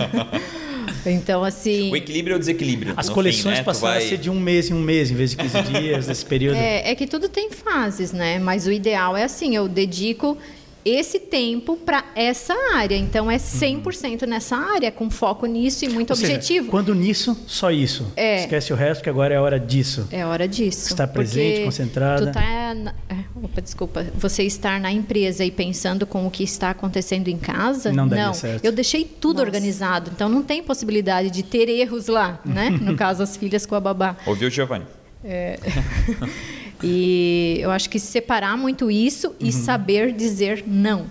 então, 1.05 1.43
assim. 1.43 1.91
O 1.91 1.95
equilíbrio 1.95 2.33
é 2.33 2.35
o 2.35 2.39
desequilíbrio. 2.39 2.93
as 2.97 3.09
coleções 3.09 3.55
fim, 3.55 3.59
né? 3.59 3.63
Passaram 3.63 3.93
vai- 3.95 4.03
a 4.05 4.07
ser 4.07 4.17
de 4.17 4.29
um 4.29 4.39
mês 4.39 4.69
em 4.69 4.73
um 4.73 4.81
mês, 4.81 5.09
em 5.11 5.15
vez 5.15 5.31
de 5.31 5.37
15 5.37 5.61
dias, 5.63 6.07
nesse 6.07 6.25
período. 6.25 6.57
É, 6.57 6.91
é 6.91 6.95
que 6.95 7.07
tudo 7.07 7.27
tem 7.29 7.49
fases, 7.51 8.11
né? 8.11 8.39
Mas 8.39 8.67
o 8.67 8.71
ideal 8.71 9.15
é 9.17 9.23
assim, 9.23 9.55
eu 9.55 9.67
dedico 9.67 10.37
esse 10.85 11.19
tempo 11.19 11.75
para 11.77 12.03
essa 12.15 12.53
área. 12.73 12.95
Então 12.95 13.29
é 13.29 13.37
100% 13.37 14.25
nessa 14.25 14.55
área, 14.55 14.91
com 14.91 15.09
foco 15.09 15.45
nisso 15.45 15.85
e 15.85 15.89
muito 15.89 16.11
Ou 16.11 16.15
seja, 16.15 16.33
objetivo. 16.33 16.69
quando 16.69 16.93
nisso, 16.95 17.37
só 17.47 17.71
isso. 17.71 18.11
É. 18.15 18.41
Esquece 18.41 18.71
o 18.73 18.75
resto, 18.75 19.03
que 19.03 19.09
agora 19.09 19.33
é 19.33 19.39
hora 19.39 19.59
disso. 19.59 20.07
É 20.11 20.25
hora 20.25 20.47
disso. 20.47 20.89
Estar 20.89 21.07
presente, 21.07 21.49
Porque 21.51 21.65
concentrada. 21.65 22.25
Tu 22.27 22.33
tá 22.33 22.73
na- 22.75 22.93
é, 23.09 23.15
opa, 23.43 23.61
desculpa. 23.61 24.05
Você 24.15 24.43
estar 24.43 24.79
na 24.79 24.91
empresa 24.91 25.43
e 25.45 25.51
pensando 25.51 26.05
com 26.07 26.25
o 26.25 26.31
que 26.31 26.43
está 26.43 26.69
acontecendo 26.71 27.27
em 27.27 27.37
casa, 27.37 27.91
Não 27.91 28.07
daria 28.07 28.33
certo. 28.33 28.63
Eu 28.65 28.71
deixei 28.71 29.03
tudo 29.03 29.41
organizado, 29.41 30.11
então 30.13 30.29
não 30.29 30.41
tem 30.43 30.63
possibilidade 30.63 31.29
de 31.29 31.43
ter 31.43 31.67
erros 31.69 32.07
lá, 32.07 32.39
né? 32.45 32.69
No 32.81 32.95
caso, 32.95 33.21
as 33.21 33.35
filhas 33.37 33.65
com 33.65 33.75
a 33.75 33.79
babá. 33.79 34.15
Ouviu, 34.25 34.49
Giovanni? 34.49 34.85
E 36.83 37.57
eu 37.59 37.71
acho 37.71 37.89
que 37.89 37.99
separar 37.99 38.57
muito 38.57 38.89
isso 38.89 39.35
e 39.39 39.51
saber 39.51 40.13
dizer 40.13 40.63
não. 40.67 41.05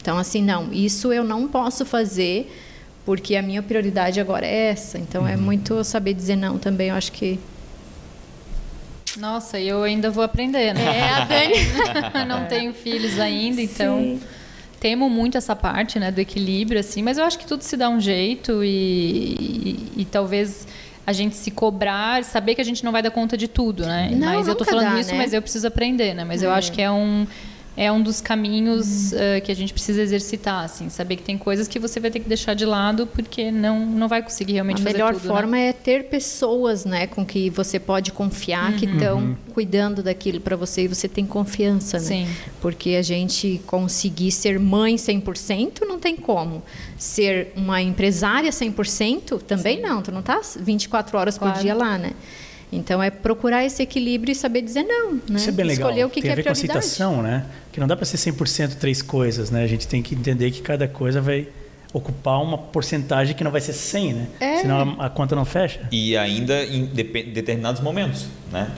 Então, 0.00 0.18
assim, 0.18 0.42
não, 0.42 0.70
isso 0.72 1.12
eu 1.12 1.24
não 1.24 1.48
posso 1.48 1.84
fazer 1.86 2.52
porque 3.06 3.36
a 3.36 3.42
minha 3.42 3.62
prioridade 3.62 4.20
agora 4.20 4.44
é 4.46 4.66
essa. 4.68 4.98
Então, 4.98 5.26
é 5.26 5.36
muito 5.36 5.82
saber 5.82 6.12
dizer 6.12 6.36
não 6.36 6.58
também. 6.58 6.88
Eu 6.90 6.94
acho 6.94 7.10
que 7.12 7.38
Nossa, 9.16 9.58
e 9.58 9.66
eu 9.68 9.82
ainda 9.82 10.10
vou 10.10 10.22
aprender, 10.22 10.74
né? 10.74 10.98
É, 10.98 11.08
a 11.10 11.24
Dani. 11.24 11.54
não 12.28 12.44
tenho 12.46 12.74
filhos 12.74 13.18
ainda, 13.18 13.62
então 13.62 13.98
Sim. 13.98 14.20
temo 14.78 15.08
muito 15.08 15.38
essa 15.38 15.56
parte, 15.56 15.98
né, 15.98 16.10
do 16.12 16.20
equilíbrio, 16.20 16.78
assim. 16.80 17.02
Mas 17.02 17.16
eu 17.16 17.24
acho 17.24 17.38
que 17.38 17.46
tudo 17.46 17.62
se 17.62 17.76
dá 17.78 17.88
um 17.88 17.98
jeito 18.00 18.62
e, 18.62 18.68
e- 18.68 19.92
e 20.02 20.04
talvez 20.04 20.66
a 21.06 21.12
gente 21.12 21.36
se 21.36 21.52
cobrar, 21.52 22.24
saber 22.24 22.56
que 22.56 22.60
a 22.60 22.64
gente 22.64 22.84
não 22.84 22.90
vai 22.90 23.00
dar 23.00 23.12
conta 23.12 23.36
de 23.36 23.46
tudo, 23.46 23.86
né? 23.86 24.10
Não, 24.12 24.34
mas 24.34 24.48
eu 24.48 24.56
tô 24.56 24.64
falando 24.64 24.92
dá, 24.92 25.00
isso, 25.00 25.12
né? 25.12 25.18
mas 25.18 25.32
eu 25.32 25.40
preciso 25.40 25.66
aprender, 25.68 26.12
né? 26.14 26.24
Mas 26.24 26.42
eu 26.42 26.50
acho 26.50 26.72
que 26.72 26.82
é 26.82 26.90
um 26.90 27.26
é 27.76 27.92
um 27.92 28.00
dos 28.02 28.20
caminhos 28.20 29.12
Uhum. 29.12 29.18
eh, 29.20 29.40
que 29.40 29.52
a 29.52 29.54
gente 29.54 29.72
precisa 29.72 30.00
exercitar, 30.00 30.64
assim, 30.64 30.88
saber 30.88 31.16
que 31.16 31.22
tem 31.22 31.36
coisas 31.36 31.68
que 31.68 31.78
você 31.78 32.00
vai 32.00 32.10
ter 32.10 32.20
que 32.20 32.28
deixar 32.28 32.54
de 32.54 32.64
lado 32.64 33.06
porque 33.06 33.50
não 33.52 33.84
não 33.84 34.08
vai 34.08 34.22
conseguir 34.22 34.54
realmente 34.54 34.80
a 34.80 34.84
fazer 34.84 34.92
melhor 34.94 35.12
tudo, 35.14 35.22
né? 35.28 35.28
forma 35.34 35.58
é 35.58 35.72
ter 35.72 36.04
pessoas, 36.08 36.84
né, 36.84 37.06
com 37.06 37.24
que 37.24 37.50
você 37.50 37.78
pode 37.78 38.12
confiar, 38.12 38.72
que 38.76 38.86
estão 38.86 39.36
cuidando 39.52 40.02
daquilo 40.02 40.40
para 40.40 40.56
você 40.56 40.82
e 40.84 40.88
você 40.88 41.06
tem 41.08 41.26
confiança, 41.26 41.98
né? 41.98 42.04
Sim. 42.04 42.28
Porque 42.60 42.90
a 42.90 43.02
gente 43.02 43.60
conseguir 43.66 44.30
ser 44.32 44.58
mãe 44.58 44.96
100% 44.96 45.80
não 45.86 45.98
tem 45.98 46.16
como. 46.16 46.62
Ser 46.98 47.52
uma 47.56 47.82
empresária 47.82 48.50
100% 48.50 49.42
também 49.42 49.80
não, 49.80 50.00
tu 50.02 50.10
não 50.10 50.22
tá 50.22 50.40
24 50.58 51.18
horas 51.18 51.36
Claro. 51.38 51.54
por 51.54 51.62
dia 51.62 51.74
lá, 51.74 51.98
né? 51.98 52.12
Então 52.72 53.02
é 53.02 53.10
procurar 53.10 53.64
esse 53.64 53.82
equilíbrio 53.82 54.32
e 54.32 54.34
saber 54.34 54.62
dizer 54.62 54.82
não, 54.82 55.12
né? 55.12 55.20
Isso 55.36 55.48
é 55.48 55.52
bem 55.52 55.66
legal. 55.66 55.88
Escolher 55.88 56.04
o 56.04 56.10
que, 56.10 56.20
tem 56.20 56.22
que 56.22 56.32
a 56.32 56.34
ver 56.34 56.40
é 56.40 56.44
prioridade. 56.44 56.72
com 56.72 56.78
aceitação, 56.78 57.22
né? 57.22 57.46
Que 57.72 57.78
não 57.78 57.86
dá 57.86 57.96
para 57.96 58.04
ser 58.04 58.16
100% 58.16 58.74
três 58.74 59.02
coisas, 59.02 59.50
né? 59.50 59.62
A 59.62 59.66
gente 59.66 59.86
tem 59.86 60.02
que 60.02 60.14
entender 60.14 60.50
que 60.50 60.62
cada 60.62 60.88
coisa 60.88 61.20
vai 61.20 61.46
ocupar 61.96 62.42
uma 62.42 62.58
porcentagem 62.58 63.34
que 63.34 63.42
não 63.42 63.50
vai 63.50 63.60
ser 63.60 63.72
100, 63.72 64.12
né? 64.12 64.26
É. 64.40 64.56
Senão 64.58 64.96
a, 64.98 65.06
a 65.06 65.10
conta 65.10 65.34
não 65.34 65.44
fecha. 65.44 65.80
E 65.90 66.16
ainda 66.16 66.62
em 66.64 66.84
depe- 66.84 67.22
determinados 67.24 67.80
momentos, 67.80 68.26
né? 68.52 68.70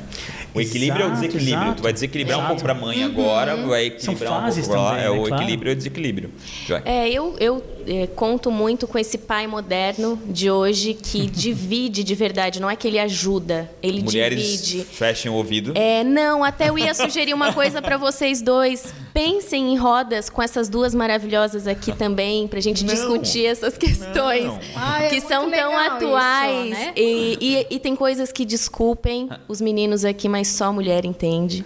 O 0.55 0.61
equilíbrio 0.61 1.03
é 1.03 1.05
o 1.05 1.09
Exato, 1.13 1.21
desequilíbrio. 1.21 1.63
exato. 1.63 1.77
Tu 1.77 1.83
vai 1.83 1.93
desequilibrar 1.93 2.39
um 2.39 2.41
Exato. 2.41 2.55
pouco 2.55 2.63
para 2.63 2.73
a 2.73 2.87
mãe 2.87 3.05
agora, 3.05 3.55
vai 3.57 3.85
equilibrar 3.87 4.33
um 4.33 4.41
fases 4.43 4.67
pouco 4.67 4.81
para 4.81 4.83
lá. 4.83 4.91
também, 4.97 5.05
É 5.05 5.11
né? 5.11 5.19
o 5.21 5.27
Claro. 5.29 5.43
equilíbrio 5.43 5.71
e 5.71 5.73
o 5.73 5.77
desequilíbrio. 5.77 6.31
Vai. 6.69 6.83
É, 6.87 7.09
eu, 7.11 7.37
eu 7.39 7.63
é, 7.87 8.07
conto 8.07 8.51
muito 8.51 8.87
com 8.89 8.99
esse 8.99 9.19
pai 9.19 9.47
moderno 9.47 10.19
de 10.27 10.51
hoje 10.51 10.95
que 10.95 11.27
divide 11.31 12.03
de 12.03 12.15
verdade. 12.15 12.61
Não 12.61 12.69
é 12.71 12.75
que 12.77 12.89
ele 12.89 12.99
ajuda, 12.99 13.71
ele 13.83 14.03
Mulheres 14.03 14.63
divide. 14.67 14.85
fechem 14.85 15.31
o 15.31 15.35
ouvido. 15.35 15.73
É, 15.77 16.03
não, 16.03 16.43
até 16.43 16.71
eu 16.71 16.79
ia 16.79 16.95
sugerir 16.95 17.35
uma 17.35 17.53
coisa 17.53 17.83
para 17.83 17.97
vocês 17.99 18.41
dois. 18.41 18.93
Pensem 19.13 19.73
em 19.73 19.77
rodas 19.77 20.31
com 20.31 20.41
essas 20.43 20.69
duas 20.69 20.95
maravilhosas 20.95 21.67
aqui 21.67 21.93
também, 21.97 22.49
pra 22.49 22.59
gente 22.61 22.85
Não. 22.85 22.93
discutir 22.95 23.08
essas 23.47 23.77
questões. 23.79 24.53
Ah, 24.77 25.03
é 25.05 25.09
que 25.09 25.21
são 25.21 25.51
tão 25.51 25.77
atuais. 25.79 26.67
isso, 26.67 26.71
né? 26.81 26.93
e, 26.97 27.39
e- 27.41 27.67
e 27.77 27.79
tem 27.79 27.95
coisas 27.97 28.31
que 28.33 28.45
desculpem 28.45 29.29
os 29.49 29.61
meninos 29.61 30.05
aqui, 30.05 30.29
mas 30.29 30.49
só 30.49 30.73
mulher 30.73 31.05
entende. 31.05 31.65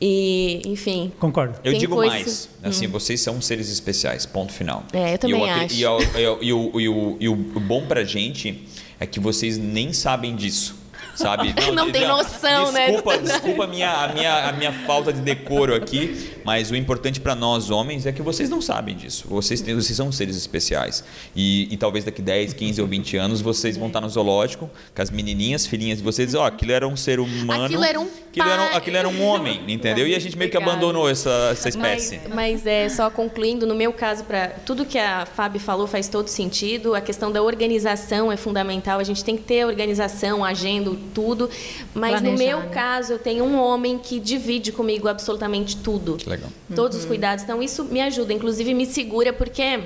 E, 0.00 0.60
enfim. 0.66 1.10
Concordo. 1.18 1.58
Eu 1.64 1.72
digo 1.72 1.94
coisa- 1.94 2.12
mais, 2.14 2.48
assim, 2.62 2.86
vocês 2.86 3.20
são 3.20 3.40
seres 3.40 3.70
especiais, 3.70 4.26
ponto 4.26 4.52
final. 4.52 4.84
É, 4.92 5.14
eu 5.14 5.18
também 5.18 5.40
e 5.44 5.48
acre- 5.48 5.64
acho. 5.64 5.74
E, 5.74 5.86
o- 5.86 6.00
e 6.18 6.26
o- 6.26 6.38
e 6.42 6.52
o, 6.52 6.80
e 6.80 6.88
o- 6.88 7.16
e 7.20 7.28
o 7.28 7.36
bom 7.60 7.86
pra 7.86 8.04
gente 8.04 8.62
é 9.00 9.06
que 9.06 9.18
vocês 9.18 9.56
nem 9.56 9.92
sabem 9.94 10.36
disso. 10.36 10.75
Sabe? 11.16 11.54
Não 11.74 11.90
tem 11.90 12.06
noção, 12.06 12.70
né? 12.70 12.86
desculpa, 12.86 13.18
Desculpa 13.18 13.64
a 13.64 13.66
minha, 13.66 13.90
a, 13.90 14.08
minha, 14.12 14.48
a 14.48 14.52
minha 14.52 14.72
falta 14.72 15.12
de 15.12 15.20
decoro 15.20 15.74
aqui, 15.74 16.30
mas 16.44 16.70
o 16.70 16.76
importante 16.76 17.20
para 17.20 17.34
nós 17.34 17.70
homens 17.70 18.06
é 18.06 18.12
que 18.12 18.22
vocês 18.22 18.48
não 18.48 18.60
sabem 18.60 18.94
disso. 18.94 19.26
Vocês, 19.28 19.60
têm, 19.60 19.74
vocês 19.74 19.96
são 19.96 20.12
seres 20.12 20.36
especiais. 20.36 21.02
E, 21.34 21.72
e 21.72 21.76
talvez 21.76 22.04
daqui 22.04 22.22
10, 22.22 22.52
15 22.52 22.80
ou 22.80 22.86
20 22.86 23.16
anos 23.16 23.40
vocês 23.40 23.76
vão 23.76 23.88
estar 23.88 24.00
no 24.00 24.08
zoológico 24.08 24.70
com 24.94 25.02
as 25.02 25.10
menininhas, 25.10 25.66
filhinhas 25.66 25.98
de 25.98 26.04
vocês, 26.04 26.34
ó, 26.34 26.46
aquilo 26.46 26.72
era 26.72 26.86
um 26.86 26.96
ser 26.96 27.18
humano. 27.18 27.64
Aquilo 27.64 27.84
era 27.84 27.98
um 28.00 28.08
aquilo 28.40 28.48
era, 28.48 28.62
um- 28.62 28.76
aquilo 28.76 28.96
era 28.96 29.08
um 29.08 29.22
homem, 29.22 29.62
entendeu? 29.68 30.06
E 30.06 30.14
a 30.14 30.18
gente 30.18 30.36
meio 30.36 30.50
que 30.50 30.56
abandonou 30.56 31.08
essa, 31.08 31.48
essa 31.52 31.68
espécie. 31.68 32.20
Mas, 32.28 32.34
mas 32.34 32.66
é 32.66 32.88
só 32.88 33.08
concluindo, 33.10 33.66
no 33.66 33.74
meu 33.74 33.92
caso, 33.92 34.24
para 34.24 34.48
tudo 34.48 34.84
que 34.84 34.98
a 34.98 35.24
Fábio 35.26 35.60
falou 35.60 35.86
faz 35.86 36.08
todo 36.08 36.28
sentido. 36.28 36.94
A 36.94 37.00
questão 37.00 37.32
da 37.32 37.42
organização 37.42 38.30
é 38.30 38.36
fundamental. 38.36 38.98
A 38.98 39.04
gente 39.04 39.24
tem 39.24 39.36
que 39.36 39.42
ter 39.42 39.64
organização, 39.64 40.44
agenda, 40.44 40.90
tudo. 41.06 41.48
Mas 41.94 42.20
no 42.20 42.28
Planejar, 42.30 42.44
meu 42.44 42.58
né? 42.60 42.68
caso, 42.68 43.12
eu 43.14 43.18
tenho 43.18 43.44
um 43.44 43.58
homem 43.58 43.98
que 43.98 44.20
divide 44.20 44.72
comigo 44.72 45.08
absolutamente 45.08 45.76
tudo. 45.76 46.16
Que 46.16 46.28
legal. 46.28 46.50
Todos 46.74 46.96
Uhum. 46.96 47.02
os 47.02 47.06
cuidados. 47.08 47.44
Então 47.44 47.62
isso 47.62 47.84
me 47.84 48.00
ajuda, 48.00 48.32
inclusive 48.32 48.74
me 48.74 48.86
segura 48.86 49.32
porque 49.32 49.80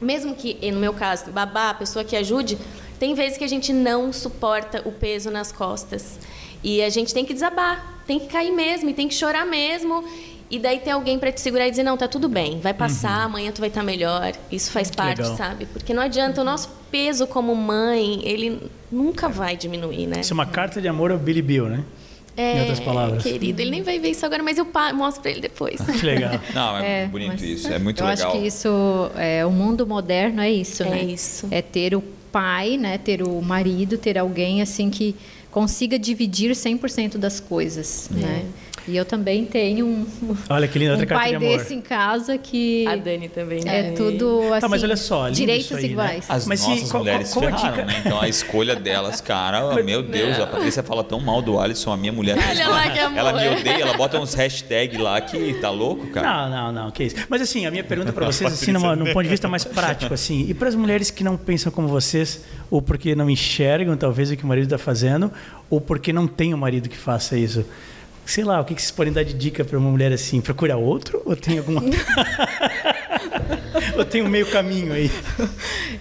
mesmo 0.00 0.34
que 0.34 0.58
no 0.70 0.78
meu 0.80 0.92
caso, 0.92 1.30
babá, 1.30 1.70
a 1.70 1.74
pessoa 1.74 2.04
que 2.04 2.14
ajude, 2.16 2.58
tem 2.98 3.14
vezes 3.14 3.38
que 3.38 3.44
a 3.44 3.48
gente 3.48 3.72
não 3.72 4.12
suporta 4.12 4.82
o 4.84 4.92
peso 4.92 5.30
nas 5.30 5.52
costas. 5.52 6.18
E 6.62 6.82
a 6.82 6.88
gente 6.88 7.14
tem 7.14 7.24
que 7.24 7.32
desabar, 7.32 8.02
tem 8.06 8.18
que 8.18 8.26
cair 8.26 8.50
mesmo, 8.50 8.90
e 8.90 8.94
tem 8.94 9.06
que 9.08 9.14
chorar 9.14 9.46
mesmo. 9.46 10.04
E 10.50 10.58
daí 10.58 10.78
tem 10.78 10.92
alguém 10.92 11.18
para 11.18 11.32
te 11.32 11.40
segurar 11.40 11.66
e 11.66 11.70
dizer, 11.70 11.82
não, 11.82 11.96
tá 11.96 12.06
tudo 12.06 12.28
bem, 12.28 12.60
vai 12.60 12.72
passar, 12.72 13.22
amanhã 13.24 13.50
tu 13.50 13.58
vai 13.60 13.68
estar 13.68 13.82
melhor. 13.82 14.32
Isso 14.50 14.70
faz 14.70 14.90
parte, 14.90 15.20
legal. 15.22 15.36
sabe? 15.36 15.66
Porque 15.66 15.92
não 15.92 16.02
adianta, 16.02 16.40
o 16.40 16.44
nosso 16.44 16.68
peso 16.90 17.26
como 17.26 17.54
mãe, 17.54 18.20
ele 18.24 18.70
nunca 18.90 19.28
vai 19.28 19.56
diminuir, 19.56 20.06
né? 20.06 20.20
Isso 20.20 20.32
é 20.32 20.34
uma 20.34 20.46
carta 20.46 20.80
de 20.80 20.86
amor 20.86 21.10
ao 21.10 21.18
Billy 21.18 21.42
Bill, 21.42 21.66
né? 21.68 21.84
É, 22.36 22.58
em 22.58 22.60
outras 22.60 22.80
palavras. 22.80 23.22
querido, 23.22 23.60
ele 23.62 23.70
nem 23.70 23.82
vai 23.82 23.98
ver 23.98 24.10
isso 24.10 24.24
agora, 24.26 24.42
mas 24.42 24.58
eu 24.58 24.66
mostro 24.94 25.22
para 25.22 25.30
ele 25.30 25.40
depois. 25.40 25.80
Que 25.80 26.04
legal. 26.06 26.38
Não, 26.54 26.76
é, 26.78 27.04
É, 27.04 27.06
bonito 27.06 27.28
mas 27.32 27.42
isso, 27.42 27.68
é 27.72 27.78
muito 27.78 28.02
eu 28.02 28.06
legal. 28.06 28.28
acho 28.30 28.38
que 28.38 28.46
isso, 28.46 28.68
é, 29.16 29.44
o 29.46 29.50
mundo 29.50 29.86
moderno 29.86 30.42
é 30.42 30.50
isso, 30.50 30.82
É 30.82 30.90
né? 30.90 31.02
isso. 31.02 31.48
É 31.50 31.62
ter 31.62 31.94
o 31.94 32.02
pai, 32.30 32.76
né? 32.76 32.98
Ter 32.98 33.22
o 33.22 33.40
marido, 33.40 33.96
ter 33.96 34.18
alguém 34.18 34.60
assim 34.60 34.90
que 34.90 35.16
consiga 35.50 35.98
dividir 35.98 36.50
100% 36.50 37.16
das 37.16 37.40
coisas, 37.40 38.10
né? 38.10 38.44
E 38.88 38.96
eu 38.96 39.04
também 39.04 39.44
tenho 39.44 39.84
um, 39.84 40.06
Olha 40.48 40.68
que 40.68 40.78
linda 40.78 40.96
um 40.96 41.06
pai 41.06 41.32
de 41.32 41.38
desse 41.40 41.74
em 41.74 41.80
casa 41.80 42.38
que 42.38 42.86
A 42.86 42.94
Dani 42.94 43.28
também, 43.28 43.58
é 43.66 43.82
né? 43.82 43.92
tudo 43.96 44.40
assim, 44.52 44.60
Tá, 44.60 44.68
mas 44.68 44.82
olha 44.84 44.96
só, 44.96 45.28
direitos 45.28 45.72
aí, 45.72 45.82
né? 45.86 45.88
iguais. 45.90 46.24
As 46.28 46.46
Mas 46.46 46.60
se- 46.60 46.68
nossas 46.70 46.90
qual- 46.92 47.02
mulheres 47.02 47.32
qual- 47.32 47.46
qual 47.48 47.58
ferraram, 47.58 47.76
dica? 47.76 47.84
né? 47.92 48.02
Então 48.06 48.20
a 48.20 48.28
escolha 48.28 48.76
delas, 48.76 49.20
cara, 49.20 49.74
meu 49.82 50.04
Deus, 50.04 50.38
a 50.38 50.46
Patrícia 50.46 50.84
fala 50.84 51.02
tão 51.02 51.18
mal 51.18 51.42
do 51.42 51.58
Alisson, 51.58 51.90
a 51.92 51.96
minha 51.96 52.12
mulher. 52.12 52.38
Olha 52.38 52.68
lá 52.68 52.88
que 52.90 52.98
amor. 53.00 53.18
Ela 53.18 53.32
me 53.32 53.48
odeia, 53.60 53.82
ela 53.82 53.96
bota 53.96 54.20
uns 54.20 54.34
hashtags 54.34 55.00
lá 55.00 55.20
que 55.20 55.54
tá 55.54 55.68
louco, 55.70 56.06
cara. 56.08 56.48
Não, 56.48 56.72
não, 56.72 56.84
não, 56.84 56.90
que 56.92 57.02
isso. 57.02 57.16
Mas 57.28 57.42
assim, 57.42 57.66
a 57.66 57.70
minha 57.72 57.82
pergunta 57.82 58.12
para 58.12 58.24
vocês, 58.30 58.52
assim, 58.52 58.70
numa, 58.70 58.94
num 58.94 59.06
ponto 59.12 59.24
de 59.24 59.28
vista 59.30 59.48
mais 59.48 59.64
prático, 59.64 60.14
assim, 60.14 60.46
e 60.48 60.54
para 60.54 60.68
as 60.68 60.76
mulheres 60.76 61.10
que 61.10 61.24
não 61.24 61.36
pensam 61.36 61.72
como 61.72 61.88
vocês, 61.88 62.44
ou 62.70 62.80
porque 62.80 63.16
não 63.16 63.28
enxergam 63.28 63.96
talvez 63.96 64.30
o 64.30 64.36
que 64.36 64.44
o 64.44 64.46
marido 64.46 64.64
está 64.66 64.78
fazendo, 64.78 65.30
ou 65.68 65.80
porque 65.80 66.12
não 66.12 66.28
tem 66.28 66.54
um 66.54 66.56
marido 66.56 66.88
que 66.88 66.96
faça 66.96 67.36
isso. 67.36 67.64
Sei 68.26 68.44
lá, 68.44 68.60
o 68.60 68.64
que 68.64 68.74
vocês 68.74 68.90
podem 68.90 69.12
dar 69.12 69.22
de 69.24 69.32
dica 69.34 69.64
para 69.64 69.78
uma 69.78 69.90
mulher 69.90 70.12
assim? 70.12 70.40
Procurar 70.40 70.76
outro? 70.76 71.22
Ou 71.24 71.36
tem 71.36 71.58
alguma. 71.58 71.80
ou 73.96 74.04
tem 74.04 74.22
um 74.22 74.28
meio 74.28 74.46
caminho 74.46 74.92
aí? 74.92 75.10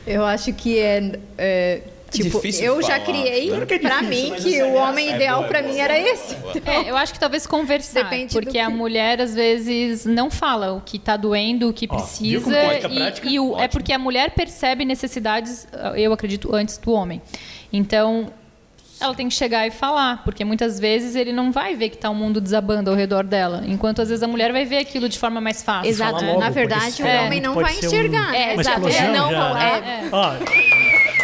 Eu 0.06 0.24
acho 0.26 0.52
que 0.54 0.80
é, 0.80 1.20
é, 1.38 1.82
tipo, 2.10 2.30
difícil 2.40 2.66
eu 2.66 2.82
já 2.82 2.94
falar. 3.00 3.00
criei 3.02 3.48
Claro 3.50 3.64
é 3.64 3.80
pra 3.80 4.02
difícil, 4.02 4.10
mim 4.34 4.42
que 4.42 4.56
essa 4.56 4.66
o 4.68 4.74
homem 4.76 5.10
é 5.12 5.16
ideal 5.16 5.44
pra 5.46 5.62
boa, 5.62 5.72
mim 5.74 5.80
era 5.80 5.98
esse. 6.00 6.36
É, 6.66 6.90
eu 6.90 6.98
acho 6.98 7.14
que 7.14 7.20
talvez 7.20 7.46
conversar, 7.46 8.04
Depende 8.04 8.34
porque 8.34 8.58
a 8.60 8.68
que- 8.68 8.74
mulher 8.74 9.22
às 9.22 9.34
vezes 9.36 10.06
não 10.06 10.30
fala 10.32 10.74
o 10.74 10.82
que 10.82 10.98
está 10.98 11.16
doendo, 11.18 11.70
o 11.70 11.74
que 11.74 11.88
Ó, 11.90 11.96
precisa 11.96 12.52
e, 13.24 13.34
e 13.34 13.40
o, 13.40 13.58
é 13.60 13.68
porque 13.68 13.94
a 13.94 14.00
mulher 14.00 14.32
percebe 14.32 14.84
necessidades, 14.86 15.68
eu 15.96 16.12
acredito, 16.14 16.54
antes 16.56 16.78
do 16.78 16.92
homem. 16.92 17.22
Então 17.72 18.32
ela 19.00 19.14
tem 19.14 19.28
que 19.28 19.34
chegar 19.36 19.68
e 19.68 19.72
falar, 19.72 20.24
porque 20.24 20.46
muitas 20.46 20.80
vezes 20.80 21.16
ele 21.16 21.32
não 21.34 21.52
vai 21.52 21.76
ver 21.76 21.90
que 21.90 21.96
está 21.96 22.10
o 22.10 22.16
mundo 22.16 22.40
desabando 22.40 22.90
ao 22.90 22.96
redor 22.96 23.24
dela, 23.24 23.64
enquanto 23.66 24.02
às 24.02 24.10
vezes 24.10 24.24
a 24.24 24.28
mulher 24.28 24.52
vai 24.52 24.66
ver 24.66 24.78
aquilo 24.78 25.10
de 25.10 25.20
forma 25.20 25.42
mais 25.42 25.62
fácil. 25.62 25.90
Exato. 25.90 26.24
É, 26.24 26.28
logo, 26.28 26.40
na 26.40 26.50
verdade, 26.50 26.86
o 26.86 26.90
esperar 26.90 27.26
homem 27.26 27.42
não 27.42 27.54
vai 27.54 27.74
ser 27.74 27.86
um- 27.86 27.90
enxergar, 27.90 28.32
né? 28.32 28.38
É, 28.38 28.56
exato. 28.56 28.88
É, 28.88 29.08
não, 29.08 29.54
né? 29.54 30.04
é. 30.12 30.16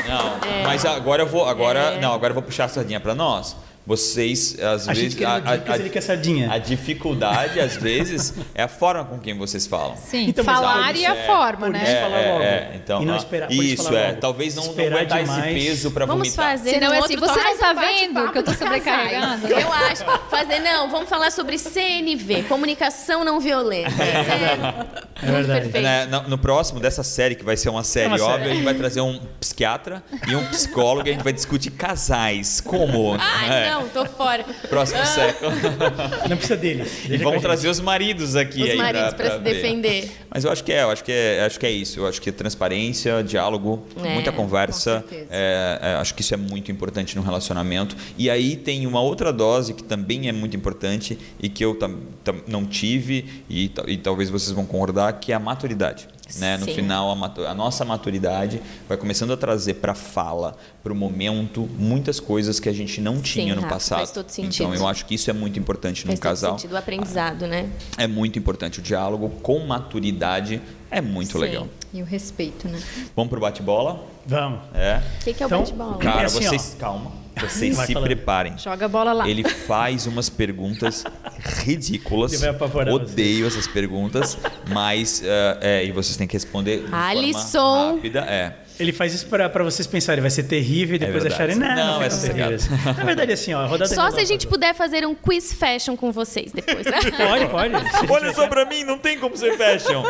Não, 0.10 0.64
mas 0.64 0.86
agora 0.86 1.22
eu 1.24 1.28
vou, 1.28 1.48
agora, 1.48 1.98
não, 2.00 2.14
agora 2.14 2.32
eu 2.32 2.36
vou 2.36 2.44
puxar 2.44 2.66
a 2.66 2.68
sardinha 2.68 3.00
para 3.00 3.16
nós. 3.16 3.56
Vocês 3.86 4.58
às 4.60 4.88
a 4.88 4.94
gente 4.94 5.04
vezes 5.04 5.18
quer 5.18 5.26
a, 5.26 5.40
dicas, 5.40 5.80
ele 5.80 5.90
quer 5.90 6.02
sardinha. 6.02 6.52
a 6.52 6.58
dificuldade 6.60 7.60
às 7.60 7.76
vezes 7.76 8.34
é 8.54 8.64
a 8.64 8.68
forma 8.68 9.04
com 9.06 9.18
quem 9.20 9.36
vocês 9.38 9.66
falam. 9.66 9.96
Sim, 9.98 10.28
Então, 10.30 10.46
falar 10.46 10.96
e 10.96 11.06
a 11.06 11.16
é- 11.16 11.26
forma, 11.26 11.68
né? 11.70 11.84
isso 11.84 12.02
falar 12.02 12.32
logo. 12.34 12.76
então, 12.76 13.02
E 13.02 13.06
não 13.06 13.14
ah, 13.16 13.18
esperar, 13.18 13.52
isso 13.52 13.96
é, 13.96 14.08
logo. 14.10 14.20
talvez 14.22 14.56
não, 14.56 14.64
não 14.64 14.70
Esperar 14.72 14.98
aguentar 15.00 15.24
demais. 15.24 15.46
esse 15.58 15.66
peso 15.66 15.92
para 15.92 16.06
Vamos 16.06 16.28
vomitar. 16.28 16.52
fazer 16.52 16.70
Senão 16.72 16.94
é 16.94 17.00
outro 17.00 17.06
assim, 17.06 17.34
você 17.34 17.44
não 17.44 17.58
tá 17.58 17.72
um 17.72 17.76
vendo 17.80 18.32
que 18.32 18.38
eu 18.38 18.44
tô 18.44 18.52
casais. 18.56 19.50
Eu 19.50 19.74
acho. 19.74 20.04
Fazer, 20.30 20.60
não, 20.60 20.90
vamos 20.90 21.10
falar 21.10 21.32
sobre 21.32 21.58
CNV, 21.58 22.44
comunicação 22.44 23.24
não 23.26 23.40
violenta. 23.40 23.92
É, 24.02 25.28
É 25.28 25.32
verdade. 25.32 25.62
perfeito. 25.62 25.84
Né, 25.84 26.06
no, 26.06 26.22
no 26.30 26.38
próximo 26.38 26.80
dessa 26.80 27.04
série, 27.04 27.36
que 27.36 27.44
vai 27.44 27.58
ser 27.58 27.70
uma 27.70 27.84
série 27.84 28.06
É 28.06 28.10
uma 28.10 28.18
série. 28.18 28.32
óbvia, 28.32 28.52
a 28.52 28.54
gente 28.56 28.64
vai 28.64 28.74
trazer 28.74 29.02
um 29.02 29.20
psiquiatra 29.40 30.04
e 30.28 30.36
um 30.36 30.46
psicólogo 30.48 31.08
e 31.08 31.12
a 31.12 31.14
gente 31.14 31.24
vai 31.24 31.34
discutir 31.34 31.72
casais. 31.72 32.62
Como? 32.62 33.16
Ai, 33.20 33.70
É, 33.70 33.71
não, 33.72 33.88
tô 33.90 34.06
fora. 34.06 34.44
Próximo 34.70 35.06
século. 35.06 35.52
Não 36.30 36.36
precisa 36.38 36.58
deles. 36.58 37.06
E 37.10 37.18
vamos 37.18 37.42
trazer 37.42 37.70
os 37.70 37.80
maridos 37.80 38.36
aqui 38.36 38.64
Os 38.64 38.70
aí 38.70 38.78
maridos 38.78 39.14
pra 39.14 39.32
se 39.32 39.38
ver. 39.40 39.54
defender. 39.54 40.12
Mas 40.30 40.44
eu 40.44 40.52
acho 40.52 40.64
que 40.64 40.72
é, 40.72 40.84
eu 40.84 40.90
acho 40.90 41.04
que 41.04 41.12
é, 41.12 41.44
acho 41.46 41.60
que 41.60 41.66
é 41.66 41.72
isso. 41.72 42.00
Eu 42.00 42.08
acho 42.08 42.22
que 42.22 42.30
é 42.30 42.32
transparência, 42.32 43.24
diálogo, 43.24 43.86
É, 44.04 44.14
muita 44.14 44.32
conversa. 44.32 45.02
com 45.02 45.10
certeza. 45.10 45.28
é, 45.32 45.80
é, 45.82 45.94
acho 45.96 46.14
que 46.14 46.22
isso 46.22 46.34
é 46.34 46.38
muito 46.38 46.72
importante 46.72 47.16
no 47.16 47.22
relacionamento. 47.22 47.96
E 48.18 48.30
aí 48.30 48.56
tem 48.56 48.86
uma 48.86 49.02
outra 49.02 49.32
dose 49.34 49.74
que 49.74 49.84
também 49.84 50.28
é 50.28 50.32
muito 50.32 50.56
importante 50.56 51.18
e 51.42 51.50
que 51.50 51.64
eu 51.64 51.76
tam, 51.76 51.98
tam- 52.24 52.42
não 52.48 52.66
tive 52.66 53.26
e, 53.50 53.72
e 53.88 53.98
talvez 53.98 54.30
vocês 54.30 54.52
vão 54.52 54.66
concordar 54.66 55.12
que 55.14 55.32
é 55.32 55.36
a 55.36 55.40
maturidade. 55.40 56.08
Né? 56.40 56.58
No 56.58 56.66
Sim. 56.66 56.74
final, 56.76 57.12
a, 57.12 57.16
matu- 57.16 57.46
a 57.46 57.54
nossa 57.54 57.84
maturidade 57.84 58.62
vai 58.88 58.98
começando 58.98 59.32
a 59.34 59.38
trazer 59.38 59.76
para 59.76 59.92
a 59.92 59.96
fala, 59.96 60.56
para 60.84 60.92
o 60.94 60.96
momento, 60.96 61.70
muitas 61.78 62.20
coisas 62.20 62.60
que 62.60 62.70
a 62.70 62.74
gente 62.74 63.02
não 63.02 63.20
tinha 63.22 63.54
no 63.56 63.62
Rafa, 63.62 63.74
passado. 63.76 63.98
faz 64.00 64.12
todo 64.12 64.26
Então, 64.26 64.44
sentido. 64.50 64.74
eu 64.76 64.88
acho 64.88 65.06
que 65.06 65.16
isso 65.16 65.30
é 65.30 65.34
muito 65.34 65.60
importante 65.60 66.06
num 66.06 66.12
Faz 66.12 66.20
todo 66.20 66.30
casal. 66.30 66.60
sentido 66.60 66.74
o 66.74 66.78
aprendizado, 66.78 67.48
né? 67.48 67.70
É 67.98 68.08
muito 68.08 68.38
importante 68.40 68.80
o 68.80 68.82
diálogo 68.82 69.30
com 69.42 69.60
maturidade 69.66 70.62
É 70.94 71.00
muito 71.00 71.32
Sim. 71.34 71.38
legal. 71.40 71.68
E 71.94 72.02
o 72.02 72.06
respeito, 72.06 72.68
né? 72.68 72.78
Vamos 73.16 73.30
pro 73.30 73.40
bate-bola? 73.40 74.04
Vamos. 74.26 74.60
É. 74.74 75.02
O 75.22 75.24
que, 75.24 75.34
que 75.34 75.44
é 75.44 75.46
o 75.46 75.48
Então, 75.48 75.60
bate-bola? 75.62 75.98
Cara, 75.98 76.26
assim, 76.28 76.46
ó. 76.46 76.50
vocês. 76.50 76.76
Calma. 76.80 77.22
Vocês 77.40 77.76
Vai 77.78 77.88
se 77.88 77.94
falando. 77.94 78.08
preparem. 78.08 78.58
Joga 78.58 78.86
a 78.86 78.90
bola 78.90 79.14
lá. 79.14 79.28
Ele 79.28 79.44
faz 79.48 80.06
umas 80.06 80.30
perguntas 80.30 81.04
ridículas. 81.64 82.34
Ele 82.34 82.42
vai 82.42 82.50
apavorar 82.52 82.94
Odeio 82.94 83.48
essas 83.48 83.66
perguntas, 83.68 84.38
mas 84.70 85.24
é, 85.26 85.58
é, 85.62 85.86
e 85.86 85.92
vocês 85.92 86.18
têm 86.18 86.28
que 86.28 86.34
responder 86.34 86.86
de 86.88 86.94
Alisson. 86.94 87.96
rápida. 87.96 88.20
É. 88.22 88.58
Ele 88.80 88.92
faz 88.92 89.14
isso 89.14 89.28
pra 89.28 89.48
pra 89.50 89.64
vocês 89.64 89.88
pensarem, 89.88 90.22
vai 90.22 90.30
ser 90.32 90.44
terrível 90.44 90.96
e 90.96 91.00
depois 91.00 91.24
verdade. 91.24 91.34
acharem, 91.42 91.56
não, 91.56 91.68
Não, 91.76 92.00
não, 92.02 92.10
tão 92.10 92.20
terrível. 92.20 92.56
assim. 92.56 92.70
Na 92.98 93.04
verdade, 93.04 93.32
assim, 93.32 93.54
ó, 93.54 93.60
a 93.62 93.66
rodada 93.66 93.94
Só 93.94 94.10
se 94.12 94.20
a 94.20 94.24
gente 94.26 94.48
puder 94.48 94.74
fazer 94.76 95.06
um 95.06 95.14
quiz 95.16 95.54
fashion 95.54 95.96
com 95.96 96.12
vocês 96.12 96.52
depois. 96.52 96.86
Pode, 97.16 97.46
pode. 97.48 97.74
Olha 98.12 98.34
só 98.34 98.48
pra 98.48 98.66
mim, 98.66 98.84
não 98.84 98.98
tem 98.98 99.18
como 99.20 99.38
ser 99.38 99.56
fashion. 99.58 100.04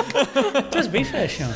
Tu 0.72 0.78
és 0.78 0.88
bem 0.88 1.04
fashion. 1.04 1.48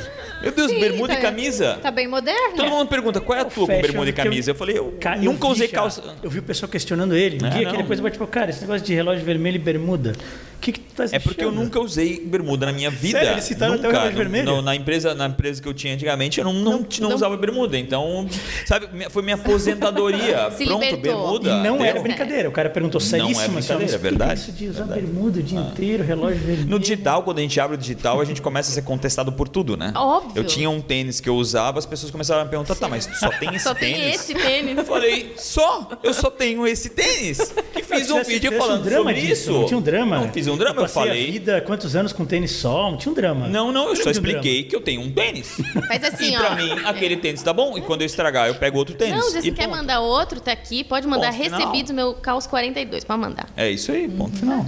Meu 0.45 0.53
Deus, 0.53 0.69
Sim, 0.71 0.79
bermuda 0.79 1.13
tá- 1.13 1.19
e 1.19 1.21
camisa. 1.23 1.79
Tá 1.81 1.89
bem 1.91 2.07
moderno. 2.07 2.55
Todo 2.55 2.69
mundo 2.69 2.87
pergunta 2.87 3.19
qual 3.19 3.37
é 3.37 3.41
a 3.41 3.45
tua 3.45 3.65
com 3.67 3.81
bermuda 3.81 4.09
e 4.09 4.13
camisa. 4.13 4.51
Eu 4.51 4.55
falei, 4.55 4.77
eu 4.77 4.93
Ca- 4.99 5.15
nunca 5.17 5.47
usei 5.47 5.67
já. 5.67 5.73
calça. 5.73 6.03
Eu 6.21 6.29
vi 6.29 6.39
o 6.39 6.43
pessoal 6.43 6.69
questionando 6.69 7.15
ele. 7.15 7.39
Um 7.43 7.47
É, 7.47 7.49
dia 7.49 7.61
não. 7.63 7.71
que 7.71 7.77
depois 7.77 7.99
bate 7.99 8.13
tipo, 8.13 8.27
cara, 8.27 8.51
esse 8.51 8.61
negócio 8.61 8.85
de 8.85 8.93
relógio 8.93 9.25
vermelho 9.25 9.55
e 9.55 9.59
bermuda. 9.59 10.13
O 10.55 10.59
que, 10.65 10.71
que 10.71 10.79
tu 10.79 10.93
tá 10.95 11.05
É 11.11 11.19
porque 11.19 11.43
eu 11.43 11.51
nunca 11.51 11.79
usei 11.79 12.19
bermuda 12.25 12.65
na 12.67 12.73
minha 12.73 12.89
vida. 12.89 13.19
Sério? 13.19 13.33
Eles 13.33 13.43
citaram 13.43 13.73
até 13.75 13.81
o 13.87 13.91
nunca. 13.91 13.97
relógio 14.03 14.11
No- 14.11 14.17
vermelho? 14.17 14.45
no- 14.55 14.61
na, 14.61 14.75
empresa, 14.75 15.13
na 15.13 15.27
empresa 15.27 15.61
que 15.61 15.67
eu 15.67 15.73
tinha 15.73 15.93
antigamente, 15.93 16.39
eu 16.39 16.45
não, 16.45 16.53
não, 16.53 16.85
não 17.01 17.13
usava 17.13 17.35
bermuda. 17.37 17.77
Então, 17.77 18.27
sabe, 18.65 18.87
foi 19.09 19.21
minha 19.21 19.35
aposentadoria. 19.35 20.49
Se 20.57 20.65
Pronto, 20.65 20.83
libertou. 20.85 21.01
bermuda. 21.39 21.49
E 21.49 21.63
não 21.63 21.77
deu. 21.77 21.85
era 21.85 21.99
brincadeira. 21.99 22.49
O 22.49 22.51
cara 22.51 22.69
perguntou 22.69 22.99
Não 22.99 23.05
é 23.05 23.09
seríssimo. 23.09 23.57
assim, 23.59 23.67
brincadeira, 23.73 23.91
é 23.93 23.95
que 23.97 24.01
verdade. 24.03 24.39
Isso 24.39 24.51
de 24.53 24.67
usar 24.67 24.85
Verdade. 24.85 25.01
bermuda 25.01 25.39
o 25.39 25.43
dia 25.43 25.59
inteiro, 25.59 26.03
relógio 26.03 26.39
vermelho. 26.39 26.69
No 26.69 26.79
digital, 26.79 27.23
quando 27.23 27.39
a 27.39 27.41
gente 27.41 27.59
abre 27.59 27.75
o 27.75 27.79
digital, 27.79 28.19
a 28.21 28.25
gente 28.25 28.41
começa 28.41 28.71
a 28.71 28.73
ser 28.73 28.81
contestado 28.83 29.31
por 29.31 29.47
tudo, 29.47 29.75
né? 29.77 29.91
Óbvio. 29.95 30.34
Eu 30.35 30.43
tinha 30.43 30.69
um 30.69 30.81
tênis 30.81 31.19
que 31.19 31.29
eu 31.29 31.35
usava, 31.35 31.79
as 31.79 31.85
pessoas 31.85 32.11
começaram 32.11 32.41
a 32.41 32.43
me 32.45 32.49
perguntar, 32.49 32.75
tá, 32.75 32.87
mas 32.87 33.05
só 33.19 33.29
tem 33.29 33.49
esse 33.55 33.63
Só 33.63 33.73
tem 33.73 33.93
tênis? 33.95 34.15
esse 34.15 34.33
tênis. 34.35 34.77
Eu 34.77 34.85
falei, 34.85 35.33
só? 35.37 35.89
Eu 36.03 36.13
só 36.13 36.29
tenho 36.29 36.67
esse 36.67 36.89
tênis. 36.89 37.53
E 37.75 37.81
fiz 37.81 38.11
um 38.11 38.23
vídeo 38.23 38.51
falando 38.57 38.81
um 38.81 38.83
drama 38.83 39.09
sobre 39.11 39.21
disso, 39.21 39.33
isso. 39.41 39.51
Não 39.53 39.65
tinha 39.65 39.77
um 39.77 39.81
drama? 39.81 40.19
Não, 40.19 40.31
fiz 40.31 40.47
um 40.47 40.57
drama, 40.57 40.81
eu 40.81 40.85
a 40.85 40.87
falei. 40.89 41.31
vida, 41.31 41.61
quantos 41.61 41.95
anos 41.95 42.11
com 42.13 42.25
tênis 42.25 42.51
só? 42.51 42.91
Não 42.91 42.97
tinha 42.97 43.11
um 43.11 43.15
drama. 43.15 43.47
Não, 43.47 43.71
não, 43.71 43.89
eu 43.89 43.95
só 43.95 44.09
um 44.09 44.11
expliquei 44.11 44.63
que 44.63 44.75
eu 44.75 44.81
tenho 44.81 45.01
um 45.01 45.11
tênis. 45.11 45.55
Faz 45.87 46.03
assim, 46.03 46.33
e 46.33 46.35
ó. 46.35 46.39
pra 46.39 46.55
mim, 46.55 46.71
aquele 46.85 47.17
tênis 47.17 47.41
tá 47.41 47.53
bom. 47.53 47.77
E 47.77 47.81
quando 47.81 48.01
eu 48.01 48.05
estragar, 48.05 48.47
eu 48.47 48.55
pego 48.55 48.77
outro 48.77 48.95
tênis. 48.95 49.15
Não, 49.15 49.29
se 49.31 49.37
e 49.37 49.41
você 49.41 49.51
quer 49.51 49.67
ponto. 49.67 49.77
mandar 49.77 49.99
outro, 50.01 50.39
tá 50.39 50.51
aqui. 50.51 50.83
Pode 50.83 51.07
mandar 51.07 51.31
Ponto 51.31 51.43
final. 51.43 51.59
recebidos 51.59 51.91
meu 51.91 52.13
caos 52.15 52.45
42. 52.45 53.03
Pode 53.03 53.19
mandar. 53.19 53.47
É 53.55 53.69
isso 53.69 53.91
aí, 53.91 54.07
ponto 54.07 54.35
final. 54.37 54.65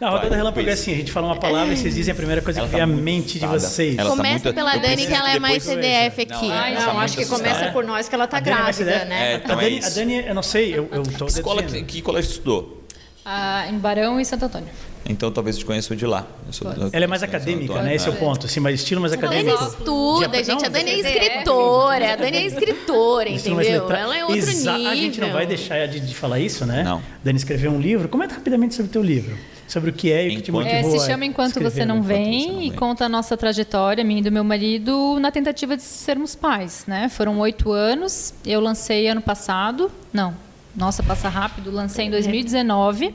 Não, 0.00 0.08
a 0.08 0.10
rodada 0.10 0.28
Vai, 0.28 0.38
relâmpago 0.38 0.68
é 0.68 0.72
assim, 0.72 0.92
a 0.92 0.96
gente 0.96 1.10
fala 1.10 1.26
uma 1.28 1.36
palavra 1.36 1.72
e 1.72 1.76
vocês 1.76 1.94
dizem 1.94 2.12
a 2.12 2.14
primeira 2.14 2.42
coisa 2.42 2.60
Ela 2.60 2.68
que 2.68 2.72
tá 2.72 2.76
vem 2.78 2.84
à 2.84 2.86
muito 2.86 3.02
mente 3.02 3.38
de 3.38 3.46
vocês. 3.46 3.96
Ela 3.96 4.10
tá 4.10 4.16
Começa 4.16 4.44
muito- 4.44 4.54
pela 4.54 4.76
Dani, 4.76 5.06
que 5.06 5.12
ela 5.14 5.30
é 5.34 5.38
mais 5.38 5.62
CDF 5.62 6.20
aqui. 6.22 6.48
Não, 6.48 6.52
Ai, 6.52 6.74
ela 6.74 6.86
não, 6.86 6.94
tá 6.94 7.00
acho 7.00 7.14
que 7.16 7.20
muito 7.24 7.30
começa 7.36 7.50
assustada. 7.52 7.72
por 7.72 7.84
nós 7.84 8.08
que 8.08 8.14
ela 8.14 8.26
tá 8.26 8.36
A 8.36 8.40
Dani 8.40 8.62
vai 8.62 8.72
ser 8.72 8.84
grávida, 8.84 9.06
dessa. 9.06 9.20
né? 9.20 9.32
É, 9.32 9.34
A 9.34 9.38
então 9.38 9.60
é 9.60 9.64
Dani, 9.64 9.80
a. 9.84 9.88
Dani, 9.88 10.26
eu 10.28 10.34
não 10.34 10.42
sei, 10.42 10.70
eu, 10.78 10.88
eu 10.92 11.02
tô 11.02 11.24
Que, 11.26 11.32
escola, 11.32 11.62
dizendo. 11.62 11.84
que 11.86 12.02
colégio 12.02 12.30
estudou? 12.30 12.82
Ah, 13.24 13.66
em 13.68 13.78
Barão 13.78 14.20
e 14.20 14.24
Santo 14.24 14.44
Antônio. 14.44 14.68
Então 15.08 15.30
talvez 15.30 15.56
te 15.56 15.64
conheça 15.64 15.92
o 15.94 15.96
de 15.96 16.04
lá. 16.04 16.26
Sou- 16.50 16.68
Ela 16.92 17.04
é 17.04 17.06
mais 17.06 17.22
acadêmica, 17.22 17.72
Antônio. 17.74 17.84
né? 17.84 17.94
Esse 17.94 18.08
é 18.08 18.10
o 18.10 18.14
É. 18.14 18.18
ponto. 18.18 18.46
Assim, 18.46 18.58
mais 18.60 18.74
estilo 18.80 19.00
mais 19.00 19.12
A 19.12 19.16
Dani 19.16 19.36
acadêmico. 19.50 19.64
estuda, 19.64 20.36
gente. 20.44 20.50
A 20.50 20.54
não, 20.68 20.70
Dani 20.72 20.90
é 20.90 20.96
CDF. 20.96 21.16
escritora. 21.18 22.12
A 22.12 22.16
Dani 22.16 22.36
é 22.36 22.46
escritora, 22.46 23.28
entendeu? 23.30 23.56
letra- 23.56 23.98
Ela 23.98 24.16
é 24.18 24.24
outro 24.24 24.36
Exa- 24.38 24.72
nível. 24.76 24.90
A 24.90 24.94
gente 24.96 25.20
não 25.20 25.30
vai 25.32 25.46
deixar 25.46 25.86
de, 25.88 26.00
de 26.00 26.14
falar 26.14 26.38
isso, 26.40 26.66
né? 26.66 26.82
Não. 26.82 27.00
Dani 27.24 27.36
escreveu 27.38 27.70
um 27.70 27.80
livro. 27.80 28.08
Comenta 28.08 28.34
rapidamente 28.34 28.74
sobre 28.74 28.90
o 28.90 28.92
teu 28.92 29.02
livro. 29.02 29.36
Sobre 29.68 29.90
o 29.90 29.92
que 29.92 30.12
é 30.12 30.24
e 30.28 30.28
o 30.28 30.36
que 30.36 30.42
te 30.42 30.50
Enquanto- 30.50 30.66
É, 30.68 30.74
motivou 30.82 31.00
se 31.00 31.06
chama 31.06 31.24
Enquanto 31.24 31.60
Você 31.60 31.84
Não? 31.84 31.96
Enquanto 31.96 32.06
Vem 32.08 32.40
Você 32.42 32.46
Não 32.52 32.62
e 32.62 32.68
Vem. 32.70 32.78
conta 32.78 33.04
a 33.04 33.08
nossa 33.08 33.36
trajetória, 33.36 34.04
minha 34.04 34.20
e 34.20 34.22
do 34.22 34.30
meu 34.30 34.44
marido, 34.44 35.18
na 35.20 35.30
tentativa 35.32 35.76
de 35.76 35.82
sermos 35.82 36.34
pais. 36.34 36.84
Né? 36.86 37.08
Foram 37.08 37.38
oito 37.40 37.72
anos, 37.72 38.32
eu 38.44 38.60
lancei 38.60 39.08
ano 39.08 39.20
passado, 39.20 39.90
não, 40.12 40.34
nossa, 40.74 41.02
passa 41.02 41.28
rápido, 41.28 41.70
lancei 41.70 42.06
em 42.06 42.10
2019, 42.10 43.14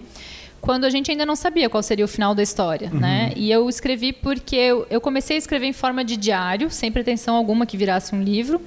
quando 0.60 0.84
a 0.86 0.90
gente 0.90 1.10
ainda 1.10 1.26
não 1.26 1.36
sabia 1.36 1.70
qual 1.70 1.82
seria 1.82 2.06
o 2.06 2.08
final 2.08 2.36
da 2.36 2.44
história. 2.44 2.90
Né? 2.92 3.32
E 3.36 3.50
eu 3.50 3.68
escrevi 3.70 4.12
porque 4.14 4.56
eu, 4.56 4.86
eu 4.90 5.00
comecei 5.00 5.36
a 5.38 5.40
escrever 5.40 5.68
em 5.68 5.74
forma 5.74 6.04
de 6.04 6.18
diário, 6.18 6.70
sem 6.70 6.92
pretensão 6.92 7.36
alguma 7.36 7.66
que 7.66 7.78
virasse 7.78 8.14
um 8.14 8.22
livro. 8.22 8.62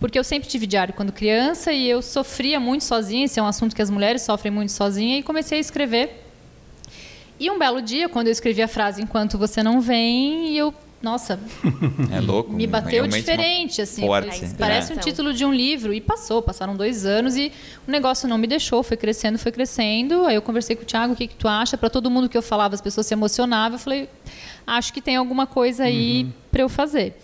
Porque 0.00 0.18
eu 0.18 0.24
sempre 0.24 0.48
tive 0.48 0.66
diário 0.66 0.92
quando 0.92 1.12
criança 1.12 1.72
e 1.72 1.88
eu 1.88 2.02
sofria 2.02 2.58
muito 2.58 2.82
sozinha, 2.82 3.24
esse 3.26 3.38
é 3.38 3.42
um 3.42 3.46
assunto 3.46 3.76
que 3.76 3.80
as 3.80 3.88
mulheres 3.88 4.22
sofrem 4.22 4.52
muito 4.52 4.72
sozinha, 4.72 5.16
e 5.18 5.22
comecei 5.22 5.58
a 5.58 5.60
escrever 5.60 6.21
e 7.44 7.50
um 7.50 7.58
belo 7.58 7.82
dia, 7.82 8.08
quando 8.08 8.26
eu 8.28 8.32
escrevi 8.32 8.62
a 8.62 8.68
frase 8.68 9.02
Enquanto 9.02 9.36
você 9.36 9.62
não 9.62 9.80
vem, 9.80 10.56
eu, 10.56 10.72
nossa, 11.02 11.38
É 12.12 12.20
louco. 12.20 12.52
me 12.52 12.66
bateu 12.66 13.06
diferente, 13.08 13.82
assim. 13.82 14.02
forte? 14.02 14.54
Parece 14.58 14.92
um 14.92 14.96
título 14.96 15.32
de 15.34 15.44
um 15.44 15.52
livro. 15.52 15.92
E 15.92 16.00
passou, 16.00 16.40
passaram 16.40 16.76
dois 16.76 17.04
anos 17.04 17.36
e 17.36 17.50
o 17.86 17.90
negócio 17.90 18.28
não 18.28 18.38
me 18.38 18.46
deixou, 18.46 18.82
foi 18.82 18.96
crescendo, 18.96 19.38
foi 19.38 19.50
crescendo. 19.50 20.26
Aí 20.26 20.36
eu 20.36 20.42
conversei 20.42 20.76
com 20.76 20.82
o 20.82 20.86
Thiago, 20.86 21.14
o 21.14 21.16
que, 21.16 21.26
que 21.26 21.34
tu 21.34 21.48
acha? 21.48 21.76
Para 21.76 21.90
todo 21.90 22.10
mundo 22.10 22.28
que 22.28 22.36
eu 22.38 22.42
falava, 22.42 22.74
as 22.74 22.80
pessoas 22.80 23.06
se 23.06 23.14
emocionavam. 23.14 23.74
Eu 23.76 23.80
falei, 23.80 24.08
acho 24.66 24.92
que 24.92 25.00
tem 25.00 25.16
alguma 25.16 25.46
coisa 25.46 25.84
aí 25.84 26.28
para 26.50 26.62
eu 26.62 26.68
fazer. 26.68 27.16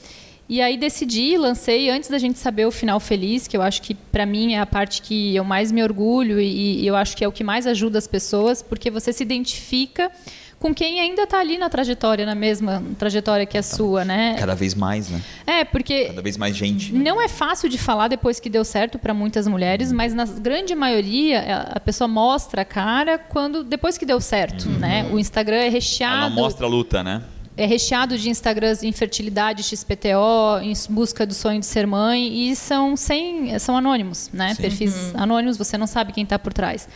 E 0.48 0.62
aí 0.62 0.78
decidi, 0.78 1.36
lancei 1.36 1.90
antes 1.90 2.08
da 2.08 2.16
gente 2.18 2.38
saber 2.38 2.66
o 2.66 2.70
final 2.70 2.98
feliz, 2.98 3.46
que 3.46 3.54
eu 3.56 3.60
acho 3.60 3.82
que 3.82 3.94
para 3.94 4.24
mim 4.24 4.54
é 4.54 4.58
a 4.60 4.64
parte 4.66 5.02
que 5.02 5.36
eu 5.36 5.44
mais 5.44 5.70
me 5.70 5.82
orgulho 5.82 6.40
e, 6.40 6.80
e 6.82 6.86
eu 6.86 6.96
acho 6.96 7.14
que 7.16 7.22
é 7.22 7.28
o 7.28 7.32
que 7.32 7.44
mais 7.44 7.66
ajuda 7.66 7.98
as 7.98 8.06
pessoas, 8.06 8.62
porque 8.62 8.90
você 8.90 9.12
se 9.12 9.22
identifica 9.22 10.10
com 10.58 10.74
quem 10.74 10.98
ainda 11.00 11.22
está 11.22 11.38
ali 11.38 11.56
na 11.58 11.68
trajetória, 11.68 12.24
na 12.26 12.34
mesma 12.34 12.82
trajetória 12.98 13.46
que 13.46 13.56
a 13.58 13.62
sua, 13.62 14.04
né? 14.04 14.34
Cada 14.38 14.54
vez 14.56 14.74
mais, 14.74 15.08
né? 15.08 15.20
É, 15.46 15.64
porque 15.64 16.06
Cada 16.06 16.22
vez 16.22 16.36
mais 16.36 16.56
gente. 16.56 16.92
não 16.94 17.20
é 17.22 17.28
fácil 17.28 17.68
de 17.68 17.78
falar 17.78 18.08
depois 18.08 18.40
que 18.40 18.48
deu 18.50 18.64
certo 18.64 18.98
para 18.98 19.12
muitas 19.14 19.46
mulheres, 19.46 19.92
mas 19.92 20.14
na 20.14 20.24
grande 20.24 20.74
maioria 20.74 21.40
a- 21.40 21.76
a 21.76 21.80
pessoa 21.80 22.08
mostra 22.08 22.62
a 22.62 22.64
cara 22.64 23.18
quando 23.18 23.62
depois 23.62 23.96
que 23.98 24.04
deu 24.06 24.20
certo, 24.20 24.68
né? 24.68 25.08
O 25.12 25.18
Instagram 25.18 25.56
é 25.58 25.62
Ela 25.66 25.70
recheado 25.70 26.20
não 26.34 26.42
mostra 26.42 26.66
a 26.66 26.68
luta, 26.68 27.04
né? 27.04 27.22
É 27.58 27.66
recheado 27.66 28.16
de 28.16 28.30
Instagrams 28.30 28.84
infertilidade, 28.84 29.64
XPTO, 29.64 30.60
em 30.62 30.72
busca 30.88 31.26
do 31.26 31.34
sonho 31.34 31.58
de 31.58 31.66
ser 31.66 31.88
mãe 31.88 32.48
e 32.48 32.54
são 32.54 32.96
sem, 32.96 33.58
são 33.58 33.76
anônimos, 33.76 34.30
né? 34.32 34.54
Sim. 34.54 34.62
Perfis 34.62 35.12
anônimos, 35.16 35.58
você 35.58 35.76
não 35.76 35.86
sabe 35.86 36.12
quem 36.12 36.22
está 36.22 36.38
por 36.38 36.52
trás. 36.52 36.88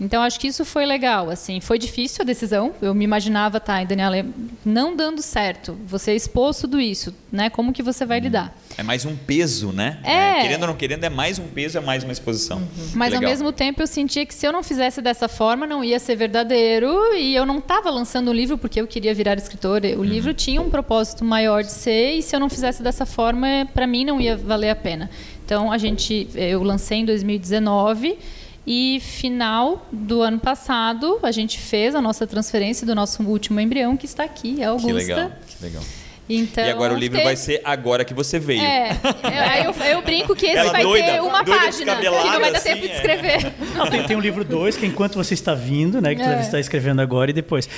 Então 0.00 0.22
acho 0.22 0.40
que 0.40 0.48
isso 0.48 0.64
foi 0.64 0.84
legal, 0.84 1.30
assim, 1.30 1.60
foi 1.60 1.78
difícil 1.78 2.22
a 2.22 2.24
decisão. 2.24 2.72
Eu 2.82 2.94
me 2.94 3.04
imaginava, 3.04 3.60
tá, 3.60 3.82
Daniela, 3.84 4.24
não 4.64 4.96
dando 4.96 5.22
certo, 5.22 5.78
você 5.86 6.14
expôs 6.14 6.58
tudo 6.58 6.80
isso, 6.80 7.14
né? 7.30 7.48
Como 7.48 7.72
que 7.72 7.82
você 7.82 8.04
vai 8.04 8.18
lidar? 8.20 8.56
É 8.76 8.82
mais 8.82 9.04
um 9.04 9.14
peso, 9.14 9.72
né? 9.72 10.00
É. 10.02 10.42
querendo 10.42 10.62
ou 10.62 10.68
não 10.68 10.74
querendo, 10.74 11.04
é 11.04 11.08
mais 11.08 11.38
um 11.38 11.46
peso, 11.46 11.78
é 11.78 11.80
mais 11.80 12.02
uma 12.02 12.12
exposição. 12.12 12.66
Mas 12.94 13.12
Legal. 13.12 13.24
ao 13.24 13.30
mesmo 13.30 13.52
tempo 13.52 13.80
eu 13.82 13.86
sentia 13.86 14.26
que 14.26 14.34
se 14.34 14.46
eu 14.46 14.52
não 14.52 14.62
fizesse 14.62 15.00
dessa 15.00 15.28
forma 15.28 15.66
não 15.66 15.84
ia 15.84 15.98
ser 15.98 16.16
verdadeiro 16.16 17.14
e 17.14 17.34
eu 17.34 17.46
não 17.46 17.58
estava 17.58 17.88
lançando 17.90 18.30
um 18.30 18.34
livro 18.34 18.58
porque 18.58 18.80
eu 18.80 18.86
queria 18.86 19.14
virar 19.14 19.36
escritora. 19.36 19.96
O 19.98 20.02
livro 20.02 20.34
tinha 20.34 20.60
um 20.60 20.70
propósito 20.70 21.24
maior 21.24 21.62
de 21.62 21.70
ser 21.70 22.14
e 22.14 22.22
se 22.22 22.34
eu 22.34 22.40
não 22.40 22.50
fizesse 22.50 22.82
dessa 22.82 23.06
forma 23.06 23.46
para 23.72 23.86
mim 23.86 24.04
não 24.04 24.20
ia 24.20 24.36
valer 24.36 24.70
a 24.70 24.76
pena. 24.76 25.08
Então 25.44 25.70
a 25.70 25.78
gente 25.78 26.28
eu 26.34 26.62
lancei 26.62 26.98
em 26.98 27.04
2019 27.04 28.18
e 28.66 29.00
final 29.00 29.86
do 29.92 30.22
ano 30.22 30.38
passado 30.38 31.18
a 31.22 31.30
gente 31.30 31.58
fez 31.58 31.94
a 31.94 32.00
nossa 32.00 32.26
transferência 32.26 32.86
do 32.86 32.94
nosso 32.94 33.22
último 33.22 33.60
embrião 33.60 33.96
que 33.96 34.06
está 34.06 34.24
aqui, 34.24 34.62
é 34.62 34.66
Augusta. 34.66 34.88
Que 34.88 34.92
legal, 34.92 35.32
que 35.46 35.64
legal. 35.64 35.82
Então, 36.28 36.64
e 36.64 36.70
agora 36.70 36.94
o 36.94 36.96
livro 36.96 37.16
teve- 37.18 37.24
vai 37.28 37.36
ser 37.36 37.60
agora 37.64 38.04
que 38.04 38.14
você 38.14 38.38
veio. 38.38 38.62
É, 38.62 38.92
eu, 39.22 39.28
aí 39.50 39.64
eu, 39.64 39.72
eu 39.96 40.02
brinco 40.02 40.34
que 40.34 40.46
esse 40.46 40.56
Ela 40.56 40.72
vai 40.72 40.82
doida, 40.82 41.12
ter 41.12 41.20
uma 41.22 41.44
página, 41.44 41.96
que 41.96 42.04
não 42.04 42.40
vai 42.40 42.50
dar 42.50 42.58
assim, 42.58 42.68
tempo 42.70 42.80
de 42.82 42.88
é. 42.92 42.96
escrever. 42.96 43.52
Não, 43.76 43.86
tem, 43.90 44.02
tem 44.04 44.16
um 44.16 44.20
livro 44.20 44.42
2, 44.44 44.76
que 44.76 44.86
é 44.86 44.88
enquanto 44.88 45.16
você 45.16 45.34
está 45.34 45.54
vindo, 45.54 46.00
né? 46.00 46.14
Que 46.14 46.22
tu 46.22 46.26
É. 46.26 46.30
deve 46.30 46.40
estar 46.42 46.58
escrevendo 46.58 47.00
agora 47.00 47.30
e 47.30 47.34
depois. 47.34 47.68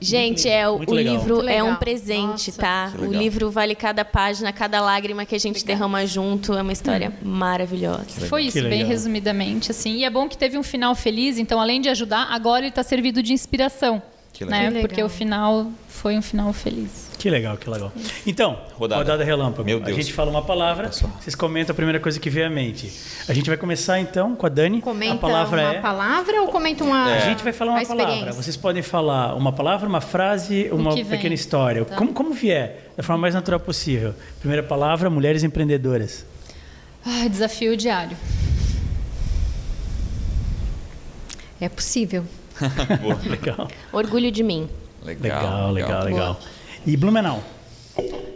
Gente, 0.00 0.48
é, 0.48 0.68
o, 0.68 0.78
legal. 0.92 1.14
livro 1.14 1.48
é 1.48 1.62
um 1.62 1.66
legal. 1.66 1.78
presente, 1.78 2.48
Nossa. 2.50 2.60
tá? 2.60 2.92
O 2.98 3.02
legal. 3.02 3.22
livro 3.22 3.50
vale 3.50 3.74
cada 3.74 4.04
página, 4.04 4.52
cada 4.52 4.80
lágrima 4.82 5.24
que 5.24 5.34
a 5.34 5.40
gente 5.40 5.64
derrama 5.64 6.04
junto. 6.06 6.52
É 6.54 6.60
uma 6.62 6.72
história 6.72 7.12
maravilhosa. 7.22 8.04
Foi 8.28 8.44
isso, 8.44 8.60
bem 8.60 8.68
legal. 8.70 8.88
resumidamente, 8.88 9.70
assim. 9.70 9.96
E 9.96 10.04
é 10.04 10.10
bom 10.10 10.28
que 10.28 10.36
teve 10.36 10.58
um 10.58 10.62
final 10.62 10.94
feliz, 10.94 11.38
então 11.38 11.58
além 11.60 11.80
de 11.80 11.88
ajudar, 11.88 12.28
agora 12.30 12.60
ele 12.60 12.68
está 12.68 12.82
servido 12.82 13.22
de 13.22 13.32
inspiração. 13.32 14.02
Que 14.32 14.44
legal. 14.44 14.58
Né? 14.60 14.66
Que 14.66 14.74
legal. 14.74 14.88
Porque 14.88 15.02
o 15.02 15.08
final 15.08 15.66
foi 15.88 16.18
um 16.18 16.22
final 16.22 16.52
feliz. 16.52 17.03
Que 17.18 17.30
legal, 17.30 17.56
que 17.56 17.68
legal. 17.70 17.92
Então, 18.26 18.58
Rodada. 18.74 19.00
rodada, 19.00 19.24
relâmpago. 19.24 19.64
Meu 19.64 19.78
A 19.78 19.80
Deus. 19.80 19.96
gente 19.96 20.12
fala 20.12 20.30
uma 20.30 20.42
palavra, 20.42 20.88
Passou. 20.88 21.08
vocês 21.20 21.34
comentam 21.34 21.72
a 21.72 21.76
primeira 21.76 21.98
coisa 21.98 22.18
que 22.20 22.28
vem 22.28 22.44
à 22.44 22.50
mente. 22.50 22.92
A 23.28 23.32
gente 23.32 23.48
vai 23.48 23.56
começar 23.56 23.98
então 23.98 24.34
com 24.34 24.46
a 24.46 24.48
Dani. 24.48 24.80
Comenta 24.80 25.14
a 25.14 25.18
palavra 25.18 25.62
uma 25.62 25.74
é. 25.74 25.80
palavra 25.80 26.42
ou 26.42 26.48
comenta 26.48 26.84
uma. 26.84 27.04
A 27.14 27.20
gente 27.20 27.42
vai 27.42 27.52
falar 27.52 27.72
uma 27.72 27.82
a 27.82 27.86
palavra. 27.86 28.32
Vocês 28.32 28.56
podem 28.56 28.82
falar 28.82 29.34
uma 29.34 29.52
palavra, 29.52 29.88
uma 29.88 30.00
frase, 30.00 30.68
uma 30.70 30.94
pequena 30.94 31.34
história. 31.34 31.84
Tá. 31.84 31.96
Como, 31.96 32.12
como 32.12 32.34
vier, 32.34 32.90
da 32.96 33.02
forma 33.02 33.22
mais 33.22 33.34
natural 33.34 33.60
possível. 33.60 34.14
Primeira 34.40 34.62
palavra, 34.62 35.08
mulheres 35.08 35.42
empreendedoras. 35.42 36.26
Ai, 37.04 37.28
desafio 37.28 37.76
diário. 37.76 38.16
É 41.60 41.68
possível. 41.68 42.24
Boa. 43.00 43.18
Legal. 43.24 43.68
Orgulho 43.92 44.30
de 44.30 44.42
mim. 44.42 44.68
Legal, 45.02 45.70
legal, 45.70 46.04
legal. 46.04 46.40
E 46.86 46.96
Blumenau. 46.96 47.42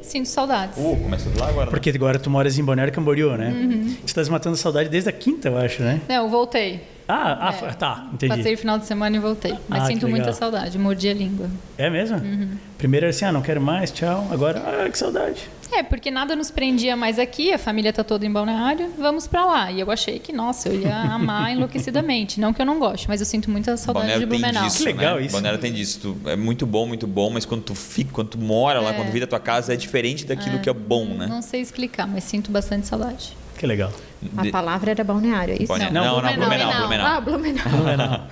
sinto 0.02 0.28
saudades. 0.28 0.78
Uh, 0.78 0.96
começou 0.96 1.32
lá 1.36 1.48
agora. 1.48 1.66
né? 1.66 1.70
Porque 1.70 1.90
agora 1.90 2.18
tu 2.18 2.30
moras 2.30 2.58
em 2.58 2.64
Balneário 2.64 2.92
Camboriú, 2.92 3.36
né? 3.36 3.50
Uhum. 3.50 3.96
Você 4.04 4.14
tá 4.14 4.30
matando 4.30 4.56
saudade 4.56 4.88
desde 4.88 5.08
a 5.08 5.12
quinta, 5.12 5.48
eu 5.48 5.58
acho, 5.58 5.82
né? 5.82 6.00
Não, 6.08 6.24
eu 6.24 6.28
voltei. 6.28 6.80
Ah, 7.10 7.48
ah 7.48 7.74
tá, 7.74 8.06
entendi. 8.12 8.36
Passei 8.36 8.52
o 8.54 8.58
final 8.58 8.78
de 8.78 8.84
semana 8.84 9.16
e 9.16 9.18
voltei. 9.18 9.54
Mas 9.66 9.84
Ah, 9.84 9.86
sinto 9.86 10.06
muita 10.06 10.30
saudade, 10.34 10.78
mordi 10.78 11.08
a 11.08 11.14
língua. 11.14 11.48
É 11.78 11.88
mesmo? 11.88 12.18
Uhum. 12.18 12.50
Primeiro 12.76 13.06
era 13.06 13.10
assim, 13.10 13.24
ah, 13.24 13.32
não 13.32 13.40
quero 13.40 13.60
mais, 13.62 13.90
tchau. 13.90 14.28
Agora, 14.30 14.62
ah, 14.84 14.88
que 14.90 14.98
saudade. 14.98 15.48
É, 15.72 15.82
porque 15.82 16.10
nada 16.10 16.36
nos 16.36 16.50
prendia 16.50 16.96
mais 16.96 17.18
aqui, 17.18 17.52
a 17.52 17.58
família 17.58 17.92
tá 17.92 18.04
toda 18.04 18.24
em 18.26 18.30
Balneário, 18.32 18.90
vamos 18.98 19.26
pra 19.26 19.44
lá. 19.46 19.70
E 19.72 19.80
eu 19.80 19.90
achei 19.90 20.18
que, 20.18 20.32
nossa, 20.32 20.68
eu 20.68 20.80
ia 20.82 20.94
amar 20.96 21.50
enlouquecidamente. 21.52 22.38
Não 22.40 22.52
que 22.52 22.60
eu 22.60 22.66
não 22.66 22.78
goste, 22.78 23.08
mas 23.08 23.20
eu 23.20 23.26
sinto 23.26 23.50
muita 23.50 23.76
saudade 23.76 24.06
Balneário 24.06 24.26
de 24.26 24.30
tem 24.30 24.40
Blumenau. 24.40 24.64
disso, 24.64 24.78
Que 24.78 24.84
legal 24.84 25.16
né? 25.16 25.22
isso. 25.22 25.32
Balneário 25.32 25.60
tem 25.60 25.72
disso. 25.72 26.00
Tu- 26.22 26.28
é 26.28 26.36
muito 26.36 26.66
bom, 26.66 26.86
muito 26.86 27.06
bom, 27.06 27.30
mas 27.30 27.44
quando 27.46 27.62
tu 27.62 27.74
fica, 27.74 28.10
quando 28.12 28.28
tu 28.28 28.38
mora 28.38 28.80
lá, 28.80 28.90
É. 28.90 28.92
quando 28.94 29.10
vira 29.10 29.26
tua 29.26 29.40
casa, 29.40 29.72
é 29.72 29.76
diferente 29.76 30.26
daquilo 30.26 30.58
que 30.58 30.68
é 30.68 30.74
bom, 30.74 31.04
né? 31.06 31.26
Não 31.26 31.40
sei 31.42 31.60
explicar, 31.62 32.06
mas 32.06 32.24
sinto 32.24 32.50
bastante 32.50 32.86
saudade. 32.86 33.36
Que 33.58 33.66
legal. 33.66 33.90
A 34.36 34.42
De- 34.42 34.50
palavra 34.50 34.90
era 34.90 35.04
balneário, 35.04 35.52
é 35.54 35.56
isso? 35.56 35.66
Balneário. 35.68 35.94
Não, 35.94 36.04
Não, 36.04 36.22
não, 36.22 36.34
Blumenau. 36.36 36.48
Blumenau, 36.70 36.80
Blumenau. 36.80 37.06
Ah, 37.06 37.20
Blumenau. 37.20 38.28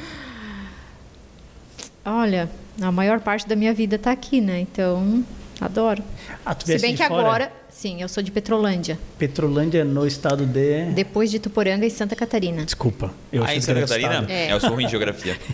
Olha, 2.04 2.48
a 2.80 2.92
maior 2.92 3.20
parte 3.20 3.48
da 3.48 3.56
minha 3.56 3.74
vida 3.74 3.96
está 3.96 4.12
aqui, 4.12 4.40
né? 4.40 4.60
Então, 4.60 5.24
adoro. 5.60 6.02
Ah, 6.44 6.54
tu 6.54 6.66
Se 6.66 6.78
bem 6.78 6.94
que 6.94 7.02
fora? 7.06 7.20
agora, 7.20 7.52
sim, 7.68 8.00
eu 8.00 8.08
sou 8.08 8.22
de 8.22 8.30
Petrolândia, 8.30 8.96
Petrolândia 9.18 9.84
no 9.84 10.06
estado 10.06 10.46
de... 10.46 10.84
depois 10.92 11.30
de 11.30 11.38
Tuporanga 11.40 11.84
e 11.84 11.90
Santa 11.90 12.14
Catarina. 12.14 12.64
Desculpa. 12.64 13.12
Eu 13.32 13.42
Ah, 13.44 13.52
em 13.52 13.58
que 13.58 13.64
Santa 13.64 13.80
Catarina? 13.80 14.24
É. 14.28 14.48
É. 14.48 14.52
eu 14.52 14.60
sou 14.60 14.70
ruim 14.70 14.84
em 14.84 14.88
geografia. 14.88 15.36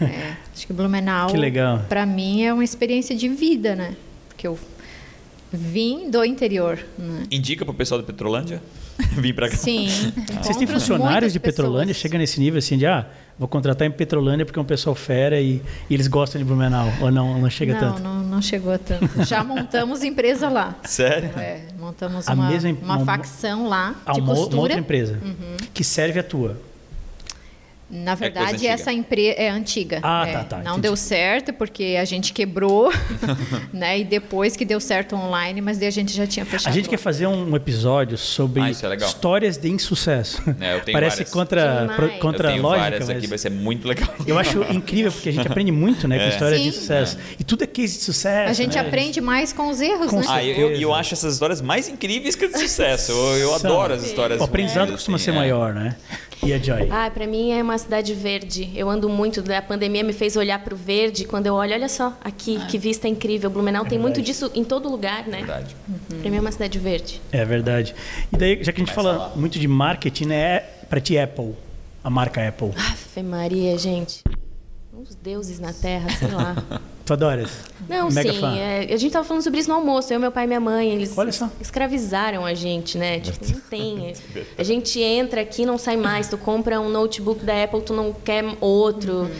É, 0.00 0.36
acho 0.54 0.66
que 0.66 0.72
Blumenau, 0.72 1.28
Que 1.28 1.36
legal. 1.36 1.80
para 1.88 2.06
mim, 2.06 2.42
é 2.44 2.52
uma 2.54 2.64
experiência 2.64 3.14
de 3.14 3.28
vida, 3.28 3.74
né? 3.74 3.94
Porque 4.28 4.46
eu 4.46 4.58
vim 5.52 6.08
do 6.10 6.24
interior, 6.24 6.78
né? 6.98 7.24
Indica 7.30 7.64
pro 7.64 7.74
pessoal 7.74 8.00
do 8.00 8.06
Petrolândia 8.06 8.62
vir 9.18 9.34
pra 9.34 9.48
cá. 9.48 9.56
Sim. 9.56 9.88
Vocês 10.42 10.56
têm 10.56 10.66
funcionários 10.66 11.32
de 11.32 11.40
Petrolândia? 11.40 11.86
pessoas. 11.88 11.96
Chega 12.02 12.18
nesse 12.18 12.38
nível 12.40 12.58
assim 12.58 12.76
de, 12.78 12.86
ah, 12.86 13.06
vou 13.38 13.48
contratar 13.48 13.86
em 13.86 13.90
Petrolândia 13.90 14.44
porque 14.44 14.58
é 14.58 14.62
um 14.62 14.64
pessoal 14.64 14.94
fera 14.94 15.40
e, 15.40 15.62
e 15.90 15.94
eles 15.94 16.06
gostam 16.08 16.38
de 16.40 16.44
Blumenau. 16.44 16.88
Ou 17.00 17.10
não, 17.10 17.38
não 17.40 17.50
chega 17.50 17.72
não, 17.74 17.80
tanto? 17.80 18.02
Não, 18.02 18.22
não 18.22 18.42
chegou 18.42 18.72
a 18.72 18.78
tanto. 18.78 19.24
Já 19.24 19.42
montamos 19.44 20.02
empresa 20.02 20.48
lá. 20.48 20.74
Sério? 20.84 21.30
É, 21.38 21.62
montamos 21.78 22.28
A 22.28 22.32
uma, 22.34 22.48
mesma- 22.50 22.70
uma 22.82 22.96
uma- 22.96 23.04
facção 23.04 23.68
lá 23.68 23.94
Ah, 24.06 24.12
de 24.12 24.20
uma, 24.20 24.28
o- 24.28 24.32
uma 24.32 24.36
costura. 24.36 24.56
Uhum. 24.56 24.62
outra 24.62 24.78
empresa 24.78 25.18
que 25.74 25.82
serve 25.84 26.18
a 26.18 26.22
tua. 26.22 26.56
Na 27.94 28.16
coisa 28.16 28.32
verdade, 28.32 28.54
antiga. 28.56 28.72
essa 28.72 28.90
empresa 28.92 29.34
é 29.38 29.50
antiga. 29.50 30.00
Ah, 30.02 30.26
É, 30.26 30.32
tá, 30.32 30.44
tá, 30.44 30.56
Não 30.56 30.62
entendi. 30.72 30.80
deu 30.80 30.96
certo 30.96 31.52
porque 31.52 31.96
a 32.00 32.04
gente 32.06 32.32
quebrou, 32.32 32.90
né? 33.72 33.98
E 34.00 34.04
depois 34.04 34.56
que 34.56 34.64
deu 34.64 34.80
certo 34.80 35.14
online, 35.14 35.60
mas 35.60 35.76
daí 35.78 35.88
a 35.88 35.90
gente 35.92 36.12
já 36.12 36.26
tinha 36.26 36.46
fechado. 36.46 36.72
A 36.72 36.74
gente 36.74 36.88
quer 36.88 36.96
fazer 36.96 37.26
um 37.26 37.54
episódio 37.54 38.16
sobre 38.16 38.62
Ah, 38.62 38.68
é 38.68 38.96
histórias 38.96 39.58
de 39.58 39.68
insucesso. 39.68 40.42
É, 40.60 40.76
eu 40.76 40.80
tenho 40.80 40.96
Parece 40.96 41.16
várias. 41.18 41.30
contra, 41.30 41.92
pro- 41.94 42.10
contra 42.18 42.48
eu 42.48 42.52
tenho 42.52 42.62
lógica. 42.62 42.80
várias 42.82 43.10
aqui, 43.10 43.20
mas 43.20 43.28
vai 43.28 43.38
ser 43.38 43.50
muito 43.50 43.86
legal. 43.86 44.08
Eu 44.26 44.38
acho 44.38 44.62
incrível 44.72 45.12
porque 45.12 45.28
a 45.28 45.32
gente 45.32 45.46
aprende 45.52 45.70
muito 45.70 46.08
né, 46.08 46.16
com 46.18 46.24
É. 46.24 46.28
histórias 46.30 46.62
de 46.62 46.72
Sim. 46.72 46.80
sucesso. 46.80 47.18
E 47.38 47.44
tudo 47.44 47.64
é 47.64 47.66
case 47.66 47.98
de 47.98 48.04
sucesso. 48.04 48.50
A 48.50 48.54
gente 48.54 48.74
né? 48.74 48.80
aprende 48.80 49.20
mais 49.20 49.52
com 49.52 49.68
os 49.68 49.80
erros, 49.80 50.10
Com 50.10 50.20
né? 50.20 50.26
Ah, 50.28 50.42
eu, 50.42 50.70
eu, 50.72 50.94
acho 50.94 51.12
essas 51.14 51.34
histórias 51.34 51.60
mais 51.60 51.88
incríveis 51.88 52.34
que 52.34 52.46
as 52.46 52.52
de 52.52 52.58
sucesso. 52.60 53.12
Eu, 53.12 53.36
eu 53.38 53.54
adoro 53.54 53.92
as 53.92 54.02
histórias. 54.02 54.40
O 54.40 54.44
aprendizado 54.44 54.92
costuma 54.92 55.16
assim, 55.16 55.26
ser 55.26 55.30
é. 55.32 55.34
maior, 55.34 55.74
né? 55.74 55.94
E 56.44 56.52
a 56.52 56.58
Joy? 56.58 56.88
Ah, 56.90 57.08
para 57.08 57.24
mim 57.26 57.52
é 57.52 57.62
uma 57.62 57.78
cidade 57.78 58.12
verde. 58.14 58.70
Eu 58.74 58.90
ando 58.90 59.08
muito, 59.08 59.42
a 59.52 59.62
pandemia 59.62 60.02
me 60.02 60.12
fez 60.12 60.36
olhar 60.36 60.58
para 60.58 60.74
o 60.74 60.76
verde. 60.76 61.24
Quando 61.24 61.46
eu 61.46 61.54
olho, 61.54 61.72
olha 61.72 61.88
só, 61.88 62.16
aqui, 62.22 62.58
que 62.66 62.78
vista 62.78 63.06
incrível. 63.06 63.48
Blumenau 63.48 63.84
tem 63.84 63.98
muito 63.98 64.18
É 64.18 64.22
disso 64.22 64.50
em 64.54 64.64
todo 64.64 64.88
lugar, 64.88 65.26
né? 65.28 65.38
Verdade. 65.38 65.76
Para 66.20 66.30
mim 66.30 66.36
é 66.36 66.40
uma 66.40 66.50
cidade 66.50 66.78
verde. 66.78 67.20
É 67.30 67.44
verdade. 67.44 67.94
E 68.32 68.36
daí, 68.36 68.62
já 68.62 68.72
que 68.72 68.80
a 68.80 68.84
gente 68.84 68.94
fala 68.94 69.32
muito 69.36 69.58
de 69.58 69.68
marketing, 69.68 70.26
né? 70.26 70.36
É 70.36 70.60
pra 70.88 71.00
ti 71.00 71.16
Apple, 71.16 71.54
a 72.02 72.10
marca 72.10 72.46
Apple. 72.46 72.72
Ave 72.76 73.22
Maria, 73.22 73.78
gente. 73.78 74.22
Os 75.02 75.16
deuses 75.16 75.58
na 75.58 75.72
terra, 75.72 76.08
sei 76.10 76.28
lá. 76.30 76.54
Tu 77.04 77.12
adoras? 77.12 77.50
Não, 77.88 78.08
Mega 78.12 78.32
sim. 78.32 78.58
é, 78.58 78.86
a 78.92 78.96
gente 78.96 79.10
tava 79.10 79.24
falando 79.26 79.42
sobre 79.42 79.58
isso 79.58 79.68
no 79.68 79.74
almoço. 79.74 80.12
Eu, 80.12 80.20
meu 80.20 80.30
pai 80.30 80.44
e 80.44 80.46
minha 80.46 80.60
mãe, 80.60 80.88
eles 80.88 81.18
Olha 81.18 81.32
só. 81.32 81.50
escravizaram 81.60 82.46
a 82.46 82.54
gente, 82.54 82.96
né? 82.96 83.18
Tipo, 83.18 83.44
não 83.52 83.60
tem. 83.60 84.14
A 84.56 84.62
gente 84.62 85.00
entra 85.00 85.40
aqui 85.40 85.66
não 85.66 85.76
sai 85.76 85.96
mais. 85.96 86.28
Tu 86.28 86.38
compra 86.38 86.80
um 86.80 86.88
notebook 86.88 87.44
da 87.44 87.64
Apple, 87.64 87.82
tu 87.82 87.92
não 87.92 88.12
quer 88.12 88.44
outro. 88.60 89.22
Uhum. 89.22 89.30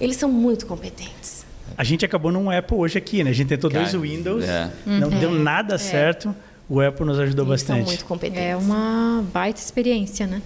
Eles 0.00 0.16
são 0.16 0.28
muito 0.28 0.66
competentes. 0.66 1.46
A 1.76 1.84
gente 1.84 2.04
acabou 2.04 2.32
num 2.32 2.50
Apple 2.50 2.76
hoje 2.76 2.98
aqui, 2.98 3.22
né? 3.22 3.30
A 3.30 3.32
gente 3.32 3.46
tentou 3.46 3.70
dois 3.70 3.92
Cara, 3.92 3.98
Windows, 4.00 4.44
é. 4.44 4.68
não 4.84 5.08
deu 5.08 5.30
nada 5.30 5.78
certo. 5.78 6.34
O 6.68 6.80
Apple 6.80 7.06
nos 7.06 7.20
ajudou 7.20 7.46
Eles 7.46 7.62
são 7.62 7.76
bastante. 7.76 7.86
muito 7.86 8.04
competentes. 8.04 8.42
É 8.42 8.56
uma 8.56 9.24
baita 9.32 9.60
experiência, 9.60 10.26
né? 10.26 10.42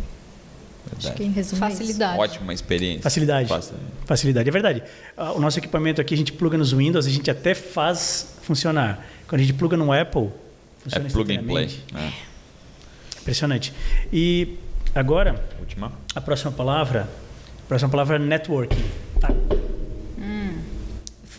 Acho 0.99 1.13
que 1.15 1.25
em 1.25 1.31
resumo 1.33 1.65
é 1.65 1.69
isso. 1.69 1.79
Facilidade. 1.79 2.19
Ótima 2.21 2.53
experiência. 2.55 3.03
Facilidade. 3.03 3.49
Fácil. 3.49 3.75
Facilidade, 4.07 4.49
é 4.49 4.53
verdade. 4.53 4.83
Ah, 5.17 5.33
O 5.33 5.41
nosso 5.41 5.59
equipamento 5.59 6.01
aqui, 6.01 6.15
a 6.15 6.17
gente 6.17 6.33
pluga 6.33 6.57
nos 6.59 6.73
Windows, 6.73 7.07
a 7.07 7.11
gente 7.11 7.31
até 7.31 7.55
faz 7.55 8.35
funcionar. 8.43 9.05
Quando 9.29 9.41
a 9.41 9.45
gente 9.45 9.55
pluga 9.55 9.77
no 9.77 9.93
Apple, 9.93 10.27
É 10.27 10.83
funciona 10.83 11.09
plug 11.11 11.37
and 11.37 11.45
play. 11.45 11.71
né? 11.93 12.13
Impressionante. 13.21 13.73
E 14.13 14.57
agora, 14.95 15.43
Última. 15.61 15.93
a 16.15 16.21
próxima 16.21 16.51
palavra, 16.53 17.09
a 17.65 17.69
próxima 17.69 17.91
palavra 17.91 18.17
é 18.17 18.19
networking. 18.19 18.85
Tá. 19.21 19.29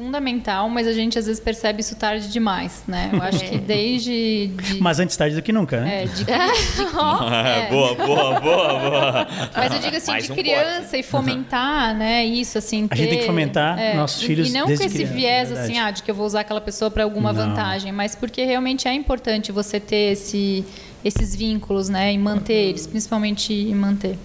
Fundamental, 0.04 0.68
mas 0.70 0.86
a 0.86 0.92
gente 0.92 1.18
às 1.18 1.26
vezes 1.26 1.40
percebe 1.42 1.80
isso 1.80 1.96
tarde 1.96 2.28
demais, 2.28 2.84
né? 2.88 3.10
Eu 3.14 3.22
acho 3.22 3.40
que 3.46 3.58
desde. 3.58 4.48
de- 4.48 4.82
Mas 4.82 5.00
antes 5.00 5.16
tarde 5.16 5.36
do 5.36 5.42
que 5.42 5.54
nunca, 5.54 5.80
né? 5.80 6.04
é, 6.04 6.06
de, 6.08 6.24
de- 6.26 6.32
é. 6.32 7.70
boa, 7.70 7.96
boa, 7.96 8.40
boa, 8.42 8.80
boa. 8.80 9.28
Mas 9.56 9.74
eu 9.74 9.80
digo 9.80 9.96
assim, 9.96 10.12
Mais 10.12 10.26
de 10.26 10.32
um 10.32 10.36
criança 10.36 10.98
e 10.98 11.04
fomentar, 11.04 11.96
né? 11.96 12.26
Isso, 12.26 12.58
assim. 12.58 12.88
A 12.92 12.96
gente 12.96 13.08
tem 13.08 13.18
que 13.18 13.24
ter- 13.24 13.28
fomentar 13.28 13.96
nossos 13.96 14.22
e- 14.22 14.26
filhos 14.28 14.50
E 14.50 14.54
não 14.54 14.66
desde 14.68 14.84
com 14.84 14.90
esse 14.90 14.98
criança, 14.98 15.14
viés, 15.16 15.42
é 15.52 15.54
verdade. 15.54 15.72
assim, 15.72 15.80
ah, 15.80 15.92
de 15.92 16.04
que 16.04 16.12
eu 16.12 16.16
vou 16.16 16.26
usar 16.26 16.42
aquela 16.42 16.62
pessoa 16.62 16.92
para 16.92 17.04
alguma 17.04 17.32
Não. 17.32 17.48
vantagem, 17.48 17.92
mas 17.94 18.14
porque 18.14 18.44
realmente 18.44 18.88
é 18.88 18.94
importante 18.94 19.52
você 19.54 19.80
ter 19.80 20.12
esse, 20.12 20.66
esses 21.04 21.34
vínculos, 21.36 21.88
né? 21.88 22.12
E 22.14 22.18
manter 22.18 22.54
eles, 22.70 22.86
principalmente 22.86 23.54
em 23.54 23.74
manter. 23.74 24.18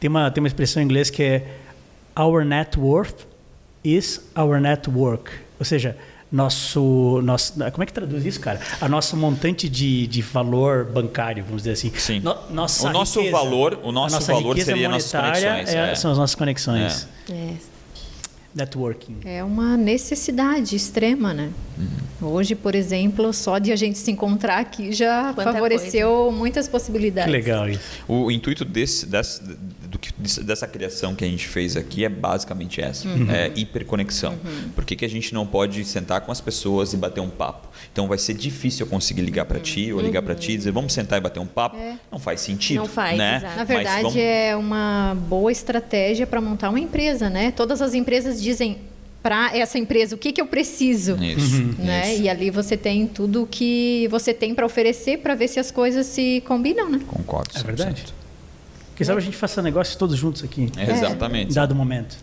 Tem 0.00 0.10
uma, 0.10 0.30
tem 0.30 0.42
uma 0.42 0.48
expressão 0.48 0.82
em 0.82 0.84
inglês 0.84 1.08
que 1.10 1.22
é 1.22 1.46
Our 2.18 2.44
net 2.44 2.78
worth 2.78 3.30
is 3.84 4.20
our 4.36 4.60
network. 4.60 5.30
Ou 5.58 5.64
seja, 5.64 5.96
nosso, 6.30 7.20
nosso. 7.22 7.52
Como 7.72 7.82
é 7.82 7.86
que 7.86 7.92
traduz 7.92 8.24
isso, 8.24 8.40
cara? 8.40 8.58
A 8.80 8.88
nosso 8.88 9.16
montante 9.16 9.68
de, 9.68 10.06
de 10.06 10.22
valor 10.22 10.84
bancário, 10.86 11.44
vamos 11.44 11.62
dizer 11.62 11.72
assim. 11.72 11.92
Sim. 11.96 12.20
No- 12.20 12.36
nossa 12.50 12.88
O 12.88 12.92
nosso 12.92 13.18
riqueza- 13.20 13.36
valor- 13.36 13.78
o 13.82 13.92
nosso 13.92 14.16
a 14.16 14.18
nossa 14.18 14.32
valor 14.32 14.58
seria 14.58 14.88
nossas 14.88 15.12
conexões, 15.12 15.68
é- 15.74 15.90
é. 15.90 15.94
São 15.94 16.10
as 16.10 16.18
nossas 16.18 16.34
conexões. 16.34 17.06
É. 17.30 17.52
Networking. 18.54 19.16
É 19.24 19.42
uma 19.42 19.78
necessidade 19.78 20.76
extrema, 20.76 21.32
né? 21.32 21.48
Uhum. 22.20 22.28
Hoje, 22.34 22.54
por 22.54 22.74
exemplo, 22.74 23.32
só 23.32 23.56
de 23.58 23.72
a 23.72 23.76
gente 23.76 23.96
se 23.98 24.10
encontrar 24.10 24.58
aqui 24.58 24.92
já 24.92 25.32
Quanta 25.32 25.54
favoreceu 25.54 26.30
muitas 26.30 26.66
Que 26.66 26.72
possibilidades. 26.72 27.32
legal 27.32 27.66
isso. 27.66 27.80
O 28.06 28.30
intuito 28.30 28.62
desse, 28.62 29.06
dessa, 29.06 29.42
do 29.42 29.81
que- 30.02 30.42
dessa 30.42 30.66
criação 30.66 31.14
que 31.14 31.24
a 31.24 31.28
gente 31.28 31.46
fez 31.48 31.76
aqui 31.76 32.04
é 32.04 32.08
basicamente 32.08 32.80
essa: 32.80 33.08
Uhum. 33.08 33.30
é 33.30 33.50
hiperconexão. 33.56 34.36
Por 34.74 34.84
que, 34.84 34.96
que 34.96 35.04
a 35.04 35.08
gente 35.08 35.32
não 35.32 35.46
pode 35.46 35.84
sentar 35.84 36.20
com 36.22 36.30
as 36.32 36.40
pessoas 36.40 36.92
e 36.92 36.96
bater 36.96 37.20
um 37.20 37.30
papo? 37.30 37.68
Então 37.92 38.06
vai 38.08 38.18
ser 38.18 38.34
difícil 38.34 38.84
eu 38.84 38.90
conseguir 38.90 39.22
ligar 39.22 39.44
para 39.46 39.60
ti 39.60 39.92
ou 39.92 40.00
ligar 40.00 40.22
para 40.22 40.34
ti 40.34 40.52
e 40.52 40.56
dizer 40.56 40.72
vamos 40.72 40.92
sentar 40.92 41.18
e 41.18 41.22
bater 41.22 41.40
um 41.40 41.46
papo? 41.46 41.76
Não 42.10 42.18
faz 42.18 42.40
sentido. 42.40 42.78
Não 42.78 42.86
faz, 42.86 43.16
né? 43.16 43.36
exato. 43.36 43.56
Na 43.56 43.64
verdade, 43.64 44.02
vamos- 44.02 44.16
é 44.18 44.56
uma 44.56 45.16
boa 45.28 45.52
estratégia 45.52 46.26
para 46.26 46.40
montar 46.40 46.68
uma 46.70 46.80
empresa, 46.80 47.30
né? 47.30 47.50
Todas 47.52 47.80
as 47.80 47.94
empresas 47.94 48.42
dizem 48.42 48.78
para 49.22 49.56
essa 49.56 49.78
empresa 49.78 50.16
o 50.16 50.18
que, 50.18 50.32
que 50.32 50.40
eu 50.40 50.46
preciso. 50.48 51.16
Isso, 51.22 51.62
Né? 51.78 52.14
isso. 52.14 52.22
E 52.22 52.28
ali 52.28 52.50
você 52.50 52.76
tem 52.76 53.06
tudo 53.06 53.46
que 53.48 54.08
você 54.10 54.34
tem 54.34 54.52
para 54.52 54.66
oferecer 54.66 55.18
para 55.18 55.36
ver 55.36 55.46
se 55.46 55.60
as 55.60 55.70
coisas 55.70 56.06
se 56.06 56.42
combinam, 56.44 56.90
né? 56.90 57.00
Concordo. 57.06 57.50
É 57.54 57.60
100%. 57.60 57.64
verdade. 57.64 58.04
Quem 58.96 59.06
sabe 59.06 59.18
a 59.18 59.22
gente 59.22 59.36
faça 59.36 59.62
negócios 59.62 59.96
todos 59.96 60.16
juntos 60.16 60.44
aqui. 60.44 60.70
É, 60.76 60.90
Exatamente. 60.90 61.50
Em 61.50 61.54
dado 61.54 61.74
momento. 61.74 62.16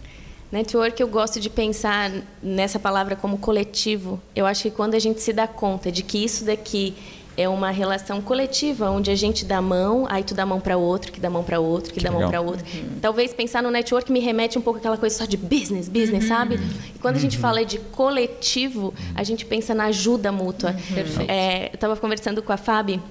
Network, 0.52 1.00
eu 1.00 1.08
gosto 1.08 1.40
de 1.40 1.50
pensar 1.50 2.12
nessa 2.42 2.80
palavra 2.80 3.16
como 3.16 3.38
coletivo. 3.38 4.20
Eu 4.36 4.46
acho 4.46 4.64
que 4.64 4.72
quando 4.72 4.96
a 4.96 5.00
gente 5.00 5.22
se 5.22 5.32
dá 5.32 5.48
conta 5.48 5.92
de 5.92 6.02
que 6.02 6.24
isso 6.24 6.44
daqui 6.44 6.96
é 7.38 7.48
uma 7.48 7.70
relação 7.70 8.20
coletiva, 8.20 8.90
onde 8.90 9.10
a 9.12 9.16
gente 9.16 9.46
dá 9.46 9.62
mão, 9.62 10.06
aí 10.10 10.24
tu 10.24 10.34
dá 10.34 10.46
mão 10.46 10.60
para 10.60 10.76
outro, 10.76 11.12
que 11.12 11.20
dá 11.22 11.30
mão 11.30 11.44
para 11.44 11.60
outro, 11.60 11.94
que, 11.94 12.00
Que 12.00 12.04
dá 12.04 12.12
mão 12.12 12.20
legal. 12.20 12.32
para 12.32 12.42
outro. 12.42 12.66
Talvez 13.00 13.32
pensar 13.34 13.64
no 13.64 13.72
network 13.72 14.12
me 14.12 14.20
remete 14.20 14.58
um 14.58 14.62
pouco 14.62 14.80
àquela 14.80 14.98
coisa 14.98 15.16
só 15.20 15.26
de 15.26 15.38
business, 15.38 15.88
business, 15.88 16.26
sabe? 16.26 16.60
E 16.96 17.00
quando 17.00 17.16
a 17.16 17.20
gente 17.20 17.38
fala 17.38 17.64
de 17.64 17.78
coletivo, 17.78 18.94
a 19.16 19.24
gente 19.24 19.46
pensa 19.46 19.74
na 19.74 19.86
ajuda 19.86 20.32
mútua. 20.32 20.74
Perfeito. 20.94 21.32
É, 21.32 21.68
eu 21.68 21.76
estava 21.76 21.96
conversando 21.96 22.42
com 22.42 22.52
a 22.52 22.58
Fábio 22.58 23.02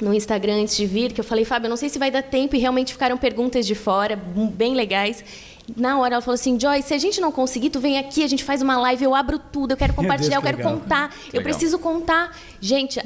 no 0.00 0.12
Instagram 0.12 0.62
antes 0.62 0.76
de 0.76 0.86
vir, 0.86 1.12
que 1.12 1.20
eu 1.20 1.24
falei, 1.24 1.44
Fábio, 1.44 1.66
eu 1.66 1.70
não 1.70 1.76
sei 1.76 1.88
se 1.88 1.98
vai 1.98 2.10
dar 2.10 2.22
tempo 2.22 2.56
e 2.56 2.58
realmente 2.58 2.92
ficaram 2.92 3.16
perguntas 3.16 3.66
de 3.66 3.74
fora, 3.74 4.16
bem 4.16 4.74
legais. 4.74 5.24
Na 5.76 5.98
hora 5.98 6.16
ela 6.16 6.22
falou 6.22 6.34
assim, 6.34 6.58
Joy, 6.58 6.82
se 6.82 6.92
a 6.92 6.98
gente 6.98 7.20
não 7.20 7.30
conseguir, 7.30 7.70
tu 7.70 7.78
vem 7.78 7.96
aqui, 7.98 8.24
a 8.24 8.26
gente 8.26 8.42
faz 8.42 8.60
uma 8.62 8.76
live, 8.78 9.04
eu 9.04 9.14
abro 9.14 9.38
tudo, 9.38 9.72
eu 9.72 9.76
quero 9.76 9.94
compartilhar, 9.94 10.40
Deus, 10.40 10.42
eu 10.42 10.42
que 10.42 10.46
quero 10.46 10.58
legal. 10.58 10.72
contar, 10.80 11.14
eu 11.26 11.38
legal. 11.38 11.42
preciso 11.44 11.78
contar. 11.78 12.36
Gente, 12.60 13.00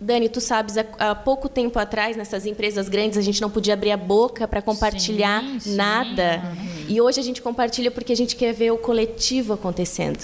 Dani, 0.00 0.28
tu 0.28 0.40
sabes, 0.40 0.78
há, 0.78 0.84
há 0.98 1.14
pouco 1.14 1.48
tempo 1.48 1.78
atrás, 1.78 2.16
nessas 2.16 2.46
empresas 2.46 2.88
grandes, 2.88 3.18
a 3.18 3.22
gente 3.22 3.40
não 3.42 3.50
podia 3.50 3.74
abrir 3.74 3.90
a 3.90 3.96
boca 3.96 4.46
para 4.46 4.62
compartilhar 4.62 5.42
Sim, 5.42 5.60
sim. 5.60 5.74
nada. 5.74 6.42
E 6.88 7.00
hoje 7.00 7.18
a 7.18 7.22
gente 7.22 7.42
compartilha 7.42 7.90
porque 7.90 8.12
a 8.12 8.16
gente 8.16 8.36
quer 8.36 8.52
ver 8.52 8.70
o 8.70 8.78
coletivo 8.78 9.54
acontecendo. 9.54 10.18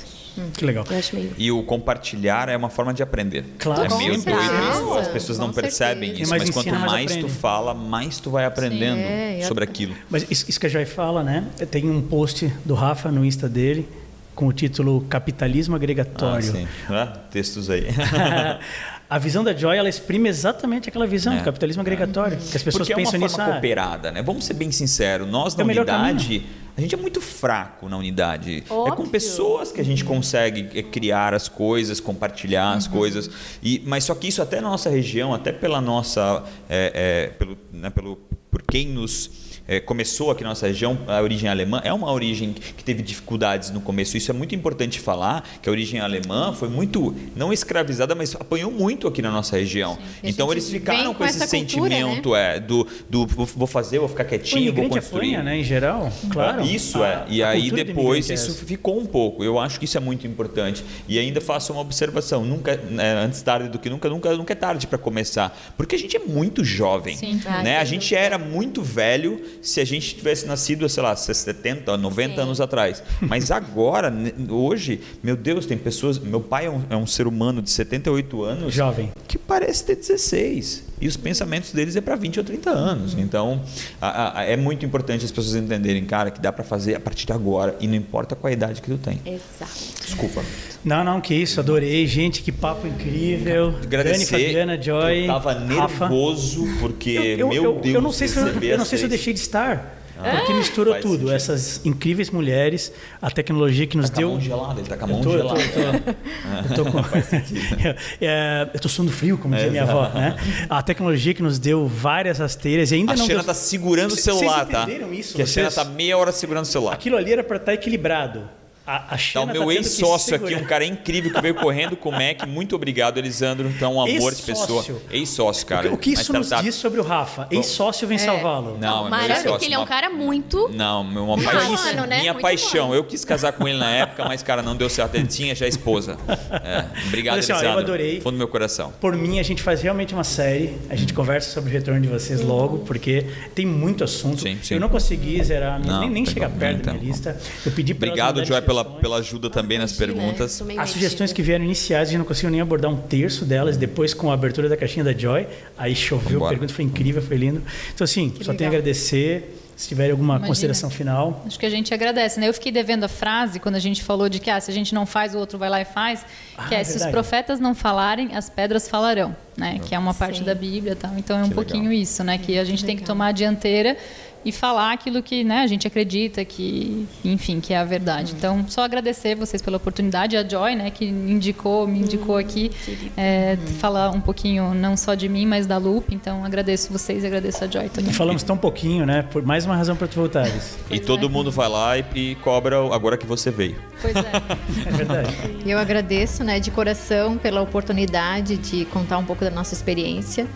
Que 0.56 0.64
legal. 0.64 0.84
Meio... 1.12 1.32
E 1.36 1.50
o 1.52 1.62
compartilhar 1.62 2.48
é 2.48 2.56
uma 2.56 2.70
forma 2.70 2.92
de 2.94 3.02
aprender. 3.02 3.44
Claro. 3.58 3.84
É 3.84 3.88
Com 3.88 3.98
meio 3.98 4.14
certeza. 4.20 4.36
doido 4.52 4.70
isso. 4.70 4.94
As 4.98 5.08
pessoas 5.08 5.38
não 5.38 5.48
Com 5.48 5.54
percebem 5.54 6.10
certeza. 6.10 6.22
isso. 6.22 6.30
Quem 6.30 6.38
mais 6.38 6.42
Mas 6.42 6.50
quanto 6.54 6.80
mais 6.80 6.92
mais 7.12 7.16
tu 7.16 7.28
fala, 7.28 7.74
mais 7.74 8.18
tu 8.20 8.30
vai 8.30 8.44
aprendendo 8.44 8.98
é, 8.98 9.42
eu- 9.42 9.48
sobre 9.48 9.64
aquilo. 9.64 9.94
Mas 10.10 10.26
isso, 10.30 10.44
isso 10.48 10.58
que 10.60 10.66
a 10.66 10.70
Joy 10.70 10.84
fala, 10.86 11.22
né? 11.22 11.44
Tem 11.70 11.90
um 11.90 12.00
post 12.00 12.52
do 12.64 12.74
Rafa 12.74 13.10
no 13.10 13.24
Insta 13.24 13.48
dele 13.48 13.88
com 14.34 14.46
o 14.46 14.52
título 14.52 15.02
Capitalismo 15.10 15.74
Ah, 15.74 15.76
Agregatório. 15.76 16.52
sim. 16.52 16.66
Ah, 16.88 17.06
textos 17.30 17.68
aí. 17.68 17.86
a 19.14 19.18
visão 19.18 19.44
da 19.44 19.52
Joy, 19.54 19.76
ela 19.76 19.90
exprime 19.90 20.26
exatamente 20.26 20.88
aquela 20.88 21.06
visão 21.06 21.34
É. 21.34 21.36
do 21.38 21.44
capitalismo 21.44 21.82
agregatório. 21.82 22.38
Que 22.38 22.56
as 22.56 22.62
pessoas 22.62 22.88
Porque 22.88 22.92
é 22.94 22.96
uma 22.96 23.02
pensam 23.04 23.20
forma 23.20 23.26
nisso. 23.26 23.40
ah, 23.42 23.52
cooperada, 23.52 24.10
né? 24.10 24.22
Vamos 24.22 24.46
ser 24.46 24.54
bem 24.54 24.72
sinceros. 24.72 25.28
Nós, 25.28 25.54
na 25.54 25.60
É 25.60 25.64
o 25.64 25.66
melhor 25.66 25.82
unidade, 25.86 26.46
a 26.74 26.80
gente 26.80 26.94
é 26.94 26.98
muito 26.98 27.20
fraco 27.20 27.90
na 27.90 27.98
unidade. 27.98 28.58
É 28.58 28.68
com 28.68 28.74
Óbvio. 28.74 29.08
pessoas 29.08 29.70
que 29.70 29.80
a 29.82 29.84
gente 29.84 30.02
consegue 30.02 30.70
eh, 30.74 30.82
criar 30.82 31.34
as 31.34 31.46
coisas, 31.46 32.00
compartilhar 32.00 32.72
as 32.72 32.86
coisas. 32.88 33.28
E, 33.62 33.82
mas 33.84 34.04
só 34.04 34.14
que 34.14 34.28
isso 34.28 34.40
até 34.40 34.62
na 34.62 34.70
nossa 34.70 34.88
região, 34.88 35.34
até 35.34 35.52
pela 35.52 35.78
nossa... 35.80 36.42
é, 36.70 36.92
é, 36.94 37.26
pelo, 37.38 37.58
né, 37.70 37.90
pelo, 37.90 38.16
por 38.50 38.62
quem 38.62 38.88
nos... 38.88 39.30
é, 39.68 39.80
começou 39.80 40.30
aqui 40.30 40.42
na 40.42 40.50
nossa 40.50 40.66
região, 40.66 40.98
a 41.06 41.20
origem 41.20 41.48
alemã, 41.48 41.80
é 41.84 41.92
uma 41.92 42.10
origem 42.12 42.52
que 42.52 42.82
teve 42.84 43.02
dificuldades 43.02 43.70
no 43.70 43.80
começo. 43.80 44.16
Isso 44.16 44.30
é 44.30 44.34
muito 44.34 44.54
importante 44.54 44.98
falar, 45.00 45.48
que 45.62 45.68
a 45.68 45.72
origem 45.72 46.00
alemã 46.00 46.52
foi 46.52 46.68
muito, 46.68 47.14
não 47.36 47.52
escravizada, 47.52 48.14
mas 48.14 48.34
apanhou 48.34 48.70
muito 48.70 49.06
aqui 49.06 49.22
na 49.22 49.30
nossa 49.30 49.56
região. 49.56 49.96
A 50.22 50.28
Então 50.28 50.50
eles 50.50 50.68
ficaram 50.68 51.12
com, 51.12 51.18
com 51.18 51.24
esse 51.24 51.38
cultura, 51.38 51.88
né? 51.88 51.98
sentimento 52.00 52.34
é, 52.34 52.58
do, 52.60 52.86
do 53.08 53.26
vou 53.26 53.66
fazer, 53.66 53.98
vou 53.98 54.08
ficar 54.08 54.24
quietinho, 54.24 54.72
vou 54.72 54.88
construir. 54.88 55.36
apanha, 55.36 55.42
né? 55.42 55.58
Em 55.58 55.64
geral, 55.64 56.12
claro. 56.30 56.64
Isso 56.64 57.02
A- 57.02 57.08
é. 57.08 57.24
E 57.28 57.42
aí 57.42 57.70
depois 57.70 58.28
é 58.30 58.34
isso 58.34 58.54
ficou 58.64 58.98
um 58.98 59.06
pouco. 59.06 59.42
Eu 59.44 59.58
acho 59.58 59.78
que 59.78 59.84
isso 59.84 59.96
é 59.96 60.00
muito 60.00 60.26
importante. 60.26 60.84
E 61.08 61.18
ainda 61.18 61.40
faço 61.40 61.72
uma 61.72 61.80
observação. 61.82 62.44
Nunca, 62.44 62.76
né, 62.76 63.12
antes 63.24 63.40
tarde 63.42 63.68
do 63.68 63.78
que 63.78 63.88
nunca, 63.88 64.08
nunca, 64.08 64.36
nunca 64.36 64.52
é 64.52 64.56
tarde 64.56 64.86
para 64.86 64.98
começar. 64.98 65.56
Porque 65.76 65.94
a 65.94 65.98
gente 65.98 66.16
é 66.16 66.20
muito 66.20 66.64
jovem. 66.64 67.16
Sim. 67.16 67.40
Ah, 67.46 67.62
Né? 67.62 67.78
A 67.78 67.84
gente 67.84 68.14
era 68.14 68.38
muito 68.38 68.82
velho 68.82 69.40
se 69.60 69.80
a 69.80 69.84
gente 69.84 70.14
tivesse 70.16 70.46
nascido, 70.46 70.88
sei 70.88 71.02
lá, 71.02 71.14
70, 71.14 71.96
90 71.96 72.34
Sim. 72.34 72.40
anos 72.40 72.60
atrás. 72.60 73.02
Mas 73.20 73.50
agora, 73.50 74.12
hoje, 74.48 75.00
meu 75.22 75.36
Deus, 75.36 75.66
tem 75.66 75.76
pessoas. 75.76 76.18
Meu 76.18 76.40
pai 76.40 76.66
é 76.66 76.70
um, 76.70 76.82
é 76.90 76.96
um 76.96 77.06
ser 77.06 77.26
humano 77.26 77.60
de 77.60 77.70
78 77.70 78.42
anos 78.44 78.74
Jovem. 78.74 79.12
que 79.28 79.36
parece 79.38 79.84
ter 79.84 79.96
16. 79.96 80.84
E 81.00 81.08
os 81.08 81.16
pensamentos 81.16 81.72
deles 81.72 81.96
é 81.96 82.00
para 82.00 82.14
20 82.14 82.38
ou 82.38 82.44
30 82.44 82.70
anos. 82.70 83.14
Então, 83.18 83.60
a- 84.00 84.40
a- 84.40 84.44
é 84.44 84.56
muito 84.56 84.86
importante 84.86 85.24
as 85.24 85.32
pessoas 85.32 85.56
entenderem, 85.56 86.04
cara, 86.04 86.30
que 86.30 86.40
dá 86.40 86.52
para 86.52 86.62
fazer 86.62 86.94
a 86.94 87.00
partir 87.00 87.26
de 87.26 87.32
agora 87.32 87.76
e 87.80 87.88
não 87.88 87.94
importa 87.96 88.36
qual 88.36 88.48
a 88.50 88.52
idade 88.52 88.80
que 88.80 88.88
tu 88.90 88.98
tem. 88.98 89.20
Exato. 89.26 89.72
Desculpa. 90.06 90.42
Não, 90.84 91.04
não, 91.04 91.20
que 91.20 91.34
isso, 91.34 91.60
adorei. 91.60 92.06
Gente, 92.06 92.42
que 92.42 92.50
papo 92.50 92.86
incrível. 92.86 93.70
Dani, 93.72 93.84
Agradecer. 93.86 94.26
Fabiana, 94.26 94.80
Joy. 94.82 95.22
Eu 95.22 95.26
tava 95.28 95.52
Rafa. 95.52 96.08
nervoso 96.08 96.66
porque, 96.80 97.10
Eu, 97.10 97.38
eu- 97.38 97.48
meu 97.48 97.64
eu- 97.64 97.80
Deus, 97.80 97.94
eu 97.94 98.02
não 98.02 98.12
sei 98.12 98.26
se 98.28 98.38
eu, 98.38 98.46
eu 98.48 98.78
não 98.78 98.84
sei 98.84 98.98
se 98.98 99.04
eu 99.04 99.08
deixei 99.08 99.32
de 99.32 99.40
estar. 99.40 99.98
Porque 100.22 100.52
misturou 100.54 100.94
tudo. 101.00 101.12
sentido. 101.14 101.32
Essas 101.32 101.84
incríveis 101.84 102.30
mulheres, 102.30 102.92
a 103.20 103.28
tecnologia 103.28 103.86
que 103.88 103.96
nos 103.96 104.08
Tá 104.08 104.14
com 104.14 104.20
a 104.20 104.22
deu. 104.22 104.30
mão 104.30 104.40
gelada, 104.40 104.80
ele 104.80 104.88
tá 104.88 104.96
com 104.96 105.04
a 105.04 105.08
Eu 105.08 105.12
mão 105.14 105.20
tô, 105.20 105.30
eu 105.32 105.36
gelada. 105.38 105.60
tô, 105.60 105.80
eu 105.80 106.74
tô, 106.76 106.82
eu 106.82 106.84
tô 106.84 106.92
com... 106.92 106.98
É, 108.20 108.68
eu 108.72 108.78
tô 108.80 108.88
suando 108.88 109.10
frio, 109.10 109.36
como 109.36 109.54
dizia 109.56 109.70
minha 109.70 109.82
avó, 109.82 110.08
né? 110.14 110.36
A 110.70 110.80
tecnologia 110.80 111.34
que 111.34 111.42
nos 111.42 111.58
deu 111.58 111.88
várias 111.88 112.38
rasteiras 112.38 112.92
e 112.92 112.96
ainda 112.96 113.14
A 113.14 113.16
não 113.16 113.26
Xena 113.26 113.38
deu... 113.40 113.46
tá 113.46 113.54
segurando 113.54 114.12
o 114.12 114.16
Vocês 114.16 114.22
celular, 114.36 114.64
tá? 114.66 114.82
entenderam 114.84 115.12
isso? 115.12 115.34
Que 115.34 115.42
a 115.42 115.46
Xena 115.46 115.70
Vocês- 115.70 115.86
tá 115.86 115.90
meia 115.92 116.16
hora 116.16 116.30
segurando 116.30 116.64
o 116.64 116.68
celular. 116.68 116.92
Aquilo 116.94 117.16
ali 117.16 117.32
era 117.32 117.42
para 117.42 117.56
estar 117.56 117.74
equilibrado. 117.74 118.48
A, 118.86 118.96
a 118.96 119.00
Tá 119.12 119.16
Xena 119.16 119.44
o 119.44 119.46
meu 119.46 119.54
tendo 119.62 119.68
que 119.70 119.76
ex-sócio 119.76 120.34
aqui, 120.34 120.54
um 120.56 120.64
cara 120.64 120.84
incrível 120.84 121.32
que 121.32 121.40
veio 121.40 121.54
correndo 121.54 121.96
com 121.96 122.08
o 122.08 122.12
Mac. 122.12 122.46
Muito 122.48 122.74
obrigado, 122.74 123.18
Elisandro. 123.18 123.68
Então, 123.68 123.94
um 123.96 124.00
amor 124.00 124.34
de 124.34 124.42
pessoa. 124.42 124.84
Ex-sócio. 125.10 125.66
Cara. 125.66 125.92
O 125.92 125.96
que 125.96 126.10
isso 126.12 126.32
Mas 126.32 126.38
nos 126.40 126.46
startup- 126.48 126.64
diz 126.68 126.74
sobre 126.74 127.00
o 127.00 127.02
Rafa? 127.04 127.46
Ex-sócio 127.50 128.04
É. 128.04 128.08
vem 128.08 128.18
salvá-lo. 128.18 128.78
Não, 128.80 129.06
é 129.06 129.10
Maravilha, 129.10 129.32
ex-sócio, 129.34 129.50
porque 129.52 129.64
ele 129.66 129.74
é 129.74 129.78
um 129.78 129.84
cara 129.86 130.10
muito... 130.10 130.68
Não, 130.72 131.04
meu- 131.04 131.24
uma 131.24 131.34
Humano, 131.34 131.76
paixão. 131.76 132.06
né? 132.06 132.20
Minha 132.20 132.32
Muito 132.32 132.42
paixão. 132.42 132.88
bom. 132.88 132.94
Eu 132.94 133.04
quis 133.04 133.24
casar 133.24 133.52
com 133.52 133.68
ele 133.68 133.78
na 133.78 133.90
época, 133.90 134.24
mas, 134.24 134.42
cara, 134.42 134.62
não 134.62 134.74
deu 134.76 134.88
certo. 134.90 135.14
Ele 135.14 135.26
tinha 135.26 135.54
já 135.54 135.66
esposa. 135.68 136.16
É. 136.50 136.84
Obrigado, 137.06 137.36
Mas, 137.36 137.44
assim, 137.44 137.52
ó, 137.52 137.56
eu 137.56 137.60
Elisandro. 137.60 137.80
adorei. 137.84 138.20
Fundo 138.20 138.32
do 138.32 138.38
meu 138.38 138.48
coração. 138.48 138.92
Por 139.00 139.14
mim, 139.16 139.38
a 139.38 139.42
gente 139.42 139.62
faz 139.62 139.80
realmente 139.82 140.12
uma 140.14 140.24
série. 140.24 140.76
A 140.90 140.96
gente 140.96 141.12
conversa 141.14 141.50
sobre 141.50 141.70
o 141.70 141.72
retorno 141.72 142.00
de 142.00 142.08
vocês 142.08 142.40
logo, 142.40 142.78
porque 142.80 143.26
tem 143.54 143.64
muito 143.66 144.02
assunto. 144.02 144.40
Sim, 144.42 144.58
sim. 144.62 144.74
Eu 144.74 144.80
não 144.80 144.88
consegui 144.88 145.42
zerar, 145.44 145.78
Não, 145.84 146.00
nem, 146.00 146.10
nem 146.10 146.26
chegar 146.26 146.50
perto 146.50 146.78
da 146.78 146.92
tem 146.92 147.00
minha 147.00 147.12
lista. 147.12 147.38
Eu 147.64 147.72
pedi 147.72 147.92
Obrigado, 147.92 148.44
Joy, 148.44 148.60
pela, 148.72 148.84
pela 148.84 149.16
ajuda 149.18 149.50
também 149.50 149.78
nas 149.78 149.96
Imagina, 149.98 150.14
perguntas. 150.22 150.62
As 150.78 150.90
sugestões 150.90 151.32
que 151.32 151.42
vieram 151.42 151.64
iniciais, 151.64 152.08
a 152.08 152.10
gente 152.12 152.18
não 152.18 152.24
conseguiu 152.26 152.50
nem 152.50 152.60
abordar 152.60 152.90
um 152.90 152.96
terço 152.96 153.44
delas. 153.44 153.76
Depois, 153.76 154.14
com 154.14 154.30
a 154.30 154.34
abertura 154.34 154.68
da 154.68 154.76
caixinha 154.76 155.04
da 155.04 155.12
Joy, 155.12 155.46
aí 155.76 155.94
choveu, 155.94 156.32
Vambora. 156.34 156.46
a 156.46 156.50
pergunta 156.50 156.72
foi 156.72 156.84
incrível, 156.84 157.20
foi 157.22 157.36
lindo. 157.36 157.62
Então, 157.94 158.04
assim, 158.04 158.32
só 158.40 158.52
tenho 158.54 158.68
a 158.68 158.72
legal. 158.72 158.80
agradecer. 158.80 159.58
Se 159.74 159.88
tiverem 159.88 160.12
alguma 160.12 160.34
Imagina. 160.34 160.48
consideração 160.48 160.90
final. 160.90 161.42
Acho 161.46 161.58
que 161.58 161.66
a 161.66 161.70
gente 161.70 161.92
agradece, 161.92 162.38
né? 162.38 162.46
Eu 162.46 162.54
fiquei 162.54 162.70
devendo 162.70 163.02
a 163.04 163.08
frase 163.08 163.58
quando 163.58 163.74
a 163.74 163.80
gente 163.80 164.02
falou 164.02 164.28
de 164.28 164.38
que 164.38 164.48
ah, 164.50 164.60
se 164.60 164.70
a 164.70 164.74
gente 164.74 164.94
não 164.94 165.06
faz, 165.06 165.34
o 165.34 165.38
outro 165.38 165.58
vai 165.58 165.68
lá 165.68 165.80
e 165.80 165.84
faz, 165.84 166.20
que 166.68 166.74
Ah, 166.74 166.78
é 166.78 166.84
se 166.84 166.98
os 166.98 167.06
profetas 167.06 167.58
não 167.58 167.74
falarem, 167.74 168.36
as 168.36 168.48
pedras 168.48 168.86
falarão, 168.86 169.34
né? 169.56 169.80
Que 169.84 169.94
é 169.94 169.98
uma 169.98 170.14
parte 170.14 170.38
Sim. 170.38 170.44
da 170.44 170.54
Bíblia, 170.54 170.94
tal. 170.94 171.10
Então 171.18 171.36
é 171.38 171.42
um 171.42 171.48
Que 171.48 171.54
pouquinho 171.54 171.84
legal. 171.88 172.02
isso, 172.02 172.22
né? 172.22 172.38
Que 172.38 172.58
a 172.58 172.64
gente 172.64 172.84
tem 172.84 172.96
que 172.96 173.02
tomar 173.02 173.28
a 173.28 173.32
dianteira 173.32 173.96
e 174.44 174.50
falar 174.50 174.92
aquilo 174.92 175.22
que 175.22 175.44
né, 175.44 175.60
a 175.60 175.66
gente 175.66 175.86
acredita 175.86 176.44
que, 176.44 177.06
enfim, 177.24 177.60
que 177.60 177.72
é 177.72 177.78
a 177.78 177.84
verdade. 177.84 178.34
Então, 178.36 178.64
só 178.68 178.82
agradecer 178.82 179.34
vocês 179.34 179.62
pela 179.62 179.76
oportunidade, 179.76 180.36
a 180.36 180.46
Joy, 180.46 180.74
né, 180.74 180.90
que 180.90 181.04
indicou, 181.04 181.86
me 181.86 182.00
indicou 182.00 182.36
aqui, 182.36 182.70
é, 183.16 183.56
falar 183.78 184.10
um 184.10 184.20
pouquinho 184.20 184.74
não 184.74 184.96
só 184.96 185.14
de 185.14 185.28
mim, 185.28 185.46
mas 185.46 185.66
da 185.66 185.78
Loop. 185.78 186.14
Então, 186.14 186.44
agradeço 186.44 186.92
vocês 186.92 187.22
e 187.22 187.26
agradeço 187.26 187.64
a 187.64 187.66
Joy 187.66 187.88
também. 187.88 188.10
E 188.10 188.14
falamos 188.14 188.42
tão 188.42 188.56
pouquinho, 188.56 189.06
né? 189.06 189.22
Por 189.22 189.42
mais 189.42 189.64
uma 189.64 189.76
razão 189.76 189.96
para 189.96 190.08
tu 190.08 190.16
voltares. 190.16 190.78
E 190.92 191.00
todo 191.00 191.28
mundo 191.30 191.50
vai 191.50 191.68
lá 191.68 191.98
e, 191.98 192.04
e 192.14 192.34
cobra 192.36 192.76
agora 192.94 193.16
que 193.16 193.24
você 193.24 193.50
veio. 193.50 193.76
Pois 194.00 194.14
é. 194.14 194.22
É 194.86 194.90
verdade. 194.90 195.34
E 195.64 195.70
Eu 195.70 195.78
agradeço, 195.78 196.44
né, 196.44 196.60
de 196.60 196.70
coração 196.70 197.38
pela 197.38 197.62
oportunidade 197.62 198.56
de 198.56 198.84
contar 198.86 199.18
um 199.18 199.24
pouco 199.24 199.44
da 199.44 199.50
nossa 199.50 199.74
experiência. 199.74 200.46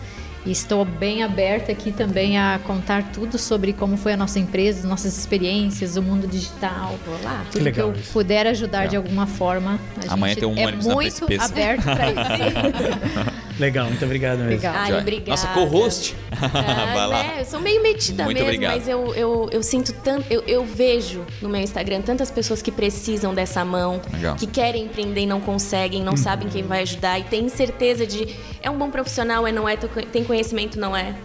E 0.45 0.51
estou 0.51 0.85
bem 0.85 1.23
aberta 1.23 1.71
aqui 1.71 1.91
também 1.91 2.37
a 2.37 2.59
contar 2.63 3.11
tudo 3.11 3.37
sobre 3.37 3.73
como 3.73 3.97
foi 3.97 4.13
a 4.13 4.17
nossa 4.17 4.39
empresa, 4.39 4.87
nossas 4.87 5.17
experiências, 5.17 5.97
o 5.97 6.01
mundo 6.01 6.27
digital. 6.27 6.95
Olá. 7.07 7.43
Tudo 7.51 7.57
que, 7.57 7.63
legal 7.63 7.89
eu 7.89 7.95
isso. 7.95 8.13
puder 8.13 8.47
ajudar 8.47 8.87
de 8.87 8.95
alguma 8.95 9.27
forma. 9.27 9.79
A 10.07 10.13
Amanhã 10.13 10.33
gente 10.33 10.39
tem 10.39 10.49
um 10.49 10.57
é 10.57 10.71
muito 10.71 11.25
aberto 11.41 11.83
para 11.83 12.11
isso. 12.11 13.47
Legal, 13.59 13.87
muito 13.87 14.05
obrigado 14.05 14.37
mesmo. 14.39 14.51
Legal. 14.51 14.73
Ai, 14.75 14.99
obrigada. 14.99 15.31
Nossa 15.31 15.47
co-host. 15.47 16.15
Ah, 16.31 16.47
vai 16.93 17.07
lá. 17.07 17.23
né? 17.23 17.35
Eu 17.39 17.45
sou 17.45 17.59
meio 17.59 17.81
metida 17.81 18.23
Muito 18.23 18.37
mesmo, 18.37 18.49
obrigado. 18.49 18.77
mas 18.77 18.87
eu, 18.87 19.15
eu, 19.15 19.49
eu 19.51 19.63
sinto 19.63 19.93
tanto. 19.93 20.25
Eu, 20.29 20.43
eu 20.47 20.63
vejo 20.63 21.25
no 21.41 21.49
meu 21.49 21.59
Instagram 21.61 22.01
tantas 22.01 22.29
pessoas 22.29 22.61
que 22.61 22.71
precisam 22.71 23.33
dessa 23.33 23.65
mão, 23.65 23.99
Legal. 24.13 24.35
que 24.35 24.45
querem 24.45 24.85
empreender 24.85 25.21
e 25.21 25.25
não 25.25 25.41
conseguem, 25.41 26.03
não 26.03 26.15
sabem 26.15 26.47
quem 26.47 26.63
vai 26.63 26.83
ajudar 26.83 27.19
e 27.19 27.23
tem 27.23 27.49
certeza 27.49 28.05
de 28.05 28.27
é 28.61 28.69
um 28.69 28.77
bom 28.77 28.91
profissional, 28.91 29.47
é 29.47 29.51
não 29.51 29.67
é, 29.67 29.75
tem 29.75 30.23
conhecimento, 30.23 30.36
não 30.79 30.95
é. 30.95 31.15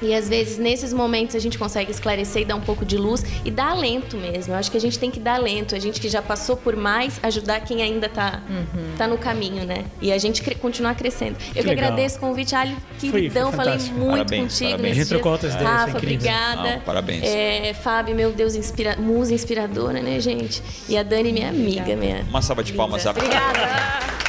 E 0.00 0.14
às 0.14 0.28
vezes, 0.28 0.58
nesses 0.58 0.92
momentos, 0.92 1.34
a 1.34 1.40
gente 1.40 1.58
consegue 1.58 1.90
esclarecer 1.90 2.42
e 2.42 2.44
dar 2.44 2.54
um 2.54 2.60
pouco 2.60 2.84
de 2.84 2.96
luz 2.96 3.24
e 3.44 3.50
dar 3.50 3.72
alento 3.72 4.16
mesmo. 4.16 4.54
Eu 4.54 4.56
acho 4.56 4.70
que 4.70 4.76
a 4.76 4.80
gente 4.80 4.96
tem 4.96 5.10
que 5.10 5.18
dar 5.18 5.34
alento. 5.34 5.74
A 5.74 5.78
gente 5.80 6.00
que 6.00 6.08
já 6.08 6.22
passou 6.22 6.56
por 6.56 6.76
mais, 6.76 7.18
ajudar 7.20 7.58
quem 7.62 7.82
ainda 7.82 8.06
está 8.06 8.40
tá 8.96 9.08
no 9.08 9.18
caminho, 9.18 9.64
né? 9.66 9.84
E 10.00 10.12
a 10.12 10.18
gente 10.18 10.40
cre- 10.40 10.54
continuar 10.54 10.94
crescendo. 10.94 11.34
Eu 11.52 11.64
que, 11.64 11.68
legal. 11.70 11.86
agradeço 11.86 12.16
o 12.18 12.20
convite, 12.20 12.54
Ali, 12.54 12.76
foi 13.00 13.10
queridão. 13.10 13.50
Falei 13.50 13.72
fantástico. 13.72 13.98
muito 13.98 14.10
Parabéns, 14.12 14.42
contigo 14.52 14.70
parabéns. 14.70 15.08
trocou 15.08 15.32
dias. 15.32 15.32
outras 15.32 15.54
ideias, 15.54 15.72
foi 15.72 15.80
Rafa, 15.86 15.98
obrigada. 15.98 16.70
Não, 16.76 16.80
parabéns. 16.82 17.24
É, 17.24 17.74
Fábio, 17.74 18.14
meu 18.14 18.30
Deus, 18.30 18.54
inspira... 18.54 18.94
musa 19.00 19.34
inspiradora, 19.34 20.00
né, 20.00 20.20
gente? 20.20 20.62
E 20.88 20.96
a 20.96 21.02
Dani, 21.02 21.32
minha 21.32 21.48
amiga, 21.48 21.96
minha. 21.96 22.24
Uma 22.28 22.40
salva 22.40 22.62
de 22.62 22.72
palmas. 22.72 23.04
Obrigada. 23.04 24.27